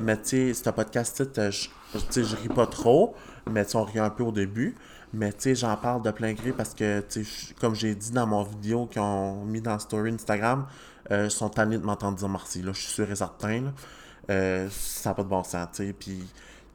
Mais, 0.00 0.16
tu 0.16 0.52
sais, 0.52 0.54
ce 0.54 0.70
podcast-ci, 0.70 1.22
euh, 1.38 1.50
je, 1.50 2.36
ris 2.36 2.48
pas 2.48 2.66
trop, 2.66 3.14
mais 3.50 3.64
on 3.74 3.84
rit 3.84 3.98
un 3.98 4.10
peu 4.10 4.24
au 4.24 4.32
début. 4.32 4.74
Mais, 5.12 5.32
tu 5.32 5.40
sais, 5.40 5.54
j'en 5.54 5.76
parle 5.76 6.02
de 6.02 6.10
plein 6.10 6.32
gré 6.34 6.52
parce 6.52 6.74
que, 6.74 7.00
tu 7.00 7.24
sais, 7.24 7.48
je- 7.48 7.54
comme 7.60 7.74
j'ai 7.74 7.94
dit 7.94 8.10
dans 8.10 8.26
mon 8.26 8.42
vidéo 8.42 8.86
qu'ils 8.86 9.00
ont 9.00 9.44
mis 9.44 9.60
dans 9.60 9.78
Story 9.78 10.12
Instagram, 10.12 10.66
euh, 11.10 11.24
ils 11.24 11.30
sont 11.30 11.48
tannés 11.48 11.78
de 11.78 11.84
m'entendre 11.84 12.18
dire 12.18 12.28
merci, 12.28 12.62
là. 12.62 12.72
Je 12.72 12.80
suis 12.80 12.92
sûr 12.92 13.10
et 13.10 13.16
certain, 13.16 13.62
là. 13.62 13.72
Euh, 14.30 14.68
ça 14.70 15.10
n'a 15.10 15.14
pas 15.14 15.22
de 15.22 15.28
bon 15.28 15.42
sens, 15.42 15.66
tu 15.72 15.86
sais. 15.86 15.92
Puis, 15.94 16.18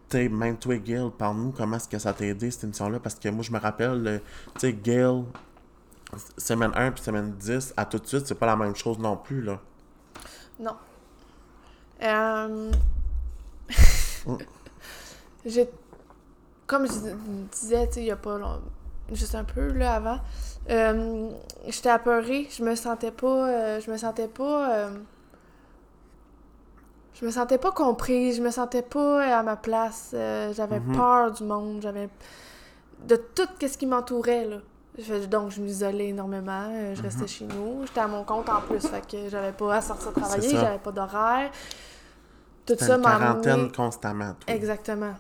tu 0.10 0.18
sais, 0.18 0.30
même 0.30 0.58
toi, 0.58 0.76
Gail, 0.78 1.12
parle-nous 1.16 1.52
comment 1.52 1.78
est-ce 1.78 1.88
que 1.88 2.00
ça 2.00 2.12
t'a 2.14 2.26
aidé, 2.26 2.50
cette 2.50 2.64
émission-là, 2.64 3.00
parce 3.00 3.16
que 3.16 3.30
moi, 3.30 3.44
je 3.44 3.52
me 3.52 3.60
rappelle, 3.60 4.22
tu 4.56 4.60
sais, 4.62 4.74
Gail, 4.74 5.24
semaine 6.38 6.72
1 6.76 6.92
puis 6.92 7.04
semaine 7.04 7.34
10, 7.34 7.74
à 7.78 7.86
tout 7.86 8.00
de 8.00 8.08
suite, 8.08 8.26
c'est 8.26 8.36
pas 8.36 8.48
la 8.48 8.56
même 8.56 8.76
chose 8.76 8.98
non 8.98 9.16
plus, 9.18 9.42
là. 9.44 9.60
Non. 10.60 10.76
Euh... 12.02 12.72
Mm. 14.26 14.36
J'ai... 15.46 15.70
Comme 16.68 16.86
je 16.88 16.92
dis- 16.94 17.14
disais, 17.52 17.88
tu 17.88 17.94
sais, 17.96 18.00
il 18.02 18.06
y 18.08 18.12
a 18.12 18.16
pas 18.16 18.38
long- 18.38 18.62
juste 19.12 19.36
un 19.36 19.44
peu, 19.44 19.72
là, 19.74 19.96
avant, 19.96 20.20
euh, 20.70 21.30
j'étais 21.68 21.90
apeurée, 21.90 22.48
je 22.56 22.64
me 22.64 22.76
sentais 22.76 23.12
pas... 23.12 23.28
euh, 23.50 23.80
je 23.82 23.92
me 23.92 23.98
sentais 23.98 24.28
pas... 24.28 24.74
euh, 24.78 24.90
Je 27.20 27.26
me 27.26 27.32
sentais 27.32 27.58
pas 27.60 27.72
comprise, 27.72 28.38
je 28.38 28.42
me 28.42 28.50
sentais 28.50 28.82
pas 28.82 29.38
à 29.40 29.44
ma 29.44 29.56
place, 29.56 30.16
j'avais 30.54 30.80
Mhm. 30.80 30.96
peur 30.96 31.32
du 31.32 31.44
monde, 31.44 31.80
j'avais... 31.82 32.10
De 33.08 33.16
tout 33.18 33.48
ce 33.62 33.78
qui 33.78 33.86
m'entourait, 33.86 34.46
là. 34.46 34.58
Donc, 35.28 35.52
je 35.52 35.60
m'isolais 35.62 36.08
énormément, 36.10 36.70
je 36.94 37.00
Mhm. 37.00 37.06
restais 37.06 37.28
chez 37.28 37.46
nous, 37.46 37.86
j'étais 37.86 38.00
à 38.00 38.08
mon 38.08 38.24
compte 38.24 38.48
en 38.50 38.62
plus, 38.62 38.80
fait 38.88 39.06
que 39.08 39.30
j'avais 39.30 39.52
pas 39.52 39.76
à 39.76 39.82
sortir 39.82 40.12
travailler, 40.14 40.50
j'avais 40.62 40.80
pas 40.80 40.92
d'horaire. 40.92 41.52
Tout 42.66 42.76
ça 42.80 42.98
m'a 42.98 43.18
quarantaine 43.20 43.72
constamment. 43.72 44.34
toi. 44.40 44.56
Exactement. 44.56 45.14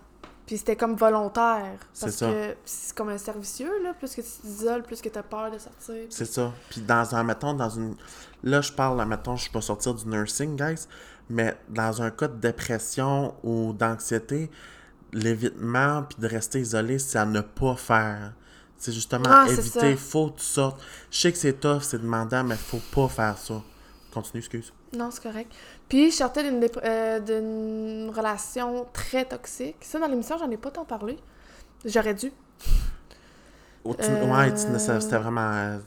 Puis 0.45 0.57
c'était 0.57 0.75
comme 0.75 0.95
volontaire. 0.95 1.77
C'est 1.93 2.05
Parce 2.07 2.17
ça. 2.17 2.27
que 2.31 2.55
c'est 2.65 2.95
comme 2.95 3.09
un 3.09 3.17
servicieux, 3.17 3.81
là. 3.83 3.93
Plus 3.93 4.13
que 4.13 4.21
tu 4.21 4.27
t'isoles, 4.41 4.83
plus 4.83 5.01
que 5.01 5.09
t'as 5.09 5.23
peur 5.23 5.49
de 5.51 5.57
sortir. 5.57 6.05
C'est 6.09 6.25
ça. 6.25 6.51
Puis 6.69 6.81
dans 6.81 7.15
un, 7.15 7.23
mettons, 7.23 7.53
dans 7.53 7.69
une... 7.69 7.95
Là, 8.43 8.59
je 8.59 8.71
parle, 8.73 8.97
là, 8.97 9.05
mettons, 9.05 9.37
je 9.37 9.43
suis 9.43 9.51
pas 9.51 9.61
sortir 9.61 9.93
du 9.93 10.05
nursing, 10.05 10.57
guys, 10.57 10.87
mais 11.29 11.55
dans 11.69 12.01
un 12.01 12.11
cas 12.11 12.27
de 12.27 12.35
dépression 12.35 13.35
ou 13.43 13.71
d'anxiété, 13.71 14.51
l'évitement, 15.13 16.03
puis 16.03 16.17
de 16.19 16.27
rester 16.27 16.59
isolé, 16.59 16.99
c'est 16.99 17.19
à 17.19 17.25
ne 17.25 17.41
pas 17.41 17.75
faire. 17.75 18.33
C'est 18.77 18.91
justement 18.91 19.23
Ah, 19.29 19.45
éviter, 19.49 19.95
faut 19.95 20.31
que 20.31 20.39
tu 20.39 20.45
sortes. 20.45 20.81
Je 21.09 21.19
sais 21.19 21.31
que 21.31 21.37
c'est 21.37 21.53
tough, 21.53 21.81
c'est 21.83 22.01
demandant, 22.01 22.43
mais 22.43 22.55
faut 22.57 22.81
pas 22.93 23.07
faire 23.07 23.37
ça. 23.37 23.61
Continue, 24.13 24.39
excuse. 24.39 24.73
Non, 24.95 25.09
c'est 25.09 25.23
correct. 25.23 25.51
Puis 25.89 26.11
je 26.11 26.15
sortais 26.17 26.43
d'une 26.43 26.65
euh, 26.83 27.19
d'une 27.19 28.09
relation 28.15 28.85
très 28.93 29.25
toxique. 29.25 29.77
Ça, 29.81 29.99
dans 29.99 30.07
l'émission, 30.07 30.37
j'en 30.37 30.49
ai 30.49 30.57
pas 30.57 30.71
tant 30.71 30.85
parlé. 30.85 31.17
J'aurais 31.85 32.13
dû. 32.13 32.31
Oh, 33.85 33.93
tu- 33.93 34.05
Euh, 34.09 34.31
Ouais, 34.33 34.49
tu- 34.53 34.79
ça- 34.79 35.01
c'était 35.01 35.17
vraiment... 35.17 35.51
euh, 35.51 35.77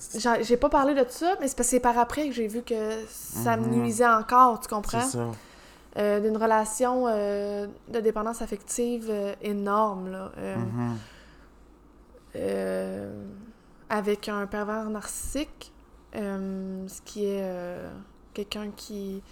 J'ai 0.43 0.59
pas 0.59 0.69
parlé 0.69 0.95
de 0.95 1.05
ça, 1.09 1.35
mais 1.41 1.49
c'est 1.49 1.57
parce 1.57 1.69
que 1.69 1.71
c'est 1.77 1.81
par 1.81 1.99
après 1.99 2.27
que 2.29 2.35
j'ai 2.35 2.47
vu 2.47 2.61
que 2.63 2.91
ça 3.09 3.57
me 3.57 3.65
Mhm. 3.67 3.81
nuisait 3.83 4.07
encore, 4.07 4.61
tu 4.61 4.65
C'est 4.69 4.75
comprends? 4.75 5.01
ça. 5.01 5.27
Euh, 5.99 6.21
d'une 6.21 6.37
relation 6.37 7.07
euh, 7.09 7.67
de 7.89 8.01
dépendance 8.01 8.43
affective 8.43 9.07
euh, 9.09 9.33
énorme, 9.41 10.11
là. 10.13 10.31
Mhm. 10.57 10.97
avec 13.89 14.29
un 14.29 14.47
pervers 14.47 14.91
narcissique, 14.91 15.73
ce 16.13 17.01
qui 17.05 17.25
est 17.25 17.43
quelqu'un 18.35 18.71
qui 18.77 19.23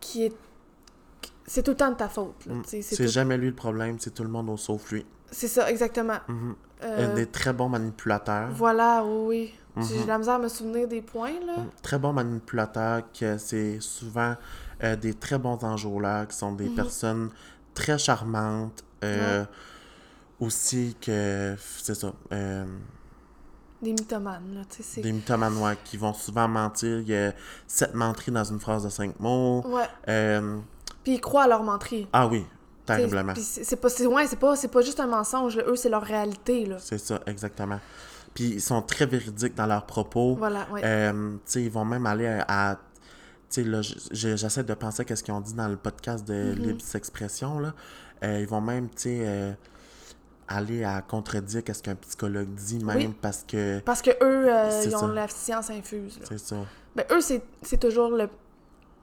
qui 0.00 0.24
est 0.26 0.32
c'est 1.46 1.62
tout 1.64 1.72
le 1.72 1.76
temps 1.76 1.90
de 1.90 1.96
ta 1.96 2.08
faute 2.08 2.46
là, 2.46 2.54
Mm. 2.54 2.62
C'est 2.64 2.96
tout- 2.96 3.06
jamais 3.08 3.36
lui 3.36 3.48
le 3.48 3.54
problème, 3.54 3.96
c'est 3.98 4.14
tout 4.14 4.22
le 4.22 4.28
monde 4.28 4.48
au 4.50 4.56
sauf 4.56 4.90
lui. 4.92 5.04
c'est 5.30 5.48
ça 5.48 5.70
exactement. 5.70 6.18
Euh, 6.82 7.14
Des 7.14 7.26
très 7.26 7.52
bons 7.52 7.68
manipulateurs. 7.68 8.48
voilà 8.52 9.04
oui, 9.04 9.52
oui. 9.76 9.84
j'ai 9.88 9.96
Mhm. 9.98 10.02
de 10.04 10.08
la 10.08 10.18
misère 10.18 10.34
à 10.34 10.38
me 10.38 10.48
souvenir 10.48 10.88
des 10.88 11.02
points 11.02 11.38
là 11.46 11.58
Mm, 11.58 11.70
Très 11.82 11.98
bons 11.98 12.12
manipulateurs, 12.12 13.02
que 13.12 13.36
c'est 13.38 13.80
souvent 13.80 14.34
euh, 14.82 14.96
des 14.96 15.12
très 15.14 15.38
bons 15.38 15.62
enjôleurs, 15.62 16.26
qui 16.28 16.36
sont 16.36 16.52
des 16.52 16.68
Mhm. 16.70 16.74
personnes 16.74 17.30
très 17.74 17.98
charmantes. 17.98 18.82
euh, 19.04 19.44
Aussi 20.40 20.96
que, 21.00 21.54
c'est 21.58 21.94
ça, 21.94 22.12
des 23.82 23.92
mythomanes 23.92 24.54
là 24.54 24.60
tu 24.68 24.76
sais 24.78 24.82
c'est 24.82 25.00
des 25.00 25.12
mythomanes 25.12 25.56
ouais, 25.58 25.76
qui 25.84 25.96
vont 25.96 26.12
souvent 26.12 26.46
mentir. 26.48 27.00
Il 27.00 27.08
y 27.08 27.16
a 27.16 27.32
sept 27.66 27.94
menteries 27.94 28.32
dans 28.32 28.44
une 28.44 28.60
phrase 28.60 28.84
de 28.84 28.88
cinq 28.90 29.18
mots. 29.20 29.62
ouais 29.66 29.88
Euh, 30.08 30.58
puis 31.02 31.14
ils 31.14 31.20
croient 31.20 31.44
à 31.44 31.48
leur 31.48 31.62
menterie 31.62 32.06
ah 32.12 32.26
oui, 32.26 32.44
terriblement. 32.84 33.32
c'est 33.36 33.76
pas 33.80 33.88
c'est 33.88 34.06
ouais, 34.06 34.26
c'est 34.26 34.38
pas 34.38 34.54
c'est 34.56 34.68
pas 34.68 34.82
juste 34.82 35.00
un 35.00 35.06
mensonge 35.06 35.56
là. 35.56 35.64
eux 35.66 35.76
c'est 35.76 35.88
leur 35.88 36.02
réalité 36.02 36.66
là 36.66 36.76
C'est 36.78 36.98
ça, 36.98 37.20
exactement. 37.26 37.80
Puis 38.34 38.44
ils 38.44 38.60
sont 38.62 38.80
très 38.82 39.06
véridiques 39.06 39.54
dans 39.56 39.66
leurs 39.66 39.86
propos. 39.86 40.36
voilà 40.36 40.66
ouais 40.70 40.82
Euh, 40.84 41.32
tu 41.34 41.38
sais, 41.46 41.62
ils 41.64 41.70
vont 41.70 41.84
même 41.84 42.06
aller 42.06 42.26
à. 42.26 42.44
à- 42.72 42.76
tu 42.76 42.80
sais, 43.48 43.68
là, 43.68 43.80
j'essaie 44.12 44.62
de 44.62 44.74
penser 44.74 45.04
à 45.10 45.16
ce 45.16 45.24
qu'ils 45.24 45.34
ont 45.34 45.40
dit 45.40 45.54
dans 45.54 45.66
le 45.66 45.76
podcast 45.76 46.24
de 46.28 46.54
Mhm. 46.54 46.62
Libre 46.62 46.84
Expression, 46.94 47.58
là. 47.58 47.74
Euh, 48.22 48.38
ils 48.40 48.46
vont 48.46 48.60
même, 48.60 48.88
tu 48.90 48.94
sais, 48.98 49.56
aller 50.50 50.84
à 50.84 51.00
contredire 51.00 51.62
ce 51.72 51.80
qu'un 51.82 51.94
psychologue 51.94 52.48
dit, 52.54 52.84
même 52.84 52.96
Oui. 52.96 53.14
parce 53.22 53.44
que. 53.48 53.78
parce 53.80 54.02
que 54.02 54.10
eux 54.10 54.52
euh, 54.52 54.82
ils 54.84 54.94
ont 54.96 55.00
ça. 55.00 55.06
la 55.08 55.28
science 55.28 55.70
infuse. 55.70 56.18
C'est 56.28 56.38
ça. 56.38 56.56
Ben, 56.96 57.04
eux, 57.12 57.20
c'est 57.20 57.78
toujours 57.78 58.10
le, 58.10 58.28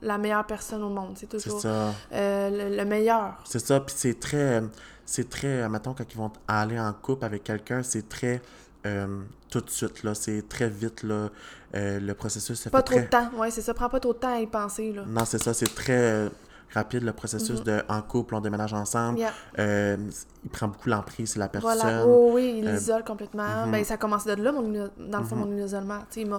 la 0.02 0.18
meilleure 0.18 0.46
personne 0.46 0.84
au 0.84 0.90
monde. 0.90 1.14
C'est 1.18 1.30
toujours 1.30 1.60
ça. 1.62 1.94
euh, 2.14 2.50
le, 2.70 2.76
le 2.78 2.86
meilleur. 2.86 3.42
C'est 3.46 3.60
ça. 3.66 3.80
Puis 3.80 3.96
c'est 3.98 4.20
très. 4.20 4.62
C'est 5.06 5.30
très. 5.30 5.68
Mettons, 5.70 5.94
quand 5.94 6.04
ils 6.12 6.18
vont 6.18 6.32
aller 6.48 6.78
en 6.80 6.92
couple 6.94 7.24
avec 7.26 7.44
quelqu'un, 7.46 7.82
c'est 7.82 8.08
très. 8.10 8.42
euh, 8.86 9.22
tout 9.50 9.62
de 9.62 9.70
suite, 9.70 10.04
là. 10.04 10.14
C'est 10.14 10.48
très 10.50 10.68
vite, 10.70 11.04
là. 11.04 11.30
Le 11.74 12.14
processus 12.14 12.60
se 12.60 12.68
Pas 12.70 12.80
fait 12.80 12.84
trop 12.84 12.96
très. 12.96 13.04
de 13.06 13.10
temps. 13.10 13.30
Ouais, 13.38 13.50
c'est 13.52 13.62
ça. 13.62 13.74
Prends 13.74 13.88
pas 13.90 14.00
trop 14.02 14.14
de 14.14 14.18
temps 14.20 14.36
à 14.36 14.40
y 14.42 14.48
penser, 14.48 14.92
là. 14.92 15.04
Non, 15.08 15.24
c'est 15.26 15.42
ça, 15.42 15.54
c'est 15.54 15.74
très. 15.74 16.28
Rapide 16.74 17.04
le 17.04 17.14
processus 17.14 17.64
de 17.64 17.82
en 17.88 18.02
couple, 18.02 18.36
on 18.36 18.42
déménage 18.42 18.74
ensemble. 18.74 19.20
Yeah. 19.20 19.32
Euh, 19.60 19.98
il 20.44 20.50
prend 20.50 20.68
beaucoup 20.68 20.90
l'emprise 20.90 21.32
sur 21.32 21.40
la 21.40 21.48
personne. 21.50 21.78
Voilà, 21.80 22.06
oh, 22.06 22.32
oui, 22.34 22.58
il 22.60 22.68
euh, 22.68 22.76
isole 22.76 23.04
complètement. 23.04 23.66
mhm. 23.66 23.72
Ben, 23.72 23.84
ça 23.84 23.98
commence 23.98 24.26
de 24.26 24.34
là, 24.34 24.52
mon, 24.52 24.90
dans 24.98 25.20
le 25.20 25.24
fond, 25.26 25.36
mon 25.36 25.58
isolement. 25.58 26.00
Tu 26.12 26.22
sais, 26.26 26.30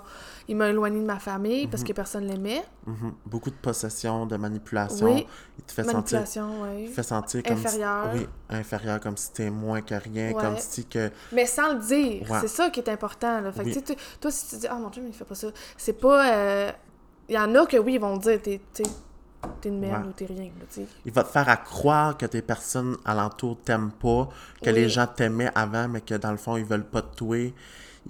il 0.48 0.56
m'a- 0.56 0.68
éloigné 0.68 1.00
de 1.00 1.04
ma 1.06 1.18
famille 1.18 1.66
parce 1.66 1.82
que 1.82 1.92
personne 1.92 2.24
l'aimait. 2.26 2.62
Mhm. 2.86 3.12
Beaucoup 3.26 3.50
de 3.50 3.56
possession, 3.56 4.26
de 4.26 4.36
manipulation. 4.36 5.06
Oui, 5.06 5.26
Il 5.58 5.64
te 5.64 5.72
fait 5.72 5.84
sentir, 5.84 6.20
il 6.78 6.88
te 6.88 6.94
fait 6.94 7.02
sentir 7.02 7.42
comme 7.42 7.56
Inférieur. 7.56 8.10
Si, 8.14 8.18
oui, 8.20 8.28
inférieur, 8.50 9.00
comme 9.00 9.16
si 9.16 9.32
t'es 9.32 9.50
moins 9.50 9.80
que 9.82 9.94
rien, 9.94 10.28
Ouais. 10.32 10.42
comme 10.42 10.56
si 10.58 10.84
que. 10.86 11.10
Mais 11.32 11.46
sans 11.46 11.72
le 11.74 11.80
dire, 11.80 12.30
Ouais. 12.30 12.38
c'est 12.42 12.48
ça 12.48 12.70
qui 12.70 12.80
est 12.80 12.88
important. 12.88 13.40
Là. 13.40 13.50
Fait 13.52 13.62
que, 13.62 13.68
Oui. 13.68 13.72
tu 13.74 13.82
tu- 13.82 13.96
toi, 14.20 14.30
si 14.30 14.48
tu 14.48 14.56
dis, 14.56 14.66
ah 14.68 14.74
mon 14.76 14.88
Dieu, 14.90 15.02
mais 15.02 15.08
il 15.10 15.14
fait 15.14 15.24
pas 15.24 15.34
ça, 15.34 15.48
c'est 15.76 15.94
pas. 15.98 16.32
euh, 16.32 16.72
Il 17.30 17.34
y 17.34 17.38
en 17.38 17.54
a 17.56 17.66
que 17.66 17.76
oui, 17.76 17.94
ils 17.94 18.00
vont 18.00 18.16
dire, 18.16 18.40
t'es 18.40 18.58
tu 18.72 18.82
t'es 19.60 19.68
une 19.68 19.78
merde 19.80 20.02
Ouais. 20.04 20.08
ou 20.08 20.12
t'es 20.12 20.26
rien. 20.26 20.50
Là. 20.58 20.82
Il 21.04 21.12
va 21.12 21.22
te 21.24 21.28
faire 21.28 21.48
à 21.48 21.56
croire 21.56 22.16
que 22.16 22.26
tes 22.26 22.42
personnes 22.42 22.96
alentour 23.04 23.56
t'aiment 23.64 23.92
pas, 23.92 24.28
que 24.62 24.70
Oui. 24.70 24.72
les 24.76 24.88
gens 24.88 25.06
t'aimaient 25.06 25.50
avant, 25.54 25.88
mais 25.88 26.00
que 26.00 26.14
dans 26.14 26.30
le 26.30 26.36
fond, 26.36 26.56
ils 26.56 26.64
veulent 26.64 26.84
pas 26.84 27.02
te 27.02 27.16
tuer. 27.24 27.54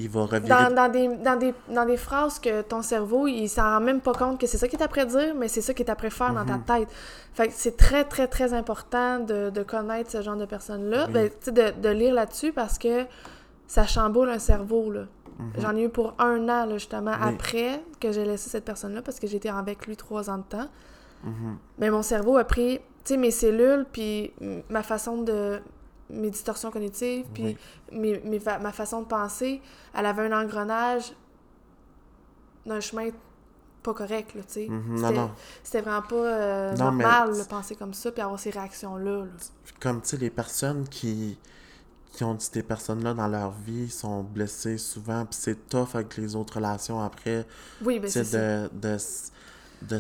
Il 0.01 0.09
va 0.11 0.23
revirer. 0.27 0.49
Dans, 0.49 0.73
dans, 0.75 0.89
des, 0.89 1.09
dans, 1.17 1.37
des, 1.37 1.53
dans 1.75 1.85
des 1.85 1.97
phrases 1.97 2.39
que 2.39 2.63
ton 2.63 2.83
cerveau, 2.83 3.27
il 3.27 3.49
s'en 3.49 3.63
rend 3.63 3.81
même 3.81 4.01
pas 4.01 4.13
compte 4.13 4.41
que 4.41 4.47
c'est 4.47 4.57
ça 4.59 4.69
qu'il 4.69 4.79
est 4.79 4.85
après 4.85 5.05
dire, 5.07 5.35
mais 5.35 5.49
c'est 5.49 5.61
ça 5.61 5.75
qu'il 5.75 5.85
est 5.87 5.91
après 5.91 6.11
faire 6.11 6.33
dans 6.33 6.45
Mhm. 6.45 6.63
ta 6.65 6.79
tête. 6.79 6.89
Fait 7.35 7.49
que 7.49 7.55
c'est 7.57 7.77
très, 7.77 8.05
très, 8.05 8.29
très 8.29 8.53
important 8.55 9.19
de, 9.19 9.51
de 9.51 9.63
connaître 9.65 10.11
ce 10.11 10.23
genre 10.23 10.37
de 10.37 10.45
personnes-là, 10.47 11.07
Oui. 11.09 11.13
Ben, 11.13 11.31
de, 11.53 11.81
de 11.81 11.89
lire 11.89 12.15
là-dessus 12.15 12.53
parce 12.53 12.79
que 12.79 13.07
ça 13.67 13.87
chamboule 13.87 14.31
un 14.31 14.39
cerveau, 14.39 14.91
là. 14.93 15.03
J'en 15.59 15.77
ai 15.77 15.85
eu 15.85 15.89
pour 15.89 16.15
un 16.19 16.43
an, 16.49 16.67
là, 16.67 16.75
justement, 16.79 17.13
Mhm. 17.13 17.23
Oui. 17.29 17.35
après 17.35 17.83
que 18.01 18.11
j'ai 18.13 18.25
laissé 18.25 18.51
cette 18.51 18.65
personne-là, 18.65 19.03
parce 19.03 19.19
que 19.21 19.27
j'étais 19.27 19.49
avec 19.51 19.87
lui 19.87 19.97
trois 19.97 20.31
ans 20.31 20.39
de 20.39 20.43
temps. 20.43 20.69
Mais 21.79 21.91
mon 21.91 22.03
cerveau 22.03 22.37
a 22.37 22.45
pris, 22.45 22.79
tu 23.05 23.15
sais, 23.15 23.17
mes 23.17 23.31
cellules, 23.31 23.87
puis 23.93 24.33
ma 24.69 24.83
façon 24.83 25.23
de... 25.23 25.61
mes 26.11 26.31
distorsions 26.31 26.71
cognitives, 26.71 27.27
puis 27.35 27.45
Oui. 27.45 27.57
mes- 27.93 28.21
mes 28.21 28.41
fa- 28.41 28.59
ma 28.59 28.73
façon 28.73 29.03
de 29.03 29.07
penser, 29.07 29.61
elle 29.95 30.07
avait 30.07 30.23
un 30.33 30.41
engrenage 30.43 31.13
d'un 32.67 32.81
chemin 32.81 33.09
pas 33.83 33.95
correct, 33.95 34.33
tu 34.33 34.43
sais. 34.49 34.67
Mhm. 34.69 35.29
C'était- 35.63 35.81
vraiment 35.81 36.03
pas 36.03 36.17
euh, 36.17 36.73
Non, 36.77 36.85
normal 36.87 37.37
de 37.39 37.43
penser 37.45 37.75
comme 37.77 37.95
ça, 37.95 38.11
puis 38.11 38.21
avoir 38.23 38.39
ces 38.39 38.51
réactions-là, 38.51 39.25
là. 39.25 39.31
Comme, 39.81 40.03
tu 40.03 40.09
sais, 40.09 40.17
les 40.17 40.31
personnes 40.31 40.87
qui, 40.89 41.39
qui 42.13 42.25
ont 42.25 42.35
dit 42.35 42.49
ces 42.53 42.63
personnes-là 42.63 43.15
dans 43.15 43.29
leur 43.29 43.53
vie 43.53 43.89
sont 43.91 44.23
blessées 44.23 44.79
souvent, 44.79 45.25
puis 45.25 45.39
c'est 45.41 45.69
tough 45.69 45.89
avec 45.95 46.17
les 46.17 46.35
autres 46.35 46.57
relations 46.57 47.01
après. 47.01 47.47
Oui, 47.83 48.01
ben 48.01 48.11
c'est 48.11 48.33
de, 48.33 48.69
de, 48.73 48.97
de, 49.83 49.99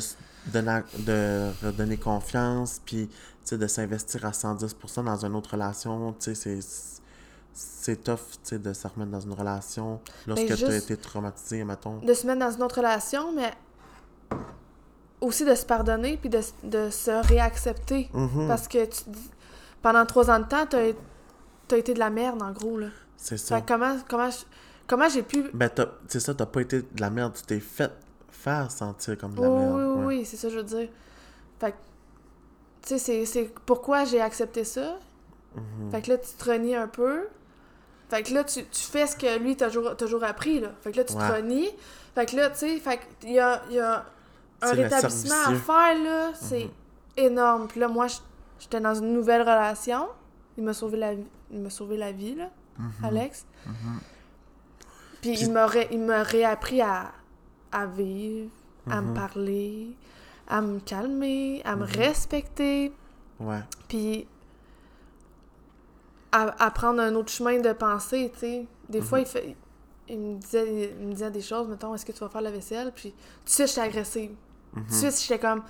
de, 0.52 1.66
redonner 1.66 1.96
confiance, 1.96 2.80
puis 2.84 3.08
tu 3.44 3.56
de 3.56 3.66
s'investir 3.66 4.24
à 4.24 4.30
110% 4.30 5.04
dans 5.04 5.24
une 5.24 5.34
autre 5.34 5.52
relation, 5.52 6.14
tu 6.18 6.34
c'est 6.34 6.58
c'est 7.60 8.04
tough, 8.04 8.20
tu 8.44 8.58
de 8.58 8.72
se 8.72 8.86
remettre 8.86 9.10
dans 9.10 9.20
une 9.20 9.32
relation 9.32 10.00
lorsque 10.26 10.46
tu 10.46 10.52
as 10.64 10.68
Ben, 10.68 10.78
été 10.78 10.96
traumatisé, 10.96 11.64
mettons. 11.64 11.98
De 11.98 12.14
se 12.14 12.24
mettre 12.26 12.38
dans 12.38 12.52
une 12.52 12.62
autre 12.62 12.76
relation, 12.76 13.32
mais 13.32 13.52
aussi 15.20 15.44
de 15.44 15.54
se 15.56 15.66
pardonner, 15.66 16.16
puis 16.18 16.28
de, 16.30 16.40
de 16.62 16.90
se 16.90 17.10
réaccepter. 17.26 18.10
Mhm. 18.12 18.46
Parce 18.46 18.68
que 18.68 18.84
tu 18.84 19.02
pendant 19.82 20.04
trois 20.06 20.30
ans 20.30 20.38
de 20.40 20.44
temps, 20.44 20.66
t'as 20.66 20.92
as 21.70 21.76
été 21.76 21.94
de 21.94 21.98
la 21.98 22.10
merde, 22.10 22.42
en 22.42 22.52
gros, 22.52 22.78
là. 22.78 22.88
C'est 23.16 23.36
ça. 23.36 23.60
comment, 23.60 23.96
comment, 24.08 24.30
comment 24.86 25.08
j'ai 25.08 25.22
pu... 25.22 25.50
Ben, 25.52 25.68
t'as- 25.68 25.90
c'est 26.06 26.20
ça, 26.20 26.34
t'as 26.34 26.46
pas 26.46 26.60
été 26.60 26.82
de 26.82 27.00
la 27.00 27.10
merde, 27.10 27.34
tu 27.34 27.42
t'es 27.42 27.60
fait 27.60 27.92
faire 28.38 28.70
sentir 28.70 29.18
comme 29.18 29.34
de 29.34 29.40
Oui, 29.40 29.46
la 29.46 29.50
oui, 29.52 29.58
merde. 29.64 29.76
oui, 29.76 29.98
ouais. 30.00 30.04
oui, 30.18 30.24
c'est 30.24 30.36
ça 30.36 30.48
que 30.48 30.54
je 30.54 30.58
veux 30.58 30.64
dire. 30.64 30.88
Fait 31.60 31.72
que, 31.72 31.76
tu 32.82 32.88
sais, 32.88 32.98
c'est- 32.98 33.24
c'est 33.26 33.52
pourquoi 33.66 34.04
j'ai 34.04 34.20
accepté 34.20 34.64
ça? 34.64 34.96
Mhm. 35.54 35.90
Fait 35.90 36.02
que 36.02 36.10
là, 36.10 36.18
tu 36.18 36.28
te 36.36 36.44
renies 36.50 36.74
un 36.76 36.86
peu. 36.88 37.26
Fait 38.10 38.22
que 38.22 38.32
là, 38.32 38.44
tu, 38.44 38.64
tu 38.64 38.80
fais 38.82 39.06
ce 39.06 39.16
que 39.16 39.38
lui 39.38 39.56
t'a 39.56 39.68
toujours, 39.70 39.96
toujours 39.96 40.24
appris, 40.24 40.60
là. 40.60 40.68
Fait 40.80 40.92
que 40.92 40.96
là, 40.98 41.04
tu 41.04 41.14
Ouais. 41.14 41.28
te 41.28 41.32
renies. 41.32 41.68
Fait 42.14 42.26
que 42.26 42.36
là, 42.36 42.48
tu 42.50 42.58
sais, 42.58 42.78
fait 42.78 43.00
qu'il 43.20 43.32
y 43.32 43.38
a, 43.40 43.62
il 43.68 43.74
y 43.76 43.80
a 43.80 44.04
un 44.62 44.72
rétablissement 44.72 45.34
à 45.46 45.54
faire, 45.54 46.02
là. 46.04 46.30
C'est 46.34 46.64
Mhm. 46.64 46.70
énorme. 47.16 47.66
Puis 47.68 47.80
là, 47.80 47.88
moi, 47.88 48.06
j'étais 48.60 48.80
dans 48.80 48.94
une 48.94 49.12
nouvelle 49.12 49.42
relation. 49.42 50.08
Il 50.56 50.64
m'a 50.64 50.72
sauvé 50.72 50.96
la 50.96 51.14
vie, 51.14 51.26
il 51.50 51.60
m'a 51.60 51.70
sauvé 51.70 51.96
la 51.96 52.12
vie, 52.12 52.34
là, 52.34 52.50
Mhm. 52.78 53.04
Alex. 53.04 53.44
Puis 55.20 55.32
Puis- 55.32 55.40
il 55.40 55.46
il 55.92 56.00
m'a 56.00 56.22
réappris 56.22 56.80
à, 56.80 57.12
à 57.72 57.86
vivre, 57.86 58.50
à 58.90 59.00
me 59.00 59.08
Mhm. 59.08 59.14
parler, 59.14 59.96
à 60.48 60.60
me 60.60 60.80
calmer, 60.80 61.62
à 61.64 61.76
me 61.76 61.84
Mhm. 61.86 61.92
respecter, 61.92 62.92
Ouais. 63.40 63.60
puis 63.88 64.26
à, 66.32 66.64
à 66.64 66.70
prendre 66.70 67.00
un 67.00 67.14
autre 67.14 67.30
chemin 67.32 67.58
de 67.60 67.72
pensée, 67.72 68.30
tu 68.34 68.40
sais. 68.40 68.66
Des 68.88 69.00
fois, 69.00 69.18
Mhm. 69.18 69.24
il, 69.24 69.28
fait, 69.30 69.56
il, 70.08 70.18
me 70.18 70.38
disait, 70.38 70.94
il 71.00 71.06
me 71.06 71.12
disait 71.12 71.30
des 71.30 71.40
choses, 71.40 71.68
mettons, 71.68 71.94
est-ce 71.94 72.04
que 72.04 72.12
tu 72.12 72.20
vas 72.20 72.28
faire 72.28 72.40
la 72.42 72.50
vaisselle? 72.50 72.92
Puis 72.94 73.10
tout 73.12 73.44
de 73.44 73.50
suite, 73.50 73.68
j'étais 73.68 73.80
agressive. 73.80 74.30
Tout 74.74 74.80
de 74.80 74.92
suite, 74.92 75.20
j'étais 75.22 75.38
comme, 75.38 75.62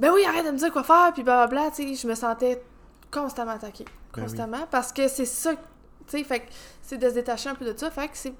ben 0.00 0.12
oui, 0.12 0.24
arrête 0.24 0.46
de 0.46 0.50
me 0.50 0.56
dire 0.56 0.72
quoi 0.72 0.82
faire, 0.82 1.12
puis 1.12 1.22
blablabla, 1.22 1.70
tu 1.70 1.88
sais. 1.88 1.94
Je 1.94 2.06
me 2.08 2.14
sentais 2.14 2.62
constamment 3.10 3.52
attaquée. 3.52 3.84
Ben 3.84 3.92
oui. 4.16 4.22
Constamment, 4.22 4.66
parce 4.70 4.92
que 4.92 5.06
c'est 5.08 5.24
ça, 5.26 5.54
tu 5.54 5.60
sais, 6.08 6.24
fait 6.24 6.40
que 6.40 6.46
c'est 6.82 6.96
de 6.98 7.08
se 7.08 7.14
détacher 7.14 7.50
un 7.50 7.54
peu 7.54 7.64
de 7.66 7.76
ça, 7.76 7.90
fait 7.90 8.08
que 8.08 8.16
c'est, 8.16 8.32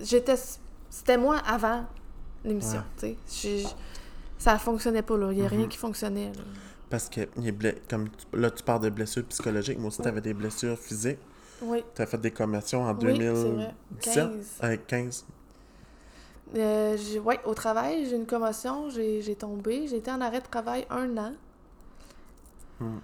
j'étais, 0.00 0.36
c'était 0.88 1.18
moi 1.18 1.38
avant 1.46 1.84
l'émission, 2.48 2.82
tu 2.98 3.16
sais. 3.26 3.58
Je- 3.58 3.68
Ça 4.38 4.56
fonctionnait 4.58 5.02
pas, 5.02 5.16
là. 5.16 5.32
Il 5.32 5.38
y 5.38 5.42
a 5.44 5.48
rien 5.48 5.62
Mhm. 5.62 5.68
qui 5.68 5.76
fonctionnait, 5.78 6.32
là. 6.32 6.42
Parce 6.90 7.08
que 7.08 7.22
il 7.36 7.48
est 7.48 7.52
ble- 7.52 7.76
comme 7.90 8.08
là, 8.32 8.50
tu 8.50 8.62
parles 8.62 8.82
de 8.82 8.88
blessures 8.90 9.24
psychologiques. 9.24 9.78
Moi 9.78 9.88
aussi, 9.88 10.00
tu 10.00 10.06
avais 10.08 10.20
des 10.20 10.32
blessures 10.32 10.78
physiques. 10.78 11.18
Oui. 11.60 11.82
Tu 11.94 12.02
as 12.02 12.06
fait 12.06 12.18
des 12.18 12.30
commotions 12.30 12.82
en 12.84 12.94
Oui, 12.94 12.98
c'est 13.00 13.24
vrai. 13.24 13.74
2017. 14.00 14.14
15. 14.14 14.46
Euh, 14.62 14.76
15. 14.86 15.26
Euh, 16.56 16.96
ouais, 17.24 17.40
au 17.44 17.52
travail, 17.54 18.06
j'ai 18.08 18.16
une 18.16 18.26
commotion, 18.26 18.88
j'ai 18.90 19.34
tombé, 19.34 19.86
j'ai 19.88 19.96
été 19.96 20.10
en 20.10 20.20
arrêt 20.20 20.40
de 20.40 20.46
travail 20.46 20.86
un 20.88 21.16
an. 21.18 21.32
Hmm. 22.80 22.98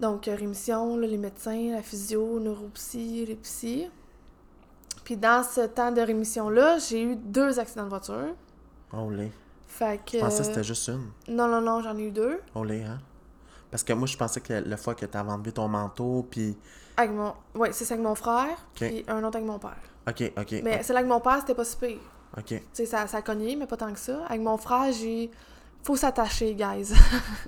Donc, 0.00 0.28
euh, 0.28 0.34
rémission, 0.34 0.96
là, 0.98 1.06
les 1.06 1.16
médecins, 1.16 1.70
la 1.72 1.82
physio, 1.82 2.38
neuropsy, 2.40 3.24
les 3.24 3.36
psy. 3.36 3.88
Puis 5.04 5.16
dans 5.16 5.42
ce 5.44 5.62
temps 5.66 5.92
de 5.92 6.00
rémission-là, 6.00 6.78
j'ai 6.78 7.02
eu 7.02 7.16
deux 7.16 7.58
accidents 7.60 7.84
de 7.84 7.88
voiture. 7.88 8.34
Oh, 8.92 9.10
les. 9.10 9.32
Fait 9.66 10.00
que... 10.04 10.18
Je 10.18 10.22
pensais 10.22 10.38
que 10.38 10.44
c'était 10.44 10.64
juste 10.64 10.88
une. 10.88 11.10
Non, 11.28 11.48
non, 11.48 11.60
non, 11.60 11.82
j'en 11.82 11.96
ai 11.96 12.04
eu 12.04 12.10
deux. 12.10 12.40
Oh, 12.54 12.64
les, 12.64 12.82
hein? 12.82 13.00
Parce 13.70 13.82
que 13.82 13.92
moi, 13.92 14.06
je 14.06 14.16
pensais 14.16 14.40
que 14.40 14.52
la 14.52 14.76
fois 14.76 14.94
que 14.94 15.04
tu 15.04 15.16
avais 15.16 15.30
enlevé 15.30 15.52
ton 15.52 15.68
manteau, 15.68 16.26
puis. 16.30 16.56
Avec 16.96 17.10
mon... 17.10 17.34
Ouais, 17.54 17.72
c'est 17.72 17.84
ça 17.84 17.94
avec 17.94 18.06
mon 18.06 18.14
frère, 18.14 18.56
puis 18.74 19.04
un 19.08 19.22
autre 19.22 19.36
avec 19.36 19.46
mon 19.46 19.58
père. 19.58 19.76
Ok, 20.08 20.32
ok. 20.38 20.60
Mais 20.62 20.82
celle 20.82 20.96
avec 20.96 21.08
mon 21.08 21.20
père, 21.20 21.38
c'était 21.40 21.54
pas 21.54 21.64
si 21.64 21.76
pire. 21.76 21.98
Ok. 22.38 22.46
Tu 22.46 22.62
sais, 22.72 22.86
ça, 22.86 23.06
ça 23.06 23.18
a 23.18 23.22
cogné, 23.22 23.56
mais 23.56 23.66
pas 23.66 23.76
tant 23.76 23.92
que 23.92 23.98
ça. 23.98 24.24
Avec 24.26 24.40
mon 24.40 24.56
frère, 24.56 24.92
j'ai... 24.92 25.30
Faut 25.82 25.96
s'attacher, 25.96 26.54
guys. 26.54 26.94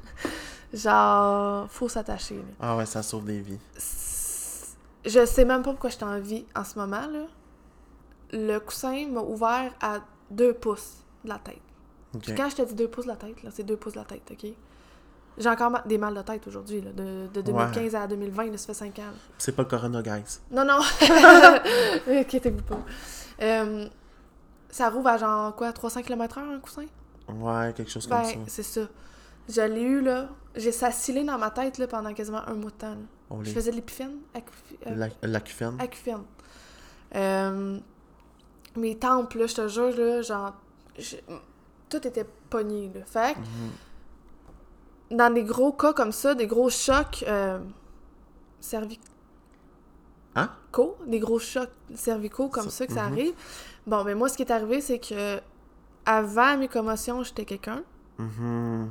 Genre, 0.75 1.71
faut 1.71 1.89
s'attacher. 1.89 2.43
Ah 2.61 2.77
ouais, 2.77 2.85
ça 2.85 3.03
sauve 3.03 3.25
des 3.25 3.41
vies. 3.41 3.59
Je 5.05 5.25
sais 5.25 5.45
même 5.45 5.63
pas 5.63 5.71
pourquoi 5.71 5.91
je 5.91 5.97
suis 5.97 6.05
en 6.05 6.21
vie 6.21 6.45
en 6.55 6.65
ce 6.65 6.79
moment, 6.79 7.07
là. 7.07 7.27
Le 8.33 8.59
coussin 8.59 9.09
m'a 9.09 9.23
ouvert 9.23 9.73
à 9.81 10.01
deux 10.31 10.53
pouces 10.53 10.99
de 11.29 11.35
la 11.35 11.39
tête. 11.41 11.61
Quand 12.37 12.49
je 12.51 12.57
te 12.57 12.63
dis 12.63 12.75
deux 12.75 12.89
pouces 12.89 13.05
de 13.05 13.11
la 13.11 13.17
tête, 13.17 13.43
là, 13.43 13.51
c'est 13.53 13.63
deux 13.65 13.77
pouces 13.77 13.93
de 13.95 13.99
la 13.99 14.05
tête, 14.05 14.23
OK? 14.33 14.51
J'ai 15.41 15.49
encore 15.49 15.71
des 15.87 15.99
mal 15.99 16.15
de 16.15 16.23
tête 16.23 16.45
aujourd'hui, 16.49 16.81
là. 16.81 16.91
De, 16.93 17.29
de 17.33 17.41
2015 17.43 17.95
à 17.95 18.07
2020, 18.09 18.47
là, 18.51 18.59
ça 18.59 18.67
fait 18.67 18.75
cinq 18.75 18.99
ans. 18.99 19.03
là. 19.03 19.13
C'est 19.39 19.55
pas 19.55 19.63
le 19.63 19.69
corona, 19.69 20.03
guys. 20.03 20.41
Non, 20.51 20.65
non! 20.65 20.81
Inquiétez-vous 22.09 22.63
pas. 22.63 22.81
Euh, 23.43 23.87
ça 24.71 24.91
rouvre 24.91 25.09
à 25.09 25.17
genre, 25.19 25.55
quoi, 25.55 25.73
300 25.73 26.03
km/h, 26.03 26.41
un 26.57 26.59
coussin? 26.59 26.87
Ouais, 27.29 27.73
quelque 27.77 27.91
chose 27.91 28.07
comme 28.07 28.19
Ben, 28.19 28.25
ça. 28.25 28.35
c'est 28.49 28.63
ça. 28.63 28.81
Je 29.49 29.61
l'ai 29.61 29.83
eu, 29.83 30.01
là. 30.01 30.29
J'ai 30.57 30.73
sacilé 30.73 31.23
dans 31.25 31.39
ma 31.39 31.51
tête, 31.51 31.79
là, 31.79 31.87
pendant 31.87 32.13
quasiment 32.15 32.43
un 32.49 32.55
mois 32.55 32.71
de 32.71 32.77
temps. 32.77 32.97
Oh, 33.31 33.37
Je 33.43 33.51
faisais 33.51 33.71
de 33.71 33.77
l'épiphéne. 33.77 34.17
acu- 34.35 34.87
euh, 34.89 35.09
l'acufène. 35.23 35.77
acufène. 35.79 36.23
Euh, 37.15 37.79
mes 38.77 38.97
tempes, 38.99 39.35
là, 39.35 39.47
je 39.47 39.55
te 39.55 39.69
jure, 39.69 39.97
là, 39.97 40.23
genre... 40.23 40.55
je- 40.99 41.17
Tout 41.89 42.07
était 42.07 42.27
pogné, 42.51 42.91
là. 42.95 43.01
Fait 43.07 43.35
que, 43.35 43.39
Mhm. 43.39 45.17
dans 45.19 45.33
des 45.33 45.43
gros 45.45 45.73
cas 45.73 45.95
comme 45.95 46.13
ça, 46.13 46.35
des 46.35 46.47
gros 46.47 46.69
chocs 46.69 47.25
euh, 47.27 47.59
cervicaux, 48.61 49.03
Hein? 50.35 50.51
des 51.07 51.19
gros 51.19 51.39
chocs 51.39 51.71
cervicaux 51.95 52.49
comme 52.49 52.65
Ça- 52.65 52.71
ça, 52.71 52.87
que 52.87 52.93
ça 52.93 53.05
mhm. 53.07 53.13
arrive. 53.13 53.33
Bon, 53.87 54.05
mais 54.05 54.15
moi, 54.15 54.29
ce 54.29 54.37
qui 54.37 54.43
est 54.43 54.51
arrivé, 54.53 54.81
c'est 54.83 54.99
que 54.99 55.41
avant 56.05 56.59
mes 56.59 56.69
commotions, 56.69 57.23
j'étais 57.23 57.45
quelqu'un. 57.47 57.83
Mhm. 58.19 58.89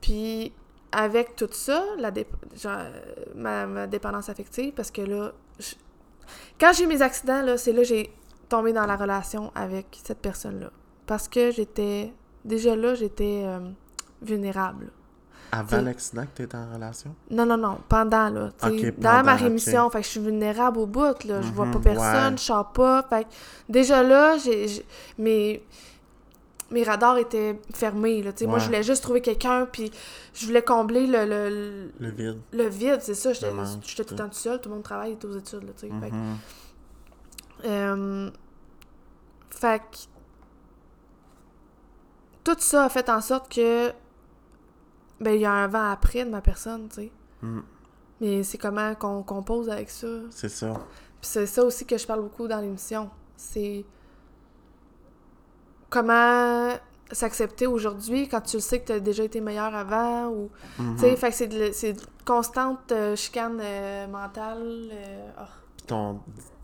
Puis 0.00 0.52
avec 0.90 1.36
tout 1.36 1.48
ça, 1.52 1.84
la 1.98 2.10
genre, 2.54 2.78
euh, 2.78 3.24
ma, 3.34 3.66
ma 3.66 3.86
dépendance 3.86 4.28
affective, 4.30 4.72
parce 4.72 4.90
que 4.90 5.02
là, 5.02 5.32
je- 5.58 5.74
quand 6.58 6.72
j'ai 6.72 6.84
eu 6.84 6.86
mes 6.86 7.02
accidents, 7.02 7.42
là, 7.42 7.56
c'est 7.58 7.72
là 7.72 7.80
que 7.82 7.88
j'ai 7.88 8.10
tombé 8.48 8.72
dans 8.72 8.86
la 8.86 8.96
relation 8.96 9.52
avec 9.54 10.00
cette 10.02 10.20
personne-là. 10.20 10.70
Parce 11.06 11.28
que 11.28 11.50
j'étais, 11.50 12.12
déjà 12.44 12.74
là, 12.76 12.94
j'étais 12.94 13.42
euh, 13.44 13.58
vulnérable. 14.22 14.90
Avant 15.54 15.82
l'accident 15.82 16.22
que 16.22 16.30
t'étais 16.42 16.56
en 16.56 16.72
relation? 16.72 17.14
Non, 17.30 17.44
non, 17.44 17.58
non, 17.58 17.78
pendant, 17.88 18.30
là. 18.30 18.50
tu 18.58 18.66
sais, 18.80 18.88
Ok, 18.88 18.98
dans 18.98 19.10
pendant, 19.10 19.24
ma 19.24 19.36
rémission, 19.36 19.90
fait 19.90 19.98
que 20.00 20.04
je 20.06 20.10
suis 20.10 20.20
vulnérable 20.20 20.78
au 20.78 20.86
bout, 20.86 21.24
là. 21.24 21.42
Je 21.42 21.52
vois 21.52 21.66
pas 21.66 21.76
Mhm, 21.78 21.82
personne, 21.84 22.32
ouais. 22.32 22.38
je 22.38 22.42
sors 22.42 22.72
pas. 22.72 23.02
Fait 23.10 23.24
que 23.24 23.28
déjà 23.68 24.02
là, 24.02 24.38
j'ai, 24.38 24.66
mes, 25.18 25.62
mes 26.70 26.82
radars 26.84 27.18
étaient 27.18 27.60
fermés, 27.74 28.22
là. 28.22 28.32
tu. 28.32 28.46
Moi, 28.46 28.60
je 28.60 28.66
voulais 28.66 28.82
juste 28.82 29.02
trouver 29.02 29.20
quelqu'un, 29.20 29.66
puis 29.70 29.90
je 30.32 30.46
voulais 30.46 30.62
combler 30.62 31.06
le, 31.06 31.26
le, 31.26 31.92
Le 32.00 32.10
vide. 32.10 32.38
le 32.54 32.68
vide, 32.68 33.00
c'est 33.02 33.12
ça. 33.14 33.34
J'étais, 33.34 33.50
tout 33.50 33.56
le 33.98 34.16
temps 34.16 34.24
toute 34.24 34.34
seule, 34.34 34.58
tout 34.58 34.70
le 34.70 34.76
monde 34.76 34.84
travaille, 34.84 35.12
est 35.12 35.24
aux 35.26 35.36
études, 35.36 35.64
là, 35.64 35.72
tu 35.78 35.86
sais. 35.86 35.92
Fait 36.00 36.08
que- 36.10 36.14
Mhm. 36.14 36.36
Euh, 37.66 38.30
fait 39.50 39.80
que 39.80 39.98
tout 42.44 42.56
ça 42.58 42.84
a 42.84 42.88
fait 42.88 43.08
en 43.08 43.20
sorte 43.20 43.52
que 43.52 43.90
ben 45.20 45.34
il 45.34 45.40
y 45.40 45.44
a 45.46 45.52
un 45.52 45.68
vent 45.68 45.90
après 45.90 46.24
de 46.24 46.30
ma 46.30 46.40
personne, 46.40 46.88
tu 46.88 46.94
sais. 46.96 47.12
Mhm. 47.42 47.62
Mais 48.20 48.42
c'est 48.42 48.58
comment 48.58 48.94
qu'on 48.94 49.22
compose 49.22 49.68
avec 49.68 49.90
ça. 49.90 50.06
C'est 50.30 50.48
ça. 50.48 50.74
Puis 51.20 51.30
c'est 51.30 51.46
ça 51.46 51.64
aussi 51.64 51.84
que 51.86 51.96
je 51.98 52.06
parle 52.06 52.20
beaucoup 52.22 52.46
dans 52.48 52.60
l'émission. 52.60 53.10
C'est 53.36 53.84
comment 55.90 56.72
s'accepter 57.10 57.66
aujourd'hui 57.66 58.28
quand 58.28 58.40
tu 58.40 58.56
le 58.56 58.62
sais 58.62 58.80
que 58.80 58.86
tu 58.86 58.92
as 58.92 59.00
déjà 59.00 59.22
été 59.24 59.40
meilleur 59.40 59.74
avant 59.74 60.28
ou 60.28 60.50
Mhm. 60.78 60.94
tu 60.96 61.00
sais 61.02 61.16
fait 61.16 61.28
que 61.30 61.34
c'est 61.36 61.46
de, 61.48 61.70
c'est 61.72 61.94
constante 62.24 62.90
euh, 62.92 63.14
chicane 63.16 63.58
euh, 63.60 64.06
mentale 64.06 64.88
euh, 64.92 65.30
oh. 65.40 65.42
Ton, 65.86 66.20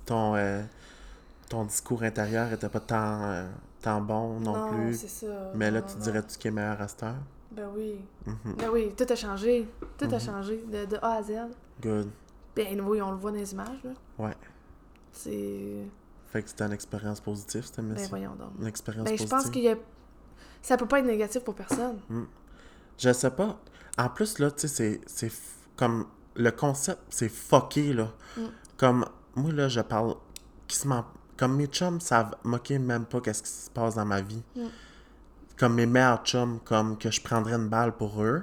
ton, 0.06 0.36
euh, 0.36 0.62
ton 1.50 1.64
discours 1.64 2.02
intérieur 2.02 2.50
était 2.52 2.68
pas 2.68 2.80
tant, 2.80 3.22
euh, 3.24 3.46
tant 3.80 4.00
bon 4.00 4.40
non, 4.40 4.70
plus. 4.70 4.94
c'est 5.00 5.08
ça. 5.26 5.52
Mais 5.54 5.70
là, 5.70 5.80
Non, 5.80 5.86
tu 5.86 5.94
non. 5.96 6.02
dirais-tu 6.02 6.38
qu'il 6.38 6.48
est 6.48 6.54
meilleur 6.54 6.80
à 6.80 6.88
cette 6.88 7.02
heure? 7.02 7.14
Ben 7.52 7.68
oui. 7.74 8.00
Mhm. 8.26 8.54
Ben 8.56 8.68
oui, 8.72 8.92
tout 8.96 9.06
a 9.08 9.16
changé. 9.16 9.68
Tout 9.96 10.04
a 10.04 10.08
Mhm. 10.08 10.20
changé, 10.20 10.64
de, 10.70 10.84
de 10.84 10.96
A 11.02 11.14
à 11.16 11.22
Z. 11.22 11.32
Good. 11.80 12.10
Ben 12.56 12.80
oui, 12.80 13.00
on 13.00 13.10
le 13.12 13.16
voit 13.16 13.30
dans 13.30 13.36
les 13.38 13.52
images, 13.52 13.82
là. 13.84 13.90
Ouais. 14.18 14.36
C'est... 15.12 15.86
Fait 16.26 16.42
que 16.42 16.48
c'était 16.50 16.64
une 16.64 16.72
expérience 16.72 17.20
positive, 17.20 17.64
cette 17.64 17.80
Ben 17.80 17.96
voyons 18.10 18.34
donc. 18.34 18.50
Une 18.60 18.66
expérience 18.66 19.08
Ben 19.08 19.16
je 19.16 19.24
pense 19.24 19.48
qu'il 19.48 19.62
y 19.62 19.68
a... 19.70 19.76
Ça 20.60 20.76
peut 20.76 20.86
pas 20.86 20.98
être 20.98 21.06
négatif 21.06 21.42
pour 21.44 21.54
personne. 21.54 21.98
Je 22.98 23.12
sais 23.12 23.30
pas. 23.30 23.58
En 23.96 24.08
plus, 24.08 24.38
là, 24.38 24.50
tu 24.50 24.68
sais, 24.68 25.00
c'est- 25.06 25.32
comme. 25.76 26.06
Le 26.34 26.50
concept, 26.50 27.00
c'est 27.10 27.28
fucké, 27.28 27.92
là. 27.92 28.12
Mm. 28.36 28.40
Comme. 28.76 29.04
Moi, 29.36 29.52
là, 29.52 29.68
je 29.68 29.80
parle. 29.80 30.14
Qui 30.66 30.76
se 30.76 30.86
m'en- 30.86 31.04
Comme 31.38 31.56
mes 31.56 31.66
chums 31.66 32.00
savent 32.00 32.34
moquer 32.44 32.78
même 32.78 33.04
pas 33.04 33.20
qu'est-ce 33.20 33.42
qui 33.42 33.48
se 33.50 33.70
passe 33.70 33.94
dans 33.94 34.04
ma 34.04 34.20
vie. 34.20 34.42
Mm. 34.56 34.66
Comme 35.56 35.74
mes 35.74 35.86
meilleurs 35.86 36.22
chums, 36.24 36.58
comme 36.64 36.98
que 36.98 37.10
je 37.10 37.20
prendrais 37.20 37.54
une 37.54 37.68
balle 37.68 37.92
pour 37.96 38.22
eux. 38.22 38.42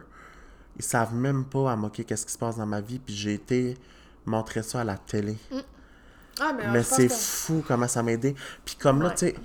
Ils 0.77 0.83
savent 0.83 1.13
même 1.13 1.45
pas 1.45 1.71
à 1.71 1.75
moquer 1.75 2.03
qu'est-ce 2.03 2.25
qui 2.25 2.33
se 2.33 2.37
passe 2.37 2.57
dans 2.57 2.65
ma 2.65 2.81
vie. 2.81 2.99
Puis 2.99 3.13
j'ai 3.15 3.33
été 3.35 3.77
montrer 4.25 4.63
ça 4.63 4.81
à 4.81 4.83
la 4.83 4.97
télé. 4.97 5.37
Ah, 6.39 6.51
mais, 6.53 6.79
pense 6.79 6.87
c'est 6.87 7.07
que- 7.07 7.13
fou 7.13 7.63
comment 7.67 7.87
ça 7.87 8.01
m'a 8.03 8.11
aidé. 8.13 8.35
Puis 8.65 8.75
comme 8.75 9.01
là, 9.01 9.09
Ouais. 9.09 9.15
tu 9.15 9.27
sais, 9.27 9.35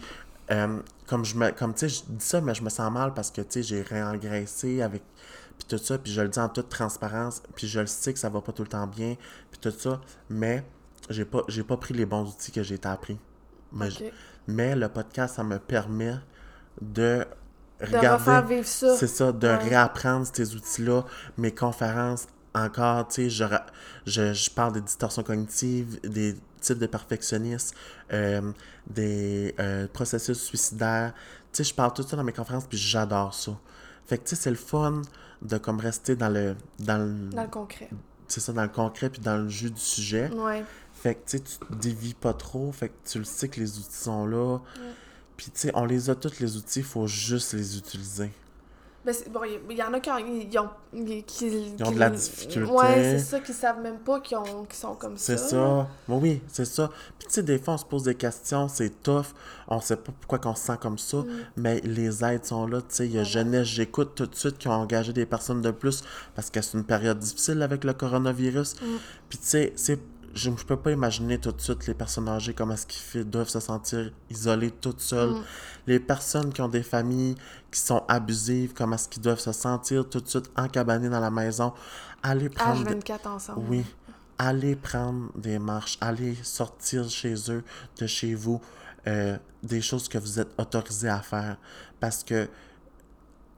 euh, 0.50 0.80
comme 1.06 1.24
je 1.24 1.36
me, 1.36 1.50
comme 1.52 1.72
tu 1.74 1.80
sais, 1.80 1.88
je 1.88 2.02
dis 2.08 2.24
ça, 2.24 2.40
mais 2.40 2.54
je 2.54 2.62
me 2.62 2.68
sens 2.70 2.90
mal 2.92 3.14
parce 3.14 3.30
que 3.30 3.42
tu 3.42 3.46
sais, 3.50 3.62
j'ai 3.62 3.82
réengraissé 3.82 4.82
avec, 4.82 5.02
puis 5.58 5.66
tout 5.68 5.78
ça, 5.78 5.98
puis 5.98 6.12
je 6.12 6.20
le 6.20 6.28
dis 6.28 6.38
en 6.40 6.48
toute 6.48 6.68
transparence, 6.68 7.42
puis 7.54 7.68
je 7.68 7.78
le 7.78 7.86
sais 7.86 8.12
que 8.12 8.18
ça 8.18 8.28
va 8.28 8.40
pas 8.40 8.50
tout 8.52 8.62
le 8.62 8.68
temps 8.68 8.86
bien, 8.88 9.14
puis 9.52 9.60
tout 9.60 9.70
ça, 9.78 10.00
mais 10.28 10.64
j'ai 11.10 11.24
pas, 11.24 11.42
j'ai 11.46 11.62
pas 11.62 11.76
pris 11.76 11.94
les 11.94 12.06
bons 12.06 12.28
outils 12.28 12.50
que 12.50 12.62
j'ai 12.64 12.74
été 12.74 12.88
appris. 12.88 13.16
Mais, 13.72 13.88
mais 14.46 14.74
le 14.76 14.88
podcast, 14.88 15.36
ça 15.36 15.44
me 15.44 15.58
permet 15.58 16.16
de 16.80 17.24
De 17.80 17.86
regarder. 17.86 18.08
refaire 18.08 18.46
vivre 18.46 18.66
ça. 18.66 18.96
C'est 18.96 19.06
ça, 19.06 19.32
de 19.32 19.46
Ouais. 19.48 19.56
réapprendre 19.56 20.26
ces 20.32 20.54
outils-là, 20.54 21.04
mes 21.38 21.54
conférences, 21.54 22.26
encore, 22.54 23.06
tu 23.08 23.14
sais, 23.14 23.30
je, 23.30 23.44
je, 24.06 24.32
je 24.32 24.50
parle 24.50 24.72
des 24.72 24.80
distorsions 24.80 25.22
cognitives, 25.22 26.00
des 26.02 26.36
types 26.60 26.78
de 26.78 26.86
perfectionnisme, 26.86 27.76
euh, 28.12 28.52
des 28.88 29.54
euh, 29.60 29.86
processus 29.92 30.38
suicidaires. 30.42 31.12
Tu 31.52 31.62
sais, 31.62 31.64
je 31.70 31.74
parle 31.74 31.92
tout 31.92 32.02
ça 32.02 32.16
dans 32.16 32.24
mes 32.24 32.32
conférences, 32.32 32.66
puis 32.66 32.76
j'adore 32.78 33.34
ça. 33.34 33.52
Fait 34.06 34.18
que, 34.18 34.24
tu 34.24 34.30
sais, 34.34 34.42
c'est 34.42 34.50
le 34.50 34.56
fun 34.56 35.02
de 35.42 35.56
comme 35.58 35.78
rester 35.80 36.16
dans 36.16 36.28
le, 36.28 36.56
dans 36.80 36.98
le, 36.98 37.30
Dans 37.30 37.42
le 37.44 37.48
concret. 37.48 37.88
c'est 38.28 38.40
ça, 38.40 38.52
dans 38.52 38.62
le 38.62 38.68
concret, 38.68 39.08
puis 39.10 39.20
dans 39.22 39.36
le 39.38 39.48
jus 39.48 39.70
du 39.70 39.80
sujet. 39.80 40.28
Ouais. 40.32 40.64
Fait 41.02 41.14
que, 41.14 41.30
tu 41.30 41.40
te 41.40 41.74
dévies 41.74 42.14
pas 42.14 42.32
trop. 42.34 42.70
Fait 42.72 42.88
que 42.90 42.94
tu 43.10 43.18
le 43.18 43.24
sais 43.24 43.48
que 43.48 43.58
les 43.60 43.78
outils 43.78 43.96
sont 43.96 44.26
là. 44.26 44.58
Puis, 45.36 45.46
tu 45.46 45.60
sais, 45.60 45.70
on 45.74 45.86
les 45.86 46.10
a 46.10 46.14
tous, 46.14 46.40
les 46.40 46.56
outils. 46.56 46.80
Il 46.80 46.84
faut 46.84 47.06
juste 47.06 47.54
les 47.54 47.78
utiliser. 47.78 48.30
Ben, 49.02 49.14
bon, 49.32 49.40
il 49.44 49.72
y, 49.74 49.78
y 49.78 49.82
en 49.82 49.94
a 49.94 50.00
qui 50.00 50.10
ont... 50.10 50.18
Ils 50.18 50.58
ont, 50.58 50.68
ils- 50.92 51.24
qui, 51.24 51.46
Ils 51.78 51.82
ont 51.84 51.90
de 51.90 51.98
la 51.98 52.10
difficulté. 52.10 52.70
Ouais, 52.70 53.16
c'est 53.18 53.24
ça, 53.24 53.40
qui 53.40 53.54
savent 53.54 53.80
même 53.80 54.00
pas 54.00 54.20
qu'ils 54.20 54.36
qu'ils 54.68 54.76
sont 54.78 54.94
comme 54.94 55.16
ça. 55.16 55.38
C'est 55.38 55.48
ça. 55.48 55.88
Oui, 56.06 56.18
oui, 56.20 56.42
c'est 56.48 56.66
ça. 56.66 56.90
Puis, 57.18 57.26
tu 57.28 57.32
sais, 57.32 57.42
des 57.42 57.58
fois, 57.58 57.72
on 57.74 57.78
se 57.78 57.86
pose 57.86 58.02
des 58.02 58.14
questions. 58.14 58.68
C'est 58.68 59.02
tough. 59.02 59.28
On 59.68 59.80
sait 59.80 59.96
pas 59.96 60.12
pourquoi 60.20 60.38
qu'on 60.38 60.54
se 60.54 60.66
sent 60.66 60.76
comme 60.82 60.98
ça. 60.98 61.24
Mais 61.56 61.80
les 61.80 62.22
aides 62.22 62.44
sont 62.44 62.66
là. 62.66 62.82
Tu 62.82 62.86
sais, 62.90 63.06
il 63.06 63.12
y 63.14 63.18
a 63.18 63.24
Jeunesse, 63.24 63.68
j'écoute 63.68 64.14
tout 64.14 64.26
de 64.26 64.34
suite 64.34 64.58
qui 64.58 64.68
ont 64.68 64.72
engagé 64.72 65.14
des 65.14 65.24
personnes 65.24 65.62
de 65.62 65.70
plus 65.70 66.02
parce 66.34 66.50
que 66.50 66.60
c'est 66.60 66.76
une 66.76 66.84
période 66.84 67.18
difficile 67.18 67.62
avec 67.62 67.84
le 67.84 67.94
coronavirus. 67.94 68.74
Puis, 69.30 69.38
tu 69.38 69.46
sais, 69.46 69.72
c'est. 69.76 69.98
Je 70.34 70.50
ne 70.50 70.54
peux 70.54 70.76
pas 70.76 70.92
imaginer 70.92 71.38
tout 71.38 71.50
de 71.52 71.60
suite 71.60 71.86
les 71.88 71.94
personnes 71.94 72.28
âgées 72.28 72.54
comment 72.54 72.74
est-ce 72.74 72.86
qu'ils 72.86 73.24
doivent 73.28 73.48
se 73.48 73.58
sentir 73.60 74.12
isolées 74.30 74.70
toutes 74.70 75.00
seules. 75.00 75.34
Les 75.86 75.98
personnes 75.98 76.52
qui 76.52 76.60
ont 76.62 76.68
des 76.68 76.82
familles 76.84 77.34
qui 77.70 77.80
sont 77.80 78.04
abusives, 78.08 78.72
comment 78.72 78.94
est-ce 78.94 79.08
qu'ils 79.08 79.22
doivent 79.22 79.40
se 79.40 79.52
sentir 79.52 80.08
tout 80.08 80.20
de 80.20 80.28
suite 80.28 80.50
encabanés 80.56 81.08
dans 81.08 81.18
la 81.20 81.30
maison. 81.30 81.72
Allez 82.22 82.48
prendre... 82.48 82.84
des- 82.84 82.94
H24 82.94 83.28
ensemble. 83.28 83.66
Oui. 83.68 83.84
Allez 84.38 84.76
prendre 84.76 85.30
des 85.36 85.58
marches, 85.58 85.98
allez 86.00 86.34
sortir 86.42 87.08
chez 87.10 87.34
eux, 87.50 87.62
de 87.98 88.06
chez 88.06 88.34
vous, 88.34 88.60
euh, 89.06 89.36
des 89.62 89.80
choses 89.82 90.08
que 90.08 90.16
vous 90.16 90.38
êtes 90.40 90.48
autorisés 90.58 91.08
à 91.10 91.20
faire. 91.20 91.56
Parce 91.98 92.22
que 92.24 92.48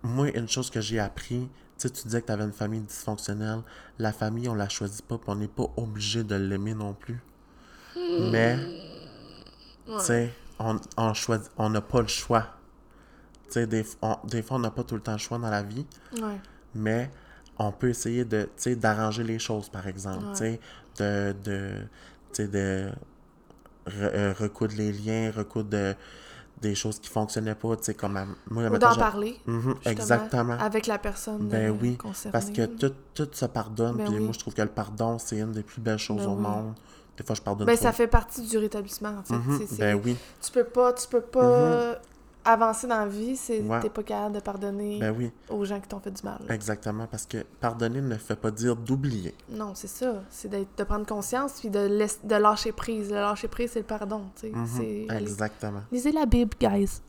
moi, 0.02 0.28
une 0.30 0.48
chose 0.48 0.70
que 0.70 0.80
j'ai 0.80 0.98
appris, 0.98 1.48
tu 1.82 1.88
sais, 1.88 1.94
tu 1.94 2.04
disais 2.08 2.20
que 2.20 2.26
tu 2.26 2.32
avais 2.32 2.44
une 2.44 2.52
famille 2.52 2.80
dysfonctionnelle. 2.80 3.62
La 3.98 4.12
famille, 4.12 4.48
on 4.48 4.54
la 4.54 4.68
choisit 4.68 5.04
pas, 5.04 5.16
puis 5.18 5.26
on 5.30 5.36
n'est 5.36 5.48
pas 5.48 5.66
obligé 5.76 6.22
de 6.24 6.34
l'aimer 6.36 6.74
non 6.74 6.94
plus. 6.94 7.20
Mais, 8.30 8.56
tu 9.86 9.92
sais, 9.98 10.32
on, 10.58 10.78
on 10.96 11.14
choisit, 11.14 11.50
on 11.56 11.70
n'a 11.70 11.80
pas 11.80 12.00
le 12.00 12.06
choix. 12.08 12.46
Tu 13.46 13.52
sais, 13.54 13.66
des, 13.66 13.84
on- 14.00 14.18
des 14.24 14.42
fois, 14.42 14.56
on 14.56 14.60
n'a 14.60 14.70
pas 14.70 14.84
tout 14.84 14.94
le 14.94 15.00
temps 15.02 15.12
le 15.12 15.18
choix 15.18 15.38
dans 15.38 15.50
la 15.50 15.62
vie 15.62 15.86
Ouais. 16.20 16.40
mais 16.74 17.10
on 17.58 17.70
peut 17.70 17.88
essayer 17.90 18.24
de, 18.24 18.44
tu 18.44 18.50
sais, 18.56 18.76
d'arranger 18.76 19.24
les 19.24 19.38
choses, 19.38 19.68
par 19.68 19.86
exemple, 19.86 20.24
Ouais. 20.26 20.32
tu 20.32 20.38
sais, 20.38 20.60
de, 20.98 21.34
de, 21.44 21.72
tu 22.32 22.44
sais, 22.44 22.48
de 22.48 22.90
re- 23.86 23.90
euh, 24.14 24.34
recoudre 24.38 24.74
les 24.76 24.92
liens, 24.92 25.30
recoudre 25.36 25.68
de- 25.70 25.94
des 26.62 26.74
choses 26.74 26.98
qui 26.98 27.08
fonctionnaient 27.10 27.54
pas, 27.54 27.76
tu 27.76 27.84
sais, 27.84 27.94
comme, 27.94 28.16
à- 28.16 28.24
moi, 28.48 28.64
Ou 28.70 28.78
d'en 28.78 28.94
parler. 28.96 29.38
Mhm, 29.46 29.74
exactement. 29.84 30.56
Avec 30.58 30.86
la 30.86 30.98
personne 30.98 31.48
Ben 31.48 31.70
euh, 31.70 31.76
oui, 31.80 31.96
concernée. 31.98 32.32
Parce 32.32 32.50
que 32.50 32.64
tout, 32.64 32.94
tout 33.14 33.28
se 33.32 33.44
pardonne, 33.46 33.96
Ben 33.96 34.04
puis 34.06 34.14
oui. 34.14 34.20
moi, 34.24 34.32
je 34.32 34.38
trouve 34.38 34.54
que 34.54 34.62
le 34.62 34.68
pardon, 34.68 35.18
c'est 35.18 35.36
une 35.38 35.52
des 35.52 35.62
plus 35.62 35.80
belles 35.82 35.98
choses 35.98 36.22
Ben 36.22 36.28
au 36.28 36.34
oui. 36.36 36.40
monde. 36.42 36.74
Des 37.18 37.24
fois, 37.24 37.34
je 37.34 37.42
pardonne 37.42 37.66
Ben, 37.66 37.74
trop. 37.74 37.82
ça 37.84 37.92
fait 37.92 38.06
partie 38.06 38.40
du 38.42 38.56
rétablissement, 38.56 39.10
en 39.18 39.22
fait. 39.22 39.34
Mhm, 39.34 39.66
Ben 39.78 40.00
oui, 40.02 40.16
Tu 40.40 40.50
peux 40.52 40.64
pas, 40.64 40.92
tu 40.94 41.06
peux 41.08 41.20
pas 41.20 41.98
avancer 42.44 42.86
dans 42.86 42.98
la 43.00 43.06
vie 43.06 43.36
si 43.36 43.60
Ouais. 43.60 43.80
t'es 43.80 43.88
pas 43.90 44.02
capable 44.02 44.34
de 44.34 44.40
pardonner 44.40 44.98
ben 44.98 45.14
oui, 45.16 45.30
aux 45.48 45.64
gens 45.64 45.78
qui 45.80 45.88
t'ont 45.88 46.00
fait 46.00 46.10
du 46.10 46.22
mal. 46.24 46.38
là. 46.46 46.54
exactement, 46.54 47.06
parce 47.06 47.24
que 47.26 47.38
pardonner 47.60 48.00
ne 48.00 48.16
fait 48.16 48.36
pas 48.36 48.50
dire 48.50 48.74
d'oublier. 48.76 49.34
Non, 49.50 49.72
c'est 49.74 49.86
ça. 49.88 50.14
C'est 50.30 50.48
d'être- 50.48 50.76
de 50.76 50.84
prendre 50.84 51.06
conscience 51.06 51.60
puis 51.60 51.70
de, 51.70 51.80
laisser- 51.80 52.18
de 52.24 52.34
lâcher 52.34 52.72
prise. 52.72 53.08
Le 53.10 53.16
lâcher 53.16 53.48
prise, 53.48 53.70
c'est 53.72 53.80
le 53.80 53.84
pardon, 53.86 54.22
tu 54.34 54.48
sais. 54.48 54.52
C'est- 54.76 55.06
allez. 55.08 55.22
Exactement. 55.22 55.82
Lisez 55.92 56.12
la 56.12 56.26
Bible, 56.26 56.56
guys. 56.60 57.00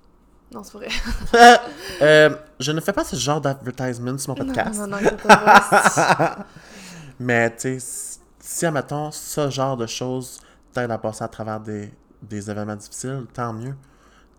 Non, 0.53 0.63
c'est 0.63 0.73
vrai. 0.77 0.87
Euh, 2.01 2.29
je 2.59 2.71
ne 2.71 2.79
fais 2.81 2.93
pas 2.93 3.03
ce 3.03 3.15
genre 3.15 3.39
d'advertisement 3.41 4.17
sur 4.17 4.29
mon 4.29 4.35
podcast. 4.45 4.79
Non, 4.79 4.87
non, 4.87 4.97
non, 5.01 5.09
c'est 5.09 5.21
pas. 5.27 6.45
Mais, 7.19 7.49
tu 7.55 7.59
sais, 7.59 7.79
si- 7.79 8.19
si, 8.39 8.65
admettons, 8.65 9.11
ce 9.11 9.49
genre 9.49 9.77
de 9.77 9.85
choses 9.87 10.39
t'aide 10.73 10.91
à 10.91 10.97
passer 10.97 11.23
à 11.23 11.27
travers 11.27 11.59
des, 11.59 11.91
des 12.21 12.49
événements 12.51 12.75
difficiles, 12.75 13.25
tant 13.33 13.53
mieux. 13.53 13.75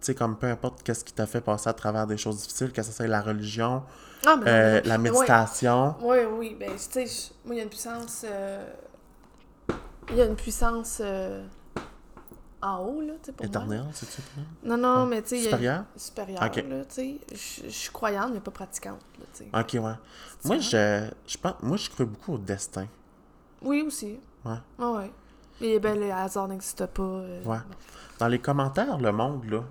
Sais, 0.05 0.14
comme 0.14 0.36
peu 0.36 0.47
importe 0.48 0.82
qu'est-ce 0.82 1.02
qui 1.02 1.14
t'a 1.14 1.26
fait 1.26 1.40
passer 1.40 1.66
à 1.70 1.72
travers 1.72 2.06
des 2.06 2.18
choses 2.18 2.36
difficiles, 2.43 2.72
que 2.72 2.82
ce 2.82 2.93
soit 2.93 3.06
la 3.06 3.22
religion, 3.22 3.82
Ah, 4.26 4.36
mais 4.36 4.44
non, 4.44 4.51
euh, 4.51 4.81
la 4.85 4.98
méditation. 4.98 5.94
Oui, 6.02 6.18
oui, 6.31 6.56
ben, 6.60 6.72
tu 6.76 7.06
sais, 7.06 7.32
moi, 7.47 7.55
il 7.55 7.59
y 7.59 7.60
a 7.60 7.64
une 7.64 7.70
puissance. 7.70 8.22
euh, 8.28 8.66
Il 10.10 10.16
y 10.16 10.20
a 10.20 10.26
une 10.26 10.36
puissance 10.36 10.98
euh, 11.02 11.43
en 12.60 12.81
haut, 12.81 13.01
là, 13.01 13.14
tu 13.22 13.26
sais, 13.26 13.32
pour 13.32 13.47
moi. 13.47 13.48
Éternelle, 13.48 13.86
c'est-tu? 13.94 14.20
Non, 14.62 14.76
non, 14.76 15.06
mais 15.06 15.22
tu 15.22 15.28
sais. 15.31 15.36
il 15.39 15.43
y 15.44 15.47
a- 15.47 15.51
Supérieure? 15.51 15.85
Supérieure, 15.97 16.43
Ok. 16.44 16.56
là, 16.56 16.85
tu 16.85 16.94
sais. 16.94 17.20
Je 17.64 17.68
suis 17.70 17.90
croyante, 17.90 18.31
mais 18.35 18.40
pas 18.40 18.51
pratiquante, 18.51 19.01
là, 19.18 19.24
tu 19.32 19.44
sais. 19.44 19.78
Ok, 19.78 19.82
ouais. 19.82 19.94
Moi, 20.44 20.59
je, 20.59 21.09
je 21.26 21.39
pense, 21.39 21.55
moi, 21.62 21.78
je 21.78 21.89
crois 21.89 22.05
beaucoup 22.05 22.35
au 22.35 22.39
destin. 22.39 22.86
Oui, 23.62 23.81
aussi. 23.81 24.18
Ouais. 24.44 24.56
Ah, 24.78 24.90
ouais. 24.90 25.10
Et 25.62 25.78
ben, 25.81 25.98
le 25.98 26.12
hasard 26.12 26.47
n'existe 26.48 26.85
pas. 26.85 27.02
euh, 27.02 27.43
Ouais. 27.44 27.56
Dans 28.18 28.28
les 28.28 28.39
commentaires, 28.39 28.98
le 28.98 29.10
monde, 29.12 29.47
là, 29.51 29.62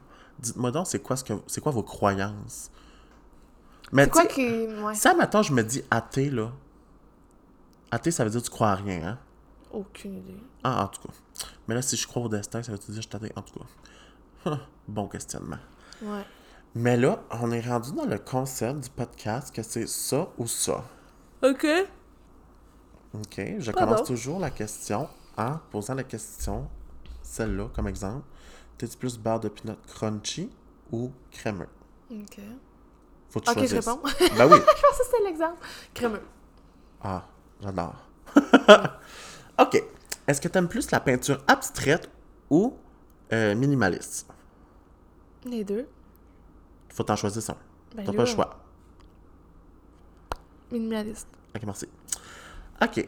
dites-moi 0.44 0.72
donc, 0.72 0.88
c'est 0.88 1.00
quoi, 1.00 1.16
ce 1.16 1.24
que, 1.24 1.34
c'est 1.48 1.62
quoi 1.62 1.72
vos 1.72 1.84
croyances? 1.84 2.70
Mais 3.92 4.04
C'est 4.06 4.10
quoi. 4.10 4.86
Ouais. 4.86 4.96
ça, 4.96 5.14
maintenant, 5.14 5.42
je 5.42 5.54
me 5.54 5.64
dis 5.64 5.84
athée, 5.90 6.30
là. 6.30 6.52
Athée, 7.92 8.12
ça 8.12 8.24
veut 8.24 8.30
dire 8.30 8.42
que 8.42 8.46
tu 8.46 8.52
crois 8.52 8.72
à 8.72 8.76
rien, 8.76 9.08
hein? 9.08 9.20
Aucune 9.72 10.18
idée. 10.18 10.38
Ah, 10.64 10.84
en 10.84 10.88
tout 10.88 11.02
cas. 11.08 11.14
Mais 11.68 11.76
là, 11.76 11.82
si 11.82 11.96
je 11.96 12.08
crois 12.08 12.24
au 12.24 12.30
destin, 12.30 12.62
ça 12.62 12.72
veut 12.72 12.78
dire 12.78 12.88
que 12.88 13.02
je 13.02 13.18
athée? 13.18 13.32
En 13.36 13.42
tout 13.42 13.60
cas. 13.60 14.60
bon 14.88 15.08
questionnement. 15.08 15.58
Ouais. 16.02 16.26
Mais 16.76 16.98
là, 16.98 17.24
on 17.30 17.52
est 17.52 17.62
rendu 17.62 17.94
dans 17.94 18.06
le 18.06 18.18
concept 18.18 18.80
du 18.82 18.90
podcast 18.90 19.54
que 19.54 19.62
c'est 19.62 19.88
ça 19.88 20.28
ou 20.38 20.48
ça. 20.48 20.84
Ok. 21.44 21.68
OK? 23.14 23.42
Je 23.60 23.72
commence 23.72 24.04
toujours 24.04 24.40
la 24.40 24.50
question 24.50 25.08
en 25.38 25.58
posant 25.72 25.94
la 25.94 26.04
question, 26.04 26.68
celle-là, 27.22 27.68
comme 27.76 27.88
exemple. 27.88 28.26
T'es-tu 28.84 28.98
plus 28.98 29.18
beurre 29.18 29.40
de 29.40 29.48
pinot 29.48 29.78
crunchy 29.88 30.50
ou 30.92 31.10
crémeux? 31.32 31.70
Ok. 32.12 32.38
Faut 33.30 33.40
que 33.40 33.46
tu 33.46 33.52
Ok, 33.52 33.66
je 33.66 33.76
réponds. 33.78 34.02
Ben 34.04 34.52
oui. 34.52 34.58
Je 34.76 34.82
pense 34.82 34.98
que 34.98 35.06
c'était 35.06 35.24
l'exemple. 35.24 35.58
Crémeux. 35.94 36.22
Ah, 37.02 37.26
j'adore. 37.62 37.96
OK. 39.58 39.82
Est-ce 40.28 40.42
que 40.42 40.50
t'aimes 40.50 40.68
plus 40.68 40.92
la 40.92 41.00
peinture 41.00 41.42
abstraite 41.48 42.10
ou 42.50 42.76
euh, 43.32 43.56
minimaliste? 43.56 44.28
Les 45.46 45.64
deux. 45.64 45.88
Faut 46.90 47.04
t'en 47.04 47.16
choisir 47.16 47.42
un. 47.52 47.58
Ben, 47.96 48.06
T'as 48.06 48.12
pas 48.12 48.24
le 48.24 48.26
choix. 48.26 48.60
Minimaliste. 50.74 51.30
Ok, 51.56 51.64
merci. 51.64 51.88
Ok. 52.82 53.08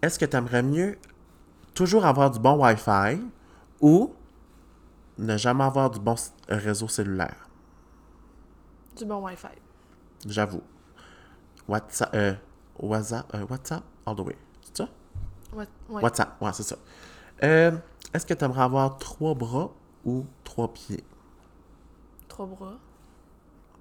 Est-ce 0.00 0.16
que 0.16 0.26
t'aimerais 0.26 0.62
mieux 0.62 0.96
toujours 1.74 2.06
avoir 2.06 2.30
du 2.30 2.38
bon 2.38 2.56
Wi-Fi 2.64 3.20
ou 3.80 4.14
ne 5.18 5.36
jamais 5.36 5.64
avoir 5.64 5.90
du 5.90 5.98
bon 5.98 6.14
réseau 6.48 6.88
cellulaire? 6.88 7.48
Du 8.96 9.04
bon 9.04 9.24
Wi-Fi. 9.24 9.48
J'avoue. 10.26 10.62
WhatsApp, 11.68 12.14
euh, 12.14 12.34
WhatsApp, 12.78 13.34
euh, 13.34 13.46
WhatsApp, 13.48 13.82
all 14.06 14.16
the 14.16 14.20
way. 14.20 14.36
C'est 14.62 14.76
ça? 14.78 14.88
Ouais. 15.52 15.66
WhatsApp, 15.88 16.40
ouais, 16.40 16.50
c'est 16.52 16.62
ça. 16.62 16.76
Euh, 17.42 17.72
Est-ce 18.12 18.26
que 18.26 18.34
t'aimerais 18.34 18.62
avoir 18.62 18.98
trois 18.98 19.34
bras 19.34 19.70
ou 20.04 20.26
trois 20.44 20.72
pieds? 20.72 21.04
Trois 22.28 22.46
bras. 22.46 22.74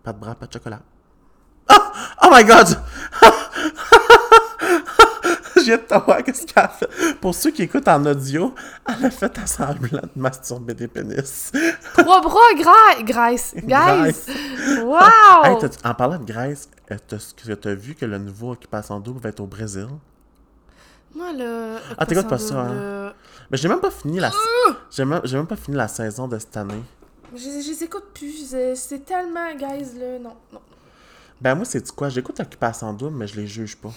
Pas 0.03 0.13
de 0.13 0.19
bras, 0.19 0.35
pas 0.35 0.47
de 0.47 0.53
chocolat. 0.53 0.81
Ah! 1.67 1.91
Oh 2.23 2.29
my 2.31 2.43
god! 2.43 2.67
Je 5.61 5.65
viens 5.65 5.77
de 5.77 5.81
te 5.83 5.93
voir 6.05 6.23
qu'est-ce 6.23 6.45
qu'elle 6.45 6.63
a 6.63 6.67
fait? 6.69 7.13
Pour 7.21 7.33
ceux 7.35 7.51
qui 7.51 7.63
écoutent 7.63 7.87
en 7.87 8.05
audio, 8.05 8.53
elle 8.87 9.05
a 9.05 9.09
fait 9.11 9.37
un 9.39 9.45
semblant 9.45 10.01
de 10.15 10.21
masturber 10.21 10.73
des 10.73 10.87
pénis. 10.87 11.51
Trois 11.97 12.21
bras, 12.21 12.53
Gra 12.57 13.01
Grace. 13.03 13.53
Grace. 13.57 14.27
Wow! 14.83 14.99
Hey, 15.45 15.55
en 15.83 15.93
parlant 15.93 16.17
de 16.17 16.25
Grèce, 16.25 16.69
euh, 16.91 16.97
t'as- 17.07 17.73
vu 17.73 17.95
que 17.95 18.05
le 18.05 18.17
nouveau 18.17 18.51
Occupation 18.51 18.99
Double 18.99 19.19
va 19.21 19.29
être 19.29 19.39
au 19.39 19.47
Brésil? 19.47 19.87
Moi, 21.13 21.33
là. 21.33 21.77
Ah, 21.97 22.05
t'écoutes 22.05 22.27
pas 22.29 22.37
ça, 22.37 22.59
hein? 22.61 23.13
Mais 23.49 23.57
j'ai 23.57 23.67
même 23.67 23.81
pas 23.81 23.91
fini 23.91 24.19
la... 24.19 24.31
J'ai 24.89 25.03
même, 25.05 25.21
j'ai 25.25 25.37
même 25.37 25.47
pas 25.47 25.55
fini 25.57 25.75
la 25.75 25.87
saison 25.87 26.27
de 26.27 26.39
cette 26.39 26.55
année. 26.55 26.81
Je, 27.35 27.39
je 27.39 27.69
les 27.69 27.83
écoute 27.83 28.05
plus. 28.13 28.55
C'est 28.75 29.05
tellement, 29.05 29.53
guys, 29.55 29.97
là. 29.99 30.19
Non, 30.19 30.35
non. 30.53 30.61
Ben 31.41 31.55
moi, 31.55 31.65
c'est 31.65 31.89
quoi? 31.93 32.07
J'écoute 32.09 32.39
Occupation 32.39 32.93
Double, 32.93 33.15
mais 33.17 33.27
je 33.27 33.35
les 33.39 33.47
juge 33.47 33.75
pas. 33.75 33.91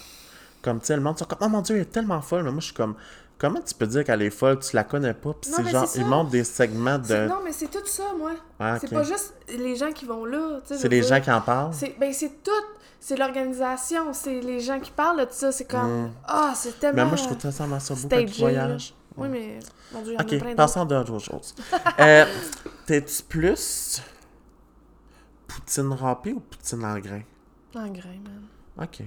Comme, 0.65 0.79
tu 0.79 0.87
sais, 0.87 0.95
le 0.95 1.01
monde 1.03 1.17
sont 1.19 1.25
comme, 1.25 1.37
oh 1.41 1.47
mon 1.47 1.61
dieu, 1.61 1.75
elle 1.75 1.81
est 1.83 1.85
tellement 1.85 2.21
folle. 2.21 2.43
Mais 2.43 2.49
moi, 2.51 2.59
je 2.59 2.65
suis 2.65 2.73
comme, 2.73 2.95
comment 3.37 3.61
tu 3.61 3.73
peux 3.75 3.85
dire 3.85 4.03
qu'elle 4.03 4.23
est 4.23 4.29
folle, 4.31 4.57
tu 4.59 4.75
la 4.75 4.83
connais 4.83 5.13
pas? 5.13 5.33
Puis 5.39 5.51
c'est 5.55 5.63
genre, 5.69 5.87
c'est 5.87 5.99
ils 5.99 6.05
montrent 6.05 6.31
des 6.31 6.43
segments 6.43 6.99
C'est- 7.03 7.23
de. 7.25 7.29
Non, 7.29 7.39
mais 7.43 7.51
c'est 7.51 7.67
tout 7.69 7.85
ça, 7.85 8.03
moi. 8.17 8.31
Ah, 8.59 8.77
C'est 8.81 8.87
ok. 8.87 8.93
pas 8.93 9.03
juste 9.03 9.33
les 9.47 9.75
gens 9.75 9.91
qui 9.91 10.05
vont 10.05 10.25
là. 10.25 10.59
tu 10.61 10.69
sais, 10.69 10.75
je 10.75 10.79
C'est 10.81 10.89
les 10.89 11.01
dire. 11.01 11.09
gens 11.09 11.21
qui 11.21 11.31
en 11.31 11.41
parlent? 11.41 11.71
C'est 11.73 11.95
ben 11.99 12.11
c'est 12.11 12.41
tout, 12.43 12.51
c'est 12.99 13.15
l'organisation, 13.15 14.11
c'est 14.13 14.41
les 14.41 14.59
gens 14.59 14.79
qui 14.79 14.89
parlent 14.89 15.19
de 15.23 15.27
ça, 15.31 15.51
c'est 15.51 15.65
comme 15.69 16.09
ah, 16.27 16.53
c'est 16.55 16.79
tellement 16.79 16.95
Mais 16.97 17.05
Mm. 17.05 17.07
moi, 17.09 17.15
je 17.17 17.23
trouve 17.25 17.39
ça 17.39 17.51
ça 17.51 17.79
ça 17.79 17.93
beau 17.93 18.01
quand 18.01 18.07
tu 18.07 18.07
stagé, 18.07 18.25
là. 18.25 18.37
voyages. 18.39 18.93
Oui, 19.17 19.27
mais 19.29 19.59
mon 19.93 20.01
dieu, 20.01 20.13
y 20.13 20.17
en 20.17 20.19
a 20.19 20.23
plein 20.23 20.35
Ok, 20.37 20.41
d'autres. 20.41 20.55
passons 20.55 20.81
à 20.81 20.85
d'autres 20.85 21.19
choses. 21.19 21.55
euh, 21.99 22.25
T'es-tu 22.87 23.21
plus 23.23 24.01
poutine 25.47 25.93
râpée 25.93 26.33
ou 26.33 26.39
poutine 26.39 26.83
en 26.83 26.97
grain? 26.99 27.21
En 27.75 27.87
grain, 27.87 28.19
man. 28.23 28.43
Ok. 28.81 29.03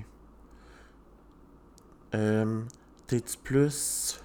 Euh, 2.14 2.62
T'es-tu 3.06 3.36
plus 3.38 4.20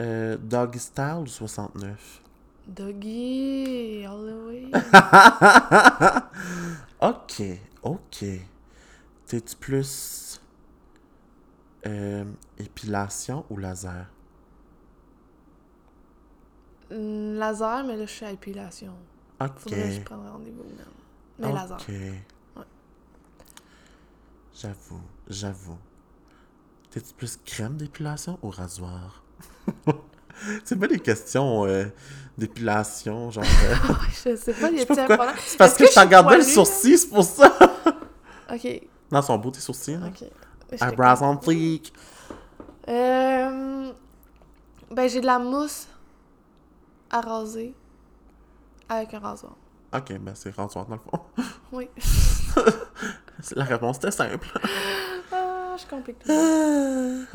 euh, 0.00 0.36
doggy 0.36 0.78
style 0.78 1.20
ou 1.22 1.26
69? 1.26 2.22
Doggy, 2.66 4.04
all 4.06 4.26
the 4.26 4.34
way. 4.46 4.70
Ok, 7.00 7.42
ok. 7.82 8.24
T'es-tu 9.26 9.56
plus 9.56 10.40
euh, 11.86 12.24
épilation 12.58 13.44
ou 13.50 13.56
laser? 13.56 14.06
Laser, 16.90 17.84
mais 17.84 17.96
là, 17.96 18.06
je 18.06 18.10
suis 18.12 18.26
à 18.26 18.32
épilation. 18.32 18.94
Ok. 19.40 19.58
Faudrait 19.58 19.88
que 19.88 19.94
je 19.94 20.00
prenne 20.02 20.28
rendez-vous. 20.28 20.64
Mais 21.38 21.52
laser. 21.52 21.78
J'avoue, 24.54 25.00
j'avoue. 25.28 25.78
T'es-tu 26.90 27.14
plus 27.14 27.38
crème 27.44 27.76
d'épilation 27.76 28.38
ou 28.42 28.50
rasoir? 28.50 29.22
C'est 30.64 30.78
pas 30.78 30.88
des 30.88 30.98
questions 30.98 31.64
euh, 31.66 31.86
d'épilation, 32.36 33.30
genre. 33.30 33.44
euh, 33.44 33.74
je 34.10 34.36
sais 34.36 34.52
pas, 34.52 34.66
un 34.68 34.84
pourquoi. 34.84 35.16
problème. 35.16 35.36
C'est 35.46 35.56
parce 35.56 35.72
Est-ce 35.80 35.94
que, 35.96 36.02
je 36.04 36.10
t'en 36.10 36.36
le 36.36 36.42
sourcil, 36.42 36.98
c'est 36.98 37.08
pour 37.08 37.24
ça. 37.24 37.52
Ok, 38.52 38.82
Non, 39.10 39.22
son 39.22 39.38
beau 39.38 39.50
tes 39.50 39.60
sourcils. 39.60 39.96
Là. 39.96 40.08
ok. 40.08 40.28
Eyebrows 40.78 41.22
on 41.22 41.38
fleek. 41.40 41.90
Euh, 42.88 43.92
ben, 44.90 45.08
j'ai 45.08 45.20
de 45.22 45.26
la 45.26 45.38
mousse 45.38 45.86
à 47.10 47.20
raser 47.22 47.74
avec 48.90 49.14
un 49.14 49.20
rasoir. 49.20 49.56
Ok, 49.94 50.12
ben 50.18 50.34
c'est 50.34 50.54
rasoir 50.54 50.84
dans 50.86 50.96
le 50.96 51.00
fond. 51.00 51.20
Oui. 51.72 51.88
La 53.56 53.64
réponse 53.64 53.96
était 53.98 54.10
simple. 54.10 54.48
Ah, 55.32 55.76
je 55.78 55.86
complique 55.86 56.18
tout. 56.18 56.30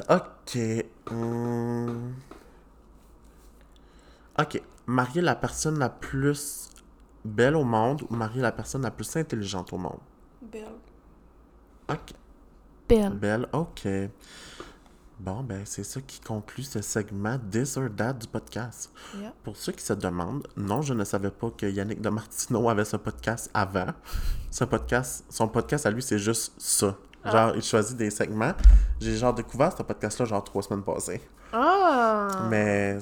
ok. 0.09 0.85
hum. 1.11 2.13
Ok. 4.39 4.61
Marier 4.85 5.21
la 5.21 5.35
personne 5.35 5.79
la 5.79 5.89
plus 5.89 6.69
belle 7.25 7.55
au 7.55 7.63
monde 7.63 8.03
ou 8.09 8.15
marier 8.15 8.41
la 8.41 8.51
personne 8.51 8.83
la 8.83 8.91
plus 8.91 9.15
intelligente 9.17 9.73
au 9.73 9.77
monde? 9.77 9.99
Belle. 10.41 10.75
Ok. 11.89 12.13
Belle. 12.87 13.13
Belle, 13.13 13.47
ok. 13.51 13.87
Bon, 15.19 15.41
ben, 15.41 15.61
c'est 15.65 15.83
ça 15.83 15.99
qui 15.99 16.19
conclut 16.19 16.61
ce 16.61 16.79
segment 16.81 17.39
This 17.51 17.75
or 17.75 17.89
That 17.95 18.13
du 18.13 18.27
podcast. 18.27 18.91
Yeah. 19.19 19.33
Pour 19.43 19.57
ceux 19.57 19.71
qui 19.71 19.83
se 19.83 19.93
demandent, 19.93 20.47
non, 20.55 20.83
je 20.83 20.93
ne 20.93 21.03
savais 21.03 21.31
pas 21.31 21.49
que 21.49 21.65
Yannick 21.65 22.01
de 22.01 22.09
Martineau 22.09 22.69
avait 22.69 22.85
ce 22.85 22.97
podcast 22.97 23.49
avant. 23.51 23.87
Ce 24.51 24.63
podcast, 24.63 25.25
son 25.29 25.47
podcast 25.47 25.87
à 25.87 25.91
lui, 25.91 26.03
c'est 26.03 26.19
juste 26.19 26.53
ça. 26.59 26.95
Genre, 27.25 27.53
il 27.55 27.63
choisit 27.63 27.97
des 27.97 28.11
segments. 28.11 28.53
J'ai 29.01 29.17
genre 29.17 29.33
découvert 29.33 29.75
ce 29.75 29.83
podcast-là 29.83 30.25
genre 30.25 30.43
trois 30.43 30.61
semaines 30.61 30.83
passées. 30.83 31.21
Ah! 31.51 32.47
Mais 32.49 32.97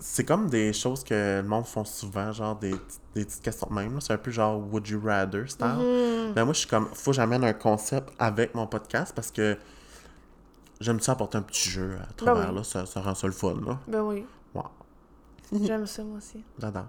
c'est 0.00 0.24
comme 0.24 0.48
des 0.48 0.72
choses 0.72 1.04
que 1.04 1.40
le 1.42 1.46
monde 1.46 1.66
font 1.66 1.84
souvent, 1.84 2.32
genre 2.32 2.56
des, 2.56 2.74
des 3.14 3.24
petites 3.24 3.42
questions 3.42 3.68
de 3.68 3.74
même. 3.74 4.00
C'est 4.00 4.14
un 4.14 4.18
peu 4.18 4.30
genre 4.30 4.58
Would 4.72 4.88
you 4.88 5.00
rather 5.04 5.48
style. 5.48 5.66
Mhm. 5.66 6.32
Ben 6.32 6.44
moi, 6.44 6.54
je 6.54 6.60
suis 6.60 6.68
comme, 6.68 6.88
faut 6.94 7.10
que 7.10 7.16
j'amène 7.16 7.44
un 7.44 7.52
concept 7.52 8.08
avec 8.18 8.54
mon 8.54 8.66
podcast 8.66 9.12
parce 9.14 9.30
que 9.30 9.56
j'aime 10.80 11.00
ça 11.00 11.12
apporter 11.12 11.38
un 11.38 11.42
petit 11.42 11.68
jeu 11.70 11.96
à 12.02 12.12
travers, 12.12 12.44
Ben 12.44 12.50
oui. 12.50 12.56
là. 12.56 12.64
Ça, 12.64 12.86
ça 12.86 13.00
rend 13.00 13.14
ça 13.14 13.26
le 13.26 13.32
fun, 13.32 13.56
là. 13.66 13.78
Ben 13.86 14.00
oui. 14.02 14.24
Wow, 14.54 14.64
J'aime 15.62 15.86
ça, 15.86 16.02
moi 16.04 16.18
aussi. 16.18 16.42
j'adore. 16.58 16.86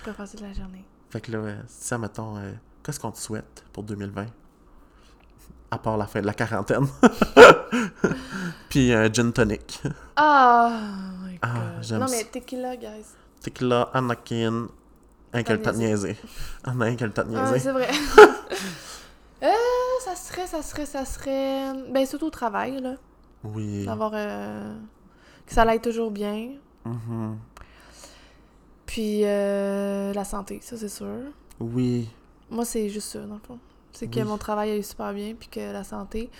Je 0.00 0.04
peux 0.10 0.12
passer 0.16 0.36
de 0.36 0.42
la 0.42 0.52
journée. 0.52 0.84
Fait 1.10 1.20
que 1.20 1.30
là, 1.32 1.38
euh, 1.38 1.56
ça, 1.68 1.98
mettons, 1.98 2.36
euh, 2.38 2.52
qu'est-ce 2.82 2.98
qu'on 3.00 3.10
te 3.12 3.18
souhaite 3.18 3.64
pour 3.72 3.82
2020? 3.84 4.26
À 5.70 5.78
part 5.78 5.96
la 5.96 6.06
fin 6.06 6.20
de 6.20 6.26
la 6.26 6.34
quarantaine. 6.34 6.86
Puis 8.68 8.92
un 8.92 9.10
gin 9.12 9.32
tonic. 9.32 9.80
Ah! 10.16 10.70
my 11.24 11.38
Ah, 11.42 11.48
God. 11.76 11.82
j'aime 11.82 12.00
non, 12.00 12.06
mais 12.10 12.24
tequila, 12.24 12.76
guys. 12.76 13.06
Tequila, 13.40 13.90
Anakin, 13.94 14.66
un 15.32 15.42
qu'elle 15.42 15.62
t'a 15.62 15.72
niaisé. 15.72 16.16
Un 16.64 16.80
un 16.80 16.94
qu'elle 16.96 17.12
t'a 17.12 17.22
Ah, 17.22 17.24
niaisé. 17.24 17.58
c'est 17.58 17.72
vrai. 17.72 17.88
euh, 19.42 19.48
ça 20.04 20.14
serait, 20.14 20.46
ça 20.46 20.62
serait, 20.62 20.86
ça 20.86 21.04
serait. 21.04 21.72
Ben, 21.90 22.04
surtout 22.06 22.26
au 22.26 22.30
travail, 22.30 22.80
là. 22.80 22.94
Oui. 23.44 23.84
D'avoir. 23.86 24.12
euh, 24.14 24.74
Que 25.46 25.52
ça 25.54 25.62
aille 25.62 25.80
toujours 25.80 26.10
bien. 26.10 26.50
Mhm. 26.84 27.36
Puis 28.86 29.22
euh, 29.24 30.12
la 30.12 30.24
santé, 30.24 30.60
ça, 30.62 30.76
c'est 30.76 30.88
sûr. 30.88 31.06
Oui. 31.60 32.08
Moi, 32.50 32.64
c'est 32.64 32.88
juste 32.88 33.08
ça, 33.08 33.20
dans 33.20 33.34
le 33.34 33.40
fond. 33.46 33.58
C'est 33.92 34.06
que 34.08 34.20
Oui. 34.20 34.26
mon 34.26 34.38
travail 34.38 34.70
aille 34.70 34.82
super 34.84 35.12
bien, 35.12 35.34
puis 35.38 35.48
que 35.48 35.72
la 35.72 35.84
santé. 35.84 36.30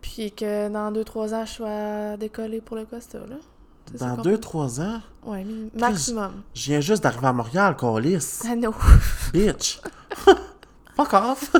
Puis 0.00 0.30
que 0.32 0.68
dans 0.68 0.92
2-3 0.92 1.34
ans, 1.34 1.44
je 1.44 1.50
sois 1.52 2.16
décollée 2.16 2.60
pour 2.60 2.76
le 2.76 2.84
Costa, 2.84 3.18
là. 3.18 3.36
Dans 3.98 4.16
qu'on- 4.16 4.22
2-3 4.22 4.80
ans, 4.80 5.00
Ouais, 5.24 5.44
maximum. 5.74 6.42
je 6.54 6.64
viens 6.66 6.80
juste 6.80 7.02
d'arriver 7.02 7.26
à 7.26 7.32
Montréal, 7.32 7.74
Colis. 7.76 8.40
Ah 8.46 8.54
non. 8.54 8.72
Bitch. 9.32 9.80
fuck 10.96 11.12
off. 11.14 11.52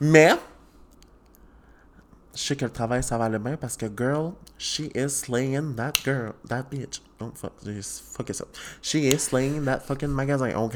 Mais, 0.00 0.32
je 2.40 2.46
sais 2.46 2.56
que 2.56 2.64
le 2.64 2.70
travail, 2.70 3.02
ça 3.02 3.18
va 3.18 3.26
aller 3.26 3.38
bien 3.38 3.56
parce 3.58 3.76
que, 3.76 3.84
girl, 3.86 4.32
she 4.56 4.88
is 4.94 5.10
slaying 5.10 5.74
that 5.76 5.92
girl, 6.04 6.32
that 6.48 6.64
bitch. 6.70 7.02
Oh, 7.20 7.30
fuck, 7.34 7.52
j'ai 7.62 7.82
fucké 7.82 8.32
ça. 8.32 8.44
She 8.80 8.94
is 8.94 9.18
slaying 9.18 9.64
that 9.66 9.80
fucking 9.80 10.08
magasin, 10.08 10.54
OK? 10.56 10.74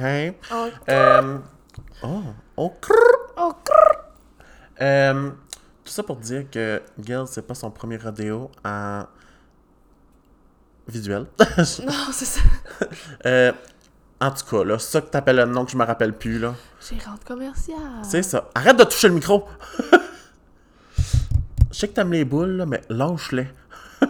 Oh, 0.53 0.69
Euh, 0.91 1.39
oh, 2.03 2.23
oh, 2.59 2.71
crrr. 2.83 3.33
oh, 3.39 3.53
crrr. 3.65 4.05
Euh, 4.83 5.31
tout 5.85 5.93
ça 5.93 6.03
pour 6.03 6.17
dire 6.17 6.51
que 6.51 6.83
Gil, 7.03 7.23
c'est 7.27 7.47
pas 7.47 7.55
son 7.55 7.71
premier 7.71 7.97
rodéo 7.97 8.51
en 8.65 9.05
visuel. 10.87 11.27
Non, 11.59 12.13
c'est 12.13 12.27
ça. 12.27 12.41
Euh, 13.25 13.53
en 14.21 14.31
tout 14.33 14.45
cas, 14.51 14.65
là, 14.65 14.79
ça 14.79 15.01
que 15.01 15.07
t'appelles 15.07 15.37
le 15.37 15.47
nom 15.47 15.65
que 15.65 15.71
je 15.73 15.77
me 15.79 15.85
rappelle 15.85 16.13
plus, 16.13 16.39
là. 16.39 16.55
Gérante 16.91 17.25
commerciale. 17.25 18.03
C'est 18.03 18.23
ça. 18.23 18.51
Arrête 18.55 18.77
de 18.77 18.85
toucher 18.85 19.09
le 19.09 19.15
micro! 19.15 19.49
Je 21.75 21.81
sais 21.81 21.89
que 21.89 21.95
t'aimes 21.95 22.13
les 22.13 22.25
boules, 22.25 22.53
là, 22.53 22.67
mais 22.67 22.83
lâche-les. 22.89 23.49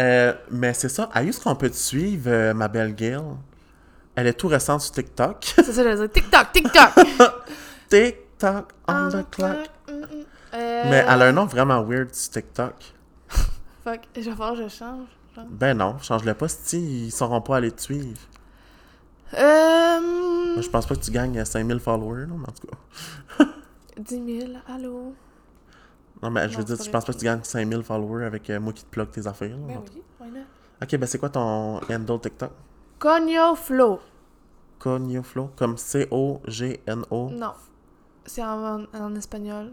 Euh, 0.00 0.32
mais 0.50 0.72
c'est 0.72 0.88
ça. 0.88 1.10
À 1.12 1.22
est-ce 1.22 1.38
qu'on 1.38 1.54
peut 1.54 1.68
te 1.68 1.76
suivre, 1.76 2.30
euh, 2.30 2.54
ma 2.54 2.66
belle 2.68 2.94
Gail? 2.94 3.20
Elle 4.14 4.26
est 4.26 4.32
tout 4.32 4.48
récente 4.48 4.80
sur 4.80 4.92
TikTok. 4.92 5.44
C'est 5.54 5.62
ça, 5.64 5.84
je 5.84 5.88
veux 5.88 6.08
dire. 6.08 6.10
TikTok, 6.10 6.50
TikTok! 6.50 6.90
TikTok 7.90 8.72
on 8.88 9.10
the 9.10 9.30
clock. 9.30 9.68
Mm, 9.86 9.92
mm. 9.92 10.24
Euh, 10.54 10.82
Mais 10.86 11.04
elle 11.06 11.22
a 11.22 11.26
un 11.26 11.32
nom 11.32 11.44
vraiment 11.44 11.82
weird 11.82 12.14
sur 12.14 12.32
TikTok. 12.32 12.74
Fuck, 13.84 14.00
je 14.16 14.22
vais 14.22 14.30
falloir 14.30 14.54
que 14.54 14.62
je 14.62 14.68
change. 14.68 15.08
genre. 15.36 15.44
Ben 15.50 15.76
non, 15.76 15.98
change-le 15.98 16.32
pas, 16.32 16.48
si 16.48 17.04
ils 17.04 17.10
sauront 17.12 17.42
pas 17.42 17.58
aller 17.58 17.70
te 17.70 17.82
suivre. 17.82 18.18
Euh. 19.34 20.00
Moi, 20.54 20.62
je 20.62 20.70
pense 20.70 20.86
pas 20.86 20.94
que 20.94 21.00
tu 21.00 21.10
gagnes 21.10 21.44
5000 21.44 21.80
followers, 21.80 22.22
là, 22.22 22.34
mais 22.34 22.48
en 22.48 22.52
tout 22.52 22.66
cas. 22.66 23.44
10 23.98 24.40
000, 24.40 24.52
allô? 24.74 25.14
Non, 26.22 26.30
mais 26.30 26.48
je 26.48 26.56
veux 26.58 26.64
dire, 26.64 26.76
je 26.76 26.84
pas 26.84 26.98
pense 26.98 27.04
pas 27.06 27.12
que 27.12 27.18
tu 27.18 27.24
gagnes 27.24 27.42
5000 27.42 27.82
followers 27.82 28.24
avec 28.26 28.48
euh, 28.50 28.60
moi 28.60 28.72
qui 28.72 28.84
te 28.84 28.90
plug 28.90 29.10
tes 29.10 29.26
affaires. 29.26 29.50
là, 29.56 29.56
Ben 29.66 29.80
oui, 29.94 30.02
why 30.20 30.28
not? 30.30 30.34
cas. 30.80 30.84
Ok, 30.86 30.96
ben 31.00 31.06
c'est 31.06 31.18
quoi 31.18 31.28
ton 31.30 31.80
handle 31.90 32.20
TikTok? 32.20 32.50
Cogno 32.98 33.54
Flow. 33.56 33.98
Cognoflow, 34.78 35.50
comme 35.54 35.76
C-O-G-N-O. 35.76 37.30
Non. 37.30 37.52
C'est 38.24 38.42
en, 38.42 38.84
en 38.92 39.14
espagnol. 39.14 39.70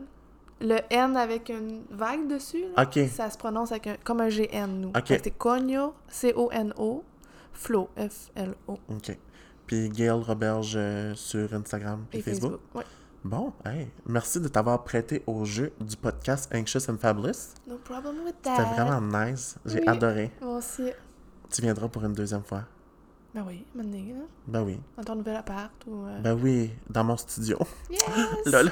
Le 0.61 0.77
N 0.89 1.15
avec 1.17 1.49
une 1.49 1.83
vague 1.89 2.27
dessus, 2.27 2.65
là, 2.75 2.83
Ok. 2.83 2.99
ça 3.11 3.29
se 3.29 3.37
prononce 3.37 3.71
avec 3.71 3.87
un, 3.87 3.95
comme 4.03 4.19
un 4.21 4.27
GN, 4.29 4.67
nous. 4.67 4.89
Ok. 4.89 5.07
Fait 5.07 5.17
que 5.17 5.23
C'est 5.23 5.31
Cogno, 5.31 5.93
C-O-N-O, 6.09 7.03
Flow, 7.53 7.89
F-L-O. 7.97 8.73
Ok. 8.89 9.17
Puis 9.65 9.89
Gail 9.89 10.09
Roberge 10.11 10.73
euh, 10.75 11.13
sur 11.15 11.53
Instagram 11.53 12.05
et, 12.11 12.21
Facebook? 12.21 12.59
Facebook. 12.73 12.85
Bon, 13.23 13.51
hey, 13.65 13.89
merci 14.05 14.39
de 14.39 14.47
t'avoir 14.47 14.83
prêté 14.83 15.23
au 15.27 15.43
jeu 15.43 15.73
du 15.81 15.97
podcast 15.97 16.49
Anxious 16.55 16.89
and 16.89 16.97
Fabulous. 16.97 17.53
No 17.67 17.77
problem 17.77 18.23
with 18.23 18.41
that. 18.43 18.55
C'était 18.55 18.81
vraiment 18.81 19.01
nice. 19.01 19.55
J'ai 19.65 19.79
Oui. 19.79 19.87
adoré. 19.87 20.31
Moi 20.41 20.57
aussi. 20.57 20.91
Tu 21.51 21.61
viendras 21.61 21.89
pour 21.89 22.05
une 22.05 22.13
deuxième 22.13 22.43
fois. 22.43 22.63
Ben 23.39 23.45
oui, 23.47 23.63
maintenant, 23.73 23.97
là. 23.99 24.25
Ben 24.47 24.63
oui. 24.63 24.79
Dans 24.97 25.03
ton 25.03 25.15
nouvel 25.15 25.37
appart 25.37 25.71
ou... 25.87 26.03
euh, 26.05 26.19
Ben 26.21 26.37
oui, 26.43 26.71
dans 26.89 27.05
mon 27.05 27.15
studio. 27.15 27.57
Yes! 27.89 28.03
Lol. 28.47 28.69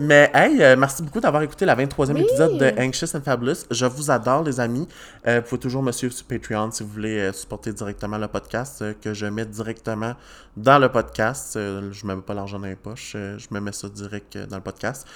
Mais 0.00 0.28
hey, 0.34 0.60
euh, 0.64 0.74
merci 0.76 1.04
beaucoup 1.04 1.20
d'avoir 1.20 1.44
écouté 1.44 1.64
la 1.64 1.76
23e 1.76 2.14
Oui. 2.14 2.22
épisode 2.22 2.58
de 2.58 2.72
Anxious 2.80 3.16
and 3.16 3.20
Fabulous. 3.20 3.66
Je 3.70 3.86
vous 3.86 4.10
adore, 4.10 4.42
les 4.42 4.58
amis. 4.58 4.88
Euh, 5.28 5.40
vous 5.40 5.46
pouvez 5.48 5.60
toujours 5.60 5.84
me 5.84 5.92
suivre 5.92 6.12
sur 6.12 6.26
Patreon 6.26 6.72
si 6.72 6.82
vous 6.82 6.88
voulez 6.88 7.18
euh, 7.20 7.32
supporter 7.32 7.72
directement 7.72 8.18
le 8.18 8.26
podcast, 8.26 8.84
que 9.00 9.14
je 9.14 9.26
mets 9.26 9.46
directement 9.46 10.14
dans 10.56 10.80
le 10.80 10.88
podcast. 10.88 11.52
Je 11.54 12.04
ne 12.06 12.14
mets 12.14 12.20
pas 12.22 12.34
l'argent 12.34 12.58
dans 12.58 12.66
les 12.66 12.74
poches, 12.74 13.12
je 13.14 13.46
me 13.52 13.60
mets 13.60 13.70
ça 13.72 13.88
direct 13.88 14.36
dans 14.36 14.56
le 14.56 14.62
podcast. 14.62 15.06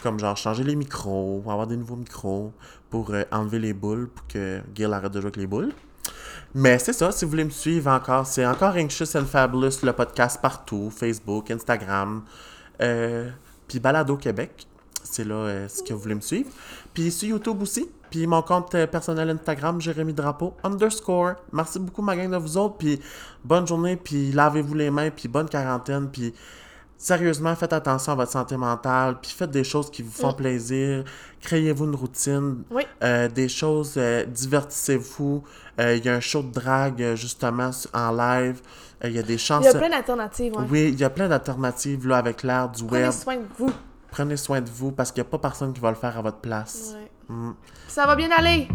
Comme 0.00 0.20
genre 0.20 0.36
changer 0.36 0.62
les 0.62 0.76
micros, 0.76 1.40
avoir 1.46 1.66
des 1.66 1.76
nouveaux 1.76 1.96
micros 1.96 2.52
pour 2.88 3.12
enlever 3.32 3.58
les 3.58 3.72
boules, 3.72 4.06
pour 4.08 4.28
que 4.28 4.60
Gil 4.76 4.92
arrête 4.92 5.10
de 5.10 5.20
jouer 5.20 5.26
avec 5.28 5.38
les 5.38 5.48
boules. 5.48 5.72
Mais 6.54 6.78
c'est 6.78 6.92
ça, 6.92 7.10
si 7.10 7.24
vous 7.24 7.32
voulez 7.32 7.44
me 7.44 7.50
suivre 7.50 7.90
encore, 7.90 8.26
c'est 8.26 8.46
encore 8.46 8.76
Anxious 8.76 9.16
and 9.16 9.26
Fabulous, 9.26 9.82
le 9.82 9.92
podcast 9.92 10.40
partout, 10.40 10.90
Facebook, 10.90 11.50
Instagram, 11.50 12.22
euh, 12.80 13.28
puis 13.66 13.80
Balado 13.80 14.16
Québec, 14.16 14.66
c'est 15.02 15.24
là 15.24 15.34
euh, 15.34 15.68
ce 15.68 15.82
que 15.82 15.92
vous 15.92 16.00
voulez 16.00 16.14
me 16.14 16.20
suivre. 16.20 16.50
Puis 16.92 17.10
sur 17.10 17.28
YouTube 17.28 17.60
aussi, 17.60 17.90
puis 18.08 18.26
mon 18.28 18.42
compte 18.42 18.72
euh, 18.76 18.86
personnel 18.86 19.30
Instagram, 19.30 19.80
Jérémy 19.80 20.12
Drapeau, 20.12 20.54
underscore. 20.62 21.34
Merci 21.52 21.80
beaucoup 21.80 22.02
ma 22.02 22.14
gang 22.14 22.30
de 22.30 22.36
vous 22.36 22.56
autres, 22.56 22.76
puis 22.76 23.00
bonne 23.44 23.66
journée, 23.66 23.96
puis 23.96 24.30
lavez-vous 24.30 24.74
les 24.74 24.90
mains, 24.90 25.10
puis 25.10 25.26
bonne 25.26 25.48
quarantaine, 25.48 26.08
puis 26.08 26.32
sérieusement, 27.04 27.54
faites 27.54 27.72
attention 27.74 28.12
à 28.12 28.14
votre 28.14 28.32
santé 28.32 28.56
mentale, 28.56 29.18
puis 29.20 29.30
faites 29.30 29.50
des 29.50 29.62
choses 29.64 29.90
qui 29.90 30.02
vous 30.02 30.10
font 30.10 30.28
Oui. 30.28 30.36
plaisir, 30.36 31.04
créez-vous 31.42 31.84
une 31.84 31.94
routine, 31.94 32.62
Oui. 32.70 32.84
euh, 33.02 33.28
des 33.28 33.48
choses, 33.48 33.94
euh, 33.98 34.24
divertissez-vous. 34.24 35.44
Euh, 35.80 35.96
Il 35.96 36.04
y 36.04 36.08
a 36.08 36.14
un 36.14 36.20
show 36.20 36.42
de 36.42 36.50
drague, 36.52 37.14
justement, 37.14 37.70
en 37.92 38.10
live. 38.12 38.60
Il 39.02 39.10
y 39.12 39.18
a 39.18 39.22
des 39.22 39.34
Il 39.34 39.38
chances... 39.38 39.64
y 39.64 39.68
a 39.68 39.74
plein 39.74 39.90
d'alternatives, 39.90 40.56
ouais. 40.56 40.64
Oui, 40.70 40.88
il 40.94 40.98
y 40.98 41.04
a 41.04 41.10
plein 41.10 41.28
d'alternatives, 41.28 42.06
là, 42.08 42.16
avec 42.16 42.42
l'ère 42.42 42.70
du 42.70 42.84
Prenez 42.84 43.02
web. 43.02 43.12
soin 43.12 43.36
de 43.36 43.46
vous. 43.58 43.70
Prenez 44.10 44.36
soin 44.38 44.60
de 44.62 44.70
vous, 44.70 44.92
parce 44.92 45.12
qu'il 45.12 45.22
n'y 45.22 45.28
a 45.28 45.30
pas 45.30 45.38
personne 45.38 45.72
qui 45.74 45.80
va 45.80 45.90
le 45.90 45.96
faire 45.96 46.16
à 46.16 46.22
votre 46.22 46.38
place. 46.38 46.94
Ouais. 47.28 47.34
Mm. 47.36 47.52
Ça 47.88 48.06
va 48.06 48.16
bien 48.16 48.30
aller! 48.30 48.66